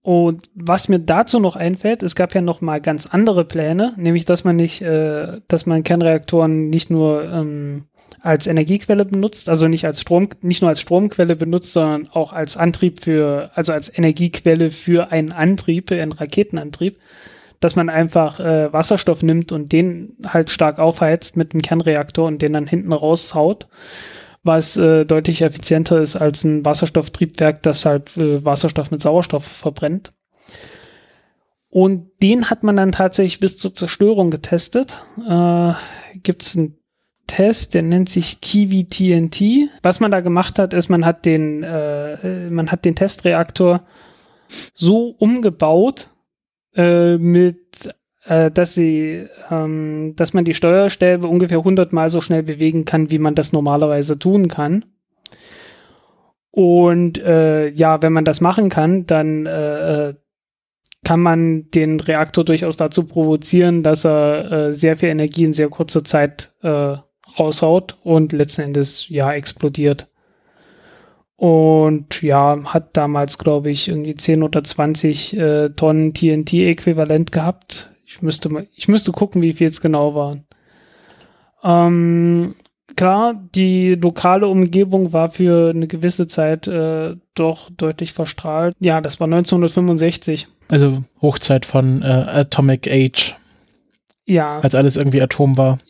Und 0.05 0.51
was 0.55 0.91
mir 0.91 0.99
dazu 0.99 1.41
noch 1.41 1.57
einfällt, 1.57 2.03
es 2.03 2.15
gab 2.15 2.35
ja 2.35 2.43
noch 2.43 2.61
mal 2.61 2.79
ganz 2.79 3.07
andere 3.07 3.47
Pläne, 3.47 3.95
nämlich 3.97 4.27
dass 4.27 4.45
man 4.45 4.55
nicht, 4.55 4.83
äh, 4.83 5.41
dass 5.49 5.65
man 5.65 5.83
Kernreaktoren 5.83 6.69
nicht 6.69 6.91
nur 6.91 7.25
ähm, 7.25 7.85
als 8.21 8.47
Energiequelle 8.47 9.07
benutzt, 9.07 9.49
also 9.49 9.67
nicht 9.67 9.87
als 9.87 10.03
Strom, 10.03 10.29
nicht 10.43 10.61
nur 10.61 10.69
als 10.69 10.83
Stromquelle 10.83 11.37
benutzt, 11.37 11.73
sondern 11.73 12.09
auch 12.13 12.35
als 12.35 12.59
Antrieb 12.59 13.01
für, 13.01 13.51
also 13.55 13.73
als 13.73 13.97
Energiequelle 13.97 14.71
für 14.71 15.11
einen 15.11 15.33
Antrieb, 15.33 15.91
einen 15.91 16.13
Raketenantrieb, 16.13 16.99
dass 17.61 17.75
man 17.75 17.89
einfach 17.89 18.41
äh, 18.41 18.71
Wasserstoff 18.75 19.23
nimmt 19.23 19.53
und 19.53 19.73
den 19.73 20.19
halt 20.27 20.51
stark 20.51 20.81
aufheizt 20.81 21.39
mit 21.39 21.55
einem 21.55 21.63
Kernreaktor 21.63 22.27
und 22.27 22.43
den 22.43 22.53
dann 22.53 22.67
hinten 22.67 22.93
raushaut 22.93 23.69
was 24.45 24.77
äh, 24.77 25.05
deutlich 25.05 25.43
effizienter 25.43 26.01
ist 26.01 26.17
als 26.17 26.45
ein 26.45 26.65
Wasserstofftriebwerk, 26.65 27.63
das 27.63 27.87
halt 27.87 28.17
äh, 28.17 28.45
Wasserstoff 28.45 28.91
mit 28.91 29.01
Sauerstoff 29.01 29.45
verbrennt. 29.45 30.13
Und 31.71 32.11
den 32.23 32.51
hat 32.51 32.63
man 32.63 32.77
dann 32.77 32.93
tatsächlich 32.93 33.41
bis 33.41 33.57
zur 33.57 33.75
Zerstörung 33.75 34.31
getestet. 34.31 35.03
Äh, 35.29 35.73
Gibt 36.23 36.43
es 36.43 36.57
einen 36.57 36.79
Test, 37.27 37.75
der 37.75 37.83
nennt 37.83 38.11
sich 38.11 38.41
Kiwi 38.41 38.85
TNT. 38.85 39.71
Was 39.83 39.99
man 39.99 40.11
da 40.11 40.21
gemacht 40.21 40.59
hat, 40.59 40.75
ist, 40.75 40.89
man 40.89 41.05
hat 41.05 41.25
den, 41.25 41.63
äh, 41.63 42.51
man 42.51 42.71
hat 42.71 42.85
den 42.85 42.95
Testreaktor 42.95 43.83
so 44.75 45.09
umgebaut 45.19 46.11
äh, 46.77 47.17
mit 47.17 47.89
äh, 48.27 48.51
dass 48.51 48.75
sie, 48.75 49.27
ähm, 49.51 50.15
dass 50.17 50.35
man 50.35 50.45
die 50.45 50.55
Steuerstäbe 50.55 51.29
ungefähr 51.29 51.59
100 51.59 51.93
Mal 51.93 52.11
so 52.11 52.21
schnell 52.21 52.43
bewegen 52.43 52.85
kann, 52.85 53.11
wie 53.11 53.19
man 53.19 53.35
das 53.35 53.53
normalerweise 53.53 54.19
tun 54.19 54.49
kann. 54.49 54.85
Und 56.51 57.19
äh, 57.19 57.69
ja, 57.71 58.01
wenn 58.03 58.13
man 58.13 58.25
das 58.25 58.41
machen 58.41 58.69
kann, 58.69 59.07
dann 59.07 59.47
äh, 59.47 60.09
äh, 60.09 60.15
kann 61.05 61.21
man 61.21 61.71
den 61.73 62.01
Reaktor 62.01 62.45
durchaus 62.45 62.77
dazu 62.77 63.07
provozieren, 63.07 63.83
dass 63.83 64.05
er 64.05 64.53
äh, 64.53 64.73
sehr 64.73 64.97
viel 64.97 65.11
Energie 65.11 65.45
in 65.45 65.53
sehr 65.53 65.69
kurzer 65.69 66.05
Zeit 66.05 66.53
äh, 66.63 66.97
raushaut 67.39 67.99
und 68.03 68.33
letzten 68.33 68.63
Endes 68.63 69.09
ja 69.09 69.33
explodiert. 69.33 70.07
Und 71.37 72.23
ja, 72.23 72.59
hat 72.67 72.97
damals, 72.97 73.39
glaube 73.39 73.71
ich, 73.71 73.89
irgendwie 73.89 74.15
10 74.15 74.43
oder 74.43 74.63
20 74.63 75.37
äh, 75.37 75.71
Tonnen 75.71 76.15
TNT-Äquivalent 76.15 77.33
gehabt. 77.33 77.94
Ich 78.15 78.23
müsste 78.23 78.49
mal, 78.49 78.69
ich 78.77 78.87
müsste 78.87 79.11
gucken, 79.11 79.43
wie 79.43 79.53
viel 79.53 79.67
es 79.67 79.81
genau 79.81 80.15
waren. 80.15 80.45
Ähm, 81.65 82.55
klar, 82.95 83.35
die 83.57 83.97
lokale 83.97 84.47
Umgebung 84.47 85.13
war 85.13 85.31
für 85.31 85.71
eine 85.71 85.89
gewisse 85.89 86.29
Zeit 86.29 86.69
äh, 86.69 87.17
doch 87.35 87.71
deutlich 87.71 88.13
verstrahlt. 88.13 88.77
Ja, 88.79 89.01
das 89.01 89.19
war 89.19 89.27
1965. 89.27 90.47
Also 90.69 91.03
Hochzeit 91.21 91.67
von 91.67 92.03
äh, 92.03 92.05
Atomic 92.05 92.87
Age. 92.89 93.35
Ja. 94.27 94.61
Als 94.61 94.77
alles 94.77 94.97
irgendwie 94.97 95.21
Atom 95.21 95.57
war. 95.57 95.81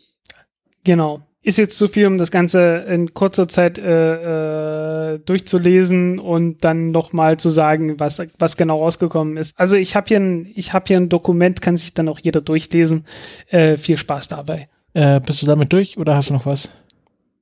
Genau 0.83 1.24
ist 1.45 1.57
jetzt 1.57 1.77
zu 1.77 1.87
viel, 1.87 2.07
um 2.07 2.17
das 2.17 2.31
Ganze 2.31 2.85
in 2.89 3.13
kurzer 3.13 3.47
Zeit 3.47 3.77
äh, 3.77 5.13
äh, 5.13 5.19
durchzulesen 5.19 6.17
und 6.17 6.63
dann 6.63 6.89
nochmal 6.89 7.37
zu 7.37 7.49
sagen, 7.49 7.99
was, 7.99 8.19
was 8.39 8.57
genau 8.57 8.79
rausgekommen 8.79 9.37
ist. 9.37 9.57
Also 9.57 9.75
ich 9.75 9.95
habe 9.95 10.07
hier, 10.07 10.19
ein, 10.19 10.51
ich 10.55 10.73
hab 10.73 10.87
hier 10.87 10.97
ein 10.97 11.07
Dokument, 11.07 11.61
kann 11.61 11.77
sich 11.77 11.93
dann 11.93 12.09
auch 12.09 12.19
jeder 12.19 12.41
durchlesen. 12.41 13.05
Äh, 13.47 13.77
viel 13.77 13.97
Spaß 13.97 14.27
dabei. 14.29 14.69
Äh, 14.93 15.19
bist 15.19 15.43
du 15.43 15.45
damit 15.45 15.71
durch 15.71 15.99
oder 15.99 16.15
hast 16.15 16.31
du 16.31 16.33
noch 16.33 16.47
was? 16.47 16.71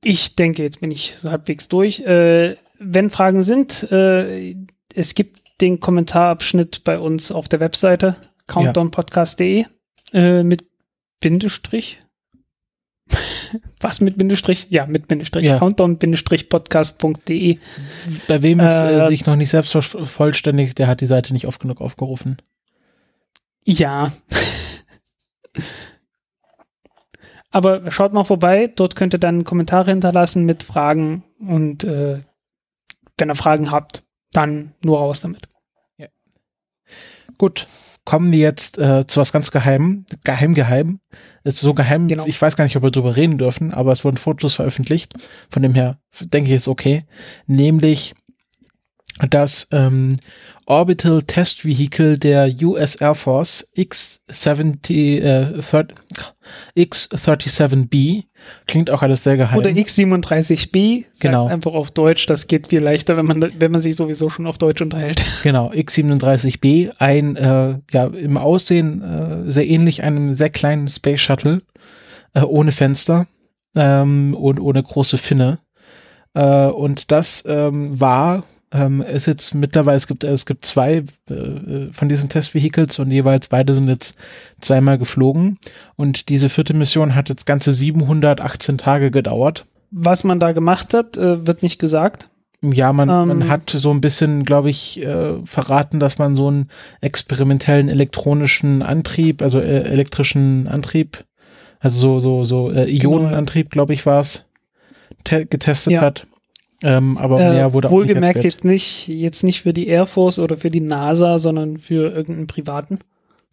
Ich 0.02 0.36
denke, 0.36 0.62
jetzt 0.62 0.80
bin 0.80 0.90
ich 0.90 1.16
halbwegs 1.24 1.68
durch. 1.68 2.00
Äh, 2.00 2.56
wenn 2.78 3.08
Fragen 3.08 3.42
sind, 3.42 3.90
äh, 3.90 4.54
es 4.94 5.14
gibt 5.14 5.40
den 5.62 5.80
Kommentarabschnitt 5.80 6.84
bei 6.84 6.98
uns 6.98 7.32
auf 7.32 7.48
der 7.48 7.60
Webseite 7.60 8.16
countdownpodcast.de 8.48 9.64
äh, 10.12 10.42
mit 10.42 10.66
Bindestrich 11.20 12.00
was 13.80 14.00
mit 14.00 14.18
Bindestrich? 14.18 14.68
Ja, 14.70 14.86
mit 14.86 15.08
Bindestrich. 15.08 15.44
Ja. 15.44 15.58
Countdown-podcast.de. 15.58 17.58
Bei 18.28 18.42
wem 18.42 18.60
es 18.60 18.78
äh, 18.78 18.98
äh, 18.98 19.08
sich 19.08 19.26
noch 19.26 19.36
nicht 19.36 19.50
selbst 19.50 19.74
vollständig, 19.74 20.74
der 20.74 20.86
hat 20.86 21.00
die 21.00 21.06
Seite 21.06 21.32
nicht 21.32 21.46
oft 21.46 21.60
genug 21.60 21.80
aufgerufen. 21.80 22.38
Ja. 23.64 24.12
Aber 27.50 27.90
schaut 27.90 28.12
mal 28.12 28.24
vorbei, 28.24 28.72
dort 28.74 28.96
könnt 28.96 29.14
ihr 29.14 29.20
dann 29.20 29.44
Kommentare 29.44 29.90
hinterlassen 29.90 30.44
mit 30.44 30.64
Fragen 30.64 31.22
und 31.38 31.84
äh, 31.84 32.20
wenn 33.16 33.30
ihr 33.30 33.36
Fragen 33.36 33.70
habt, 33.70 34.02
dann 34.32 34.74
nur 34.82 34.98
raus 34.98 35.20
damit. 35.20 35.46
Ja. 35.96 36.08
Gut, 37.38 37.68
kommen 38.04 38.32
wir 38.32 38.38
jetzt 38.38 38.78
äh, 38.78 39.06
zu 39.06 39.20
was 39.20 39.32
ganz 39.32 39.50
Geheimem, 39.50 40.04
geheim 40.24 40.54
geheim. 40.54 41.00
Ist 41.42 41.58
so 41.58 41.74
geheim, 41.74 42.08
genau. 42.08 42.26
ich 42.26 42.40
weiß 42.40 42.56
gar 42.56 42.64
nicht, 42.64 42.76
ob 42.76 42.82
wir 42.82 42.90
darüber 42.90 43.16
reden 43.16 43.38
dürfen, 43.38 43.72
aber 43.72 43.92
es 43.92 44.04
wurden 44.04 44.16
Fotos 44.16 44.54
veröffentlicht. 44.54 45.14
Von 45.50 45.62
dem 45.62 45.74
her 45.74 45.96
denke 46.20 46.50
ich, 46.50 46.56
ist 46.56 46.68
okay. 46.68 47.04
Nämlich 47.46 48.14
das 49.30 49.68
ähm, 49.70 50.16
Orbital 50.66 51.22
Test 51.22 51.64
Vehicle 51.64 52.18
der 52.18 52.50
US 52.62 52.96
Air 52.96 53.14
Force 53.14 53.70
X-70, 53.74 55.20
äh, 55.20 55.62
X-37B. 56.74 58.24
Klingt 58.66 58.90
auch 58.90 59.02
alles 59.02 59.24
sehr 59.24 59.36
geheim. 59.36 59.58
Oder 59.58 59.70
X-37B. 59.70 61.04
Genau. 61.20 61.46
Einfach 61.46 61.72
auf 61.72 61.90
Deutsch. 61.90 62.26
Das 62.26 62.46
geht 62.46 62.68
viel 62.68 62.80
leichter, 62.80 63.16
wenn 63.16 63.26
man, 63.26 63.42
wenn 63.58 63.72
man 63.72 63.80
sich 63.80 63.96
sowieso 63.96 64.30
schon 64.30 64.46
auf 64.46 64.58
Deutsch 64.58 64.82
unterhält. 64.82 65.24
Genau. 65.42 65.72
X-37B. 65.72 66.92
Ein, 66.98 67.36
äh, 67.36 67.78
ja, 67.92 68.06
im 68.06 68.36
Aussehen 68.36 69.02
äh, 69.02 69.50
sehr 69.50 69.66
ähnlich 69.66 70.02
einem 70.02 70.34
sehr 70.34 70.50
kleinen 70.50 70.88
Space 70.88 71.20
Shuttle. 71.20 71.62
Äh, 72.32 72.42
ohne 72.42 72.72
Fenster. 72.72 73.26
Ähm, 73.76 74.34
und 74.34 74.60
ohne 74.60 74.82
große 74.82 75.18
Finne. 75.18 75.58
Äh, 76.34 76.66
und 76.66 77.10
das 77.10 77.44
ähm, 77.46 77.98
war 78.00 78.44
ähm, 78.74 79.02
ist 79.02 79.26
jetzt 79.26 79.54
mittlerweile, 79.54 79.96
es 79.96 80.08
gibt, 80.08 80.24
es 80.24 80.46
gibt 80.46 80.64
zwei 80.66 81.04
äh, 81.30 81.92
von 81.92 82.08
diesen 82.08 82.28
Testvehicles 82.28 82.98
und 82.98 83.10
jeweils 83.10 83.46
beide 83.48 83.72
sind 83.72 83.88
jetzt 83.88 84.18
zweimal 84.60 84.98
geflogen. 84.98 85.58
Und 85.96 86.28
diese 86.28 86.48
vierte 86.48 86.74
Mission 86.74 87.14
hat 87.14 87.28
jetzt 87.28 87.46
ganze 87.46 87.72
718 87.72 88.76
Tage 88.76 89.12
gedauert. 89.12 89.66
Was 89.92 90.24
man 90.24 90.40
da 90.40 90.50
gemacht 90.50 90.92
hat, 90.92 91.16
äh, 91.16 91.46
wird 91.46 91.62
nicht 91.62 91.78
gesagt. 91.78 92.28
Ja, 92.62 92.92
man, 92.92 93.08
ähm, 93.08 93.28
man 93.28 93.48
hat 93.48 93.70
so 93.70 93.92
ein 93.92 94.00
bisschen, 94.00 94.44
glaube 94.44 94.70
ich, 94.70 95.04
äh, 95.04 95.34
verraten, 95.44 96.00
dass 96.00 96.18
man 96.18 96.34
so 96.34 96.48
einen 96.48 96.68
experimentellen 97.00 97.88
elektronischen 97.88 98.82
Antrieb, 98.82 99.40
also 99.40 99.60
äh, 99.60 99.82
elektrischen 99.82 100.66
Antrieb, 100.66 101.24
also 101.78 102.18
so, 102.18 102.20
so, 102.20 102.44
so 102.44 102.72
äh, 102.72 102.86
genau. 102.86 103.18
Ionenantrieb, 103.18 103.70
glaube 103.70 103.92
ich, 103.92 104.04
war 104.04 104.20
es, 104.20 104.46
getestet 105.24 105.92
ja. 105.92 106.00
hat. 106.00 106.26
Ähm, 106.84 107.16
aber 107.16 107.40
äh, 107.40 107.50
mehr 107.50 107.72
wurde 107.72 107.88
auch 107.88 107.92
Wohlgemerkt 107.92 108.36
nicht 108.36 108.44
jetzt 108.44 108.62
nicht, 108.64 109.08
jetzt 109.08 109.42
nicht 109.42 109.62
für 109.62 109.72
die 109.72 109.86
Air 109.86 110.04
Force 110.04 110.38
oder 110.38 110.58
für 110.58 110.70
die 110.70 110.82
NASA, 110.82 111.38
sondern 111.38 111.78
für 111.78 112.12
irgendeinen 112.12 112.46
privaten. 112.46 112.98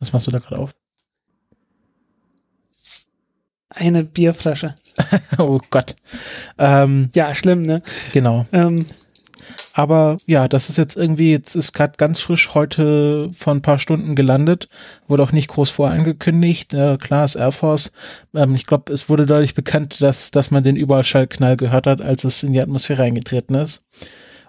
Was 0.00 0.12
machst 0.12 0.26
du 0.26 0.30
da 0.30 0.38
gerade 0.38 0.58
auf? 0.58 0.74
Eine 3.68 4.04
Bierflasche. 4.04 4.74
oh 5.38 5.60
Gott. 5.68 5.96
Ähm, 6.56 7.10
ja, 7.14 7.34
schlimm, 7.34 7.66
ne? 7.66 7.82
Genau. 8.14 8.46
Ähm, 8.52 8.86
aber 9.72 10.18
ja, 10.26 10.48
das 10.48 10.68
ist 10.68 10.76
jetzt 10.76 10.96
irgendwie, 10.96 11.30
jetzt 11.30 11.54
ist 11.54 11.72
gerade 11.72 11.94
ganz 11.96 12.20
frisch 12.20 12.54
heute 12.54 13.30
vor 13.32 13.54
ein 13.54 13.62
paar 13.62 13.78
Stunden 13.78 14.14
gelandet, 14.14 14.68
wurde 15.08 15.22
auch 15.22 15.32
nicht 15.32 15.48
groß 15.48 15.70
vorangekündigt. 15.70 16.74
Äh, 16.74 16.98
klar 16.98 17.24
ist 17.24 17.36
Air 17.36 17.52
Force. 17.52 17.92
Ähm, 18.34 18.54
ich 18.54 18.66
glaube, 18.66 18.92
es 18.92 19.08
wurde 19.08 19.24
dadurch 19.24 19.54
bekannt, 19.54 20.02
dass, 20.02 20.30
dass 20.30 20.50
man 20.50 20.62
den 20.62 20.76
Überschallknall 20.76 21.56
gehört 21.56 21.86
hat, 21.86 22.02
als 22.02 22.24
es 22.24 22.42
in 22.42 22.52
die 22.52 22.60
Atmosphäre 22.60 23.02
eingetreten 23.02 23.54
ist. 23.54 23.86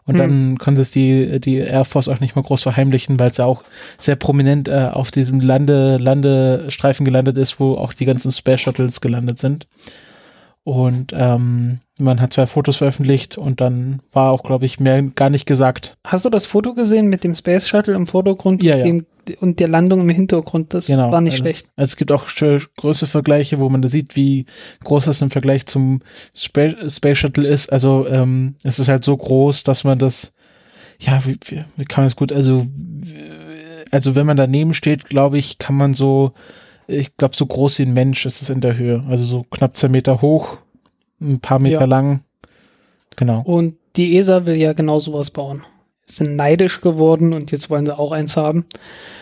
Und 0.05 0.17
dann 0.17 0.57
konnte 0.57 0.81
es 0.81 0.91
die, 0.91 1.39
die 1.39 1.59
Air 1.59 1.85
Force 1.85 2.09
auch 2.09 2.19
nicht 2.19 2.35
mal 2.35 2.41
groß 2.41 2.63
verheimlichen, 2.63 3.19
weil 3.19 3.31
es 3.31 3.37
ja 3.37 3.45
auch 3.45 3.63
sehr 3.97 4.17
prominent 4.17 4.67
äh, 4.67 4.89
auf 4.91 5.11
diesem 5.11 5.39
Lande, 5.39 5.97
Landestreifen 5.97 7.05
gelandet 7.05 7.37
ist, 7.37 7.59
wo 7.61 7.75
auch 7.75 7.93
die 7.93 8.03
ganzen 8.03 8.31
Space 8.33 8.59
Shuttles 8.59 8.99
gelandet 8.99 9.39
sind. 9.39 9.65
Und 10.65 11.13
ähm, 11.15 11.79
man 11.99 12.19
hat 12.21 12.33
zwei 12.33 12.47
Fotos 12.47 12.77
veröffentlicht 12.77 13.37
und 13.37 13.61
dann 13.61 14.01
war 14.11 14.31
auch, 14.31 14.43
glaube 14.43 14.65
ich, 14.65 14.79
mehr 14.79 15.01
gar 15.03 15.29
nicht 15.29 15.45
gesagt. 15.45 15.95
Hast 16.05 16.25
du 16.25 16.29
das 16.29 16.45
Foto 16.45 16.73
gesehen 16.73 17.07
mit 17.07 17.23
dem 17.23 17.35
Space 17.35 17.67
Shuttle 17.67 17.93
im 17.93 18.07
Vordergrund 18.07 18.63
Ja, 18.63 18.75
und, 18.75 18.79
ja. 18.79 18.85
dem, 18.85 19.05
und 19.39 19.59
der 19.59 19.67
Landung 19.67 20.01
im 20.01 20.09
Hintergrund? 20.09 20.73
Das 20.73 20.87
Genau. 20.87 21.11
war 21.11 21.21
nicht 21.21 21.33
also, 21.33 21.43
schlecht. 21.43 21.67
Also 21.75 21.91
es 21.91 21.97
gibt 21.97 22.11
auch 22.11 22.25
große 22.77 23.05
Vergleiche, 23.05 23.59
wo 23.59 23.69
man 23.69 23.81
da 23.81 23.89
sieht, 23.89 24.15
wie 24.15 24.45
groß 24.83 25.05
das 25.05 25.21
im 25.21 25.29
Vergleich 25.29 25.67
zum 25.67 26.01
Spa 26.35 26.69
Space 26.89 27.17
Shuttle 27.19 27.47
ist. 27.47 27.71
Also 27.71 28.07
ähm, 28.07 28.55
es 28.63 28.79
ist 28.79 28.87
halt 28.87 29.03
so 29.03 29.15
groß, 29.15 29.63
dass 29.63 29.83
man 29.83 29.99
das, 29.99 30.33
ja, 30.99 31.21
wie, 31.25 31.37
wie, 31.47 31.85
kann 31.85 32.03
man 32.03 32.07
das 32.07 32.15
gut, 32.15 32.31
also, 32.31 32.65
also 33.91 34.15
wenn 34.15 34.25
man 34.25 34.37
daneben 34.37 34.73
steht, 34.73 35.05
glaube 35.05 35.37
ich, 35.37 35.59
kann 35.59 35.75
man 35.75 35.93
so, 35.93 36.33
ich 36.87 37.15
glaube, 37.17 37.35
so 37.35 37.45
groß 37.45 37.77
wie 37.79 37.83
ein 37.83 37.93
Mensch 37.93 38.25
ist 38.25 38.41
es 38.41 38.49
in 38.49 38.61
der 38.61 38.77
Höhe. 38.77 39.03
Also 39.07 39.23
so 39.23 39.43
knapp 39.51 39.77
zwei 39.77 39.89
Meter 39.89 40.21
hoch, 40.21 40.57
ein 41.23 41.39
paar 41.39 41.59
Meter 41.59 41.81
Ja. 41.81 41.85
lang. 41.85 42.21
Genau. 43.15 43.41
Und 43.45 43.75
die 43.95 44.17
ESA 44.17 44.45
will 44.45 44.55
ja 44.55 44.73
genau 44.73 44.99
sowas 44.99 45.31
bauen. 45.31 45.63
Sind 46.05 46.35
neidisch 46.35 46.81
geworden 46.81 47.33
und 47.33 47.51
jetzt 47.51 47.69
wollen 47.69 47.85
sie 47.85 47.97
auch 47.97 48.11
eins 48.11 48.35
haben. 48.35 48.65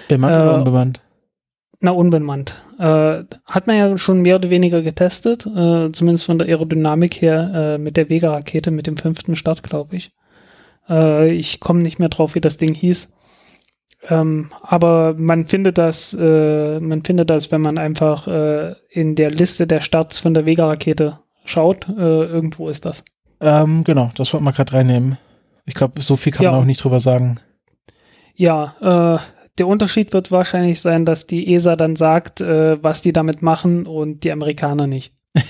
Bemannt 0.08 0.34
Äh, 0.34 0.38
oder 0.42 0.56
unbemannt? 0.56 1.02
Na, 1.82 1.92
unbemannt. 1.92 2.56
Äh, 2.80 3.24
hat 3.46 3.68
man 3.68 3.76
ja 3.76 3.98
schon 3.98 4.22
mehr 4.22 4.36
oder 4.36 4.50
weniger 4.50 4.82
getestet, 4.82 5.46
äh, 5.46 5.92
zumindest 5.92 6.26
von 6.26 6.38
der 6.38 6.48
Aerodynamik 6.48 7.22
her, 7.22 7.52
äh, 7.54 7.78
mit 7.78 7.98
der 7.98 8.10
Vega-Rakete, 8.10 8.72
mit 8.72 8.88
dem 8.88 8.98
fünften 8.98 9.36
Start, 9.36 9.64
glaube 9.64 9.96
ich. 9.96 10.12
Äh, 10.90 11.32
ich 11.34 11.60
komme 11.60 11.82
nicht 11.82 12.00
mehr 12.00 12.10
drauf, 12.10 12.36
wie 12.36 12.42
das 12.42 12.58
Ding 12.58 12.74
hieß. 12.74 13.14
Ähm, 14.10 14.52
aber 14.62 15.16
man 15.18 15.46
findet 15.46 15.78
das, 15.78 16.14
äh, 16.20 16.80
man 16.80 17.04
findet 17.04 17.30
das, 17.30 17.52
wenn 17.52 17.62
man 17.62 17.78
einfach 17.78 18.28
äh, 18.28 18.74
in 18.90 19.16
der 19.16 19.30
Liste 19.32 19.68
der 19.68 19.82
Starts 19.82 20.18
von 20.20 20.34
der 20.34 20.46
Vega-Rakete 20.46 21.20
schaut, 21.46 21.88
äh, 21.90 22.04
irgendwo 22.26 22.70
ist 22.70 22.86
das. 22.86 23.04
Ähm, 23.40 23.84
genau, 23.84 24.12
das 24.16 24.32
wollten 24.34 24.46
wir 24.46 24.52
gerade 24.52 24.74
reinnehmen. 24.74 25.18
Ich 25.66 25.74
glaube, 25.74 26.02
so 26.02 26.16
viel 26.16 26.32
kann 26.32 26.44
Ja. 26.44 26.52
man 26.52 26.62
auch 26.62 26.66
nicht 26.66 26.84
drüber 26.84 27.00
sagen. 27.00 27.40
Ja, 28.36 28.76
äh, 29.20 29.20
der 29.58 29.68
Unterschied 29.68 30.14
wird 30.14 30.32
wahrscheinlich 30.32 30.82
sein, 30.82 31.06
dass 31.06 31.28
die 31.28 31.54
ESA 31.54 31.76
dann 31.76 31.96
sagt, 31.96 32.42
äh, 32.42 32.82
was 32.84 33.02
die 33.02 33.14
damit 33.14 33.42
machen 33.42 33.86
und 33.86 34.24
die 34.24 34.32
Amerikaner 34.32 34.88
nicht. 34.88 35.14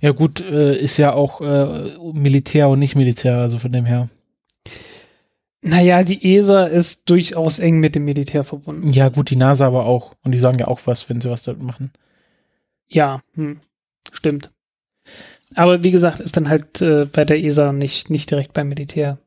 Ja 0.00 0.12
gut, 0.12 0.40
äh, 0.40 0.76
ist 0.76 0.96
ja 0.96 1.12
auch 1.12 1.40
äh, 1.40 1.90
Militär 2.12 2.68
und 2.68 2.78
nicht 2.78 2.94
Militär, 2.94 3.36
also 3.38 3.58
von 3.58 3.72
dem 3.72 3.84
her. 3.84 4.08
Naja, 5.60 6.04
die 6.04 6.36
ESA 6.36 6.64
ist 6.64 7.10
durchaus 7.10 7.58
eng 7.58 7.80
mit 7.80 7.96
dem 7.96 8.04
Militär 8.04 8.44
verbunden. 8.44 8.88
Ja 8.92 9.08
gut, 9.08 9.30
die 9.30 9.36
NASA 9.36 9.66
aber 9.66 9.86
auch. 9.86 10.14
Und 10.22 10.32
die 10.32 10.38
sagen 10.38 10.58
ja 10.58 10.68
auch 10.68 10.80
was, 10.84 11.08
wenn 11.08 11.20
sie 11.20 11.30
was 11.30 11.42
damit 11.42 11.62
machen. 11.62 11.90
Ja, 12.88 13.20
hm, 13.34 13.58
stimmt. 14.12 14.52
Aber 15.56 15.82
wie 15.82 15.90
gesagt, 15.90 16.20
ist 16.20 16.36
dann 16.36 16.48
halt 16.48 16.80
äh, 16.82 17.06
bei 17.06 17.24
der 17.24 17.42
ESA 17.42 17.72
nicht, 17.72 18.10
nicht 18.10 18.30
direkt 18.30 18.52
beim 18.52 18.68
Militär. 18.68 19.18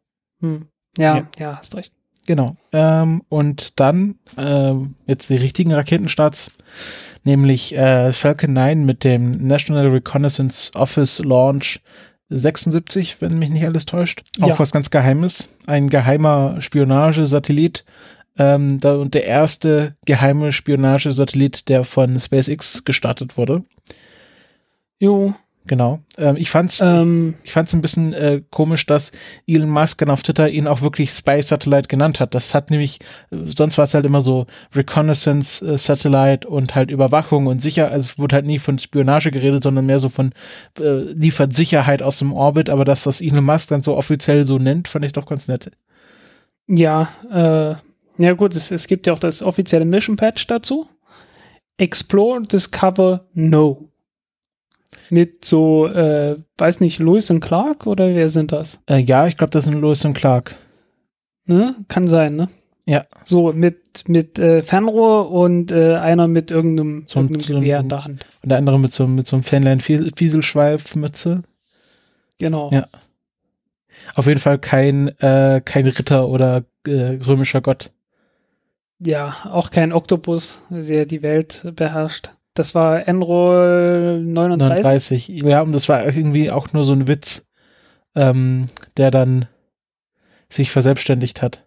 Hm. 0.42 0.68
Ja, 0.98 1.18
Ja. 1.18 1.28
ja, 1.40 1.58
hast 1.58 1.76
recht. 1.76 1.94
Genau. 2.28 2.56
Ähm, 2.72 3.24
und 3.30 3.80
dann 3.80 4.16
ähm, 4.38 4.96
jetzt 5.08 5.30
die 5.30 5.38
richtigen 5.38 5.74
Raketenstarts, 5.74 6.52
nämlich 7.24 7.76
äh, 7.76 8.14
Falcon 8.14 8.54
9 8.54 8.86
mit 8.86 9.04
dem 9.04 9.32
National 9.32 9.88
Reconnaissance 9.88 10.72
Office 10.76 11.20
Launch 11.20 11.80
76, 12.30 13.18
wenn 13.22 13.40
mich 13.40 13.50
nicht 13.50 13.66
alles 13.66 13.86
täuscht. 13.88 14.22
Auch 14.40 14.50
Ja. 14.50 14.60
was 14.60 14.72
ganz 14.72 14.92
Geheimes. 14.92 15.58
Ein 15.66 15.90
geheimer 15.90 16.62
Spionagesatellit. 16.62 17.86
Ähm, 18.38 18.80
da, 18.80 18.96
und 18.96 19.14
der 19.16 19.26
erste 19.26 19.96
geheime 20.06 20.52
Spionagesatellit, 20.54 21.68
der 21.70 21.84
von 21.84 22.18
SpaceX 22.20 22.86
gestartet 22.86 23.36
wurde. 23.36 23.64
Jo, 25.00 25.34
Genau. 25.68 26.00
Ähm, 26.18 26.38
ich 26.38 26.50
fand's, 26.50 26.82
ähm, 26.82 27.36
ich 27.44 27.52
fand's 27.52 27.74
ein 27.74 27.82
bisschen 27.82 28.14
äh, 28.14 28.42
komisch, 28.50 28.88
dass 28.88 29.12
Elon 29.46 29.70
Musk 29.70 30.00
dann 30.00 30.10
auf 30.10 30.24
Twitter 30.24 30.50
ihn 30.50 30.68
auch 30.68 30.82
wirklich 30.82 31.12
Spy 31.12 31.42
Satellite 31.42 31.88
genannt 31.88 32.20
hat. 32.20 32.34
Das 32.34 32.56
hat 32.56 32.72
nämlich, 32.72 33.00
äh, 33.30 33.38
sonst 33.56 33.78
war 33.78 33.86
es 33.86 33.94
halt 33.94 34.06
immer 34.06 34.22
so 34.22 34.48
Reconnaissance 34.74 35.64
äh, 35.66 35.78
Satellite 35.78 36.48
und 36.48 36.74
halt 36.74 36.90
Überwachung 36.90 37.46
und 37.46 37.62
sicher, 37.62 37.92
also 37.92 38.00
es 38.00 38.18
wurde 38.18 38.38
halt 38.38 38.48
nie 38.48 38.58
von 38.58 38.80
Spionage 38.80 39.30
geredet, 39.30 39.62
sondern 39.62 39.86
mehr 39.86 40.00
so 40.00 40.10
von 40.10 40.34
äh, 40.80 41.04
liefert 41.14 41.54
Sicherheit 41.54 42.02
aus 42.02 42.18
dem 42.18 42.34
Orbit, 42.34 42.70
aber 42.72 42.84
dass 42.84 43.04
das 43.04 43.22
Elon 43.22 43.46
Musk 43.46 43.70
dann 43.70 43.84
so 43.84 43.96
offiziell 43.96 44.48
so 44.48 44.58
nennt, 44.58 44.88
fand 44.88 45.06
ich 45.06 45.14
doch 45.14 45.28
ganz 45.28 45.48
nett. 45.48 45.70
ja, 46.68 47.10
äh, 47.32 47.76
ja 48.18 48.34
gut, 48.34 48.56
es, 48.56 48.72
es 48.72 48.88
gibt 48.88 49.08
ja 49.08 49.14
auch 49.14 49.20
das 49.20 49.44
offizielle 49.44 49.86
Mission 49.86 50.16
Patch 50.16 50.48
dazu. 50.48 50.88
Explore, 51.78 52.42
Discover, 52.44 53.26
No. 53.34 53.91
Mit 55.14 55.44
so, 55.44 55.88
äh, 55.88 56.38
weiß 56.58 56.80
nicht, 56.80 57.00
Lewis 57.00 57.30
und 57.32 57.42
Clark 57.42 57.86
oder 57.86 58.16
wer 58.16 58.30
sind 58.30 58.54
das? 58.54 58.82
Äh, 58.90 59.00
ja, 59.00 59.28
ich 59.28 59.36
glaube, 59.36 59.52
das 59.52 59.66
sind 59.66 59.82
Lewis 59.82 60.06
und 60.06 60.14
Clark. 60.14 60.56
Ne? 61.46 61.76
Kann 61.90 62.08
sein, 62.08 62.38
ne? 62.38 62.48
Ja. 62.86 63.04
So, 63.26 63.52
mit, 63.52 64.08
mit 64.08 64.40
äh, 64.40 64.62
Fernrohr 64.64 65.30
und 65.32 65.74
äh, 65.74 65.96
einer 65.96 66.30
mit 66.30 66.50
irgendeinem, 66.50 67.04
So 67.08 67.20
ein- 67.20 67.24
irgendeinem 67.26 67.56
so 67.56 67.60
Gewehr 67.60 67.80
in 67.82 67.90
der 67.90 68.06
Hand. 68.06 68.26
Und 68.42 68.50
der 68.50 68.58
andere 68.58 68.80
mit 68.80 68.94
so, 68.94 69.06
mit 69.06 69.28
so 69.28 69.36
einem 69.36 69.44
Fähnlein-Fieselschweif-Mütze. 69.44 71.44
Genau. 72.40 72.72
Ja. 72.72 72.88
Auf 74.16 74.28
jeden 74.28 74.40
Fall 74.40 74.60
kein, 74.60 75.10
äh, 75.20 75.62
kein 75.64 75.86
Ritter 75.88 76.30
oder 76.30 76.64
äh, 76.88 77.18
römischer 77.28 77.60
Gott. 77.62 77.92
Ja, 79.00 79.36
auch 79.52 79.72
kein 79.72 79.92
Oktopus, 79.92 80.62
der 80.70 81.06
die 81.06 81.22
Welt 81.22 81.66
beherrscht. 81.76 82.30
Das 82.54 82.76
war 82.76 83.08
Enroll 83.08 84.22
39. 84.24 84.84
39. 84.84 85.28
Ja, 85.44 85.62
und 85.62 85.72
das 85.72 85.88
war 85.88 86.06
irgendwie 86.06 86.52
auch 86.52 86.74
nur 86.74 86.84
so 86.84 86.94
ein 86.94 87.08
Witz, 87.08 87.48
ähm, 88.16 88.66
der 88.98 89.10
dann 89.12 89.46
sich 90.50 90.72
verselbstständigt 90.72 91.42
hat. 91.42 91.64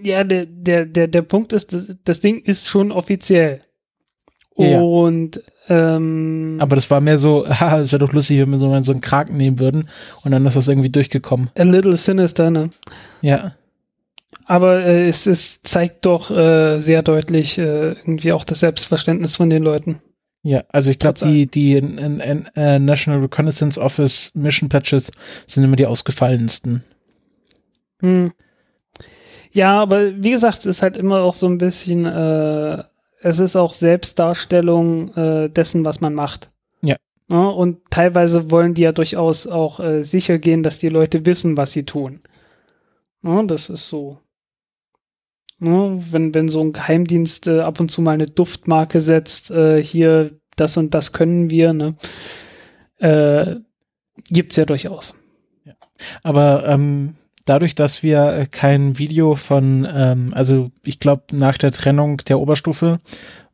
Ja, 0.00 0.24
der, 0.24 0.46
der, 0.46 0.86
der, 0.86 1.08
der 1.08 1.22
Punkt 1.22 1.52
ist, 1.52 1.74
das, 1.74 1.94
das 2.04 2.20
Ding 2.20 2.38
ist 2.38 2.68
schon 2.68 2.90
offiziell. 2.90 3.60
Ja, 4.56 4.66
ja. 4.66 4.80
Und 4.80 5.42
ähm, 5.68 6.56
Aber 6.60 6.76
das 6.76 6.90
war 6.90 7.00
mehr 7.00 7.18
so, 7.18 7.46
haha, 7.48 7.80
es 7.80 7.92
wäre 7.92 8.04
doch 8.04 8.12
lustig, 8.12 8.40
wenn 8.40 8.50
wir 8.50 8.58
so 8.58 8.80
so 8.82 8.92
einen 8.92 9.00
Kraken 9.00 9.36
nehmen 9.36 9.58
würden 9.58 9.88
und 10.24 10.32
dann 10.32 10.46
ist 10.46 10.56
das 10.56 10.68
irgendwie 10.68 10.90
durchgekommen. 10.90 11.50
a 11.58 11.62
little 11.62 11.96
sinister, 11.96 12.50
ne? 12.50 12.70
Ja. 13.20 13.54
Aber 14.46 14.84
äh, 14.84 15.08
es, 15.08 15.26
es 15.26 15.62
zeigt 15.62 16.06
doch 16.06 16.30
äh, 16.30 16.80
sehr 16.80 17.02
deutlich 17.02 17.58
äh, 17.58 17.92
irgendwie 17.92 18.32
auch 18.32 18.44
das 18.44 18.60
Selbstverständnis 18.60 19.36
von 19.36 19.50
den 19.50 19.62
Leuten. 19.62 20.00
Ja, 20.42 20.64
also 20.70 20.90
ich 20.90 20.98
glaube, 20.98 21.18
die, 21.22 21.46
die 21.46 21.76
in, 21.76 21.98
in, 21.98 22.20
in, 22.20 22.46
äh, 22.56 22.78
National 22.78 23.20
Reconnaissance 23.20 23.78
Office 23.80 24.32
Mission 24.34 24.68
Patches 24.68 25.10
sind 25.46 25.64
immer 25.64 25.76
die 25.76 25.86
ausgefallensten. 25.86 26.82
Hm. 28.00 28.32
Ja, 29.52 29.80
aber 29.80 30.22
wie 30.22 30.30
gesagt, 30.30 30.60
es 30.60 30.66
ist 30.66 30.82
halt 30.82 30.96
immer 30.96 31.20
auch 31.20 31.34
so 31.34 31.46
ein 31.46 31.58
bisschen, 31.58 32.06
äh, 32.06 32.82
es 33.20 33.38
ist 33.38 33.56
auch 33.56 33.74
Selbstdarstellung 33.74 35.14
äh, 35.14 35.50
dessen, 35.50 35.84
was 35.84 36.00
man 36.00 36.14
macht. 36.14 36.50
Ja. 36.82 36.96
und 37.36 37.78
teilweise 37.90 38.50
wollen 38.50 38.74
die 38.74 38.82
ja 38.82 38.90
durchaus 38.90 39.46
auch 39.46 39.78
äh, 39.78 40.02
sicher 40.02 40.38
gehen, 40.38 40.64
dass 40.64 40.80
die 40.80 40.88
Leute 40.88 41.26
wissen, 41.26 41.56
was 41.56 41.72
sie 41.72 41.84
tun. 41.84 42.20
Ja, 43.22 43.42
das 43.44 43.70
ist 43.70 43.88
so. 43.88 44.18
Ja, 45.60 45.90
wenn, 46.12 46.34
wenn 46.34 46.48
so 46.48 46.60
ein 46.60 46.72
Geheimdienst 46.72 47.46
äh, 47.48 47.60
ab 47.60 47.80
und 47.80 47.90
zu 47.90 48.00
mal 48.02 48.12
eine 48.12 48.26
Duftmarke 48.26 49.00
setzt, 49.00 49.50
äh, 49.50 49.82
hier, 49.82 50.32
das 50.56 50.76
und 50.76 50.94
das 50.94 51.12
können 51.12 51.50
wir, 51.50 51.72
ne? 51.72 51.94
Äh, 52.98 53.56
gibt's 54.28 54.56
ja 54.56 54.64
durchaus. 54.64 55.14
Aber 56.22 56.66
ähm, 56.66 57.14
dadurch, 57.44 57.74
dass 57.74 58.02
wir 58.02 58.32
äh, 58.32 58.46
kein 58.46 58.98
Video 58.98 59.34
von, 59.34 59.86
ähm, 59.92 60.32
also 60.34 60.70
ich 60.84 61.00
glaube, 61.00 61.24
nach 61.32 61.58
der 61.58 61.72
Trennung 61.72 62.18
der 62.18 62.40
Oberstufe 62.40 63.00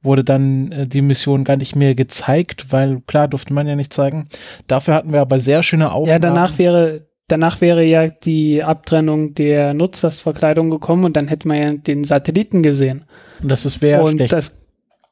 wurde 0.03 0.25
dann 0.25 0.73
äh, 0.73 0.87
die 0.87 1.03
Mission 1.03 1.45
gar 1.45 1.57
nicht 1.57 1.77
mehr 1.77 1.95
gezeigt, 1.95 2.67
weil 2.71 3.01
klar 3.07 3.29
durfte 3.29 3.53
man 3.53 3.67
ja 3.67 3.75
nicht 3.75 3.93
zeigen. 3.93 4.29
Dafür 4.67 4.95
hatten 4.95 5.13
wir 5.13 5.21
aber 5.21 5.39
sehr 5.39 5.63
schöne 5.63 5.93
Aufnahmen. 5.93 6.09
Ja, 6.09 6.19
danach 6.19 6.59
wäre, 6.59 7.07
danach 7.29 7.61
wäre 7.61 7.85
ja 7.85 8.09
die 8.09 8.63
Abtrennung 8.63 9.35
der 9.35 9.75
Nutzlastverkleidung 9.75 10.71
gekommen 10.71 11.05
und 11.05 11.17
dann 11.17 11.29
hätte 11.29 11.49
man 11.49 11.57
ja 11.57 11.73
den 11.73 12.05
Satelliten 12.05 12.63
gesehen. 12.63 13.05
Und 13.43 13.49
das 13.49 13.65
ist 13.65 13.83
wäre 13.83 14.03
und 14.03 14.17
schlecht. 14.17 14.33
das 14.33 14.59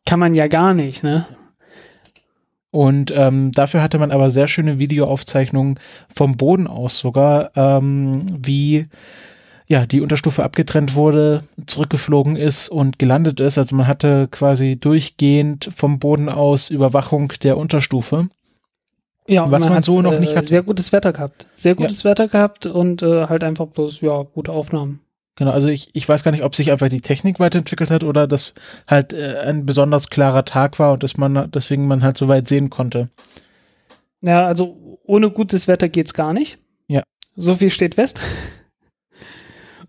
kann 0.07 0.21
man 0.21 0.35
ja 0.35 0.47
gar 0.49 0.75
nicht, 0.75 1.03
ne? 1.03 1.27
Und 2.71 3.13
ähm, 3.17 3.53
dafür 3.53 3.83
hatte 3.83 3.99
man 3.99 4.11
aber 4.11 4.31
sehr 4.31 4.49
schöne 4.49 4.81
Videoaufzeichnungen 4.81 5.79
vom 6.13 6.37
Boden 6.37 6.67
aus 6.67 6.99
sogar, 6.99 7.53
ähm, 7.55 8.27
wie 8.37 8.87
ja 9.69 9.87
die 9.87 10.01
Unterstufe 10.01 10.43
abgetrennt 10.43 10.97
wurde, 10.97 11.45
zurückgeflogen 11.67 12.35
ist 12.35 12.69
und 12.69 12.99
gelandet 12.99 13.39
ist. 13.39 13.59
Also 13.59 13.77
man 13.77 13.87
hatte 13.87 14.27
quasi 14.29 14.77
durchgehend 14.77 15.71
vom 15.75 16.01
Boden 16.01 16.29
aus 16.29 16.71
Überwachung 16.71 17.33
der 17.43 17.59
Unterstufe. 17.59 18.29
Ja, 19.27 19.51
Was 19.51 19.67
man 19.67 19.83
so 19.83 20.03
noch 20.03 20.13
äh, 20.13 20.21
nicht 20.21 20.37
hat. 20.37 20.47
Sehr 20.47 20.63
gutes 20.63 20.93
Wetter 20.93 21.13
gehabt. 21.13 21.49
Sehr 21.55 21.75
gutes 21.75 22.05
Wetter 22.05 22.29
gehabt 22.29 22.67
und 22.67 23.03
äh, 23.03 23.27
halt 23.27 23.43
einfach 23.43 23.67
bloß, 23.67 24.03
ja, 24.03 24.23
gute 24.23 24.53
Aufnahmen. 24.53 25.01
Genau, 25.37 25.51
also 25.51 25.69
ich, 25.69 25.89
ich 25.95 26.09
weiß 26.09 26.23
gar 26.23 26.31
nicht, 26.31 26.45
ob 26.45 26.55
sich 26.55 26.71
einfach 26.71 26.89
die 26.89 27.01
Technik 27.01 27.41
weiterentwickelt 27.41 27.91
hat 27.91 28.05
oder 28.05 28.27
dass 28.29 28.55
halt 28.87 29.13
äh, 29.13 29.41
ein 29.47 29.67
besonders 29.67 30.11
klarer 30.11 30.45
Tag 30.45 30.79
war 30.79 30.93
und 30.93 31.03
dass 31.03 31.17
man 31.17 31.51
deswegen 31.51 31.89
man 31.89 32.05
halt 32.05 32.17
so 32.17 32.29
weit 32.29 32.47
sehen 32.47 32.71
konnte. 32.71 33.09
Ja, 34.21 34.47
also 34.47 34.99
ohne 35.05 35.31
gutes 35.31 35.67
Wetter 35.67 35.89
geht's 35.89 36.15
gar 36.15 36.33
nicht. 36.33 36.59
Ja. 36.87 37.03
So 37.35 37.57
viel 37.57 37.71
steht 37.71 37.97
fest. 37.97 38.21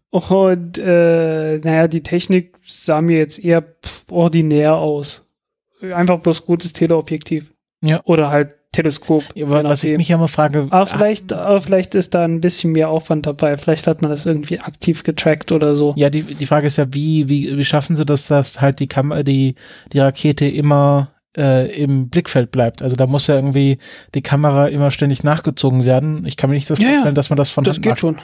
Und 0.10 0.78
äh, 0.80 1.58
naja, 1.60 1.88
die 1.88 2.02
Technik 2.02 2.58
sah 2.66 3.02
mir 3.02 3.18
jetzt 3.18 3.44
eher 3.44 3.66
ordinär 4.10 4.76
aus. 4.76 5.36
Einfach 5.82 6.20
bloß 6.22 6.46
gutes 6.46 6.74
Teleobjektiv. 6.74 7.55
Ja. 7.86 8.02
Oder 8.06 8.30
halt 8.30 8.50
Teleskop. 8.72 9.24
Ja, 9.36 9.50
was 9.50 9.84
ich 9.86 9.96
mich 9.98 10.10
ja 10.10 10.18
mal 10.18 10.28
frage, 10.28 10.68
aber 10.70 10.86
vielleicht, 10.86 11.32
aber 11.32 11.62
vielleicht 11.62 11.96
ist 11.96 12.14
da 12.14 12.26
ein 12.26 12.42
bisschen 12.42 12.74
mehr 12.74 12.90
Aufwand 12.90 13.26
dabei. 13.26 13.56
Vielleicht 13.56 13.88
hat 13.88 14.02
man 14.02 14.12
das 14.12 14.26
irgendwie 14.26 14.60
aktiv 14.60 15.04
getrackt 15.04 15.54
oder 15.54 15.76
so. 15.76 15.94
ja, 15.96 16.10
die, 16.10 16.24
die 16.24 16.46
Frage 16.46 16.68
ist 16.68 16.78
ja, 16.78 16.86
wie, 16.94 17.30
wie, 17.30 17.58
wie 17.58 17.64
schaffen 17.66 17.96
sie 17.96 18.04
das, 18.06 18.28
dass 18.28 18.60
halt 18.60 18.80
die 18.82 18.88
Kamera, 18.88 19.24
die, 19.24 19.56
die 19.94 20.00
Rakete 20.00 20.46
immer 20.46 21.12
äh, 21.38 21.72
im 21.82 22.10
Blickfeld 22.10 22.52
bleibt? 22.52 22.82
Also 22.82 22.98
da 22.98 23.08
muss 23.08 23.28
ja 23.28 23.36
irgendwie 23.36 23.78
die 24.14 24.22
Kamera 24.22 24.68
immer 24.68 24.92
ständig 24.92 25.24
nachgezogen 25.24 25.86
werden. 25.86 26.26
Ich 26.26 26.36
kann 26.36 26.50
mir 26.50 26.56
nicht 26.58 26.70
das 26.70 26.80
Ja, 26.80 26.90
vorstellen, 26.90 27.16
dass 27.16 27.30
man 27.30 27.38
das 27.38 27.52
von 27.52 27.64
Das 27.64 27.78
Hand 27.78 27.84
geht 27.84 27.92
macht. 27.92 28.00
schon. 28.00 28.18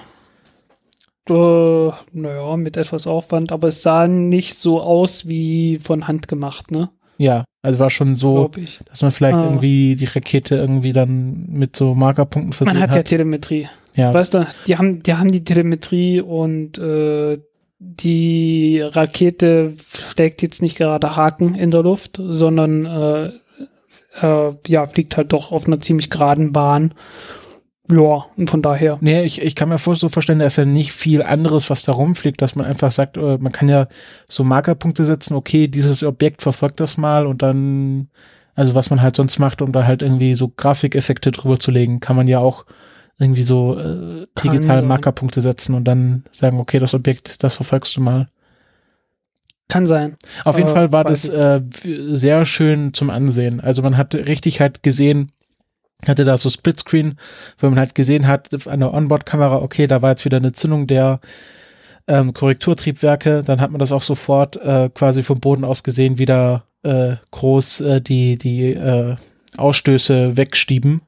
Äh, 1.30 1.92
naja, 2.12 2.58
mit 2.58 2.78
etwas 2.78 3.08
Aufwand, 3.08 3.52
aber 3.52 3.68
es 3.70 3.84
sah 3.84 4.08
nicht 4.08 4.56
so 4.56 4.82
aus 4.82 5.28
wie 5.30 5.78
von 5.82 6.08
Hand 6.08 6.28
gemacht, 6.28 6.72
ne? 6.72 6.90
Ja, 7.22 7.46
also 7.62 7.78
war 7.78 7.92
schon 7.92 8.16
so, 8.16 8.50
dass 8.90 9.04
man 9.04 9.12
vielleicht 9.12 9.38
Ah. 9.38 9.44
irgendwie 9.44 9.96
die 9.96 10.06
Rakete 10.06 10.56
irgendwie 10.56 10.92
dann 10.92 11.46
mit 11.50 11.76
so 11.76 11.94
Markerpunkten 11.94 12.54
versehen 12.54 12.74
Man 12.74 12.82
hat 12.82 12.92
ja 12.92 13.00
hat. 13.00 13.06
Telemetrie. 13.06 13.68
Ja, 13.96 14.12
Weißt 14.14 14.34
du, 14.34 14.48
die 14.66 14.78
haben, 14.78 15.04
die 15.04 15.14
haben 15.14 15.32
die 15.32 15.44
Telemetrie 15.44 16.20
und 16.22 16.80
äh, 16.80 17.38
die 17.78 18.82
Rakete 18.82 19.74
schlägt 20.14 20.42
jetzt 20.42 20.62
nicht 20.64 20.78
gerade 20.78 21.16
Haken 21.16 21.54
in 21.56 21.70
der 21.72 21.84
Luft, 21.84 22.20
sondern 22.24 22.86
äh, 22.86 23.32
äh, 24.22 24.54
ja, 24.68 24.88
fliegt 24.88 25.16
halt 25.18 25.32
doch 25.34 25.52
auf 25.52 25.68
einer 25.68 25.80
ziemlich 25.80 26.10
geraden 26.10 26.52
Bahn. 26.52 26.94
Ja, 27.92 28.26
und 28.38 28.50
von 28.50 28.62
daher. 28.62 28.98
Nee, 29.02 29.24
ich, 29.24 29.42
ich 29.42 29.56
kann 29.56 29.70
mir 29.70 29.78
vor- 29.78 29.96
so 29.96 30.10
vorstellen, 30.10 30.40
da 30.40 30.46
ist 30.46 30.58
ja 30.58 30.66
nicht 30.66 30.94
viel 30.94 31.22
anderes, 31.22 31.70
was 31.70 31.84
da 31.84 31.92
rumfliegt, 31.92 32.42
dass 32.42 32.56
man 32.56 32.66
einfach 32.66 32.92
sagt, 32.92 33.18
äh, 33.18 33.38
man 33.40 33.52
kann 33.52 33.68
ja 33.70 33.88
so 34.28 34.44
Markerpunkte 34.44 35.04
setzen, 35.06 35.36
okay, 35.36 35.68
dieses 35.68 36.04
Objekt 36.04 36.42
verfolgt 36.42 36.80
das 36.80 36.98
mal 36.98 37.26
und 37.26 37.42
dann, 37.42 38.10
also 38.56 38.76
was 38.76 38.90
man 38.90 39.02
halt 39.02 39.16
sonst 39.16 39.40
macht, 39.40 39.62
um 39.62 39.72
da 39.72 39.86
halt 39.86 40.02
irgendwie 40.02 40.36
so 40.36 40.48
Grafikeffekte 40.50 41.32
drüber 41.32 41.60
zu 41.60 41.72
legen, 41.72 42.00
kann 42.00 42.16
man 42.16 42.28
ja 42.28 42.40
auch 42.40 42.66
irgendwie 43.20 43.44
so 43.44 43.78
äh, 43.78 44.26
Kann 44.36 44.52
digital 44.52 44.80
sein. 44.80 44.88
Markerpunkte 44.88 45.42
setzen 45.42 45.76
und 45.76 45.84
dann 45.86 46.24
sagen, 46.32 46.60
okay, 46.60 46.80
das 46.80 46.94
Objekt, 46.94 47.44
das 47.44 47.54
verfolgst 47.54 47.96
du 47.98 48.02
mal. 48.02 48.30
Kann 49.68 49.86
sein. 49.86 50.18
Auf 50.44 50.58
jeden 50.58 50.70
Fall 50.70 50.92
war 50.92 51.04
das 51.06 51.30
äh, 51.30 51.62
sehr 51.84 52.46
schön 52.46 52.94
zum 52.94 53.10
Ansehen. 53.10 53.62
Also 53.62 53.82
man 53.82 53.96
hat 53.96 54.14
richtig 54.16 54.60
halt 54.60 54.84
gesehen, 54.84 55.32
hatte 56.08 56.24
da 56.24 56.38
so 56.38 56.50
Splitscreen, 56.50 57.18
wo 57.60 57.70
man 57.70 57.80
halt 57.80 57.96
gesehen 57.96 58.28
hat 58.28 58.50
an 58.68 58.80
der 58.80 58.94
Onboard-Kamera, 58.94 59.62
okay, 59.62 59.88
da 59.88 60.02
war 60.02 60.12
jetzt 60.12 60.26
wieder 60.26 60.38
eine 60.38 60.52
Zündung 60.54 60.88
der 60.88 61.20
ähm, 62.08 62.34
Korrekturtriebwerke. 62.34 63.44
Dann 63.46 63.62
hat 63.62 63.72
man 63.72 63.80
das 63.80 63.92
auch 63.92 64.02
sofort 64.02 64.58
äh, 64.58 64.90
quasi 64.94 65.24
vom 65.24 65.40
Boden 65.40 65.64
aus 65.64 65.84
gesehen, 65.84 66.18
wieder 66.18 66.66
äh, 66.84 67.16
groß 67.32 67.82
äh, 67.82 68.02
die, 68.02 68.38
die 68.38 68.74
äh, 68.74 69.16
Ausstöße 69.58 70.38
wegstieben. 70.38 71.02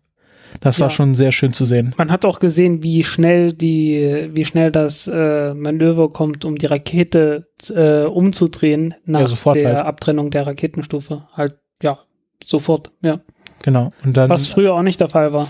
Das 0.62 0.80
war 0.80 0.88
Ja. 0.90 0.92
schon 0.92 1.16
sehr 1.16 1.32
schön 1.32 1.52
zu 1.52 1.66
sehen. 1.66 1.96
Man 1.98 2.12
hat 2.12 2.26
auch 2.26 2.38
gesehen, 2.40 2.84
wie 2.84 3.04
schnell 3.04 3.54
die, 3.54 4.30
wie 4.34 4.46
schnell 4.46 4.72
das 4.72 5.08
äh, 5.08 5.54
Manöver 5.56 6.10
kommt, 6.10 6.46
um 6.46 6.58
die 6.58 6.68
Rakete 6.68 7.48
äh, 7.74 8.04
umzudrehen 8.04 8.94
nach 9.06 9.22
Ja, 9.32 9.54
der 9.54 9.76
halt. 9.78 9.86
Abtrennung 9.86 10.30
der 10.30 10.46
Raketenstufe. 10.46 11.24
Halt, 11.34 11.56
ja, 11.82 11.98
sofort, 12.46 12.92
ja. 13.02 13.22
Genau. 13.64 13.92
Und 14.04 14.16
dann, 14.16 14.30
Was 14.30 14.48
früher 14.48 14.76
auch 14.76 14.84
nicht 14.84 15.02
der 15.02 15.10
Fall 15.10 15.34
war. 15.34 15.50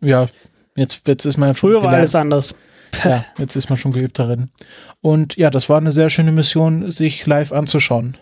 ja, 0.00 0.26
jetzt, 0.74 1.02
jetzt 1.06 1.24
ist 1.26 1.36
man 1.36 1.54
Früher 1.54 1.84
war 1.84 1.92
alles 1.92 2.16
anders. 2.16 2.56
Ja, 3.04 3.24
jetzt 3.38 3.54
ist 3.54 3.68
man 3.70 3.78
schon 3.78 3.92
geübt 3.92 4.18
darin. 4.18 4.50
Und 5.00 5.36
ja, 5.36 5.50
das 5.50 5.68
war 5.68 5.78
eine 5.78 5.92
sehr 5.92 6.10
schöne 6.10 6.32
Mission, 6.32 6.90
sich 6.90 7.24
live 7.24 7.52
anzuschauen. 7.52 8.16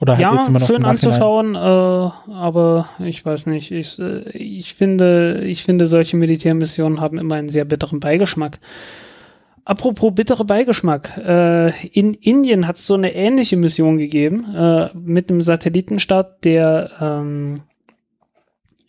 Oder 0.00 0.12
halt 0.12 0.22
Ja, 0.22 0.34
jetzt 0.36 0.48
immer 0.48 0.60
noch 0.60 0.66
schön 0.66 0.84
anzuschauen, 0.84 1.56
äh, 1.56 1.58
aber 1.58 2.88
ich 3.00 3.24
weiß 3.24 3.46
nicht. 3.46 3.72
Ich, 3.72 3.98
äh, 3.98 4.28
ich, 4.30 4.74
finde, 4.74 5.42
ich 5.44 5.64
finde, 5.64 5.88
solche 5.88 6.16
Militärmissionen 6.16 7.00
haben 7.00 7.18
immer 7.18 7.34
einen 7.34 7.48
sehr 7.48 7.64
bitteren 7.64 7.98
Beigeschmack. 7.98 8.60
Apropos 9.68 10.14
bittere 10.14 10.46
Beigeschmack. 10.46 11.18
Äh, 11.18 11.88
in 11.88 12.14
Indien 12.14 12.66
hat 12.66 12.76
es 12.76 12.86
so 12.86 12.94
eine 12.94 13.14
ähnliche 13.14 13.58
Mission 13.58 13.98
gegeben, 13.98 14.46
äh, 14.54 14.88
mit 14.94 15.28
einem 15.28 15.42
Satellitenstart, 15.42 16.42
der 16.46 16.90
ähm, 16.98 17.60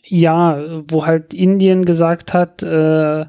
ja, 0.05 0.57
wo 0.87 1.05
halt 1.05 1.33
Indien 1.33 1.83
gesagt 1.83 2.33
hat, 2.33 2.63
äh, 2.63 3.25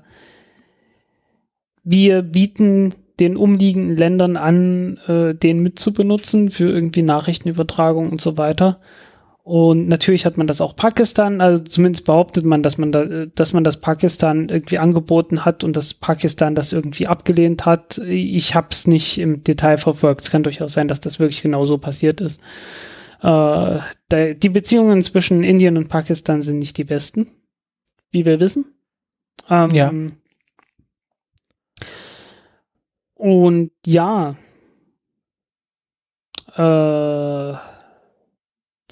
wir 1.83 2.23
bieten 2.23 2.95
den 3.19 3.37
umliegenden 3.37 3.97
Ländern 3.97 4.37
an, 4.37 4.99
äh, 5.09 5.35
den 5.35 5.59
mitzubenutzen 5.61 6.51
für 6.51 6.71
irgendwie 6.71 7.03
Nachrichtenübertragung 7.03 8.11
und 8.11 8.21
so 8.21 8.39
weiter. 8.39 8.79
Und 9.51 9.89
natürlich 9.89 10.27
hat 10.27 10.37
man 10.37 10.47
das 10.47 10.61
auch 10.61 10.77
Pakistan, 10.77 11.41
also 11.41 11.65
zumindest 11.65 12.05
behauptet 12.05 12.45
man, 12.45 12.63
dass 12.63 12.79
man 12.79 12.93
da, 12.93 13.27
dass 13.35 13.53
man 13.53 13.65
das 13.65 13.81
Pakistan 13.81 14.49
irgendwie 14.49 14.79
angeboten 14.79 15.45
hat 15.45 15.65
und 15.65 15.75
dass 15.75 15.93
Pakistan 15.93 16.55
das 16.55 16.73
irgendwie 16.73 17.09
abgelehnt 17.09 17.67
hat. 17.67 17.99
Ich 17.99 18.55
habe 18.55 18.69
es 18.71 18.87
nicht 18.87 19.19
im 19.19 19.43
Detail 19.43 19.77
verfolgt. 19.77 20.21
Es 20.21 20.31
kann 20.31 20.45
durchaus 20.45 20.75
sein, 20.75 20.87
dass 20.87 21.01
das 21.01 21.19
wirklich 21.19 21.43
genau 21.43 21.65
so 21.65 21.79
passiert 21.79 22.21
ist. 22.21 22.41
Äh, 23.23 23.81
die 24.13 24.51
Beziehungen 24.51 25.03
zwischen 25.03 25.43
Indien 25.43 25.77
und 25.77 25.89
Pakistan 25.89 26.43
sind 26.43 26.61
nicht 26.61 26.79
die 26.79 26.85
besten, 26.85 27.27
wie 28.13 28.25
wir 28.25 28.39
wissen. 28.39 28.67
Ähm, 29.49 29.71
Ja. 29.75 29.93
Und 33.17 33.73
ja, 33.85 34.37
äh, 36.57 37.70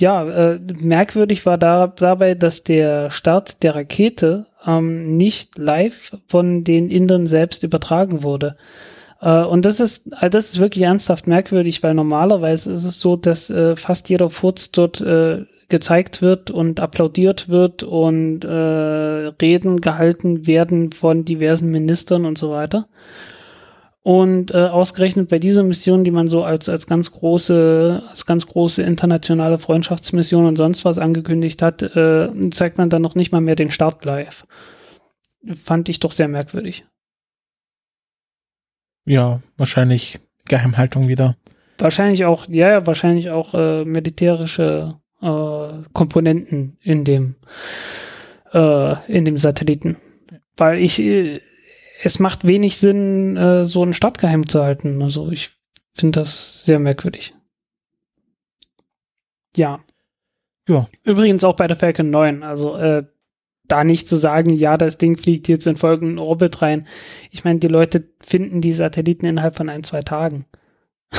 ja, 0.01 0.29
äh, 0.29 0.61
merkwürdig 0.81 1.45
war 1.47 1.59
da, 1.59 1.87
dabei, 1.87 2.35
dass 2.35 2.65
der 2.65 3.11
Start 3.11 3.63
der 3.63 3.75
Rakete 3.75 4.47
ähm, 4.67 5.17
nicht 5.17 5.59
live 5.59 6.17
von 6.27 6.65
den 6.65 6.91
Indern 6.91 7.27
selbst 7.27 7.63
übertragen 7.63 8.23
wurde. 8.23 8.57
Äh, 9.21 9.43
und 9.45 9.65
das 9.65 9.81
ist, 9.81 10.11
äh, 10.21 10.31
das 10.31 10.51
ist 10.51 10.61
wirklich 10.61 10.85
ernsthaft 10.85 11.27
merkwürdig, 11.27 11.83
weil 11.83 11.95
normalerweise 11.95 12.73
ist 12.73 12.85
es 12.85 13.01
so, 13.01 13.17
dass 13.17 13.51
äh, 13.51 13.77
fast 13.77 14.09
jeder 14.09 14.31
Furz 14.31 14.71
dort 14.73 15.01
äh, 15.01 15.45
gezeigt 15.69 16.23
wird 16.23 16.51
und 16.51 16.81
applaudiert 16.81 17.49
wird 17.49 17.83
und 17.83 18.45
äh, 18.45 18.49
Reden 18.49 19.81
gehalten 19.81 20.47
werden 20.47 20.93
von 20.93 21.25
diversen 21.25 21.71
Ministern 21.71 22.25
und 22.25 22.39
so 22.39 22.51
weiter. 22.51 22.87
Und 24.09 24.55
äh, 24.55 24.69
ausgerechnet 24.69 25.29
bei 25.29 25.39
dieser 25.39 25.63
Mission, 25.65 26.03
die 26.03 26.11
man 26.11 26.29
so 26.29 26.43
als, 26.43 26.71
als 26.71 26.87
ganz 26.87 27.13
große, 27.13 28.05
als 28.09 28.25
ganz 28.25 28.47
große 28.47 28.83
internationale 28.83 29.59
Freundschaftsmission 29.59 30.47
und 30.47 30.57
sonst 30.57 30.87
was 30.87 30.99
angekündigt 30.99 31.61
hat, 31.61 31.83
äh, 31.83 32.31
zeigt 32.49 32.79
man 32.79 32.89
dann 32.89 33.03
noch 33.03 33.17
nicht 33.17 33.33
mal 33.33 33.43
mehr 33.43 33.55
den 33.55 33.71
Start 33.71 34.07
live. 34.07 34.47
Fand 35.53 35.91
ich 35.91 36.01
doch 36.01 36.13
sehr 36.13 36.27
merkwürdig. 36.27 36.87
Ja, 39.05 39.41
wahrscheinlich 39.59 40.19
Geheimhaltung 40.49 41.07
wieder. 41.07 41.37
Wahrscheinlich 41.77 42.25
auch, 42.25 42.49
ja, 42.49 42.87
wahrscheinlich 42.87 43.29
auch 43.29 43.53
äh, 43.53 43.85
militärische 43.85 44.95
äh, 45.21 45.69
Komponenten 45.93 46.79
in 46.81 47.05
dem, 47.05 47.35
äh, 48.55 49.13
in 49.13 49.27
dem 49.27 49.37
Satelliten. 49.37 49.99
Weil 50.57 50.79
ich, 50.79 50.99
äh, 50.99 51.41
es 52.03 52.19
macht 52.19 52.47
wenig 52.47 52.77
Sinn, 52.77 53.37
äh, 53.37 53.65
so 53.65 53.83
einen 53.83 53.95
Start 53.95 54.19
geheim 54.19 54.49
zu 54.49 54.63
halten. 54.63 55.03
Also 55.03 55.31
ich 55.31 55.51
finde 55.95 56.21
das 56.21 56.65
sehr 56.65 56.79
merkwürdig. 56.79 57.35
Ja. 59.57 59.81
Ja. 60.69 60.89
Übrigens 61.03 61.45
auch 61.45 61.57
bei 61.57 61.67
der 61.67 61.77
Falcon 61.77 62.11
9. 62.11 62.43
Also 62.43 62.77
äh, 62.77 63.05
da 63.67 63.85
nicht 63.85 64.09
zu 64.09 64.17
sagen, 64.17 64.51
ja, 64.51 64.77
das 64.77 64.99
Ding 64.99 65.17
fliegt 65.17 65.49
jetzt 65.49 65.67
in 65.67 65.77
folgenden 65.77 66.19
Orbit 66.19 66.63
rein. 66.63 66.87
Ich 67.31 67.45
meine, 67.45 67.59
die 67.59 67.69
Leute 67.69 68.09
finden 68.21 68.61
die 68.61 68.73
Satelliten 68.73 69.27
innerhalb 69.27 69.57
von 69.57 69.69
ein, 69.69 69.85
zwei 69.85 70.03
Tagen. 70.03 70.47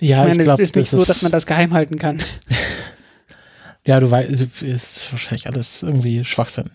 Ja, 0.00 0.22
ich 0.24 0.28
meine, 0.32 0.44
glaub, 0.44 0.58
es 0.58 0.68
ist 0.68 0.76
nicht 0.76 0.92
das 0.92 1.00
so, 1.00 1.06
dass 1.06 1.22
man 1.22 1.32
das 1.32 1.46
geheim 1.46 1.72
halten 1.72 1.98
kann. 1.98 2.18
Ja, 3.86 4.00
du 4.00 4.10
weißt, 4.10 4.62
ist 4.62 5.12
wahrscheinlich 5.12 5.46
alles 5.46 5.82
irgendwie 5.82 6.24
Schwachsinn. 6.24 6.70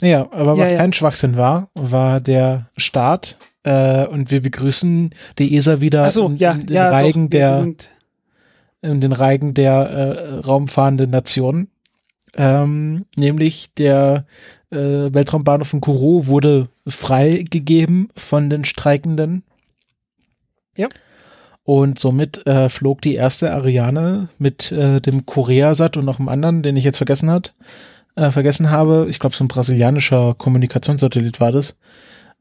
Naja, 0.00 0.28
aber 0.30 0.56
Ja, 0.56 0.58
was 0.58 0.70
ja. 0.70 0.78
kein 0.78 0.92
Schwachsinn 0.92 1.36
war, 1.36 1.68
war 1.74 2.20
der 2.20 2.68
Start. 2.76 3.38
Äh, 3.64 4.06
und 4.06 4.30
wir 4.30 4.40
begrüßen 4.40 5.10
die 5.38 5.56
ESA 5.56 5.80
wieder 5.80 6.10
so, 6.10 6.26
in, 6.28 6.36
ja, 6.36 6.52
in 6.52 6.66
den 6.66 6.76
Reigen 6.76 7.24
doch, 7.24 7.30
der 7.30 7.74
in 8.82 9.00
den 9.00 9.12
Reigen 9.12 9.54
der 9.54 9.72
äh, 9.72 10.34
raumfahrenden 10.46 11.10
Nationen. 11.10 11.68
Ähm, 12.36 13.06
nämlich 13.16 13.72
der 13.74 14.26
äh, 14.70 14.76
Weltraumbahnhof 14.76 15.72
in 15.72 15.80
Kourou 15.80 16.26
wurde 16.26 16.68
freigegeben 16.86 18.10
von 18.16 18.50
den 18.50 18.64
Streikenden. 18.64 19.42
Ja. 20.76 20.88
Und 21.64 21.98
somit 21.98 22.46
äh, 22.46 22.68
flog 22.68 23.02
die 23.02 23.14
erste 23.14 23.52
Ariane 23.52 24.28
mit 24.38 24.70
äh, 24.70 25.00
dem 25.00 25.26
Koreasat 25.26 25.96
und 25.96 26.04
noch 26.04 26.20
einem 26.20 26.28
anderen, 26.28 26.62
den 26.62 26.76
ich 26.76 26.84
jetzt 26.84 26.98
vergessen 26.98 27.30
hat, 27.30 27.54
äh, 28.16 28.30
vergessen 28.30 28.70
habe. 28.70 29.06
Ich 29.08 29.18
glaube, 29.18 29.36
so 29.36 29.44
ein 29.44 29.48
brasilianischer 29.48 30.34
Kommunikationssatellit 30.34 31.40
war 31.40 31.52
das. 31.52 31.78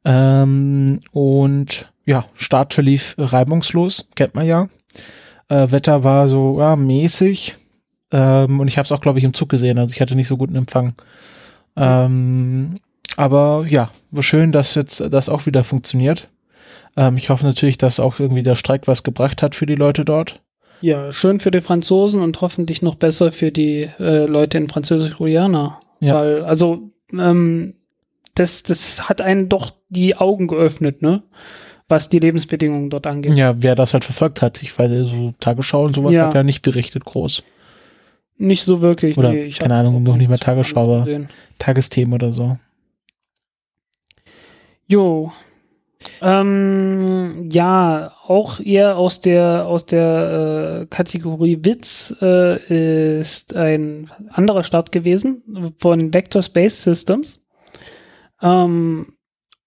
Ähm, 0.04 1.02
und 1.12 1.92
ja, 2.06 2.26
Start 2.36 2.74
verlief 2.74 3.16
reibungslos, 3.18 4.10
kennt 4.16 4.36
man 4.36 4.46
ja. 4.46 4.68
Äh, 5.50 5.72
Wetter 5.72 6.04
war 6.04 6.28
so 6.28 6.60
ja, 6.60 6.76
mäßig. 6.76 7.56
Ähm, 8.12 8.60
und 8.60 8.68
ich 8.68 8.78
habe 8.78 8.86
es 8.86 8.92
auch, 8.92 9.02
glaube 9.02 9.20
ich, 9.20 9.26
im 9.26 9.34
Zug 9.34 9.50
gesehen. 9.50 9.78
Also 9.78 9.94
ich 9.94 10.02
hatte 10.02 10.16
nicht 10.16 10.28
so 10.28 10.38
guten 10.38 10.56
Empfang. 10.56 10.94
Ähm, 11.76 12.80
aber 13.18 13.66
ja, 13.68 13.90
war 14.12 14.24
schön, 14.24 14.52
dass 14.52 14.76
jetzt 14.76 15.02
das 15.12 15.30
auch 15.30 15.46
wieder 15.46 15.64
funktioniert. 15.64 16.30
Ähm, 16.96 17.18
ich 17.18 17.30
hoffe 17.30 17.46
natürlich, 17.46 17.78
dass 17.78 18.00
auch 18.00 18.20
irgendwie 18.20 18.44
der 18.44 18.56
Streik 18.56 18.88
was 18.88 19.04
gebracht 19.04 19.42
hat 19.42 19.56
für 19.56 19.66
die 19.66 19.76
Leute 19.76 20.06
dort. 20.06 20.42
Ja, 20.86 21.12
schön 21.12 21.40
für 21.40 21.50
die 21.50 21.62
Franzosen 21.62 22.22
und 22.22 22.42
hoffentlich 22.42 22.84
noch 22.84 22.94
besser 22.94 23.32
für 23.32 23.52
die 23.52 23.90
äh, 23.98 24.28
Leute 24.28 24.60
in 24.60 24.70
Französisch-Guyana. 24.70 25.80
Ja. 26.00 26.14
Weil, 26.14 26.44
also, 26.44 26.92
ähm, 27.12 27.74
das, 28.36 28.62
das 28.62 29.10
hat 29.10 29.20
einen 29.20 29.50
doch 29.50 29.72
die 29.90 30.16
Augen 30.16 30.46
geöffnet, 30.46 31.02
ne? 31.02 31.24
Was 31.88 32.10
die 32.10 32.20
Lebensbedingungen 32.20 32.92
dort 32.92 33.08
angeht. 33.08 33.34
Ja, 33.34 33.56
wer 33.64 33.74
das 33.74 33.94
halt 33.94 34.06
verfolgt 34.06 34.44
hat. 34.44 34.62
Ich 34.62 34.78
weiß, 34.78 34.92
so 35.10 35.34
Tagesschau 35.40 35.86
und 35.86 35.96
sowas 35.96 36.14
Ja. 36.14 36.28
hat 36.28 36.36
ja 36.36 36.44
nicht 36.44 36.62
berichtet 36.62 37.04
groß. 37.04 37.42
Nicht 38.38 38.64
so 38.64 38.82
wirklich. 38.82 39.18
Oder, 39.18 39.34
ich 39.34 39.58
keine 39.58 39.74
Ahnung, 39.74 40.04
noch 40.04 40.18
nicht 40.18 40.28
mal 40.28 40.34
nichts 40.34 40.46
Tagesschau, 40.46 40.84
aber-. 40.84 41.26
Tagesthemen 41.58 42.14
oder 42.14 42.32
so. 42.32 42.60
Jo. 44.86 45.32
Ähm, 46.22 47.48
ja, 47.52 48.12
auch 48.28 48.60
eher 48.60 48.98
aus 48.98 49.22
der 49.22 49.66
aus 49.68 49.86
der 49.86 50.82
äh, 50.82 50.86
Kategorie 50.88 51.60
Witz 51.64 52.16
äh, 52.22 53.20
ist 53.20 53.56
ein 53.56 54.10
anderer 54.30 54.64
Start 54.64 54.92
gewesen 54.92 55.74
von 55.78 56.14
Vector 56.14 56.42
Space 56.42 56.84
Systems. 56.84 57.42
Ähm, 58.42 59.14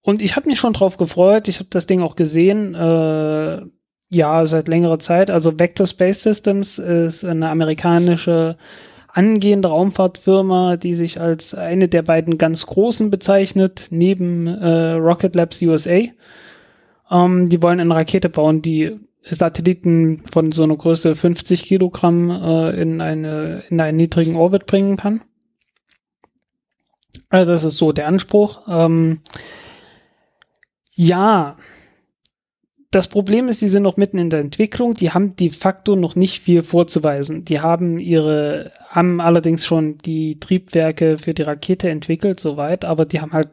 und 0.03 0.23
ich 0.23 0.37
habe 0.37 0.49
mich 0.49 0.59
schon 0.59 0.73
drauf 0.73 0.97
gefreut. 0.97 1.49
Ich 1.49 1.59
habe 1.59 1.69
das 1.71 1.87
Ding 1.87 2.03
auch 2.03 2.17
gesehen. 2.17 2.75
Äh, 2.75 3.63
ja, 4.11 4.47
seit 4.47 4.69
längerer 4.69 4.99
Zeit. 4.99 5.31
Also 5.31 5.59
Vector 5.59 5.87
Space 5.87 6.23
Systems 6.23 6.79
ist 6.79 7.25
eine 7.25 7.51
amerikanische 7.51 8.57
angehende 9.19 9.69
Raumfahrtfirma, 9.69 10.77
die 10.77 10.95
sich 10.95 11.21
als 11.21 11.53
eine 11.53 11.89
der 11.89 12.03
beiden 12.03 12.39
ganz 12.39 12.67
großen 12.67 13.11
bezeichnet, 13.11 13.89
neben 13.91 14.47
äh, 14.47 14.93
Rocket 14.93 15.35
Labs 15.35 15.61
USA. 15.61 16.03
Ähm, 17.11 17.49
die 17.49 17.61
wollen 17.61 17.81
eine 17.81 17.97
Rakete 17.97 18.29
bauen, 18.29 18.63
die 18.63 18.97
Satelliten 19.29 20.23
von 20.31 20.53
so 20.53 20.63
einer 20.63 20.77
Größe 20.77 21.17
50 21.17 21.65
Kilogramm 21.65 22.31
äh, 22.31 22.81
in, 22.81 23.01
eine, 23.01 23.65
in 23.69 23.81
einen 23.81 23.97
niedrigen 23.97 24.37
Orbit 24.37 24.67
bringen 24.67 24.97
kann. 24.97 25.23
Also 27.29 27.51
das 27.51 27.65
ist 27.65 27.77
so 27.77 27.91
der 27.91 28.07
Anspruch. 28.07 28.69
Ähm, 28.69 29.19
ja, 30.95 31.57
das 32.91 33.09
Problem 33.09 33.49
ist, 33.49 33.61
die 33.61 33.69
sind 33.69 33.83
noch 33.83 33.99
mitten 33.99 34.19
in 34.19 34.31
der 34.31 34.41
Entwicklung. 34.41 34.95
Die 34.95 35.11
haben 35.11 35.37
de 35.37 35.51
facto 35.51 35.95
noch 35.95 36.17
nicht 36.17 36.41
viel 36.41 36.63
vorzuweisen. 36.63 37.45
Die 37.45 37.61
haben 37.61 37.99
ihre, 37.99 38.73
haben 38.89 39.21
allerdings 39.21 39.67
schon 39.67 39.99
die 39.99 40.41
Triebwerke 40.41 41.19
für 41.19 41.35
die 41.35 41.43
Rakete 41.43 41.91
entwickelt, 41.91 42.41
soweit, 42.41 42.87
aber 42.87 43.05
die 43.05 43.21
haben 43.21 43.33
halt 43.33 43.51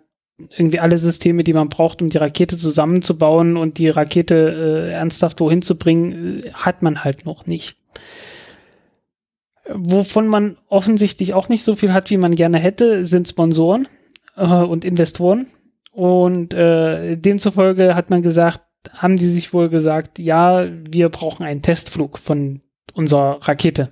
irgendwie 0.57 0.79
alle 0.79 0.97
Systeme, 0.97 1.43
die 1.43 1.53
man 1.53 1.69
braucht, 1.69 2.01
um 2.01 2.09
die 2.09 2.17
Rakete 2.17 2.57
zusammenzubauen 2.57 3.57
und 3.57 3.77
die 3.77 3.89
Rakete 3.89 4.35
äh, 4.35 4.91
ernsthaft 4.91 5.39
wohin 5.39 5.61
zu 5.61 5.77
bringen, 5.77 6.43
äh, 6.43 6.51
hat 6.51 6.81
man 6.81 7.03
halt 7.03 7.25
noch 7.25 7.45
nicht. 7.45 7.77
Wovon 9.73 10.27
man 10.27 10.57
offensichtlich 10.67 11.33
auch 11.33 11.49
nicht 11.49 11.63
so 11.63 11.75
viel 11.75 11.93
hat, 11.93 12.09
wie 12.09 12.17
man 12.17 12.35
gerne 12.35 12.59
hätte, 12.59 13.03
sind 13.03 13.27
Sponsoren 13.27 13.87
äh, 14.37 14.45
und 14.45 14.85
Investoren. 14.85 15.47
Und 15.91 16.53
äh, 16.53 17.15
demzufolge 17.15 17.95
hat 17.95 18.09
man 18.09 18.21
gesagt, 18.21 18.64
haben 18.93 19.17
die 19.17 19.27
sich 19.27 19.53
wohl 19.53 19.69
gesagt, 19.69 20.19
ja, 20.19 20.67
wir 20.89 21.09
brauchen 21.09 21.45
einen 21.45 21.61
Testflug 21.61 22.17
von 22.17 22.61
unserer 22.93 23.39
Rakete. 23.47 23.89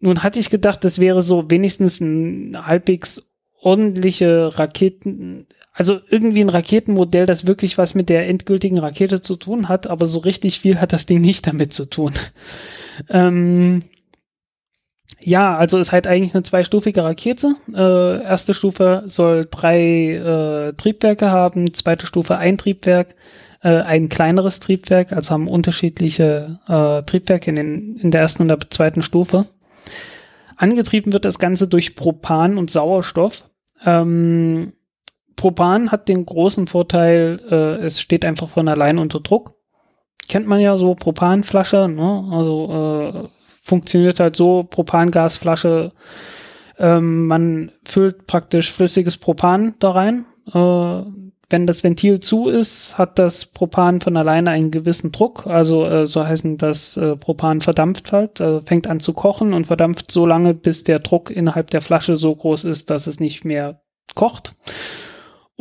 Nun 0.00 0.22
hatte 0.22 0.40
ich 0.40 0.50
gedacht, 0.50 0.84
das 0.84 0.98
wäre 0.98 1.22
so 1.22 1.50
wenigstens 1.50 2.00
ein 2.00 2.66
halbwegs 2.66 3.30
ordentliche 3.60 4.58
Raketen, 4.58 5.46
also 5.72 6.00
irgendwie 6.10 6.42
ein 6.42 6.48
Raketenmodell, 6.48 7.26
das 7.26 7.46
wirklich 7.46 7.78
was 7.78 7.94
mit 7.94 8.08
der 8.08 8.28
endgültigen 8.28 8.78
Rakete 8.78 9.22
zu 9.22 9.36
tun 9.36 9.68
hat, 9.68 9.86
aber 9.86 10.06
so 10.06 10.18
richtig 10.18 10.60
viel 10.60 10.80
hat 10.80 10.92
das 10.92 11.06
Ding 11.06 11.20
nicht 11.20 11.46
damit 11.46 11.72
zu 11.72 11.86
tun. 11.86 12.12
ähm, 13.08 13.84
ja, 15.20 15.56
also 15.56 15.78
ist 15.78 15.92
halt 15.92 16.06
eigentlich 16.06 16.34
eine 16.34 16.42
zweistufige 16.42 17.04
Rakete. 17.04 17.54
Äh, 17.72 18.22
erste 18.22 18.54
Stufe 18.54 19.04
soll 19.06 19.46
drei 19.50 20.14
äh, 20.14 20.72
Triebwerke 20.74 21.30
haben, 21.30 21.72
zweite 21.74 22.06
Stufe 22.06 22.38
ein 22.38 22.58
Triebwerk, 22.58 23.14
äh, 23.62 23.80
ein 23.82 24.08
kleineres 24.08 24.60
Triebwerk, 24.60 25.12
also 25.12 25.32
haben 25.32 25.48
unterschiedliche 25.48 26.58
äh, 26.66 27.02
Triebwerke 27.02 27.50
in, 27.50 27.56
den, 27.56 27.96
in 27.96 28.10
der 28.10 28.22
ersten 28.22 28.42
und 28.42 28.48
der 28.48 28.58
zweiten 28.70 29.02
Stufe. 29.02 29.46
Angetrieben 30.56 31.12
wird 31.12 31.24
das 31.24 31.38
Ganze 31.38 31.68
durch 31.68 31.96
Propan 31.96 32.58
und 32.58 32.70
Sauerstoff. 32.70 33.48
Ähm, 33.84 34.72
Propan 35.36 35.90
hat 35.90 36.08
den 36.08 36.26
großen 36.26 36.66
Vorteil, 36.66 37.40
äh, 37.50 37.84
es 37.84 38.00
steht 38.00 38.24
einfach 38.24 38.48
von 38.48 38.68
allein 38.68 38.98
unter 38.98 39.20
Druck. 39.20 39.54
Kennt 40.28 40.46
man 40.46 40.60
ja 40.60 40.76
so 40.76 40.94
Propanflasche, 40.94 41.88
ne? 41.88 42.28
Also 42.30 43.28
äh, 43.28 43.28
funktioniert 43.62 44.20
halt 44.20 44.36
so, 44.36 44.64
Propangasflasche, 44.64 45.92
ähm, 46.78 47.26
man 47.26 47.72
füllt 47.84 48.26
praktisch 48.26 48.70
flüssiges 48.70 49.16
Propan 49.16 49.74
da 49.78 49.92
rein. 49.92 50.26
Äh, 50.52 51.02
wenn 51.48 51.66
das 51.66 51.84
Ventil 51.84 52.18
zu 52.20 52.48
ist, 52.48 52.98
hat 52.98 53.18
das 53.18 53.46
Propan 53.46 54.00
von 54.00 54.16
alleine 54.16 54.50
einen 54.50 54.70
gewissen 54.70 55.12
Druck. 55.12 55.46
Also 55.46 55.84
äh, 55.86 56.06
so 56.06 56.26
heißen 56.26 56.56
das 56.56 56.96
äh, 56.96 57.14
Propan 57.14 57.60
verdampft 57.60 58.12
halt, 58.12 58.40
äh, 58.40 58.62
fängt 58.62 58.86
an 58.86 59.00
zu 59.00 59.12
kochen 59.12 59.52
und 59.52 59.66
verdampft 59.66 60.10
so 60.10 60.26
lange, 60.26 60.54
bis 60.54 60.82
der 60.82 60.98
Druck 60.98 61.30
innerhalb 61.30 61.70
der 61.70 61.82
Flasche 61.82 62.16
so 62.16 62.34
groß 62.34 62.64
ist, 62.64 62.90
dass 62.90 63.06
es 63.06 63.20
nicht 63.20 63.44
mehr 63.44 63.82
kocht. 64.14 64.54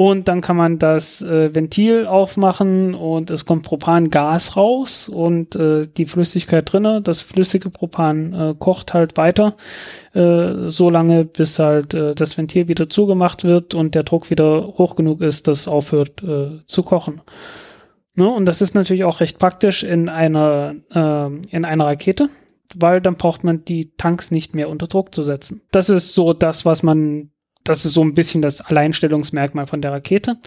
Und 0.04 0.28
dann 0.28 0.42
kann 0.42 0.58
man 0.58 0.80
das 0.80 1.22
äh, 1.22 1.54
Ventil 1.54 2.08
aufmachen 2.08 2.96
und 2.96 3.30
es 3.30 3.46
kommt 3.46 3.62
Propangas 3.62 4.58
raus 4.58 5.08
und 5.08 5.56
äh, 5.56 5.86
die 5.96 6.08
Flüssigkeit 6.08 6.74
drinne, 6.74 7.04
das 7.04 7.22
flüssige 7.22 7.70
Propan 7.70 8.34
äh, 8.34 8.56
kocht 8.58 8.96
halt 8.96 9.16
weiter, 9.18 9.56
äh, 10.14 10.70
so 10.70 10.90
lange 10.90 11.26
bis 11.26 11.60
halt 11.60 11.94
äh, 11.94 12.16
das 12.16 12.36
Ventil 12.36 12.68
wieder 12.68 12.90
zugemacht 12.90 13.44
wird 13.44 13.76
und 13.76 13.94
der 13.94 14.02
Druck 14.02 14.32
wieder 14.32 14.74
hoch 14.76 14.96
genug 14.96 15.22
ist, 15.22 15.48
dass 15.48 15.60
es 15.60 15.68
aufhört 15.68 16.24
äh, 16.24 16.66
zu 16.66 16.82
kochen. 16.82 17.22
Ne? 18.16 18.28
Und 18.28 18.46
das 18.46 18.64
ist 18.64 18.74
natürlich 18.74 19.04
auch 19.04 19.20
recht 19.20 19.38
praktisch 19.38 19.84
in 19.84 20.10
einer, 20.10 20.74
äh, 20.90 21.56
in 21.56 21.64
einer 21.64 21.86
Rakete, 21.86 22.28
weil 22.74 23.02
dann 23.02 23.18
braucht 23.18 23.44
man 23.44 23.66
die 23.66 23.92
Tanks 23.98 24.32
nicht 24.32 24.56
mehr 24.56 24.68
unter 24.68 24.88
Druck 24.88 25.14
zu 25.14 25.22
setzen. 25.22 25.62
Das 25.70 25.92
ist 25.92 26.16
so 26.16 26.34
das, 26.34 26.66
was 26.66 26.82
man 26.82 27.30
das 27.64 27.86
ist 27.86 27.94
so 27.94 28.02
ein 28.02 28.14
bisschen 28.14 28.42
das 28.42 28.62
Alleinstellungsmerkmal 28.62 29.68
von 29.68 29.82
der 29.82 29.92
Rakete. 29.92 30.38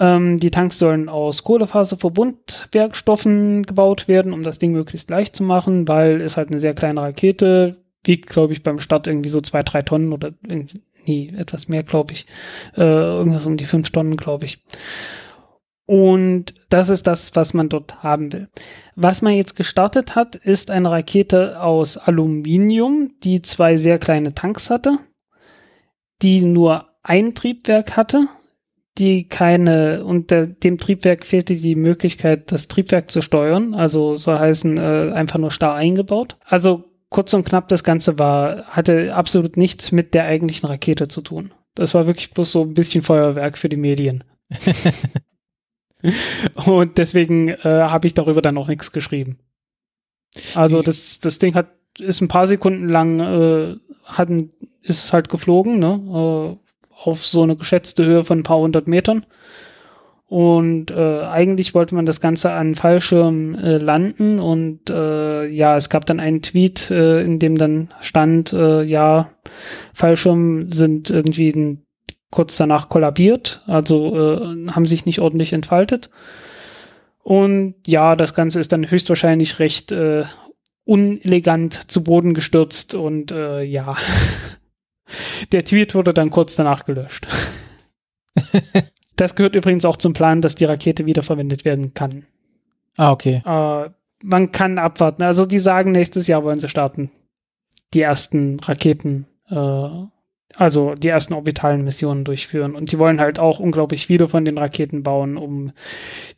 Ähm, 0.00 0.38
die 0.38 0.50
Tanks 0.50 0.78
sollen 0.78 1.08
aus 1.08 1.42
Kohlefaserverbundwerkstoffen 1.44 3.64
gebaut 3.64 4.08
werden, 4.08 4.32
um 4.32 4.42
das 4.42 4.58
Ding 4.58 4.72
möglichst 4.72 5.10
leicht 5.10 5.36
zu 5.36 5.42
machen, 5.42 5.88
weil 5.88 6.22
es 6.22 6.36
halt 6.36 6.50
eine 6.50 6.58
sehr 6.58 6.74
kleine 6.74 7.02
Rakete 7.02 7.76
wiegt, 8.04 8.28
glaube 8.28 8.52
ich, 8.52 8.62
beim 8.62 8.80
Start 8.80 9.06
irgendwie 9.06 9.28
so 9.28 9.40
zwei, 9.40 9.62
drei 9.62 9.82
Tonnen 9.82 10.12
oder 10.12 10.32
nee, 11.06 11.32
etwas 11.36 11.68
mehr, 11.68 11.82
glaube 11.82 12.12
ich. 12.12 12.26
Äh, 12.76 12.82
irgendwas 12.82 13.46
um 13.46 13.56
die 13.56 13.64
fünf 13.64 13.90
Tonnen, 13.90 14.16
glaube 14.16 14.46
ich. 14.46 14.58
Und 15.84 16.54
das 16.68 16.90
ist 16.90 17.06
das, 17.06 17.34
was 17.34 17.54
man 17.54 17.70
dort 17.70 18.02
haben 18.02 18.32
will. 18.32 18.48
Was 18.94 19.22
man 19.22 19.32
jetzt 19.32 19.56
gestartet 19.56 20.14
hat, 20.16 20.36
ist 20.36 20.70
eine 20.70 20.90
Rakete 20.90 21.62
aus 21.62 21.96
Aluminium, 21.96 23.12
die 23.24 23.40
zwei 23.42 23.78
sehr 23.78 23.98
kleine 23.98 24.34
Tanks 24.34 24.70
hatte 24.70 24.98
die 26.22 26.42
nur 26.42 26.86
ein 27.02 27.34
Triebwerk 27.34 27.96
hatte, 27.96 28.28
die 28.98 29.28
keine, 29.28 30.04
und 30.04 30.30
der, 30.30 30.46
dem 30.46 30.78
Triebwerk 30.78 31.24
fehlte 31.24 31.54
die 31.54 31.76
Möglichkeit, 31.76 32.50
das 32.52 32.68
Triebwerk 32.68 33.10
zu 33.10 33.22
steuern, 33.22 33.74
also 33.74 34.14
soll 34.14 34.38
heißen, 34.38 34.78
äh, 34.78 35.12
einfach 35.14 35.38
nur 35.38 35.50
starr 35.50 35.74
eingebaut. 35.74 36.36
Also 36.44 36.84
kurz 37.08 37.32
und 37.34 37.44
knapp, 37.44 37.68
das 37.68 37.84
Ganze 37.84 38.18
war, 38.18 38.64
hatte 38.64 39.14
absolut 39.14 39.56
nichts 39.56 39.92
mit 39.92 40.14
der 40.14 40.24
eigentlichen 40.24 40.68
Rakete 40.68 41.08
zu 41.08 41.22
tun. 41.22 41.52
Das 41.74 41.94
war 41.94 42.06
wirklich 42.06 42.32
bloß 42.32 42.50
so 42.50 42.62
ein 42.62 42.74
bisschen 42.74 43.02
Feuerwerk 43.02 43.56
für 43.56 43.68
die 43.68 43.76
Medien. 43.76 44.24
und 46.66 46.98
deswegen 46.98 47.48
äh, 47.48 47.58
habe 47.62 48.06
ich 48.06 48.14
darüber 48.14 48.42
dann 48.42 48.58
auch 48.58 48.68
nichts 48.68 48.92
geschrieben. 48.92 49.38
Also 50.54 50.82
das, 50.82 51.20
das 51.20 51.38
Ding 51.38 51.54
hat, 51.54 51.68
ist 51.98 52.20
ein 52.20 52.28
paar 52.28 52.46
Sekunden 52.46 52.88
lang 52.88 53.20
äh, 53.20 53.76
hatten, 54.04 54.52
ist 54.82 55.04
es 55.04 55.12
halt 55.12 55.28
geflogen, 55.28 55.78
ne? 55.78 56.56
Äh, 56.58 56.68
auf 57.04 57.24
so 57.24 57.42
eine 57.42 57.56
geschätzte 57.56 58.04
Höhe 58.04 58.24
von 58.24 58.40
ein 58.40 58.44
paar 58.44 58.58
hundert 58.58 58.88
Metern. 58.88 59.24
Und 60.28 60.90
äh, 60.90 61.22
eigentlich 61.22 61.74
wollte 61.74 61.94
man 61.94 62.04
das 62.04 62.20
Ganze 62.20 62.50
an 62.50 62.74
Fallschirm 62.74 63.54
äh, 63.54 63.78
landen 63.78 64.40
und 64.40 64.90
äh, 64.90 65.46
ja, 65.46 65.74
es 65.76 65.88
gab 65.88 66.04
dann 66.04 66.20
einen 66.20 66.42
Tweet, 66.42 66.90
äh, 66.90 67.22
in 67.22 67.38
dem 67.38 67.56
dann 67.56 67.88
stand, 68.02 68.52
äh, 68.52 68.82
ja, 68.82 69.30
Fallschirm 69.94 70.70
sind 70.70 71.08
irgendwie 71.08 71.48
ein, 71.48 71.86
kurz 72.30 72.58
danach 72.58 72.90
kollabiert, 72.90 73.62
also 73.66 74.14
äh, 74.14 74.68
haben 74.70 74.84
sich 74.84 75.06
nicht 75.06 75.20
ordentlich 75.20 75.54
entfaltet. 75.54 76.10
Und 77.22 77.76
ja, 77.86 78.14
das 78.14 78.34
Ganze 78.34 78.60
ist 78.60 78.72
dann 78.72 78.90
höchstwahrscheinlich 78.90 79.60
recht 79.60 79.92
äh, 79.92 80.24
unelegant 80.84 81.90
zu 81.90 82.04
Boden 82.04 82.34
gestürzt 82.34 82.94
und 82.94 83.32
äh, 83.32 83.62
ja, 83.64 83.96
der 85.52 85.64
Tweet 85.64 85.94
wurde 85.94 86.14
dann 86.14 86.30
kurz 86.30 86.56
danach 86.56 86.84
gelöscht. 86.84 87.26
Das 89.18 89.34
gehört 89.34 89.56
übrigens 89.56 89.84
auch 89.84 89.96
zum 89.96 90.14
Plan, 90.14 90.40
dass 90.40 90.54
die 90.54 90.64
Rakete 90.64 91.04
wiederverwendet 91.04 91.64
werden 91.64 91.92
kann. 91.92 92.24
Ah, 92.96 93.10
okay. 93.10 93.42
Äh, 93.44 93.90
man 94.22 94.52
kann 94.52 94.78
abwarten. 94.78 95.22
Also 95.24 95.44
die 95.44 95.58
sagen, 95.58 95.90
nächstes 95.90 96.28
Jahr 96.28 96.44
wollen 96.44 96.60
sie 96.60 96.68
starten. 96.68 97.10
Die 97.94 98.00
ersten 98.00 98.60
Raketen, 98.60 99.26
äh, 99.50 99.88
also 100.56 100.94
die 100.94 101.08
ersten 101.08 101.34
orbitalen 101.34 101.84
Missionen 101.84 102.24
durchführen. 102.24 102.76
Und 102.76 102.92
die 102.92 102.98
wollen 103.00 103.20
halt 103.20 103.40
auch 103.40 103.58
unglaublich 103.58 104.06
viele 104.06 104.28
von 104.28 104.44
den 104.44 104.56
Raketen 104.56 105.02
bauen, 105.02 105.36
um 105.36 105.72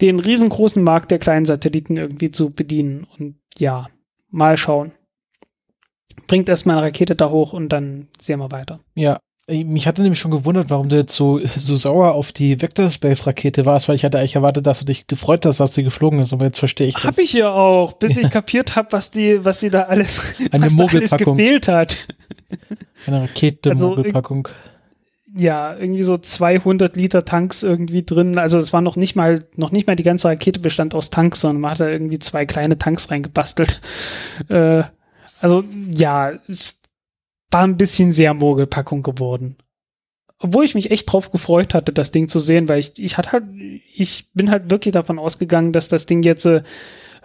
den 0.00 0.18
riesengroßen 0.18 0.82
Markt 0.82 1.10
der 1.10 1.18
kleinen 1.18 1.44
Satelliten 1.44 1.98
irgendwie 1.98 2.30
zu 2.30 2.50
bedienen. 2.50 3.06
Und 3.18 3.36
ja, 3.58 3.88
mal 4.30 4.56
schauen. 4.56 4.92
Bringt 6.30 6.48
erstmal 6.48 6.76
eine 6.76 6.86
Rakete 6.86 7.16
da 7.16 7.28
hoch 7.28 7.52
und 7.52 7.70
dann 7.70 8.06
sehen 8.20 8.38
wir 8.38 8.52
weiter. 8.52 8.78
Ja, 8.94 9.18
mich 9.48 9.88
hatte 9.88 10.02
nämlich 10.02 10.20
schon 10.20 10.30
gewundert, 10.30 10.70
warum 10.70 10.88
du 10.88 10.94
jetzt 10.94 11.16
so, 11.16 11.40
so 11.56 11.74
sauer 11.74 12.12
auf 12.12 12.30
die 12.30 12.62
Vector 12.62 12.88
Space 12.88 13.26
Rakete 13.26 13.66
warst, 13.66 13.88
weil 13.88 13.96
ich 13.96 14.04
hatte 14.04 14.20
eigentlich 14.20 14.36
erwartet, 14.36 14.64
dass 14.64 14.78
du 14.78 14.84
dich 14.84 15.08
gefreut 15.08 15.44
hast, 15.44 15.58
dass 15.58 15.74
sie 15.74 15.82
geflogen 15.82 16.20
ist, 16.20 16.32
aber 16.32 16.44
jetzt 16.44 16.60
verstehe 16.60 16.86
ich 16.86 16.94
das. 16.94 17.02
Hab 17.02 17.18
ich 17.18 17.32
ja 17.32 17.50
auch, 17.50 17.94
bis 17.94 18.16
ich 18.16 18.30
kapiert 18.30 18.76
habe, 18.76 18.92
was 18.92 19.10
die, 19.10 19.44
was 19.44 19.58
die 19.58 19.70
da 19.70 19.82
alles, 19.82 20.36
Eine 20.52 20.66
was 20.66 20.76
da 20.76 20.84
alles 20.84 21.10
gefehlt 21.16 21.66
hat. 21.66 21.98
Eine 23.08 23.22
Rakete 23.22 23.70
Also, 23.70 23.88
Mogelpackung. 23.88 24.46
Ja, 25.36 25.76
irgendwie 25.76 26.04
so 26.04 26.16
200 26.16 26.94
Liter 26.94 27.24
Tanks 27.24 27.64
irgendwie 27.64 28.04
drin. 28.04 28.38
Also 28.38 28.58
es 28.58 28.72
war 28.72 28.82
noch 28.82 28.94
nicht 28.94 29.16
mal, 29.16 29.44
noch 29.56 29.72
nicht 29.72 29.88
mal 29.88 29.96
die 29.96 30.04
ganze 30.04 30.28
Rakete 30.28 30.60
bestand 30.60 30.94
aus 30.94 31.10
Tanks, 31.10 31.40
sondern 31.40 31.60
man 31.60 31.70
hat 31.72 31.80
da 31.80 31.88
irgendwie 31.88 32.20
zwei 32.20 32.46
kleine 32.46 32.78
Tanks 32.78 33.10
reingebastelt. 33.10 33.80
Äh, 34.48 34.84
also 35.40 35.64
ja, 35.94 36.32
es 36.48 36.78
war 37.50 37.64
ein 37.64 37.76
bisschen 37.76 38.12
sehr 38.12 38.34
Mogelpackung 38.34 39.02
geworden. 39.02 39.56
Obwohl 40.38 40.64
ich 40.64 40.74
mich 40.74 40.90
echt 40.90 41.12
drauf 41.12 41.30
gefreut 41.30 41.74
hatte, 41.74 41.92
das 41.92 42.12
Ding 42.12 42.28
zu 42.28 42.40
sehen, 42.40 42.68
weil 42.68 42.80
ich, 42.80 42.98
ich 42.98 43.18
hatte 43.18 43.32
halt, 43.32 43.44
ich 43.94 44.32
bin 44.32 44.50
halt 44.50 44.70
wirklich 44.70 44.92
davon 44.92 45.18
ausgegangen, 45.18 45.72
dass 45.72 45.88
das 45.88 46.06
Ding 46.06 46.22
jetzt 46.22 46.46
äh, 46.46 46.62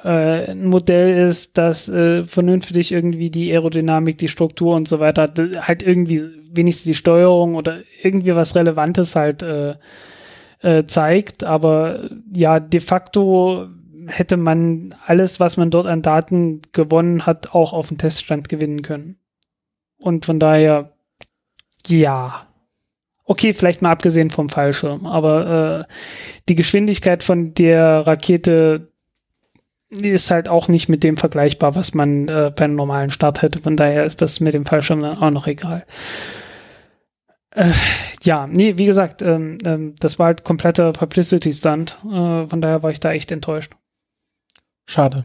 ein 0.04 0.66
Modell 0.66 1.26
ist, 1.26 1.58
das 1.58 1.88
äh, 1.88 2.26
vernünftig 2.26 2.92
irgendwie 2.92 3.30
die 3.30 3.52
Aerodynamik, 3.52 4.18
die 4.18 4.28
Struktur 4.28 4.76
und 4.76 4.88
so 4.88 5.00
weiter, 5.00 5.32
halt 5.62 5.82
irgendwie 5.82 6.24
wenigstens 6.52 6.86
die 6.86 6.94
Steuerung 6.94 7.56
oder 7.56 7.82
irgendwie 8.04 8.36
was 8.36 8.56
Relevantes 8.56 9.16
halt 9.16 9.44
äh, 9.44 9.76
äh, 10.62 10.86
zeigt. 10.86 11.44
Aber 11.44 12.10
ja, 12.34 12.60
de 12.60 12.80
facto 12.80 13.68
hätte 14.08 14.38
man 14.38 14.96
alles, 15.06 15.40
was 15.40 15.58
man 15.58 15.72
dort 15.72 15.88
an 15.88 16.02
Daten 16.02 16.62
gewonnen 16.72 17.26
hat, 17.26 17.54
auch 17.54 17.74
auf 17.74 17.90
dem 17.90 17.98
Teststand 17.98 18.50
gewinnen 18.50 18.82
können. 18.82 19.18
Und 19.98 20.26
von 20.26 20.40
daher, 20.40 20.94
ja. 21.88 22.48
Okay, 23.24 23.54
vielleicht 23.54 23.82
mal 23.82 23.92
abgesehen 23.92 24.30
vom 24.30 24.50
Fallschirm, 24.50 25.08
aber 25.08 25.86
äh, 25.88 25.94
die 26.48 26.56
Geschwindigkeit 26.56 27.24
von 27.24 27.56
der 27.56 28.06
Rakete 28.06 28.92
ist 29.90 30.30
halt 30.30 30.48
auch 30.48 30.68
nicht 30.68 30.90
mit 30.90 31.04
dem 31.04 31.18
vergleichbar, 31.18 31.76
was 31.76 31.94
man 31.94 32.28
äh, 32.28 32.52
bei 32.56 32.66
einem 32.66 32.76
normalen 32.76 33.10
Start 33.10 33.42
hätte. 33.42 33.60
Von 33.60 33.78
daher 33.78 34.06
ist 34.06 34.22
das 34.22 34.40
mit 34.40 34.54
dem 34.54 34.66
Fallschirm 34.66 35.02
dann 35.02 35.18
auch 35.18 35.32
noch 35.32 35.48
egal. 35.48 35.86
Äh, 37.52 37.72
ja, 38.24 38.48
nee, 38.48 38.78
wie 38.78 38.86
gesagt, 38.86 39.22
ähm, 39.22 39.58
ähm, 39.66 39.96
das 40.00 40.20
war 40.20 40.28
halt 40.28 40.44
kompletter 40.44 40.92
Publicity-Stunt. 40.92 42.00
Äh, 42.04 42.48
von 42.48 42.62
daher 42.62 42.84
war 42.84 42.92
ich 42.92 43.00
da 43.00 43.12
echt 43.12 43.32
enttäuscht. 43.32 43.74
Schade. 44.86 45.24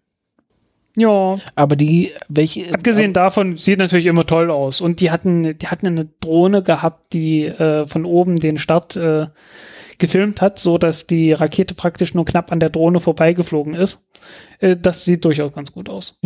Ja, 0.97 1.39
Aber 1.55 1.77
die, 1.77 2.11
welche. 2.28 2.74
abgesehen 2.74 3.12
davon 3.12 3.57
sieht 3.57 3.78
natürlich 3.78 4.07
immer 4.07 4.27
toll 4.27 4.51
aus. 4.51 4.81
Und 4.81 5.01
die 5.01 5.11
hatten, 5.11 5.57
die 5.57 5.69
hatten 5.69 5.87
eine 5.87 6.07
Drohne 6.20 6.62
gehabt, 6.62 7.12
die 7.12 7.45
äh, 7.47 7.87
von 7.87 8.05
oben 8.05 8.37
den 8.37 8.59
Start 8.59 8.97
äh, 8.97 9.28
gefilmt 9.99 10.43
hat, 10.43 10.59
so 10.59 10.78
dass 10.78 11.07
die 11.07 11.32
Rakete 11.32 11.74
praktisch 11.74 12.15
nur 12.15 12.24
knapp 12.24 12.51
an 12.51 12.61
der 12.61 12.70
Drohne 12.70 12.99
vorbeigeflogen 13.01 13.74
ist. 13.74 14.09
Äh, 14.59 14.77
das 14.77 15.05
sieht 15.05 15.24
durchaus 15.24 15.53
ganz 15.53 15.73
gut 15.73 15.89
aus. 15.89 16.19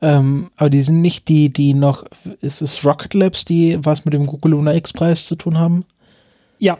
Ähm, 0.00 0.50
aber 0.56 0.70
die 0.70 0.82
sind 0.82 1.00
nicht 1.00 1.28
die, 1.28 1.52
die 1.52 1.74
noch, 1.74 2.04
ist 2.40 2.62
es 2.62 2.84
Rocket 2.84 3.14
Labs, 3.14 3.44
die 3.44 3.78
was 3.82 4.04
mit 4.04 4.14
dem 4.14 4.26
Google 4.26 4.52
Lunar 4.52 4.74
X-Preis 4.74 5.26
zu 5.26 5.34
tun 5.34 5.58
haben? 5.58 5.84
Ja. 6.58 6.78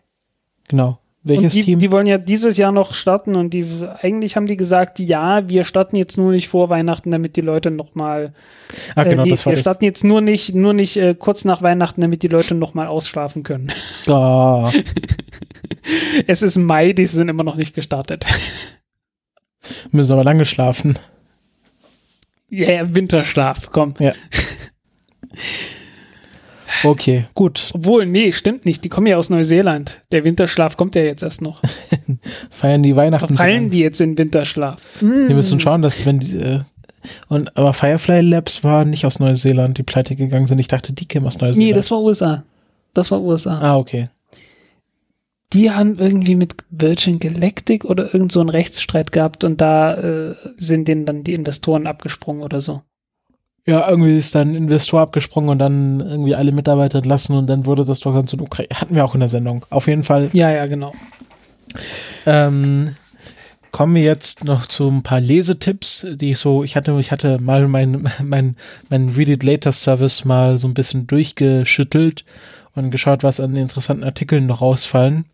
Genau. 0.69 0.99
Welches 1.27 1.55
die, 1.55 1.63
Team? 1.63 1.79
die 1.79 1.91
wollen 1.91 2.07
ja 2.07 2.19
dieses 2.19 2.59
Jahr 2.59 2.71
noch 2.71 2.93
starten 2.93 3.35
und 3.35 3.55
die 3.55 3.67
eigentlich 4.03 4.37
haben 4.37 4.45
die 4.45 4.59
gesagt, 4.59 4.99
ja, 4.99 5.49
wir 5.49 5.65
starten 5.65 5.97
jetzt 5.97 6.19
nur 6.19 6.33
nicht 6.33 6.49
vor 6.49 6.69
Weihnachten, 6.69 7.11
damit 7.11 7.37
die 7.37 7.41
Leute 7.41 7.71
noch 7.71 7.95
mal 7.95 8.35
ah, 8.95 9.05
genau, 9.05 9.23
äh, 9.23 9.25
nee, 9.25 9.31
das 9.31 9.47
war 9.47 9.53
wir 9.53 9.57
das. 9.57 9.63
starten 9.63 9.87
jetzt 9.87 10.05
nur 10.05 10.21
nicht 10.21 10.55
nur 10.55 10.75
nicht 10.75 10.99
äh, 10.99 11.15
kurz 11.15 11.47
nach 11.47 11.63
Weihnachten, 11.63 12.03
damit 12.03 12.23
die 12.23 12.29
Leute 12.29 12.55
noch 12.55 12.75
mal 12.75 12.87
ausschlafen 12.87 13.43
können. 13.43 13.73
Ah, 14.07 14.71
es 16.27 16.43
ist 16.43 16.57
Mai, 16.59 16.93
die 16.93 17.07
sind 17.07 17.29
immer 17.29 17.43
noch 17.43 17.57
nicht 17.57 17.75
gestartet. 17.75 18.27
müssen 19.91 20.13
aber 20.13 20.25
lange 20.25 20.45
schlafen. 20.45 20.99
Ja, 22.51 22.69
yeah, 22.69 22.95
Winterschlaf, 22.95 23.71
komm. 23.71 23.95
Okay, 26.85 27.27
gut. 27.35 27.70
Obwohl, 27.73 28.06
nee, 28.06 28.32
stimmt 28.32 28.65
nicht. 28.65 28.85
Die 28.85 28.89
kommen 28.89 29.06
ja 29.06 29.16
aus 29.16 29.31
Neuseeland. 29.31 30.02
Der 30.12 30.24
Winterschlaf 30.24 30.77
kommt 30.77 30.94
ja 30.94 31.02
jetzt 31.02 31.23
erst 31.23 31.43
noch. 31.43 31.61
Feiern 32.51 32.82
die 32.82 32.97
Weihnachten. 32.97 33.28
Verfallen 33.28 33.65
so 33.65 33.70
die 33.70 33.81
jetzt 33.81 34.01
in 34.01 34.16
Winterschlaf? 34.19 35.02
an. 35.02 35.28
Die 35.28 35.35
müssen 35.35 35.61
schauen, 35.61 35.82
dass 35.82 36.05
wenn 36.05 36.20
die, 36.20 36.36
äh, 36.36 36.61
und 37.28 37.56
aber 37.56 37.74
Firefly 37.74 38.20
Labs 38.20 38.65
war 38.65 38.85
nicht 38.85 39.05
aus 39.05 39.19
Neuseeland, 39.19 39.78
die 39.78 39.82
pleite 39.82 40.16
gegangen 40.16 40.47
sind. 40.47 40.59
Ich 40.59 40.69
dachte, 40.69 40.93
die 40.93 41.06
kämen 41.06 41.27
aus 41.27 41.39
Neuseeland. 41.39 41.59
Nee, 41.59 41.73
das 41.73 41.90
war 41.90 42.01
USA. 42.01 42.44
Das 42.94 43.11
war 43.11 43.20
USA. 43.20 43.59
Ah, 43.59 43.77
okay. 43.77 44.09
Die 45.52 45.70
haben 45.70 45.98
irgendwie 45.98 46.35
mit 46.35 46.56
Virgin 46.70 47.20
Galactic 47.20 47.85
oder 47.85 48.12
irgend 48.12 48.32
so 48.32 48.40
einen 48.40 48.48
Rechtsstreit 48.48 49.12
gehabt 49.12 49.44
und 49.44 49.61
da 49.61 49.94
äh, 49.94 50.35
sind 50.56 50.89
denen 50.89 51.05
dann 51.05 51.23
die 51.23 51.35
Investoren 51.35 51.86
abgesprungen 51.86 52.43
oder 52.43 52.61
so. 52.61 52.82
Ja, 53.66 53.89
irgendwie 53.89 54.19
ist 54.19 54.35
dann 54.35 54.51
ein 54.51 54.55
Investor 54.55 55.01
abgesprungen 55.01 55.49
und 55.49 55.59
dann 55.59 56.01
irgendwie 56.01 56.35
alle 56.35 56.53
Mitarbeiter 56.53 56.99
entlassen 56.99 57.35
und 57.35 57.47
dann 57.47 57.65
wurde 57.65 57.85
das 57.85 58.01
doch 58.01 58.12
ganz 58.12 58.32
in 58.32 58.41
Ukraine. 58.41 58.69
Hatten 58.74 58.95
wir 58.95 59.05
auch 59.05 59.15
in 59.15 59.20
der 59.20 59.31
Sendung. 59.31 59.65
Auf 59.70 59.86
jeden 59.86 60.03
Fall. 60.03 60.28
Ja, 60.35 60.51
ja, 60.51 60.66
genau. 60.66 60.93
Ähm, 62.27 62.95
kommen 63.70 63.95
wir 63.95 64.03
jetzt 64.03 64.45
noch 64.45 64.66
zu 64.66 64.89
ein 64.89 65.03
paar 65.03 65.20
Lesetipps, 65.20 66.07
die 66.12 66.32
ich 66.32 66.39
so, 66.39 66.62
ich 66.62 66.77
hatte, 66.77 66.97
ich 67.01 67.11
hatte 67.11 67.41
mal 67.41 67.66
mein, 67.66 68.09
mein, 68.23 68.57
mein 68.91 69.09
Read 69.09 69.31
It 69.31 69.43
Later 69.43 69.73
Service 69.73 70.24
mal 70.24 70.59
so 70.59 70.69
ein 70.69 70.74
bisschen 70.74 71.07
durchgeschüttelt 71.07 72.24
und 72.74 72.91
geschaut, 72.91 73.23
was 73.23 73.41
an 73.41 73.57
interessanten 73.57 74.05
Artikeln 74.05 74.47
noch 74.47 74.61
rausfallen. 74.61 75.24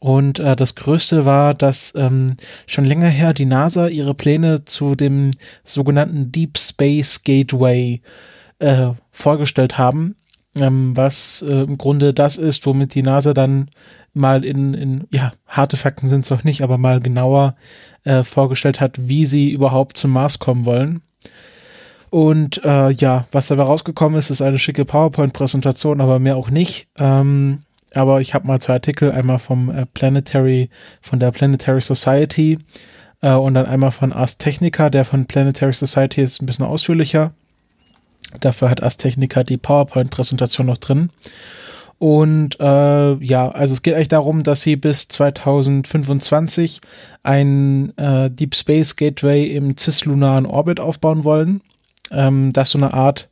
Und 0.00 0.38
äh, 0.38 0.54
das 0.54 0.74
Größte 0.74 1.24
war, 1.24 1.54
dass 1.54 1.94
ähm, 1.96 2.32
schon 2.66 2.84
länger 2.84 3.08
her 3.08 3.32
die 3.32 3.46
NASA 3.46 3.88
ihre 3.88 4.14
Pläne 4.14 4.64
zu 4.64 4.94
dem 4.94 5.30
sogenannten 5.62 6.30
Deep 6.30 6.58
Space 6.58 7.22
Gateway 7.24 8.02
äh, 8.58 8.90
vorgestellt 9.10 9.78
haben, 9.78 10.16
ähm, 10.56 10.96
was 10.96 11.42
äh, 11.42 11.62
im 11.62 11.78
Grunde 11.78 12.12
das 12.12 12.36
ist, 12.36 12.66
womit 12.66 12.94
die 12.94 13.02
NASA 13.02 13.32
dann 13.32 13.70
mal 14.12 14.44
in, 14.44 14.74
in 14.74 15.06
ja, 15.12 15.32
harte 15.46 15.76
Fakten 15.76 16.06
sind 16.06 16.24
es 16.24 16.30
noch 16.30 16.44
nicht, 16.44 16.62
aber 16.62 16.78
mal 16.78 17.00
genauer 17.00 17.56
äh, 18.04 18.22
vorgestellt 18.22 18.80
hat, 18.80 19.08
wie 19.08 19.26
sie 19.26 19.50
überhaupt 19.50 19.96
zum 19.96 20.12
Mars 20.12 20.38
kommen 20.38 20.64
wollen. 20.64 21.02
Und 22.10 22.64
äh, 22.64 22.90
ja, 22.90 23.26
was 23.32 23.48
dabei 23.48 23.64
rausgekommen 23.64 24.16
ist, 24.16 24.30
ist 24.30 24.40
eine 24.40 24.60
schicke 24.60 24.84
PowerPoint-Präsentation, 24.84 26.00
aber 26.00 26.20
mehr 26.20 26.36
auch 26.36 26.48
nicht. 26.48 26.86
Ähm, 26.96 27.62
aber 27.96 28.20
ich 28.20 28.34
habe 28.34 28.46
mal 28.46 28.60
zwei 28.60 28.74
Artikel, 28.74 29.12
einmal 29.12 29.38
vom 29.38 29.70
äh, 29.70 29.86
Planetary, 29.86 30.70
von 31.00 31.20
der 31.20 31.32
Planetary 31.32 31.80
Society 31.80 32.58
äh, 33.20 33.32
und 33.32 33.54
dann 33.54 33.66
einmal 33.66 33.92
von 33.92 34.12
Ars 34.12 34.38
Technica, 34.38 34.90
der 34.90 35.04
von 35.04 35.26
Planetary 35.26 35.72
Society 35.72 36.22
ist 36.22 36.42
ein 36.42 36.46
bisschen 36.46 36.64
ausführlicher. 36.64 37.32
Dafür 38.40 38.70
hat 38.70 38.82
Ars 38.82 38.96
Technica 38.96 39.44
die 39.44 39.58
PowerPoint-Präsentation 39.58 40.66
noch 40.66 40.78
drin. 40.78 41.10
Und 41.98 42.58
äh, 42.60 43.14
ja, 43.14 43.48
also 43.48 43.72
es 43.72 43.82
geht 43.82 43.94
eigentlich 43.94 44.08
darum, 44.08 44.42
dass 44.42 44.62
sie 44.62 44.76
bis 44.76 45.08
2025 45.08 46.80
ein 47.22 47.96
äh, 47.96 48.30
Deep 48.30 48.54
Space 48.54 48.96
Gateway 48.96 49.46
im 49.46 49.76
cislunaren 49.76 50.44
Orbit 50.44 50.80
aufbauen 50.80 51.24
wollen. 51.24 51.62
Ähm, 52.10 52.52
das 52.52 52.70
so 52.70 52.78
eine 52.78 52.92
Art 52.92 53.28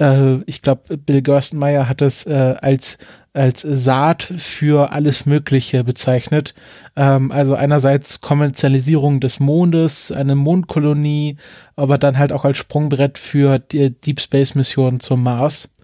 äh, 0.00 0.42
ich 0.46 0.62
glaube, 0.62 0.96
Bill 0.96 1.22
Gerstenmeier 1.22 1.88
hat 1.88 2.02
es 2.02 2.26
äh, 2.26 2.56
als 2.60 2.98
als 3.32 3.62
Saat 3.62 4.24
für 4.24 4.92
alles 4.92 5.24
Mögliche 5.24 5.84
bezeichnet. 5.84 6.52
Ähm, 6.96 7.30
also 7.30 7.54
einerseits 7.54 8.20
Kommerzialisierung 8.20 9.20
des 9.20 9.38
Mondes, 9.38 10.10
eine 10.10 10.34
Mondkolonie, 10.34 11.36
aber 11.76 11.98
dann 11.98 12.18
halt 12.18 12.32
auch 12.32 12.44
als 12.44 12.58
Sprungbrett 12.58 13.18
für 13.18 13.60
die 13.60 13.90
Deep 13.90 14.20
Space 14.20 14.54
Mission 14.54 15.00
zum 15.00 15.22
Mars. 15.22 15.74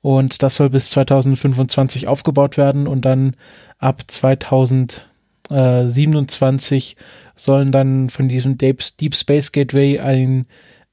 Und 0.00 0.42
das 0.42 0.56
soll 0.56 0.70
bis 0.70 0.90
2025 0.90 2.08
aufgebaut 2.08 2.56
werden 2.56 2.86
und 2.86 3.04
dann 3.04 3.34
ab 3.78 4.02
2027 4.06 6.96
sollen 7.34 7.72
dann 7.72 8.08
von 8.08 8.28
diesem 8.28 8.56
Deep 8.56 8.82
Space 9.14 9.52
Gateway 9.52 9.98
ein 9.98 10.46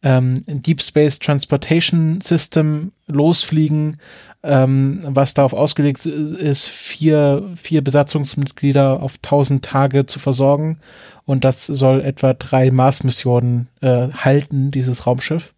ähm, 0.04 0.40
Deep 0.46 0.82
Space 0.82 1.18
Transportation 1.20 2.20
System 2.22 2.92
losfliegen, 3.08 3.98
ähm, 4.44 5.00
was 5.04 5.34
darauf 5.34 5.54
ausgelegt 5.54 6.06
ist, 6.06 6.68
vier, 6.68 7.50
vier 7.56 7.82
Besatzungsmitglieder 7.82 9.02
auf 9.02 9.16
1000 9.16 9.64
Tage 9.64 10.06
zu 10.06 10.20
versorgen. 10.20 10.80
Und 11.26 11.46
das 11.46 11.66
soll 11.66 12.02
etwa 12.02 12.34
drei 12.34 12.70
Mars-Missionen 12.70 13.70
äh, 13.82 14.10
halten, 14.10 14.72
dieses 14.72 15.08
Raumschiff. 15.08 15.54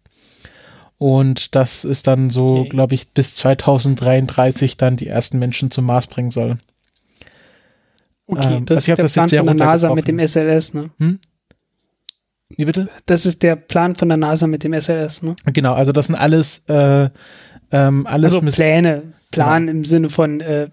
Und 0.98 1.54
das 1.54 1.84
ist 1.84 2.06
dann 2.06 2.30
so, 2.30 2.46
okay. 2.60 2.68
glaube 2.68 2.94
ich, 2.94 3.08
bis 3.10 3.34
2033 3.34 4.76
dann 4.76 4.96
die 4.96 5.08
ersten 5.08 5.38
Menschen 5.38 5.70
zum 5.70 5.84
Mars 5.84 6.06
bringen 6.06 6.30
soll. 6.30 6.56
Okay, 8.28 8.56
ähm, 8.56 8.64
das 8.64 8.88
also 8.88 9.02
ist 9.02 9.32
der 9.32 9.42
Plan 9.42 9.46
von 9.46 9.56
der 9.58 9.66
NASA 9.66 9.94
mit 9.94 10.08
dem 10.08 10.18
SLS, 10.18 10.74
ne? 10.74 10.90
Hm? 10.98 11.18
Wie 12.48 12.64
bitte? 12.64 12.88
Das 13.06 13.26
ist 13.26 13.42
der 13.42 13.56
Plan 13.56 13.94
von 13.96 14.08
der 14.08 14.18
NASA 14.18 14.46
mit 14.46 14.62
dem 14.62 14.72
SLS, 14.78 15.22
ne? 15.22 15.34
Genau, 15.46 15.74
also 15.74 15.92
das 15.92 16.06
sind 16.06 16.14
alles, 16.14 16.64
äh, 16.68 17.08
ähm, 17.72 18.06
alles 18.06 18.34
also 18.34 18.46
Pläne, 18.50 19.02
Plan 19.32 19.66
ja. 19.66 19.72
im 19.72 19.84
Sinne 19.84 20.10
von 20.10 20.40
äh, 20.40 20.68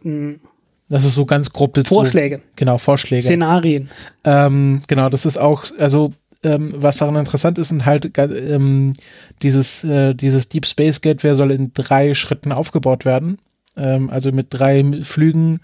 das 0.90 1.06
ist 1.06 1.16
so 1.16 1.26
ganz 1.26 1.52
grob 1.52 1.76
Vorschläge. 1.88 2.38
So, 2.38 2.44
genau, 2.56 2.78
Vorschläge. 2.78 3.24
Szenarien. 3.24 3.90
Ähm, 4.24 4.84
genau, 4.88 5.10
das 5.10 5.26
ist 5.26 5.38
auch, 5.38 5.66
also 5.80 6.12
ähm, 6.44 6.74
was 6.76 6.98
daran 6.98 7.16
interessant 7.16 7.58
ist, 7.58 7.70
sind 7.70 7.86
halt 7.86 8.12
ähm, 8.18 8.94
dieses, 9.42 9.84
äh, 9.84 10.14
dieses 10.14 10.50
Deep 10.50 10.68
Space 10.68 11.02
Gateway 11.02 11.34
soll 11.34 11.52
in 11.52 11.72
drei 11.74 12.14
Schritten 12.14 12.52
aufgebaut 12.52 13.06
werden. 13.06 13.40
Ähm, 13.76 14.10
also 14.10 14.32
mit 14.32 14.48
drei 14.50 14.84
Flügen 15.02 15.62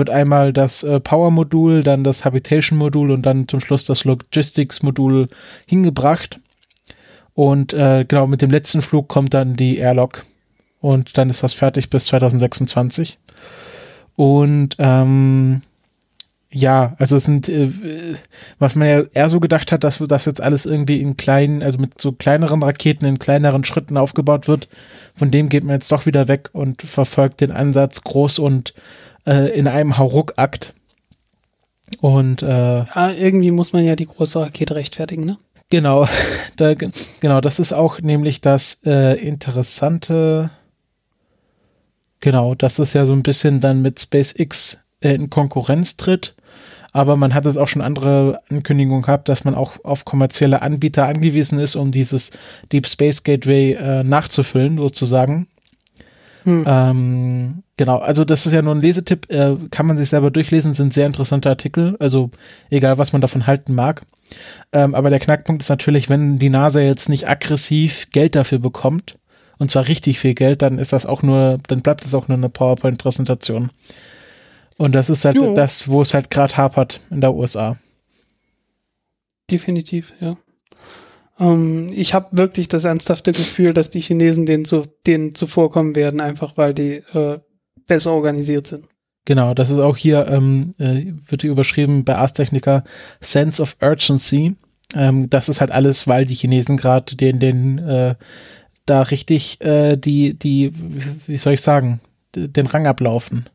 wird 0.00 0.08
einmal 0.10 0.54
das 0.54 0.82
äh, 0.82 0.98
Power-Modul, 0.98 1.82
dann 1.82 2.02
das 2.02 2.24
Habitation-Modul 2.24 3.10
und 3.10 3.26
dann 3.26 3.46
zum 3.46 3.60
Schluss 3.60 3.84
das 3.84 4.04
Logistics-Modul 4.04 5.28
hingebracht. 5.66 6.40
Und 7.34 7.74
äh, 7.74 8.06
genau, 8.08 8.26
mit 8.26 8.40
dem 8.40 8.50
letzten 8.50 8.80
Flug 8.80 9.08
kommt 9.08 9.34
dann 9.34 9.56
die 9.56 9.76
Airlock. 9.76 10.24
Und 10.80 11.18
dann 11.18 11.28
ist 11.28 11.42
das 11.42 11.52
fertig 11.52 11.90
bis 11.90 12.06
2026. 12.06 13.18
Und 14.16 14.76
ähm, 14.78 15.60
ja, 16.50 16.94
also 16.98 17.16
es 17.16 17.24
sind, 17.24 17.50
äh, 17.50 17.68
was 18.58 18.74
man 18.74 18.88
ja 18.88 19.02
eher 19.12 19.28
so 19.28 19.38
gedacht 19.38 19.70
hat, 19.70 19.84
dass 19.84 19.98
das 19.98 20.24
jetzt 20.24 20.40
alles 20.40 20.64
irgendwie 20.64 21.02
in 21.02 21.18
kleinen, 21.18 21.62
also 21.62 21.78
mit 21.78 22.00
so 22.00 22.12
kleineren 22.12 22.62
Raketen 22.62 23.04
in 23.04 23.18
kleineren 23.18 23.64
Schritten 23.64 23.98
aufgebaut 23.98 24.48
wird. 24.48 24.68
Von 25.14 25.30
dem 25.30 25.50
geht 25.50 25.62
man 25.62 25.74
jetzt 25.74 25.92
doch 25.92 26.06
wieder 26.06 26.26
weg 26.26 26.48
und 26.54 26.80
verfolgt 26.80 27.42
den 27.42 27.52
Ansatz 27.52 28.02
groß 28.02 28.38
und 28.38 28.72
äh, 29.26 29.50
in 29.56 29.66
einem 29.68 29.98
Hauruck-Akt. 29.98 30.74
Und 32.00 32.42
äh, 32.42 32.84
ja, 32.84 33.12
irgendwie 33.12 33.50
muss 33.50 33.72
man 33.72 33.84
ja 33.84 33.96
die 33.96 34.06
große 34.06 34.40
Rakete 34.40 34.76
rechtfertigen, 34.76 35.24
ne? 35.24 35.38
Genau, 35.70 36.08
da, 36.56 36.74
genau, 36.74 37.40
das 37.40 37.58
ist 37.58 37.72
auch 37.72 38.00
nämlich 38.00 38.40
das 38.40 38.80
äh, 38.84 39.20
interessante, 39.20 40.50
genau, 42.20 42.54
dass 42.54 42.76
das 42.76 42.92
ja 42.92 43.06
so 43.06 43.12
ein 43.12 43.22
bisschen 43.22 43.60
dann 43.60 43.82
mit 43.82 44.00
SpaceX 44.00 44.84
äh, 45.00 45.14
in 45.14 45.30
Konkurrenz 45.30 45.96
tritt 45.96 46.34
aber 46.92 47.16
man 47.16 47.34
hat 47.34 47.46
es 47.46 47.56
auch 47.56 47.68
schon 47.68 47.82
andere 47.82 48.40
Ankündigungen 48.50 49.02
gehabt, 49.02 49.28
dass 49.28 49.44
man 49.44 49.54
auch 49.54 49.84
auf 49.84 50.04
kommerzielle 50.04 50.62
Anbieter 50.62 51.06
angewiesen 51.06 51.58
ist, 51.58 51.76
um 51.76 51.92
dieses 51.92 52.32
Deep 52.72 52.86
Space 52.86 53.22
Gateway 53.22 53.74
äh, 53.74 54.02
nachzufüllen, 54.02 54.78
sozusagen. 54.78 55.46
Hm. 56.44 56.64
Ähm, 56.66 57.62
genau, 57.76 57.98
also 57.98 58.24
das 58.24 58.46
ist 58.46 58.52
ja 58.52 58.62
nur 58.62 58.74
ein 58.74 58.80
Lesetipp, 58.80 59.30
äh, 59.30 59.56
kann 59.70 59.86
man 59.86 59.96
sich 59.96 60.08
selber 60.08 60.30
durchlesen, 60.30 60.74
sind 60.74 60.94
sehr 60.94 61.06
interessante 61.06 61.48
Artikel, 61.48 61.96
also 62.00 62.30
egal, 62.70 62.98
was 62.98 63.12
man 63.12 63.20
davon 63.20 63.46
halten 63.46 63.74
mag. 63.74 64.02
Ähm, 64.72 64.94
aber 64.94 65.10
der 65.10 65.18
Knackpunkt 65.18 65.62
ist 65.62 65.68
natürlich, 65.68 66.08
wenn 66.08 66.38
die 66.38 66.50
NASA 66.50 66.80
jetzt 66.80 67.08
nicht 67.08 67.28
aggressiv 67.28 68.08
Geld 68.12 68.36
dafür 68.36 68.58
bekommt, 68.58 69.18
und 69.58 69.70
zwar 69.70 69.88
richtig 69.88 70.18
viel 70.18 70.34
Geld, 70.34 70.62
dann 70.62 70.78
ist 70.78 70.94
das 70.94 71.04
auch 71.04 71.22
nur, 71.22 71.58
dann 71.68 71.82
bleibt 71.82 72.06
es 72.06 72.14
auch 72.14 72.28
nur 72.28 72.38
eine 72.38 72.48
PowerPoint-Präsentation. 72.48 73.70
Und 74.78 74.94
das 74.94 75.10
ist 75.10 75.26
halt 75.26 75.36
jo. 75.36 75.54
das, 75.54 75.88
wo 75.88 76.00
es 76.00 76.14
halt 76.14 76.30
gerade 76.30 76.56
hapert 76.56 77.00
in 77.10 77.20
der 77.20 77.34
USA. 77.34 77.76
Definitiv, 79.50 80.14
ja. 80.20 80.38
Ähm, 81.40 81.90
ich 81.92 82.14
habe 82.14 82.36
wirklich 82.36 82.68
das 82.68 82.84
ernsthafte 82.84 83.32
Gefühl, 83.32 83.72
dass 83.72 83.90
die 83.90 84.00
Chinesen 84.00 84.46
denen, 84.46 84.64
zu, 84.64 84.84
denen 85.06 85.34
zuvorkommen 85.34 85.96
werden, 85.96 86.20
einfach 86.20 86.56
weil 86.56 86.74
die 86.74 87.02
äh, 87.12 87.40
besser 87.86 88.12
organisiert 88.12 88.66
sind. 88.66 88.86
Genau, 89.24 89.54
das 89.54 89.70
ist 89.70 89.78
auch 89.78 89.96
hier, 89.96 90.26
ähm, 90.28 90.74
äh, 90.78 91.12
wird 91.26 91.42
hier 91.42 91.50
überschrieben 91.50 92.04
bei 92.04 92.16
Ars 92.16 92.32
Technica, 92.32 92.84
Sense 93.20 93.60
of 93.60 93.76
Urgency. 93.82 94.56
Ähm, 94.94 95.30
das 95.30 95.48
ist 95.48 95.60
halt 95.60 95.70
alles, 95.70 96.06
weil 96.06 96.26
die 96.26 96.34
Chinesen 96.34 96.76
gerade 96.76 97.16
den, 97.16 97.38
den, 97.38 97.78
äh, 97.78 98.14
da 98.86 99.02
richtig 99.02 99.60
äh, 99.60 99.96
die, 99.96 100.38
die, 100.38 100.72
wie 101.26 101.36
soll 101.36 101.54
ich 101.54 101.60
sagen, 101.60 102.00
den 102.34 102.66
Rang 102.66 102.86
ablaufen. 102.86 103.48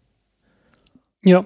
Ja. 1.23 1.45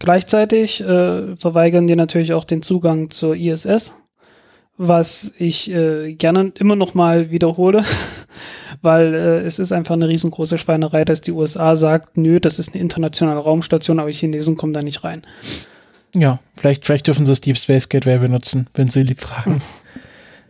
Gleichzeitig 0.00 0.80
äh, 0.80 1.36
verweigern 1.36 1.86
die 1.86 1.96
natürlich 1.96 2.32
auch 2.32 2.44
den 2.44 2.62
Zugang 2.62 3.10
zur 3.10 3.36
ISS, 3.36 3.94
was 4.76 5.34
ich 5.38 5.70
äh, 5.70 6.14
gerne 6.14 6.52
immer 6.58 6.76
noch 6.76 6.94
mal 6.94 7.30
wiederhole, 7.30 7.84
weil 8.82 9.14
äh, 9.14 9.40
es 9.40 9.58
ist 9.58 9.72
einfach 9.72 9.94
eine 9.94 10.08
riesengroße 10.08 10.58
Schweinerei, 10.58 11.04
dass 11.04 11.20
die 11.20 11.32
USA 11.32 11.76
sagt, 11.76 12.16
nö, 12.16 12.40
das 12.40 12.58
ist 12.58 12.74
eine 12.74 12.82
internationale 12.82 13.40
Raumstation, 13.40 14.00
aber 14.00 14.10
die 14.10 14.16
Chinesen 14.16 14.56
kommen 14.56 14.72
da 14.72 14.82
nicht 14.82 15.04
rein. 15.04 15.22
Ja, 16.14 16.38
vielleicht, 16.56 16.86
vielleicht 16.86 17.06
dürfen 17.06 17.24
sie 17.24 17.32
das 17.32 17.40
Deep 17.40 17.58
Space 17.58 17.88
Gateway 17.88 18.18
benutzen, 18.18 18.68
wenn 18.74 18.88
sie 18.88 19.02
lieb 19.02 19.20
fragen. 19.20 19.62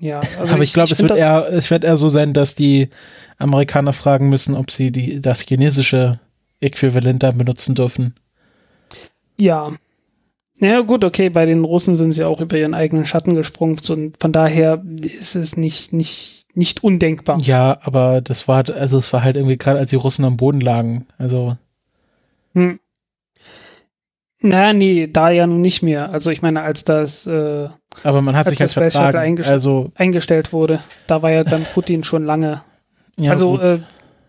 Ja, 0.01 0.21
also 0.39 0.53
aber 0.53 0.63
ich, 0.63 0.71
ich 0.71 0.75
glaube, 0.75 0.93
es 0.93 1.01
wird 1.01 1.17
eher, 1.17 1.49
es 1.51 1.71
wird 1.71 1.83
eher 1.83 1.97
so 1.97 2.11
sein, 2.11 2.35
dass 2.35 2.55
die 2.55 2.91
Amerikaner 3.39 3.95
fragen 3.95 4.29
müssen, 4.29 4.55
ob 4.55 4.71
sie 4.71 4.91
die, 4.91 5.23
das 5.23 5.41
chinesische 5.41 6.21
Äquivalent 6.61 7.23
da 7.23 7.31
benutzen 7.31 7.75
dürfen. 7.75 8.15
Ja. 9.39 9.73
Ja, 10.61 10.81
gut, 10.81 11.05
okay, 11.05 11.31
bei 11.31 11.47
den 11.47 11.65
Russen 11.65 11.97
sind 11.97 12.13
sie 12.13 12.25
auch 12.25 12.41
über 12.41 12.57
ihren 12.57 12.75
eigenen 12.75 13.05
Schatten 13.05 13.35
gesprungen 13.35 13.79
und 13.89 14.17
von 14.21 14.33
daher 14.33 14.83
ist 15.03 15.35
es 15.35 15.57
nicht, 15.57 15.93
nicht, 15.93 16.47
nicht 16.55 16.85
undenkbar. 16.85 17.41
Ja, 17.41 17.79
aber 17.83 18.21
das 18.21 18.47
war, 18.47 18.65
also 18.71 18.99
es 18.99 19.13
war 19.13 19.25
halt 19.25 19.37
irgendwie 19.37 19.59
gerade, 19.59 19.79
als 19.81 19.91
die 19.91 19.97
Russen 19.97 20.25
am 20.25 20.37
Boden 20.37 20.61
lagen, 20.61 21.07
also. 21.19 21.57
Hm. 22.55 22.79
Naja, 24.41 24.75
nee, 24.75 25.07
da 25.07 25.31
ja 25.31 25.47
nun 25.47 25.63
nicht 25.63 25.83
mehr. 25.83 26.11
Also 26.11 26.31
ich 26.31 26.43
meine, 26.43 26.61
als 26.61 26.85
das 26.85 27.27
äh, 27.27 27.69
Aber 28.03 28.21
man 28.21 28.37
hat 28.37 28.47
sich 28.47 28.61
als 28.61 28.75
Vertrag 28.75 29.15
eingest 29.15 29.49
also 29.49 29.91
eingestellt 29.95 30.53
wurde, 30.53 30.81
da 31.07 31.23
war 31.23 31.31
ja 31.31 31.45
dann 31.45 31.65
Putin 31.75 32.05
schon 32.05 32.27
lange. 32.27 32.63
Ja, 33.17 33.31
also 33.31 33.59
äh, 33.59 33.79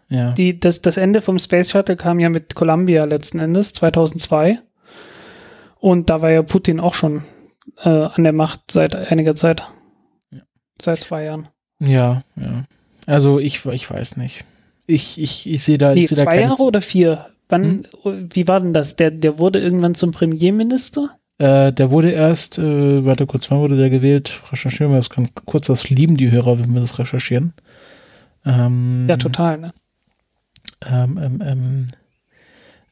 ja. 0.08 0.32
Die, 0.32 0.58
das, 0.58 0.82
das 0.82 0.98
Ende 0.98 1.20
vom 1.20 1.38
Space 1.38 1.72
Shuttle 1.72 1.98
kam 1.98 2.20
ja 2.20 2.30
mit 2.30 2.56
Columbia 2.56 3.04
letzten 3.04 3.40
Endes, 3.40 3.74
2002. 3.74 4.60
Und 5.86 6.10
da 6.10 6.24
war 6.24 6.32
ja 6.32 6.42
Putin 6.42 6.80
auch 6.80 6.96
schon 6.96 7.22
äh, 7.84 7.90
an 7.90 8.24
der 8.24 8.34
Macht 8.34 8.72
seit 8.72 8.96
einiger 8.96 9.36
Zeit. 9.36 9.66
Ja. 10.32 10.42
Seit 10.82 11.00
zwei 11.00 11.26
Jahren. 11.26 11.48
Ja, 11.78 12.24
ja. 12.36 12.64
Also 13.06 13.38
ich, 13.38 13.64
ich 13.68 13.92
weiß 13.92 14.18
nicht. 14.18 14.46
Ich, 14.88 15.22
ich, 15.22 15.48
ich 15.48 15.64
sehe 15.64 15.78
da. 15.78 15.94
Nee, 15.94 16.06
ich 16.06 16.10
seh 16.10 16.16
zwei 16.16 16.38
da 16.38 16.42
Jahre 16.42 16.64
oder 16.64 16.82
vier? 16.82 17.28
Wann, 17.50 17.86
hm? 18.02 18.30
wie 18.34 18.48
war 18.48 18.62
denn 18.62 18.74
das? 18.74 18.96
Der, 18.96 19.12
der 19.12 19.38
wurde 19.38 19.60
irgendwann 19.60 19.94
zum 19.94 20.10
Premierminister? 20.10 21.20
Äh, 21.38 21.72
der 21.72 21.92
wurde 21.92 22.10
erst, 22.10 22.58
äh, 22.58 23.06
warte 23.06 23.28
kurz, 23.28 23.52
wann 23.52 23.60
wurde 23.60 23.78
der 23.78 23.92
gewählt? 23.92 24.42
Recherchieren 24.52 24.92
wir 24.92 24.98
das 24.98 25.12
ganz 25.12 25.34
kurz. 25.46 25.68
Das 25.68 25.88
lieben 25.92 26.18
die 26.18 26.32
Hörer, 26.32 26.58
wenn 26.58 26.74
wir 26.74 26.82
das 26.82 26.98
recherchieren. 26.98 27.54
Ähm, 28.44 29.06
ja, 29.08 29.18
total, 29.18 29.60
ne? 29.60 29.74
ähm, 30.90 31.20
ähm, 31.22 31.44
ähm, 31.46 31.88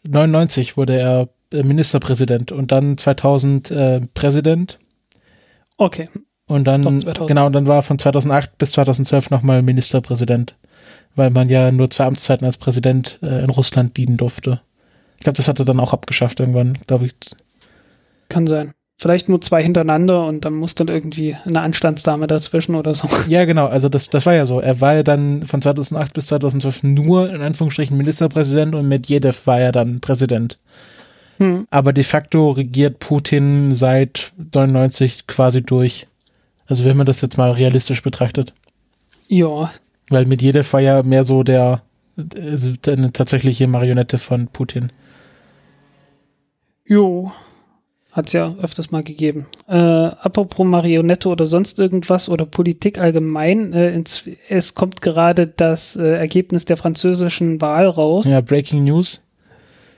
99 0.04 0.78
wurde 0.78 1.00
er 1.00 1.30
Ministerpräsident 1.62 2.52
und 2.52 2.72
dann 2.72 2.98
2000 2.98 3.72
äh, 3.72 4.02
Präsident. 4.14 4.80
Okay. 5.78 6.10
Und 6.46 6.66
dann, 6.66 7.00
genau, 7.28 7.46
und 7.46 7.54
dann 7.54 7.68
war 7.68 7.84
von 7.84 7.98
2008 7.98 8.58
bis 8.58 8.72
2012 8.72 9.30
nochmal 9.30 9.62
Ministerpräsident, 9.62 10.58
weil 11.16 11.30
man 11.30 11.50
ja 11.50 11.72
nur 11.72 11.90
zwei 11.90 12.06
Amtszeiten 12.06 12.46
als 12.46 12.58
Präsident 12.58 13.20
äh, 13.22 13.44
in 13.44 13.50
Russland 13.50 13.96
dienen 13.96 14.18
durfte. 14.18 14.62
Ich 15.18 15.24
glaube, 15.24 15.38
das 15.38 15.48
hat 15.48 15.60
er 15.60 15.66
dann 15.66 15.80
auch 15.80 15.94
abgeschafft 15.94 16.40
irgendwann, 16.42 16.78
glaube 16.86 17.06
ich. 17.06 17.14
Kann 18.28 18.46
sein. 18.46 18.74
Vielleicht 19.00 19.28
nur 19.30 19.42
zwei 19.42 19.64
hintereinander 19.64 20.28
und 20.28 20.46
dann 20.46 20.54
muss 20.54 20.76
dann 20.76 20.88
irgendwie 20.88 21.36
eine 21.46 21.62
Anstandsdame 21.62 22.28
dazwischen 22.28 22.76
oder 22.76 22.94
so. 22.94 23.08
Ja, 23.28 23.46
genau. 23.46 23.66
Also 23.66 23.90
das, 23.90 24.10
das 24.10 24.26
war 24.26 24.34
ja 24.34 24.46
so. 24.46 24.60
Er 24.60 24.82
war 24.82 24.96
ja 24.96 25.04
dann 25.04 25.44
von 25.44 25.62
2008 25.62 26.14
bis 26.14 26.28
2012 26.28 26.84
nur 26.84 27.34
in 27.34 27.42
Anführungsstrichen 27.42 27.98
Ministerpräsident 27.98 28.76
und 28.76 28.88
Medvedev 28.88 29.48
war 29.48 29.60
ja 29.60 29.72
dann 29.72 30.00
Präsident. 30.00 30.60
Hm. 31.38 31.68
Aber 31.70 31.94
de 31.94 32.04
facto 32.04 32.52
regiert 32.52 33.00
Putin 33.00 33.74
seit 33.74 34.34
99 34.38 35.28
quasi 35.28 35.62
durch. 35.62 36.08
Also 36.68 36.86
wenn 36.86 36.98
man 36.98 37.06
das 37.06 37.22
jetzt 37.22 37.38
mal 37.38 37.52
realistisch 37.52 38.02
betrachtet. 38.02 38.54
Ja. 39.28 39.72
Weil 40.10 40.26
Medvedev 40.26 40.72
war 40.74 40.82
ja 40.82 41.04
mehr 41.04 41.24
so 41.24 41.44
der, 41.44 41.82
also 42.36 42.72
eine 42.88 43.12
tatsächliche 43.12 43.68
Marionette 43.68 44.18
von 44.18 44.48
Putin. 44.48 44.92
Jo. 46.86 47.32
Hat 48.12 48.28
es 48.28 48.34
ja 48.34 48.54
öfters 48.62 48.92
mal 48.92 49.04
gegeben. 49.04 49.48
Äh, 49.68 49.76
apropos 49.76 50.66
Marionette 50.68 51.30
oder 51.30 51.48
sonst 51.48 51.80
irgendwas 51.80 52.30
oder 52.30 52.46
Politik 52.46 53.00
allgemein, 53.00 53.74
äh, 53.74 53.92
ins, 53.92 54.30
es 54.50 54.76
kommt 54.76 55.02
gerade 55.02 55.48
das 55.48 55.96
äh, 55.96 56.18
Ergebnis 56.18 56.66
der 56.66 56.78
französischen 56.78 57.60
Wahl 57.60 57.88
raus. 57.88 58.28
Ja, 58.28 58.42
Breaking 58.42 58.84
News. 58.84 59.26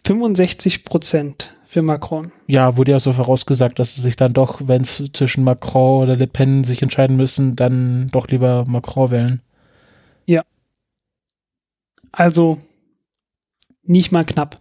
65 0.05 0.85
Prozent 0.85 1.55
für 1.65 1.81
Macron. 1.81 2.31
Ja, 2.45 2.77
wurde 2.77 2.91
ja 2.91 2.99
so 2.99 3.11
vorausgesagt, 3.11 3.79
dass 3.79 3.95
sie 3.95 4.01
sich 4.01 4.15
dann 4.15 4.33
doch, 4.33 4.61
wenn 4.65 4.83
es 4.83 5.03
zwischen 5.13 5.43
Macron 5.43 6.03
oder 6.03 6.15
Le 6.15 6.27
Pen 6.27 6.63
sich 6.63 6.83
entscheiden 6.83 7.17
müssen, 7.17 7.55
dann 7.55 8.09
doch 8.11 8.27
lieber 8.27 8.65
Macron 8.67 9.09
wählen. 9.09 9.41
Ja. 10.27 10.43
Also 12.11 12.59
nicht 13.83 14.11
mal 14.11 14.23
knapp. 14.23 14.57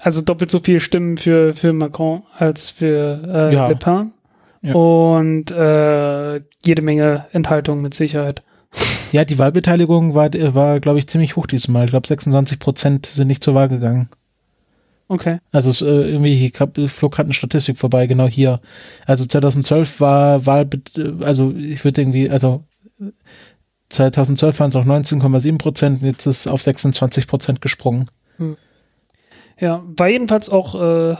Also 0.00 0.22
doppelt 0.22 0.50
so 0.50 0.58
viele 0.58 0.80
Stimmen 0.80 1.18
für, 1.18 1.54
für 1.54 1.72
Macron 1.72 2.24
als 2.36 2.70
für 2.72 3.22
äh, 3.26 3.54
ja. 3.54 3.68
Le 3.68 3.76
Pen. 3.76 4.12
Ja. 4.60 4.74
Und 4.74 5.52
äh, 5.52 6.42
jede 6.64 6.82
Menge 6.82 7.26
Enthaltung 7.32 7.80
mit 7.80 7.94
Sicherheit. 7.94 8.42
Ja, 9.12 9.24
die 9.24 9.38
Wahlbeteiligung 9.38 10.14
war, 10.14 10.30
war 10.32 10.80
glaube 10.80 10.98
ich, 10.98 11.06
ziemlich 11.06 11.36
hoch 11.36 11.46
diesmal. 11.46 11.84
Ich 11.84 11.90
glaube, 11.90 12.08
26 12.08 12.58
Prozent 12.58 13.06
sind 13.06 13.28
nicht 13.28 13.44
zur 13.44 13.54
Wahl 13.54 13.68
gegangen. 13.68 14.08
Okay. 15.08 15.38
Also 15.52 15.70
es, 15.70 15.82
äh, 15.82 15.86
irgendwie, 15.86 16.46
ich 16.46 16.60
hab, 16.60 16.76
flog 16.88 17.12
gerade 17.12 17.26
eine 17.26 17.34
Statistik 17.34 17.78
vorbei, 17.78 18.06
genau 18.06 18.26
hier. 18.26 18.60
Also 19.06 19.26
2012 19.26 20.00
war 20.00 20.46
Wahl, 20.46 20.68
also 21.20 21.52
ich 21.56 21.84
würde 21.84 22.00
irgendwie, 22.00 22.30
also 22.30 22.64
2012 23.90 24.58
waren 24.58 24.70
es 24.70 24.76
auch 24.76 24.86
19,7 24.86 25.58
Prozent, 25.58 26.02
jetzt 26.02 26.26
ist 26.26 26.40
es 26.40 26.46
auf 26.46 26.62
26 26.62 27.26
Prozent 27.26 27.60
gesprungen. 27.60 28.06
Hm. 28.38 28.56
Ja, 29.58 29.82
war 29.96 30.08
jedenfalls 30.08 30.48
auch, 30.48 30.74
äh, 30.74 31.16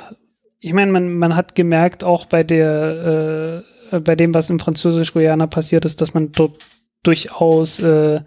ich 0.60 0.72
meine, 0.72 0.90
man, 0.90 1.14
man 1.14 1.36
hat 1.36 1.54
gemerkt, 1.54 2.04
auch 2.04 2.26
bei 2.26 2.42
der, 2.42 3.62
äh, 3.90 4.00
bei 4.00 4.16
dem, 4.16 4.34
was 4.34 4.50
im 4.50 4.58
Französisch-Guyana 4.58 5.46
passiert 5.46 5.84
ist, 5.84 6.00
dass 6.00 6.14
man 6.14 6.32
dort 6.32 6.56
durchaus 7.02 7.80
äh, 7.80 8.22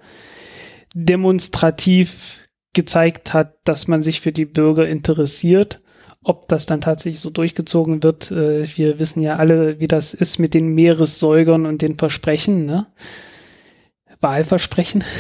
demonstrativ 0.94 2.47
gezeigt 2.74 3.34
hat, 3.34 3.58
dass 3.64 3.88
man 3.88 4.04
sich 4.04 4.22
für 4.22 4.32
die 4.32 4.46
Bürger 4.46 4.88
interessiert. 4.88 5.82
Ob 6.24 6.48
das 6.48 6.66
dann 6.66 6.82
tatsächlich 6.82 7.20
so 7.20 7.30
durchgezogen 7.30 8.04
wird, 8.04 8.32
äh, 8.32 8.68
wir 8.78 9.00
wissen 9.00 9.22
ja 9.22 9.38
alle, 9.38 9.80
wie 9.80 9.88
das 9.88 10.14
ist 10.14 10.40
mit 10.40 10.54
den 10.54 10.70
Meeressäugern 10.70 11.66
und 11.66 11.82
den 11.82 11.98
Versprechen, 11.98 12.66
ne? 12.66 12.88
Wahlversprechen. 14.20 15.04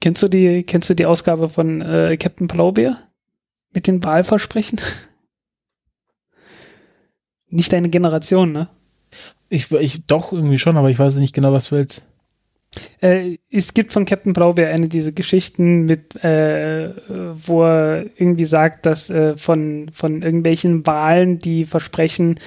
kennst 0.00 0.22
du 0.22 0.28
die, 0.28 0.62
kennst 0.64 0.90
du 0.90 0.94
die 0.94 1.06
Ausgabe 1.06 1.48
von 1.48 1.80
äh, 1.80 2.16
Captain 2.16 2.46
Blaubeer? 2.46 2.98
Mit 3.72 3.86
den 3.86 4.02
Wahlversprechen? 4.04 4.80
Nicht 7.48 7.72
deine 7.72 7.88
Generation, 7.88 8.52
ne? 8.52 8.68
Ich, 9.48 9.70
ich 9.70 10.06
doch 10.06 10.32
irgendwie 10.32 10.58
schon, 10.58 10.76
aber 10.76 10.90
ich 10.90 10.98
weiß 10.98 11.14
nicht 11.16 11.34
genau, 11.34 11.52
was 11.52 11.68
du 11.68 11.76
willst. 11.76 12.06
Äh, 13.00 13.38
es 13.50 13.74
gibt 13.74 13.92
von 13.92 14.04
Captain 14.04 14.32
Blaubeer 14.32 14.70
eine 14.70 14.88
dieser 14.88 15.12
Geschichten 15.12 15.84
mit, 15.84 16.16
äh, 16.24 16.90
wo 17.08 17.64
er 17.64 18.06
irgendwie 18.16 18.44
sagt, 18.44 18.86
dass 18.86 19.10
äh, 19.10 19.36
von, 19.36 19.90
von 19.92 20.22
irgendwelchen 20.22 20.86
Wahlen 20.86 21.38
die 21.38 21.64
Versprechen 21.64 22.38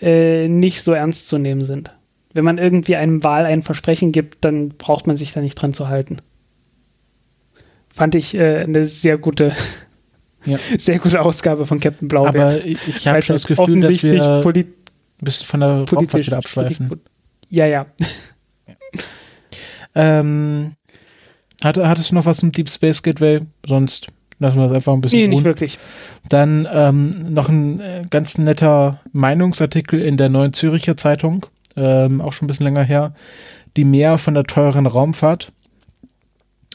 äh, 0.00 0.48
nicht 0.48 0.82
so 0.82 0.92
ernst 0.92 1.28
zu 1.28 1.38
nehmen 1.38 1.64
sind. 1.64 1.92
Wenn 2.32 2.44
man 2.44 2.58
irgendwie 2.58 2.96
einem 2.96 3.22
Wahl 3.22 3.46
ein 3.46 3.62
Versprechen 3.62 4.12
gibt, 4.12 4.44
dann 4.44 4.70
braucht 4.70 5.06
man 5.06 5.16
sich 5.16 5.32
da 5.32 5.40
nicht 5.40 5.54
dran 5.54 5.72
zu 5.72 5.88
halten. 5.88 6.16
Fand 7.90 8.16
ich 8.16 8.34
äh, 8.34 8.64
eine 8.64 8.86
sehr 8.86 9.18
gute, 9.18 9.52
ja. 10.44 10.58
sehr 10.78 10.98
gute 10.98 11.22
Ausgabe 11.22 11.64
von 11.64 11.78
Captain 11.78 12.08
Blaubeer. 12.08 12.46
Aber 12.46 12.64
ich, 12.64 13.06
habe 13.06 13.22
schon 13.22 13.36
das 13.36 13.46
Gefühl, 13.46 13.62
offensichtlich 13.62 14.18
dass 14.18 14.44
wir 14.44 14.52
ein 14.52 14.74
bisschen 15.20 15.46
von 15.46 15.60
der 15.60 15.84
politisch 15.84 16.32
abschweifen. 16.32 17.00
Ja, 17.50 17.66
ja. 17.66 17.86
Ähm, 19.94 20.72
hat, 21.62 21.78
hattest 21.78 22.10
du 22.10 22.14
noch 22.14 22.26
was 22.26 22.38
zum 22.38 22.52
Deep 22.52 22.68
Space 22.68 23.02
Gateway? 23.02 23.40
Sonst 23.66 24.08
lassen 24.38 24.58
wir 24.58 24.64
das 24.64 24.72
einfach 24.72 24.92
ein 24.92 25.00
bisschen. 25.00 25.18
Nee, 25.18 25.24
ruhen. 25.26 25.34
nicht 25.34 25.44
wirklich. 25.44 25.78
Dann 26.28 26.68
ähm, 26.72 27.32
noch 27.32 27.48
ein 27.48 27.80
äh, 27.80 28.02
ganz 28.10 28.38
netter 28.38 29.00
Meinungsartikel 29.12 30.00
in 30.00 30.16
der 30.16 30.28
Neuen 30.28 30.52
Züricher 30.52 30.96
Zeitung, 30.96 31.46
ähm, 31.76 32.20
auch 32.20 32.32
schon 32.32 32.46
ein 32.46 32.48
bisschen 32.48 32.64
länger 32.64 32.82
her. 32.82 33.14
Die 33.76 33.84
Mehr 33.84 34.18
von 34.18 34.34
der 34.34 34.44
teuren 34.44 34.86
Raumfahrt. 34.86 35.52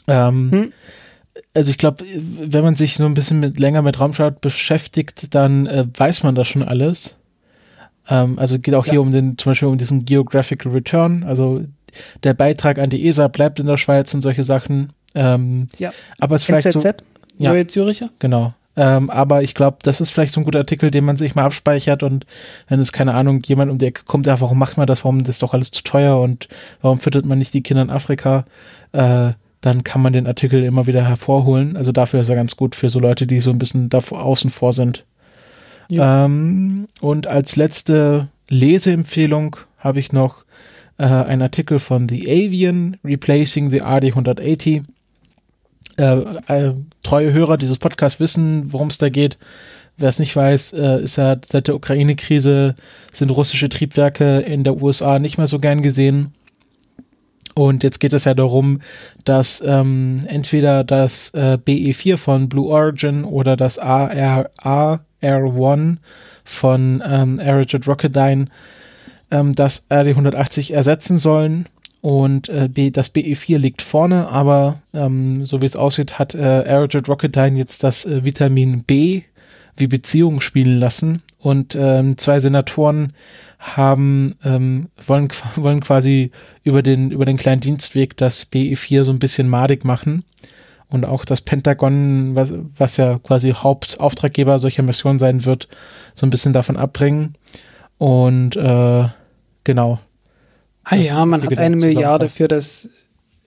Ähm, 0.06 0.50
hm. 0.52 0.72
Also 1.54 1.70
ich 1.70 1.78
glaube, 1.78 2.04
wenn 2.04 2.64
man 2.64 2.74
sich 2.74 2.96
so 2.96 3.06
ein 3.06 3.14
bisschen 3.14 3.40
mit, 3.40 3.58
länger 3.58 3.82
mit 3.82 3.98
Raumfahrt 3.98 4.40
beschäftigt, 4.40 5.34
dann 5.34 5.66
äh, 5.66 5.86
weiß 5.96 6.22
man 6.22 6.34
das 6.34 6.48
schon 6.48 6.62
alles. 6.62 7.18
Ähm, 8.08 8.38
also 8.38 8.58
geht 8.58 8.74
auch 8.74 8.86
ja. 8.86 8.92
hier 8.92 9.00
um 9.00 9.12
den, 9.12 9.38
zum 9.38 9.50
Beispiel 9.50 9.68
um 9.68 9.78
diesen 9.78 10.04
Geographical 10.04 10.72
Return, 10.72 11.24
also 11.24 11.62
der 12.22 12.34
Beitrag 12.34 12.78
an 12.78 12.90
die 12.90 13.06
ESA 13.06 13.28
bleibt 13.28 13.58
in 13.60 13.66
der 13.66 13.76
Schweiz 13.76 14.12
und 14.14 14.22
solche 14.22 14.44
Sachen. 14.44 14.92
Ähm, 15.14 15.68
ja. 15.78 15.92
Aber 16.18 16.36
es 16.36 16.42
ist 16.42 16.46
vielleicht 16.46 16.66
NZZ, 16.66 16.82
so, 17.38 17.44
Neue 17.44 17.66
Züricher. 17.66 18.10
Genau. 18.18 18.54
Ähm, 18.76 19.10
aber 19.10 19.42
ich 19.42 19.54
glaube, 19.54 19.78
das 19.82 20.00
ist 20.00 20.10
vielleicht 20.10 20.32
so 20.32 20.40
ein 20.40 20.44
guter 20.44 20.60
Artikel, 20.60 20.90
den 20.90 21.04
man 21.04 21.16
sich 21.16 21.34
mal 21.34 21.44
abspeichert 21.44 22.02
und 22.02 22.24
wenn 22.68 22.80
es, 22.80 22.92
keine 22.92 23.14
Ahnung, 23.14 23.40
jemand 23.44 23.70
um 23.70 23.78
die 23.78 23.86
Ecke 23.86 24.04
kommt, 24.04 24.26
ja, 24.26 24.40
warum 24.40 24.58
macht 24.58 24.76
man 24.76 24.86
das, 24.86 25.04
warum 25.04 25.24
das 25.24 25.36
ist 25.36 25.42
doch 25.42 25.54
alles 25.54 25.70
zu 25.70 25.82
teuer 25.82 26.20
und 26.20 26.48
warum 26.80 27.00
füttert 27.00 27.24
man 27.24 27.38
nicht 27.38 27.52
die 27.52 27.62
Kinder 27.62 27.82
in 27.82 27.90
Afrika, 27.90 28.44
äh, 28.92 29.32
dann 29.60 29.84
kann 29.84 30.00
man 30.00 30.12
den 30.12 30.26
Artikel 30.26 30.62
immer 30.64 30.86
wieder 30.86 31.06
hervorholen. 31.06 31.76
Also 31.76 31.92
dafür 31.92 32.20
ist 32.20 32.30
er 32.30 32.36
ganz 32.36 32.56
gut 32.56 32.74
für 32.74 32.90
so 32.90 33.00
Leute, 33.00 33.26
die 33.26 33.40
so 33.40 33.50
ein 33.50 33.58
bisschen 33.58 33.90
da 33.90 33.98
außen 33.98 34.50
vor 34.50 34.72
sind. 34.72 35.04
Ja. 35.88 36.24
Ähm, 36.24 36.86
und 37.00 37.26
als 37.26 37.56
letzte 37.56 38.28
Leseempfehlung 38.48 39.56
habe 39.78 39.98
ich 39.98 40.12
noch 40.12 40.44
äh, 41.00 41.04
ein 41.04 41.40
Artikel 41.40 41.78
von 41.78 42.08
The 42.08 42.28
Avian, 42.28 42.98
Replacing 43.02 43.70
the 43.70 43.80
RD-180. 43.80 44.84
Äh, 45.96 46.04
äh, 46.46 46.74
treue 47.02 47.32
Hörer 47.32 47.56
dieses 47.56 47.78
Podcasts 47.78 48.20
wissen, 48.20 48.72
worum 48.72 48.88
es 48.88 48.98
da 48.98 49.08
geht. 49.08 49.38
Wer 49.96 50.10
es 50.10 50.18
nicht 50.18 50.36
weiß, 50.36 50.74
äh, 50.74 51.02
ist 51.02 51.16
ja 51.16 51.36
seit 51.46 51.68
der 51.68 51.74
Ukraine-Krise 51.74 52.74
sind 53.12 53.30
russische 53.30 53.70
Triebwerke 53.70 54.40
in 54.40 54.62
der 54.62 54.82
USA 54.82 55.18
nicht 55.18 55.38
mehr 55.38 55.46
so 55.46 55.58
gern 55.58 55.80
gesehen. 55.80 56.34
Und 57.54 57.82
jetzt 57.82 57.98
geht 57.98 58.12
es 58.12 58.24
ja 58.24 58.34
darum, 58.34 58.80
dass 59.24 59.62
ähm, 59.66 60.16
entweder 60.26 60.84
das 60.84 61.30
äh, 61.30 61.58
BE4 61.64 62.16
von 62.16 62.48
Blue 62.48 62.70
Origin 62.70 63.24
oder 63.24 63.56
das 63.56 63.78
AR, 63.78 64.50
AR1 64.62 65.96
von 66.44 67.02
ähm, 67.06 67.38
Aerojet 67.40 67.88
Rocketdyne 67.88 68.46
ähm, 69.30 69.54
das 69.54 69.88
RD180 69.90 70.72
ersetzen 70.72 71.18
sollen. 71.18 71.66
Und 72.02 72.48
äh, 72.48 72.68
B, 72.68 72.90
das 72.90 73.14
BE4 73.14 73.58
liegt 73.58 73.82
vorne, 73.82 74.28
aber 74.28 74.78
ähm, 74.94 75.44
so 75.44 75.60
wie 75.60 75.66
es 75.66 75.76
aussieht, 75.76 76.18
hat 76.18 76.34
äh, 76.34 76.38
Aerojet 76.38 77.08
Rocketdyne 77.08 77.58
jetzt 77.58 77.84
das 77.84 78.06
äh, 78.06 78.24
Vitamin 78.24 78.84
B 78.84 79.22
wie 79.76 79.86
Beziehung 79.86 80.40
spielen 80.40 80.76
lassen. 80.76 81.22
Und 81.38 81.74
ähm, 81.78 82.16
zwei 82.18 82.40
Senatoren 82.40 83.12
haben 83.58 84.34
ähm, 84.44 84.88
wollen, 85.06 85.28
wollen 85.56 85.80
quasi 85.80 86.30
über 86.64 86.82
den, 86.82 87.10
über 87.10 87.24
den 87.24 87.36
kleinen 87.36 87.60
Dienstweg 87.60 88.16
das 88.16 88.50
BE4 88.50 89.04
so 89.04 89.12
ein 89.12 89.18
bisschen 89.18 89.48
madig 89.48 89.84
machen. 89.84 90.24
Und 90.88 91.04
auch 91.04 91.24
das 91.24 91.42
Pentagon, 91.42 92.34
was, 92.34 92.52
was 92.76 92.96
ja 92.96 93.18
quasi 93.18 93.52
Hauptauftraggeber 93.52 94.58
solcher 94.58 94.82
Missionen 94.82 95.20
sein 95.20 95.44
wird, 95.44 95.68
so 96.14 96.26
ein 96.26 96.30
bisschen 96.30 96.52
davon 96.52 96.76
abbringen. 96.76 97.34
Und 97.98 98.56
äh, 98.56 99.04
Genau. 99.70 100.00
Ah 100.82 100.96
ja, 100.96 101.24
man 101.24 101.44
hat 101.44 101.56
eine 101.56 101.76
Milliarde 101.76 102.26
für 102.26 102.48
das, 102.48 102.88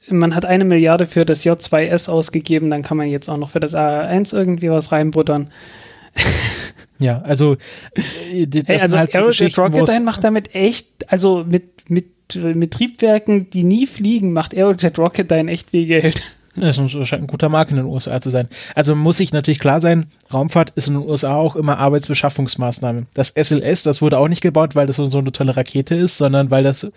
man 0.07 0.33
hat 0.33 0.45
eine 0.45 0.63
Milliarde 0.63 1.05
für 1.05 1.25
das 1.25 1.43
J2S 1.43 2.09
ausgegeben, 2.09 2.69
dann 2.69 2.81
kann 2.81 2.95
man 2.95 3.09
jetzt 3.09 3.27
auch 3.27 3.35
noch 3.35 3.49
für 3.49 3.59
das 3.59 3.75
A1 3.75 4.33
irgendwie 4.33 4.71
was 4.71 4.93
reinbuttern. 4.93 5.49
Ja, 6.97 7.21
also, 7.23 7.57
äh, 8.31 8.47
hey, 8.65 8.79
also 8.79 8.97
halt 8.97 9.13
Aerojet 9.13 9.57
Rocketdyne 9.57 9.99
macht 9.99 10.23
damit 10.23 10.55
echt, 10.55 11.11
also 11.11 11.43
mit, 11.45 11.89
mit, 11.89 12.05
mit 12.35 12.71
Triebwerken, 12.71 13.49
die 13.49 13.65
nie 13.65 13.85
fliegen, 13.85 14.31
macht 14.31 14.55
Aerojet 14.55 14.97
Rocketdyne 14.97 15.51
echt 15.51 15.71
viel 15.71 15.85
Geld. 15.87 16.21
Das 16.55 16.75
scheint 16.75 17.23
ein 17.23 17.27
guter 17.27 17.49
Markt 17.49 17.71
in 17.71 17.77
den 17.77 17.85
USA 17.85 18.21
zu 18.21 18.29
sein. 18.29 18.47
Also 18.75 18.95
muss 18.95 19.17
sich 19.17 19.33
natürlich 19.33 19.59
klar 19.59 19.81
sein, 19.81 20.05
Raumfahrt 20.31 20.71
ist 20.71 20.87
in 20.87 20.93
den 20.93 21.07
USA 21.07 21.35
auch 21.35 21.55
immer 21.55 21.79
Arbeitsbeschaffungsmaßnahme. 21.79 23.05
Das 23.15 23.29
SLS, 23.29 23.83
das 23.83 24.01
wurde 24.01 24.19
auch 24.19 24.27
nicht 24.27 24.41
gebaut, 24.41 24.75
weil 24.75 24.85
das 24.85 24.97
so 24.97 25.17
eine 25.17 25.31
tolle 25.31 25.57
Rakete 25.57 25.95
ist, 25.95 26.17
sondern 26.17 26.51
weil 26.51 26.63
das 26.63 26.87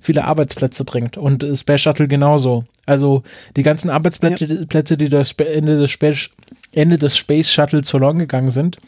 viele 0.00 0.24
Arbeitsplätze 0.24 0.84
bringt. 0.84 1.18
Und 1.18 1.46
Space 1.54 1.82
Shuttle 1.82 2.08
genauso. 2.08 2.64
Also 2.86 3.22
die 3.56 3.62
ganzen 3.62 3.90
Arbeitsplätze, 3.90 4.46
ja. 4.46 4.64
Plätze, 4.66 4.96
die 4.96 5.10
durch 5.10 5.34
Ende 5.38 5.78
des 5.78 5.90
Space 5.90 6.30
Ende 6.74 6.96
des 6.96 7.18
Space 7.18 7.52
Shuttles 7.52 7.90
verloren 7.90 8.18
gegangen 8.18 8.50
sind, 8.50 8.78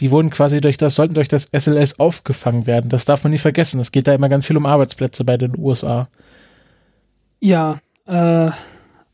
die 0.00 0.10
wurden 0.10 0.30
quasi 0.30 0.62
durch 0.62 0.78
das, 0.78 0.94
sollten 0.94 1.12
durch 1.12 1.28
das 1.28 1.50
SLS 1.52 2.00
aufgefangen 2.00 2.66
werden. 2.66 2.88
Das 2.88 3.04
darf 3.04 3.22
man 3.22 3.32
nicht 3.32 3.42
vergessen. 3.42 3.80
Es 3.80 3.92
geht 3.92 4.06
da 4.06 4.14
immer 4.14 4.30
ganz 4.30 4.46
viel 4.46 4.56
um 4.56 4.64
Arbeitsplätze 4.64 5.24
bei 5.24 5.36
den 5.36 5.58
USA. 5.58 6.08
Ja, 7.40 7.78
äh, 8.06 8.50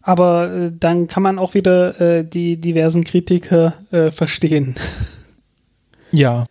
aber 0.03 0.53
äh, 0.53 0.73
dann 0.79 1.09
kann 1.09 1.23
man 1.23 1.39
auch 1.39 1.55
wieder 1.55 2.01
äh, 2.01 2.25
die 2.25 2.57
diversen 2.57 3.05
Kritiker 3.05 3.75
äh, 3.91 4.11
verstehen. 4.11 4.75
Ja. 6.13 6.47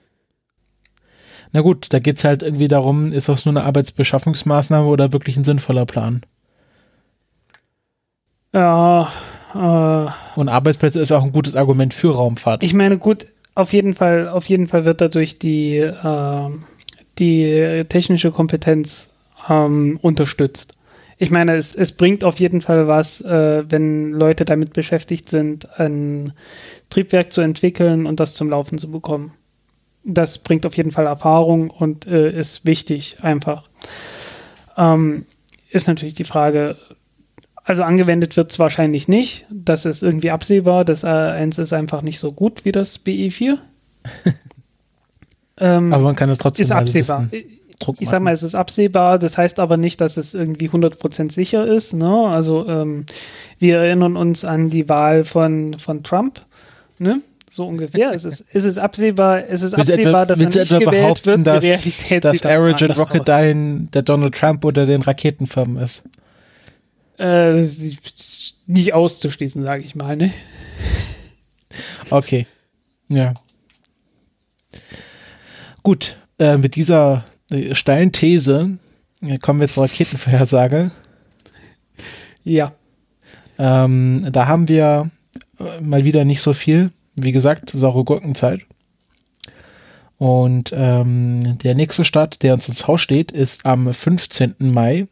Na 1.52 1.60
gut, 1.60 1.88
da 1.90 2.00
geht 2.00 2.18
es 2.18 2.24
halt 2.24 2.44
irgendwie 2.44 2.70
darum, 2.70 3.12
ist 3.12 3.28
das 3.28 3.46
nur 3.46 3.54
eine 3.54 3.66
Arbeitsbeschaffungsmaßnahme 3.66 4.88
oder 4.88 5.12
wirklich 5.12 5.36
ein 5.36 5.44
sinnvoller 5.44 5.86
Plan? 5.86 6.22
Ja. 8.54 9.12
Äh, 9.54 10.40
Und 10.40 10.48
Arbeitsplätze 10.48 11.02
ist 11.02 11.12
auch 11.12 11.24
ein 11.24 11.34
gutes 11.34 11.58
Argument 11.58 11.94
für 11.94 12.16
Raumfahrt. 12.16 12.64
Ich 12.64 12.74
meine, 12.74 12.98
gut, 12.98 13.28
auf 13.56 13.74
jeden 13.74 13.94
Fall, 13.96 14.30
auf 14.30 14.46
jeden 14.46 14.68
Fall 14.68 14.86
wird 14.86 15.02
dadurch 15.02 15.40
die, 15.40 15.78
äh, 15.78 16.50
die 17.18 17.86
technische 17.90 18.32
Kompetenz 18.32 19.14
ähm, 19.50 20.00
unterstützt 20.02 20.79
ich 21.22 21.32
meine, 21.32 21.58
es, 21.58 21.76
es 21.76 21.92
bringt 21.92 22.24
auf 22.24 22.40
jeden 22.40 22.62
Fall 22.62 22.88
was, 22.88 23.20
äh, 23.20 23.70
wenn 23.70 24.14
Leute 24.14 24.46
damit 24.46 24.72
beschäftigt 24.72 25.30
sind, 25.30 25.68
ein 25.78 26.32
Triebwerk 26.90 27.34
zu 27.34 27.42
entwickeln 27.42 28.06
und 28.06 28.22
das 28.22 28.34
zum 28.34 28.50
Laufen 28.50 28.78
zu 28.78 28.90
bekommen. 28.90 29.34
Das 30.06 30.40
bringt 30.40 30.66
auf 30.66 30.78
jeden 30.78 30.92
Fall 30.92 31.08
Erfahrung 31.08 31.72
und 31.72 32.08
äh, 32.08 32.32
ist 32.32 32.66
wichtig 32.66 33.18
einfach. 33.22 33.70
Ähm, 34.78 35.26
ist 35.70 35.90
natürlich 35.90 36.14
die 36.14 36.24
Frage, 36.24 36.78
also 37.66 37.84
angewendet 37.84 38.38
wird 38.38 38.52
es 38.52 38.58
wahrscheinlich 38.58 39.10
nicht. 39.10 39.46
Das 39.52 39.84
ist 39.84 40.04
irgendwie 40.04 40.32
absehbar. 40.32 40.86
Das 40.86 41.04
A1 41.04 41.62
ist 41.62 41.74
einfach 41.74 42.02
nicht 42.02 42.20
so 42.20 42.32
gut 42.32 42.64
wie 42.64 42.72
das 42.72 43.06
BE4. 43.06 43.58
ähm, 45.60 45.92
Aber 45.92 46.04
man 46.04 46.16
kann 46.16 46.30
es 46.30 46.38
trotzdem 46.38 46.64
ist 46.64 46.72
absehbar. 46.72 47.30
Wissen. 47.30 47.59
Druck 47.80 47.96
ich 48.00 48.10
sag 48.10 48.22
mal, 48.22 48.34
es 48.34 48.44
ist 48.44 48.56
absehbar, 48.56 49.20
das 49.20 49.38
heißt 49.38 49.60
aber 49.60 49.78
nicht, 49.78 50.02
dass 50.02 50.18
es 50.18 50.34
irgendwie 50.34 50.70
100% 50.70 51.32
sicher 51.32 51.66
ist. 51.66 51.94
Ne? 51.94 52.28
Also 52.28 52.68
ähm, 52.68 53.06
wir 53.58 53.78
erinnern 53.78 54.18
uns 54.18 54.44
an 54.44 54.70
die 54.70 54.90
Wahl 54.90 55.24
von, 55.24 55.80
von 55.80 56.04
Trump, 56.04 56.42
ne? 56.98 57.22
so 57.50 57.68
ungefähr. 57.68 58.12
es, 58.12 58.26
ist, 58.26 58.46
es 58.52 58.66
ist 58.66 58.78
absehbar, 58.78 59.48
es 59.48 59.64
ist 59.64 59.74
absehbar, 59.74 60.26
dass 60.26 60.40
er 60.40 60.46
nicht 60.46 60.70
gewählt 60.70 61.26
wird. 61.26 61.48
Dass, 61.48 61.62
die 61.62 61.70
Realität 61.70 62.24
dass 62.24 62.46
Aerojet 62.46 62.98
Rocketdyne 62.98 63.88
der 63.94 64.02
Donald 64.02 64.36
Trump 64.36 64.66
oder 64.66 64.86
den 64.86 65.02
Raketenfirmen 65.02 65.82
ist. 65.82 66.04
Äh, 67.18 67.68
nicht 68.68 68.94
auszuschließen, 68.94 69.64
sage 69.64 69.84
ich 69.84 69.96
mal. 69.96 70.16
Ne? 70.16 70.32
Okay. 72.10 72.48
Ja. 73.10 73.34
Gut, 75.84 76.18
äh, 76.40 76.58
mit 76.58 76.76
dieser 76.76 77.26
steilen 77.74 78.12
These 78.12 78.78
kommen 79.42 79.60
wir 79.60 79.68
zur 79.68 79.84
Raketenvorhersage. 79.84 80.92
Ja. 82.44 82.74
Ähm, 83.58 84.26
da 84.32 84.48
haben 84.48 84.68
wir 84.68 85.12
äh, 85.60 85.82
mal 85.82 86.06
wieder 86.06 86.26
nicht 86.26 86.42
so 86.42 86.54
viel. 86.54 86.92
Wie 87.16 87.34
gesagt, 87.34 87.70
saure 87.72 88.06
Gurkenzeit. 88.06 88.62
Und 90.18 90.74
ähm, 90.74 91.58
der 91.60 91.76
nächste 91.76 92.06
Start, 92.06 92.44
der 92.44 92.54
uns 92.54 92.68
ins 92.70 92.88
Haus 92.88 93.02
steht, 93.02 93.32
ist 93.32 93.66
am 93.66 93.94
15. 93.94 94.56
Mai. 94.60 95.08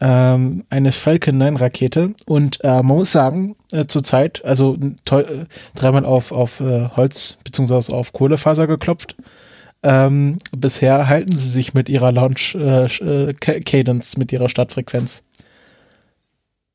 Ähm, 0.00 0.64
eine 0.70 0.92
Falcon 0.92 1.38
9 1.38 1.56
Rakete. 1.56 2.14
Und 2.26 2.62
äh, 2.62 2.68
man 2.68 2.86
muss 2.86 3.12
sagen, 3.12 3.56
äh, 3.72 3.86
zurzeit, 3.86 4.44
also 4.44 4.76
äh, 5.10 5.24
dreimal 5.74 6.04
auf, 6.04 6.32
auf 6.32 6.60
äh, 6.60 6.88
Holz 6.90 7.38
bzw. 7.44 7.92
auf 7.92 8.12
Kohlefaser 8.12 8.66
geklopft. 8.66 9.16
Ähm, 9.84 10.38
bisher 10.50 11.08
halten 11.08 11.36
sie 11.36 11.50
sich 11.50 11.74
mit 11.74 11.90
ihrer 11.90 12.10
Launch 12.10 12.54
äh, 12.54 12.86
äh 12.86 13.94
mit 14.16 14.32
ihrer 14.32 14.48
Startfrequenz. 14.48 15.22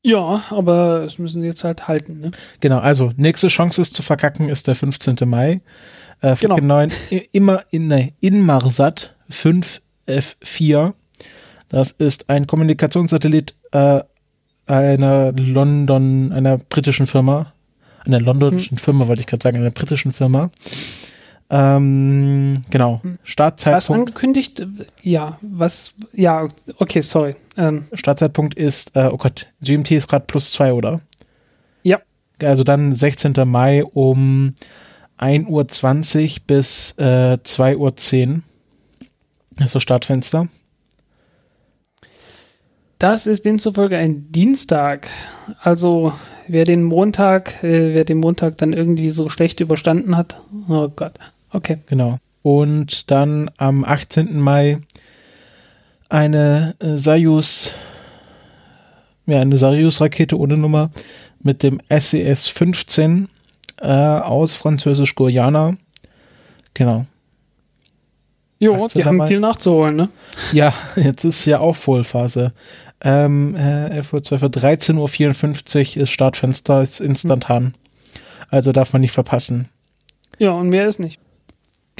Ja, 0.02 0.44
aber 0.50 1.02
es 1.04 1.18
müssen 1.18 1.42
sie 1.42 1.48
jetzt 1.48 1.64
halt 1.64 1.88
halten. 1.88 2.20
Ne? 2.20 2.30
Genau, 2.60 2.78
also 2.78 3.12
nächste 3.16 3.48
Chance 3.48 3.82
ist 3.82 3.94
zu 3.94 4.02
verkacken 4.02 4.48
ist 4.48 4.68
der 4.68 4.76
15. 4.76 5.16
Mai. 5.26 5.60
Äh, 6.22 6.36
genau. 6.36 6.56
9, 6.56 6.92
immer 7.32 7.64
in, 7.70 7.88
nee, 7.88 8.14
Inmarsat 8.20 9.16
5F4. 9.30 10.94
Das 11.68 11.90
ist 11.90 12.30
ein 12.30 12.46
Kommunikationssatellit 12.46 13.54
äh, 13.72 14.00
einer 14.66 15.32
London, 15.32 16.32
einer 16.32 16.58
britischen 16.58 17.06
Firma. 17.06 17.52
Einer 18.06 18.20
londonischen 18.20 18.78
hm. 18.78 18.82
Firma, 18.82 19.08
wollte 19.08 19.20
ich 19.20 19.26
gerade 19.26 19.42
sagen, 19.42 19.58
einer 19.58 19.70
britischen 19.70 20.12
Firma. 20.12 20.50
Ähm, 21.50 22.62
genau. 22.70 23.00
Hm. 23.02 23.18
Startzeitpunkt. 23.24 23.88
Was 23.88 23.90
angekündigt? 23.90 24.66
Ja, 25.02 25.38
was? 25.42 25.94
Ja, 26.12 26.48
okay, 26.78 27.00
sorry. 27.00 27.34
Ähm. 27.56 27.86
Startzeitpunkt 27.92 28.54
ist, 28.54 28.94
äh, 28.94 29.08
oh 29.12 29.16
Gott, 29.16 29.48
GMT 29.60 29.90
ist 29.92 30.06
gerade 30.06 30.24
plus 30.26 30.52
zwei, 30.52 30.72
oder? 30.72 31.00
Ja. 31.82 31.98
Also 32.40 32.62
dann 32.62 32.94
16. 32.94 33.34
Mai 33.46 33.84
um 33.84 34.54
1.20 35.18 35.48
Uhr 35.48 36.42
bis 36.46 36.94
äh, 36.98 37.38
2.10 37.42 37.76
Uhr 37.78 38.42
ist 39.58 39.74
das 39.74 39.82
Startfenster. 39.82 40.48
Das 42.98 43.26
ist 43.26 43.44
demzufolge 43.44 43.96
ein 43.96 44.30
Dienstag. 44.30 45.08
Also 45.60 46.12
wer 46.46 46.64
den 46.64 46.84
Montag, 46.84 47.62
äh, 47.64 47.94
wer 47.94 48.04
den 48.04 48.18
Montag 48.18 48.58
dann 48.58 48.72
irgendwie 48.72 49.10
so 49.10 49.28
schlecht 49.28 49.60
überstanden 49.60 50.16
hat, 50.16 50.40
oh 50.68 50.88
Gott. 50.88 51.14
Okay. 51.52 51.78
Genau. 51.86 52.18
Und 52.42 53.10
dann 53.10 53.50
am 53.58 53.84
18. 53.84 54.38
Mai 54.40 54.78
eine 56.08 56.74
äh, 56.80 56.96
Soyuz, 56.96 57.72
ja, 59.26 59.40
eine 59.40 59.56
Soyuz-Rakete 59.56 60.38
ohne 60.38 60.56
Nummer 60.56 60.90
mit 61.42 61.62
dem 61.62 61.80
SES 61.88 62.48
15 62.48 63.28
e 63.80 63.86
äh, 63.86 64.20
aus 64.20 64.54
Französisch-Guyana. 64.54 65.76
Genau. 66.74 67.06
Jo, 68.62 68.86
die 68.88 69.04
haben 69.04 69.16
Mai. 69.16 69.26
viel 69.26 69.40
nachzuholen, 69.40 69.96
ne? 69.96 70.10
Ja, 70.52 70.74
jetzt 70.96 71.24
ist 71.24 71.44
ja 71.46 71.60
auch 71.60 71.76
Vollphase. 71.76 72.52
Ähm, 73.02 73.56
äh, 73.56 73.88
11 73.88 74.12
Uhr, 74.12 74.22
12 74.22 74.42
Uhr, 74.42 74.48
13.54 74.50 75.96
Uhr 75.96 76.02
ist 76.02 76.10
Startfenster, 76.10 76.82
ist 76.82 77.00
instantan. 77.00 77.64
Hm. 77.64 77.72
Also 78.50 78.72
darf 78.72 78.92
man 78.92 79.00
nicht 79.00 79.12
verpassen. 79.12 79.68
Ja, 80.38 80.50
und 80.50 80.68
mehr 80.68 80.86
ist 80.86 80.98
nicht. 80.98 81.20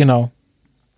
Genau. 0.01 0.31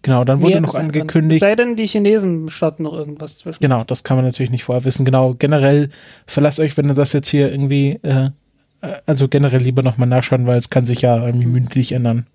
Genau, 0.03 0.23
dann 0.23 0.43
wurde 0.43 0.61
noch 0.61 0.77
angekündigt. 0.77 1.41
Sei 1.41 1.57
denn, 1.57 1.75
die 1.75 1.89
Chinesen 1.89 2.49
starten 2.51 2.85
noch 2.85 2.93
irgendwas 2.93 3.39
zwischen. 3.39 3.61
Genau, 3.61 3.83
das 3.83 4.05
kann 4.05 4.17
man 4.17 4.25
natürlich 4.25 4.53
nicht 4.53 4.63
vorher 4.63 4.85
wissen. 4.85 5.05
Genau, 5.05 5.35
generell 5.35 5.89
verlasst 6.25 6.61
euch, 6.61 6.77
wenn 6.77 6.87
ihr 6.87 6.95
das 6.95 7.13
jetzt 7.13 7.27
hier 7.27 7.51
irgendwie, 7.51 7.99
äh 8.03 8.31
also 9.07 9.27
generell 9.27 9.61
lieber 9.61 9.83
nochmal 9.83 10.07
nachschauen, 10.07 10.47
weil 10.47 10.57
es 10.57 10.71
kann 10.71 10.85
sich 10.85 11.03
ja 11.03 11.25
irgendwie 11.25 11.47
mhm. 11.47 11.53
mündlich 11.53 11.91
ändern. 11.91 12.27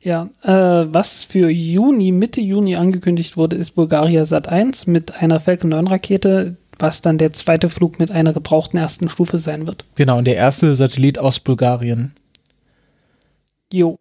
Ja, 0.00 0.28
äh, 0.42 0.86
was 0.92 1.24
für 1.24 1.50
Juni, 1.50 2.12
Mitte 2.12 2.40
Juni 2.40 2.76
angekündigt 2.76 3.36
wurde, 3.36 3.56
ist 3.56 3.72
Bulgaria 3.72 4.24
Sat 4.24 4.46
1 4.46 4.86
mit 4.86 5.16
einer 5.16 5.40
Falcon 5.40 5.70
9 5.70 5.88
Rakete, 5.88 6.56
was 6.78 7.02
dann 7.02 7.18
der 7.18 7.32
zweite 7.32 7.68
Flug 7.68 7.98
mit 7.98 8.12
einer 8.12 8.32
gebrauchten 8.32 8.78
ersten 8.78 9.08
Stufe 9.08 9.38
sein 9.38 9.66
wird. 9.66 9.84
Genau, 9.96 10.18
und 10.18 10.24
der 10.26 10.36
erste 10.36 10.76
Satellit 10.76 11.18
aus 11.18 11.40
Bulgarien. 11.40 12.12
Jo. 13.72 13.98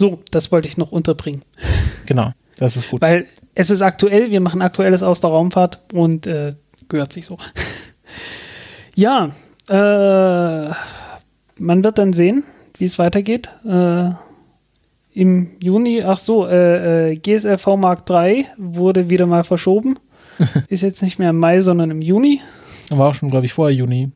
So, 0.00 0.18
das 0.30 0.50
wollte 0.50 0.66
ich 0.66 0.78
noch 0.78 0.92
unterbringen. 0.92 1.42
Genau, 2.06 2.32
das 2.56 2.74
ist 2.74 2.88
gut. 2.88 3.02
Weil 3.02 3.26
es 3.54 3.70
ist 3.70 3.82
aktuell, 3.82 4.30
wir 4.30 4.40
machen 4.40 4.62
aktuelles 4.62 5.02
aus 5.02 5.20
der 5.20 5.28
Raumfahrt 5.28 5.82
und 5.92 6.26
äh, 6.26 6.54
gehört 6.88 7.12
sich 7.12 7.26
so. 7.26 7.36
ja, 8.94 9.26
äh, 9.68 10.74
man 11.58 11.84
wird 11.84 11.98
dann 11.98 12.14
sehen, 12.14 12.44
wie 12.78 12.86
es 12.86 12.98
weitergeht. 12.98 13.50
Äh, 13.68 14.12
Im 15.12 15.50
Juni, 15.62 16.02
ach 16.02 16.18
so, 16.18 16.46
äh, 16.46 17.10
äh 17.10 17.16
GSLV 17.16 17.66
Mark 17.76 18.08
III 18.08 18.46
wurde 18.56 19.10
wieder 19.10 19.26
mal 19.26 19.44
verschoben. 19.44 19.98
ist 20.68 20.80
jetzt 20.80 21.02
nicht 21.02 21.18
mehr 21.18 21.28
im 21.28 21.38
Mai, 21.38 21.60
sondern 21.60 21.90
im 21.90 22.00
Juni. 22.00 22.40
War 22.88 23.10
auch 23.10 23.14
schon, 23.14 23.28
glaube 23.28 23.44
ich, 23.44 23.52
vorher 23.52 23.76
Juni. 23.76 24.12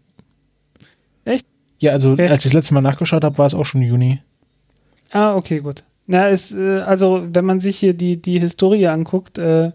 Echt? 1.26 1.46
Ja, 1.78 1.92
also 1.92 2.12
okay. 2.12 2.28
als 2.28 2.46
ich 2.46 2.52
das 2.52 2.54
letzte 2.54 2.72
Mal 2.72 2.80
nachgeschaut 2.80 3.22
habe, 3.22 3.36
war 3.36 3.44
es 3.44 3.54
auch 3.54 3.66
schon 3.66 3.82
Juni. 3.82 4.22
Ah, 5.14 5.36
okay, 5.36 5.58
gut. 5.60 5.84
Na, 6.06 6.28
es, 6.28 6.52
äh, 6.54 6.80
also 6.80 7.22
wenn 7.32 7.46
man 7.46 7.60
sich 7.60 7.78
hier 7.78 7.94
die, 7.94 8.20
die 8.20 8.38
Historie 8.38 8.88
anguckt, 8.88 9.38
äh, 9.38 9.70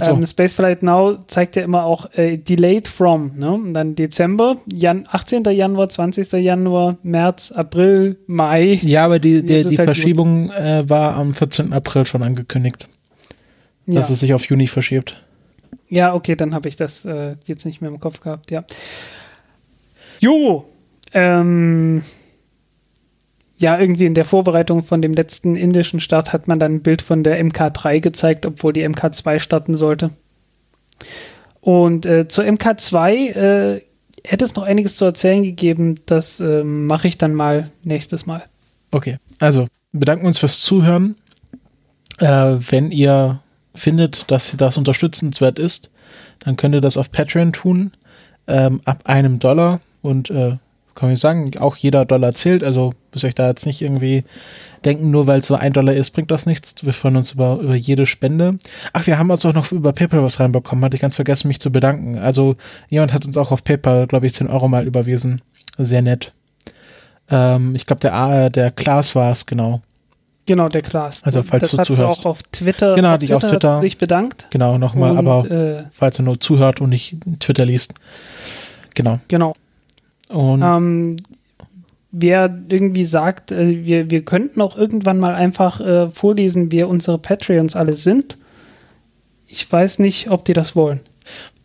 so. 0.00 0.10
Ähm, 0.10 0.26
Spaceflight 0.26 0.82
Now 0.82 1.18
zeigt 1.28 1.54
ja 1.54 1.62
immer 1.62 1.84
auch 1.84 2.12
äh, 2.16 2.36
Delayed 2.36 2.88
from, 2.88 3.30
ne? 3.36 3.52
Und 3.52 3.74
dann 3.74 3.94
Dezember, 3.94 4.56
Jan 4.66 5.06
18. 5.08 5.44
Januar, 5.44 5.88
20. 5.88 6.32
Januar, 6.32 6.96
März, 7.04 7.52
April, 7.52 8.16
Mai. 8.26 8.80
Ja, 8.82 9.04
aber 9.04 9.20
die, 9.20 9.46
der, 9.46 9.60
ist 9.60 9.70
die 9.70 9.78
halt 9.78 9.86
Verschiebung 9.86 10.50
äh, 10.50 10.82
war 10.90 11.14
am 11.14 11.32
14. 11.32 11.72
April 11.72 12.06
schon 12.06 12.24
angekündigt, 12.24 12.88
Ja, 13.86 14.00
dass 14.00 14.10
es 14.10 14.18
sich 14.18 14.34
auf 14.34 14.44
Juni 14.48 14.66
verschiebt. 14.66 15.22
ja 15.88 16.12
okay, 16.12 16.34
dann 16.34 16.54
habe 16.54 16.68
ich 16.68 16.74
das 16.74 17.04
äh, 17.04 17.36
jetzt 17.46 17.64
nicht 17.64 17.80
mehr 17.80 17.90
im 17.92 18.00
Kopf 18.00 18.18
gehabt, 18.20 18.50
ja. 18.50 18.64
Jo, 20.18 20.64
ähm, 21.12 22.02
ja, 23.64 23.80
irgendwie 23.80 24.04
in 24.04 24.12
der 24.12 24.26
Vorbereitung 24.26 24.82
von 24.82 25.00
dem 25.00 25.14
letzten 25.14 25.56
indischen 25.56 25.98
Start 25.98 26.34
hat 26.34 26.48
man 26.48 26.58
dann 26.58 26.72
ein 26.72 26.82
Bild 26.82 27.00
von 27.00 27.22
der 27.22 27.42
MK3 27.42 28.00
gezeigt, 28.00 28.44
obwohl 28.44 28.74
die 28.74 28.86
MK2 28.86 29.38
starten 29.38 29.74
sollte. 29.74 30.10
Und 31.62 32.04
äh, 32.04 32.28
zur 32.28 32.44
MK2 32.44 33.10
äh, 33.10 33.82
hätte 34.22 34.44
es 34.44 34.54
noch 34.54 34.64
einiges 34.64 34.96
zu 34.96 35.06
erzählen 35.06 35.42
gegeben. 35.42 35.94
Das 36.04 36.40
äh, 36.40 36.62
mache 36.62 37.08
ich 37.08 37.16
dann 37.16 37.32
mal 37.32 37.70
nächstes 37.84 38.26
Mal. 38.26 38.42
Okay, 38.90 39.16
also 39.40 39.66
bedanken 39.92 40.26
uns 40.26 40.38
fürs 40.40 40.60
Zuhören. 40.60 41.16
Äh, 42.18 42.56
wenn 42.68 42.90
ihr 42.90 43.40
findet, 43.74 44.30
dass 44.30 44.54
das 44.58 44.76
unterstützenswert 44.76 45.58
ist, 45.58 45.88
dann 46.40 46.56
könnt 46.58 46.74
ihr 46.74 46.82
das 46.82 46.98
auf 46.98 47.10
Patreon 47.10 47.54
tun, 47.54 47.92
ähm, 48.46 48.82
ab 48.84 49.04
einem 49.04 49.38
Dollar. 49.38 49.80
Und 50.02 50.28
äh, 50.28 50.58
kann 50.94 51.10
ich 51.10 51.20
sagen, 51.20 51.50
auch 51.58 51.76
jeder 51.76 52.04
Dollar 52.04 52.34
zählt. 52.34 52.62
Also 52.64 52.92
müsst 53.12 53.24
euch 53.24 53.34
da 53.34 53.48
jetzt 53.48 53.66
nicht 53.66 53.82
irgendwie 53.82 54.24
denken, 54.84 55.10
nur 55.10 55.26
weil 55.26 55.40
es 55.40 55.46
so 55.46 55.54
ein 55.54 55.72
Dollar 55.72 55.94
ist, 55.94 56.10
bringt 56.10 56.30
das 56.30 56.46
nichts. 56.46 56.84
Wir 56.84 56.92
freuen 56.92 57.16
uns 57.16 57.32
über, 57.32 57.58
über 57.60 57.74
jede 57.74 58.06
Spende. 58.06 58.58
Ach, 58.92 59.06
wir 59.06 59.18
haben 59.18 59.30
uns 59.30 59.44
auch 59.46 59.54
noch 59.54 59.72
über 59.72 59.92
PayPal 59.92 60.22
was 60.22 60.40
reinbekommen. 60.40 60.84
Hatte 60.84 60.96
ich 60.96 61.00
ganz 61.02 61.16
vergessen, 61.16 61.48
mich 61.48 61.60
zu 61.60 61.72
bedanken. 61.72 62.18
Also 62.18 62.56
jemand 62.88 63.12
hat 63.12 63.24
uns 63.26 63.36
auch 63.36 63.50
auf 63.50 63.64
PayPal, 63.64 64.06
glaube 64.06 64.26
ich, 64.26 64.34
10 64.34 64.48
Euro 64.48 64.68
mal 64.68 64.86
überwiesen. 64.86 65.40
Sehr 65.78 66.02
nett. 66.02 66.32
Ähm, 67.30 67.74
ich 67.74 67.86
glaube, 67.86 68.00
der, 68.00 68.14
A- 68.14 68.48
der 68.50 68.70
Klaas 68.70 69.14
war 69.14 69.32
es, 69.32 69.46
genau. 69.46 69.80
Genau, 70.46 70.68
der 70.68 70.82
Klaas. 70.82 71.24
Also, 71.24 71.42
falls 71.42 71.70
das 71.70 71.88
du 71.88 71.94
zuhörst. 71.94 72.20
auch 72.20 72.26
auf 72.26 72.42
Twitter. 72.52 72.94
Genau, 72.96 73.14
auf 73.14 73.18
die 73.18 73.32
auf 73.32 73.42
hat 73.42 73.50
Twitter. 73.50 73.80
sich 73.80 73.96
bedankt. 73.96 74.46
Genau, 74.50 74.76
nochmal, 74.76 75.12
Und, 75.12 75.16
aber 75.26 75.50
äh, 75.50 75.84
falls 75.90 76.18
er 76.18 76.24
nur 76.24 76.38
zuhört 76.38 76.82
und 76.82 76.90
nicht 76.90 77.16
Twitter 77.40 77.64
liest. 77.64 77.94
Genau. 78.92 79.20
genau. 79.28 79.54
Und 80.30 80.62
Ähm, 80.62 81.16
wer 82.12 82.58
irgendwie 82.68 83.04
sagt, 83.04 83.52
äh, 83.52 83.84
wir, 83.84 84.10
wir 84.10 84.24
könnten 84.24 84.60
auch 84.60 84.76
irgendwann 84.76 85.18
mal 85.18 85.34
einfach 85.34 85.80
äh, 85.80 86.10
vorlesen, 86.10 86.70
wer 86.72 86.88
unsere 86.88 87.18
Patreons 87.18 87.76
alle 87.76 87.94
sind. 87.94 88.36
Ich 89.46 89.70
weiß 89.70 89.98
nicht, 90.00 90.30
ob 90.30 90.44
die 90.44 90.52
das 90.52 90.74
wollen. 90.76 91.00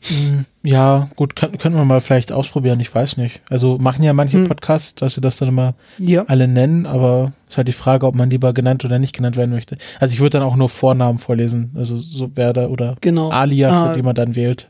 mh, 0.10 0.44
ja, 0.64 1.10
gut, 1.16 1.36
können, 1.36 1.58
können 1.58 1.76
wir 1.76 1.86
mal 1.86 2.02
vielleicht 2.02 2.32
ausprobieren, 2.32 2.80
ich 2.80 2.94
weiß 2.94 3.18
nicht. 3.18 3.42
Also 3.50 3.78
machen 3.80 4.04
ja 4.04 4.14
manche 4.14 4.38
Hm. 4.38 4.44
Podcasts, 4.46 4.96
dass 4.96 5.16
sie 5.16 5.22
das 5.22 5.38
dann 5.38 5.50
immer 5.50 5.74
Ja. 5.98 6.24
alle 6.28 6.48
nennen, 6.48 6.86
aber 6.86 7.34
ist 7.48 7.58
halt 7.58 7.68
die 7.68 7.74
Frage, 7.74 8.06
ob 8.08 8.16
man 8.16 8.30
lieber 8.30 8.54
genannt 8.54 8.84
oder 8.86 9.00
nicht 9.00 9.16
genannt 9.16 9.36
werden 9.38 9.52
möchte. 9.52 9.78
Also 10.00 10.14
ich 10.14 10.20
würde 10.20 10.38
dann 10.40 10.48
auch 10.48 10.56
nur 10.56 10.70
Vornamen 10.70 11.20
vorlesen, 11.20 11.72
also 11.76 11.98
so 11.98 12.36
Werder 12.36 12.70
oder 12.70 12.96
Genau. 13.02 13.30
Alias, 13.30 13.78
Ah. 13.84 13.94
die 13.94 14.02
man 14.02 14.16
dann 14.16 14.36
wählt. 14.36 14.68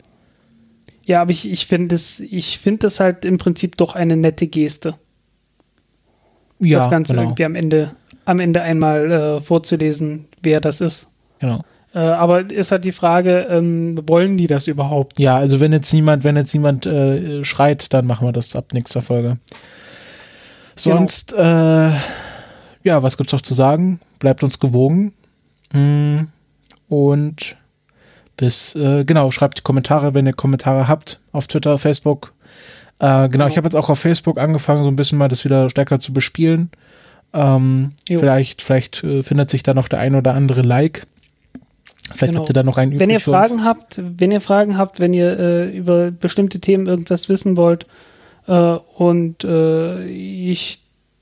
Ja, 1.09 1.23
aber 1.23 1.31
ich, 1.31 1.51
ich 1.51 1.65
finde 1.65 1.95
es, 1.95 2.19
ich 2.19 2.59
finde 2.59 2.85
es 2.85 2.99
halt 2.99 3.25
im 3.25 3.39
Prinzip 3.39 3.77
doch 3.77 3.95
eine 3.95 4.15
nette 4.15 4.45
Geste, 4.45 4.93
Ja, 6.59 6.77
das 6.77 6.91
Ganze 6.91 7.13
genau. 7.13 7.23
irgendwie 7.25 7.45
am 7.45 7.55
Ende, 7.55 7.95
am 8.25 8.39
Ende 8.39 8.61
einmal 8.61 9.11
äh, 9.11 9.41
vorzulesen, 9.41 10.25
wer 10.43 10.61
das 10.61 10.81
ist. 10.81 11.11
genau. 11.39 11.63
Äh, 11.95 11.97
aber 11.97 12.51
ist 12.51 12.71
halt 12.71 12.85
die 12.85 12.91
Frage, 12.91 13.47
ähm, 13.49 13.99
wollen 14.07 14.37
die 14.37 14.45
das 14.45 14.67
überhaupt? 14.67 15.17
Ja, 15.17 15.37
also 15.37 15.59
wenn 15.59 15.73
jetzt 15.73 15.91
niemand, 15.91 16.23
wenn 16.23 16.35
jetzt 16.37 16.53
niemand 16.53 16.85
äh, 16.85 17.43
schreit, 17.43 17.91
dann 17.91 18.05
machen 18.05 18.27
wir 18.27 18.31
das 18.31 18.55
ab 18.55 18.73
nächster 18.73 19.01
Folge. 19.01 19.29
Genau. 19.29 20.97
Sonst, 20.97 21.33
äh, 21.33 21.89
ja, 22.83 23.01
was 23.01 23.17
gibt's 23.17 23.33
noch 23.33 23.41
zu 23.41 23.55
sagen? 23.55 23.99
Bleibt 24.19 24.43
uns 24.43 24.59
gewogen. 24.59 25.13
Mm, 25.73 26.25
Und 26.89 27.55
bis, 28.39 28.73
äh, 28.75 29.03
genau, 29.03 29.31
schreibt 29.31 29.63
Kommentare, 29.63 30.13
wenn 30.13 30.25
ihr 30.25 30.33
Kommentare 30.33 30.87
habt 30.87 31.19
auf 31.33 31.47
Twitter, 31.47 31.77
Facebook. 31.77 32.33
Äh, 32.99 33.05
genau, 33.05 33.27
Genau. 33.27 33.47
ich 33.47 33.57
habe 33.57 33.67
jetzt 33.67 33.75
auch 33.75 33.89
auf 33.89 33.99
Facebook 33.99 34.37
angefangen, 34.39 34.83
so 34.83 34.89
ein 34.89 34.95
bisschen 34.95 35.17
mal 35.17 35.27
das 35.27 35.43
wieder 35.43 35.69
stärker 35.69 35.99
zu 35.99 36.13
bespielen. 36.13 36.69
Ähm, 37.33 37.91
vielleicht 38.07 38.61
vielleicht 38.61 39.03
äh, 39.03 39.21
findet 39.23 39.49
sich 39.49 39.61
da 39.61 39.73
noch 39.73 39.87
der 39.89 39.99
ein 39.99 40.15
oder 40.15 40.33
andere 40.33 40.61
Like. 40.61 41.05
Vielleicht 42.15 42.31
Genau. 42.31 42.39
habt 42.39 42.49
ihr 42.49 42.53
da 42.53 42.63
noch 42.63 42.77
einen 42.77 42.99
Wenn 42.99 43.09
ihr. 43.09 43.19
Fragen 43.19 43.63
habt, 43.63 44.01
wenn 44.01 44.31
ihr 44.31 44.41
Fragen 44.41 44.77
habt, 44.77 44.99
wenn 44.99 45.13
ihr 45.13 45.37
äh, 45.37 45.77
über 45.77 46.09
bestimmte 46.11 46.59
Themen 46.59 46.87
irgendwas 46.87 47.29
wissen 47.29 47.55
wollt 47.57 47.85
äh, 48.47 48.53
und 48.53 49.43
äh, 49.43 50.05
ich 50.07 50.79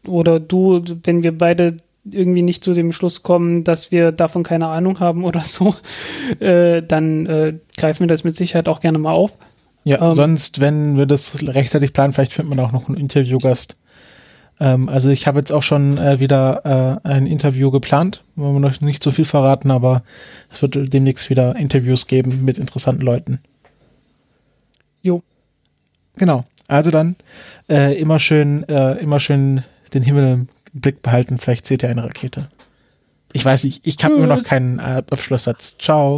oder 0.08 0.40
du, 0.40 0.82
wenn 1.04 1.24
wir 1.24 1.38
beide 1.38 1.78
irgendwie 2.12 2.42
nicht 2.42 2.64
zu 2.64 2.74
dem 2.74 2.92
Schluss 2.92 3.24
kommen, 3.24 3.64
dass 3.64 3.92
wir 3.92 4.12
davon 4.12 4.44
keine 4.44 4.68
Ahnung 4.68 5.00
haben 5.00 5.24
oder 5.24 5.42
so, 5.42 5.76
äh, 6.40 6.82
dann 6.82 7.26
äh, 7.26 7.54
greifen 7.78 8.02
wir 8.02 8.08
das 8.08 8.24
mit 8.24 8.36
Sicherheit 8.36 8.70
auch 8.70 8.80
gerne 8.80 8.98
mal 8.98 9.12
auf. 9.12 9.38
Ja, 9.84 10.02
Ähm, 10.02 10.12
sonst, 10.12 10.60
wenn 10.60 10.98
wir 10.98 11.06
das 11.06 11.48
rechtzeitig 11.48 11.94
planen, 11.94 12.14
vielleicht 12.14 12.34
findet 12.34 12.56
man 12.56 12.66
auch 12.66 12.72
noch 12.72 12.88
einen 12.88 12.98
Interviewgast. 12.98 13.78
Ähm, 14.60 14.90
also 14.90 15.10
ich 15.10 15.28
habe 15.28 15.40
jetzt 15.40 15.52
auch 15.52 15.64
schon 15.64 15.98
äh, 15.98 16.20
wieder 16.20 17.00
äh, 17.04 17.08
ein 17.08 17.28
Interview 17.28 17.72
geplant. 17.72 18.24
Wollen 18.36 18.56
wir 18.56 18.60
noch 18.60 18.82
nicht 18.82 19.04
so 19.04 19.12
viel 19.12 19.26
verraten, 19.26 19.72
aber 19.72 20.04
es 20.52 20.62
wird 20.62 20.94
demnächst 20.94 21.30
wieder 21.30 21.56
Interviews 21.56 22.08
geben 22.08 22.44
mit 22.44 22.58
interessanten 22.58 23.04
Leuten. 23.04 23.40
Jo. 25.02 25.22
Genau. 26.18 26.44
Also 26.68 26.92
dann 26.92 27.16
äh, 27.70 27.98
immer 27.98 28.20
schön, 28.20 28.68
äh, 28.68 28.96
immer 28.96 29.20
schön 29.20 29.64
den 29.94 30.04
Himmel 30.04 30.34
im 30.34 30.48
Blick 30.82 31.02
behalten. 31.02 31.38
Vielleicht 31.38 31.66
seht 31.66 31.84
ihr 31.84 31.90
eine 31.90 32.04
Rakete. 32.04 32.50
Ich 33.34 33.44
weiß 33.44 33.66
nicht, 33.66 33.86
ich 33.86 34.04
habe 34.04 34.16
immer 34.16 34.28
noch 34.28 34.44
keinen 34.44 34.80
Abschlusssatz. 34.80 35.78
Ciao. 35.78 36.16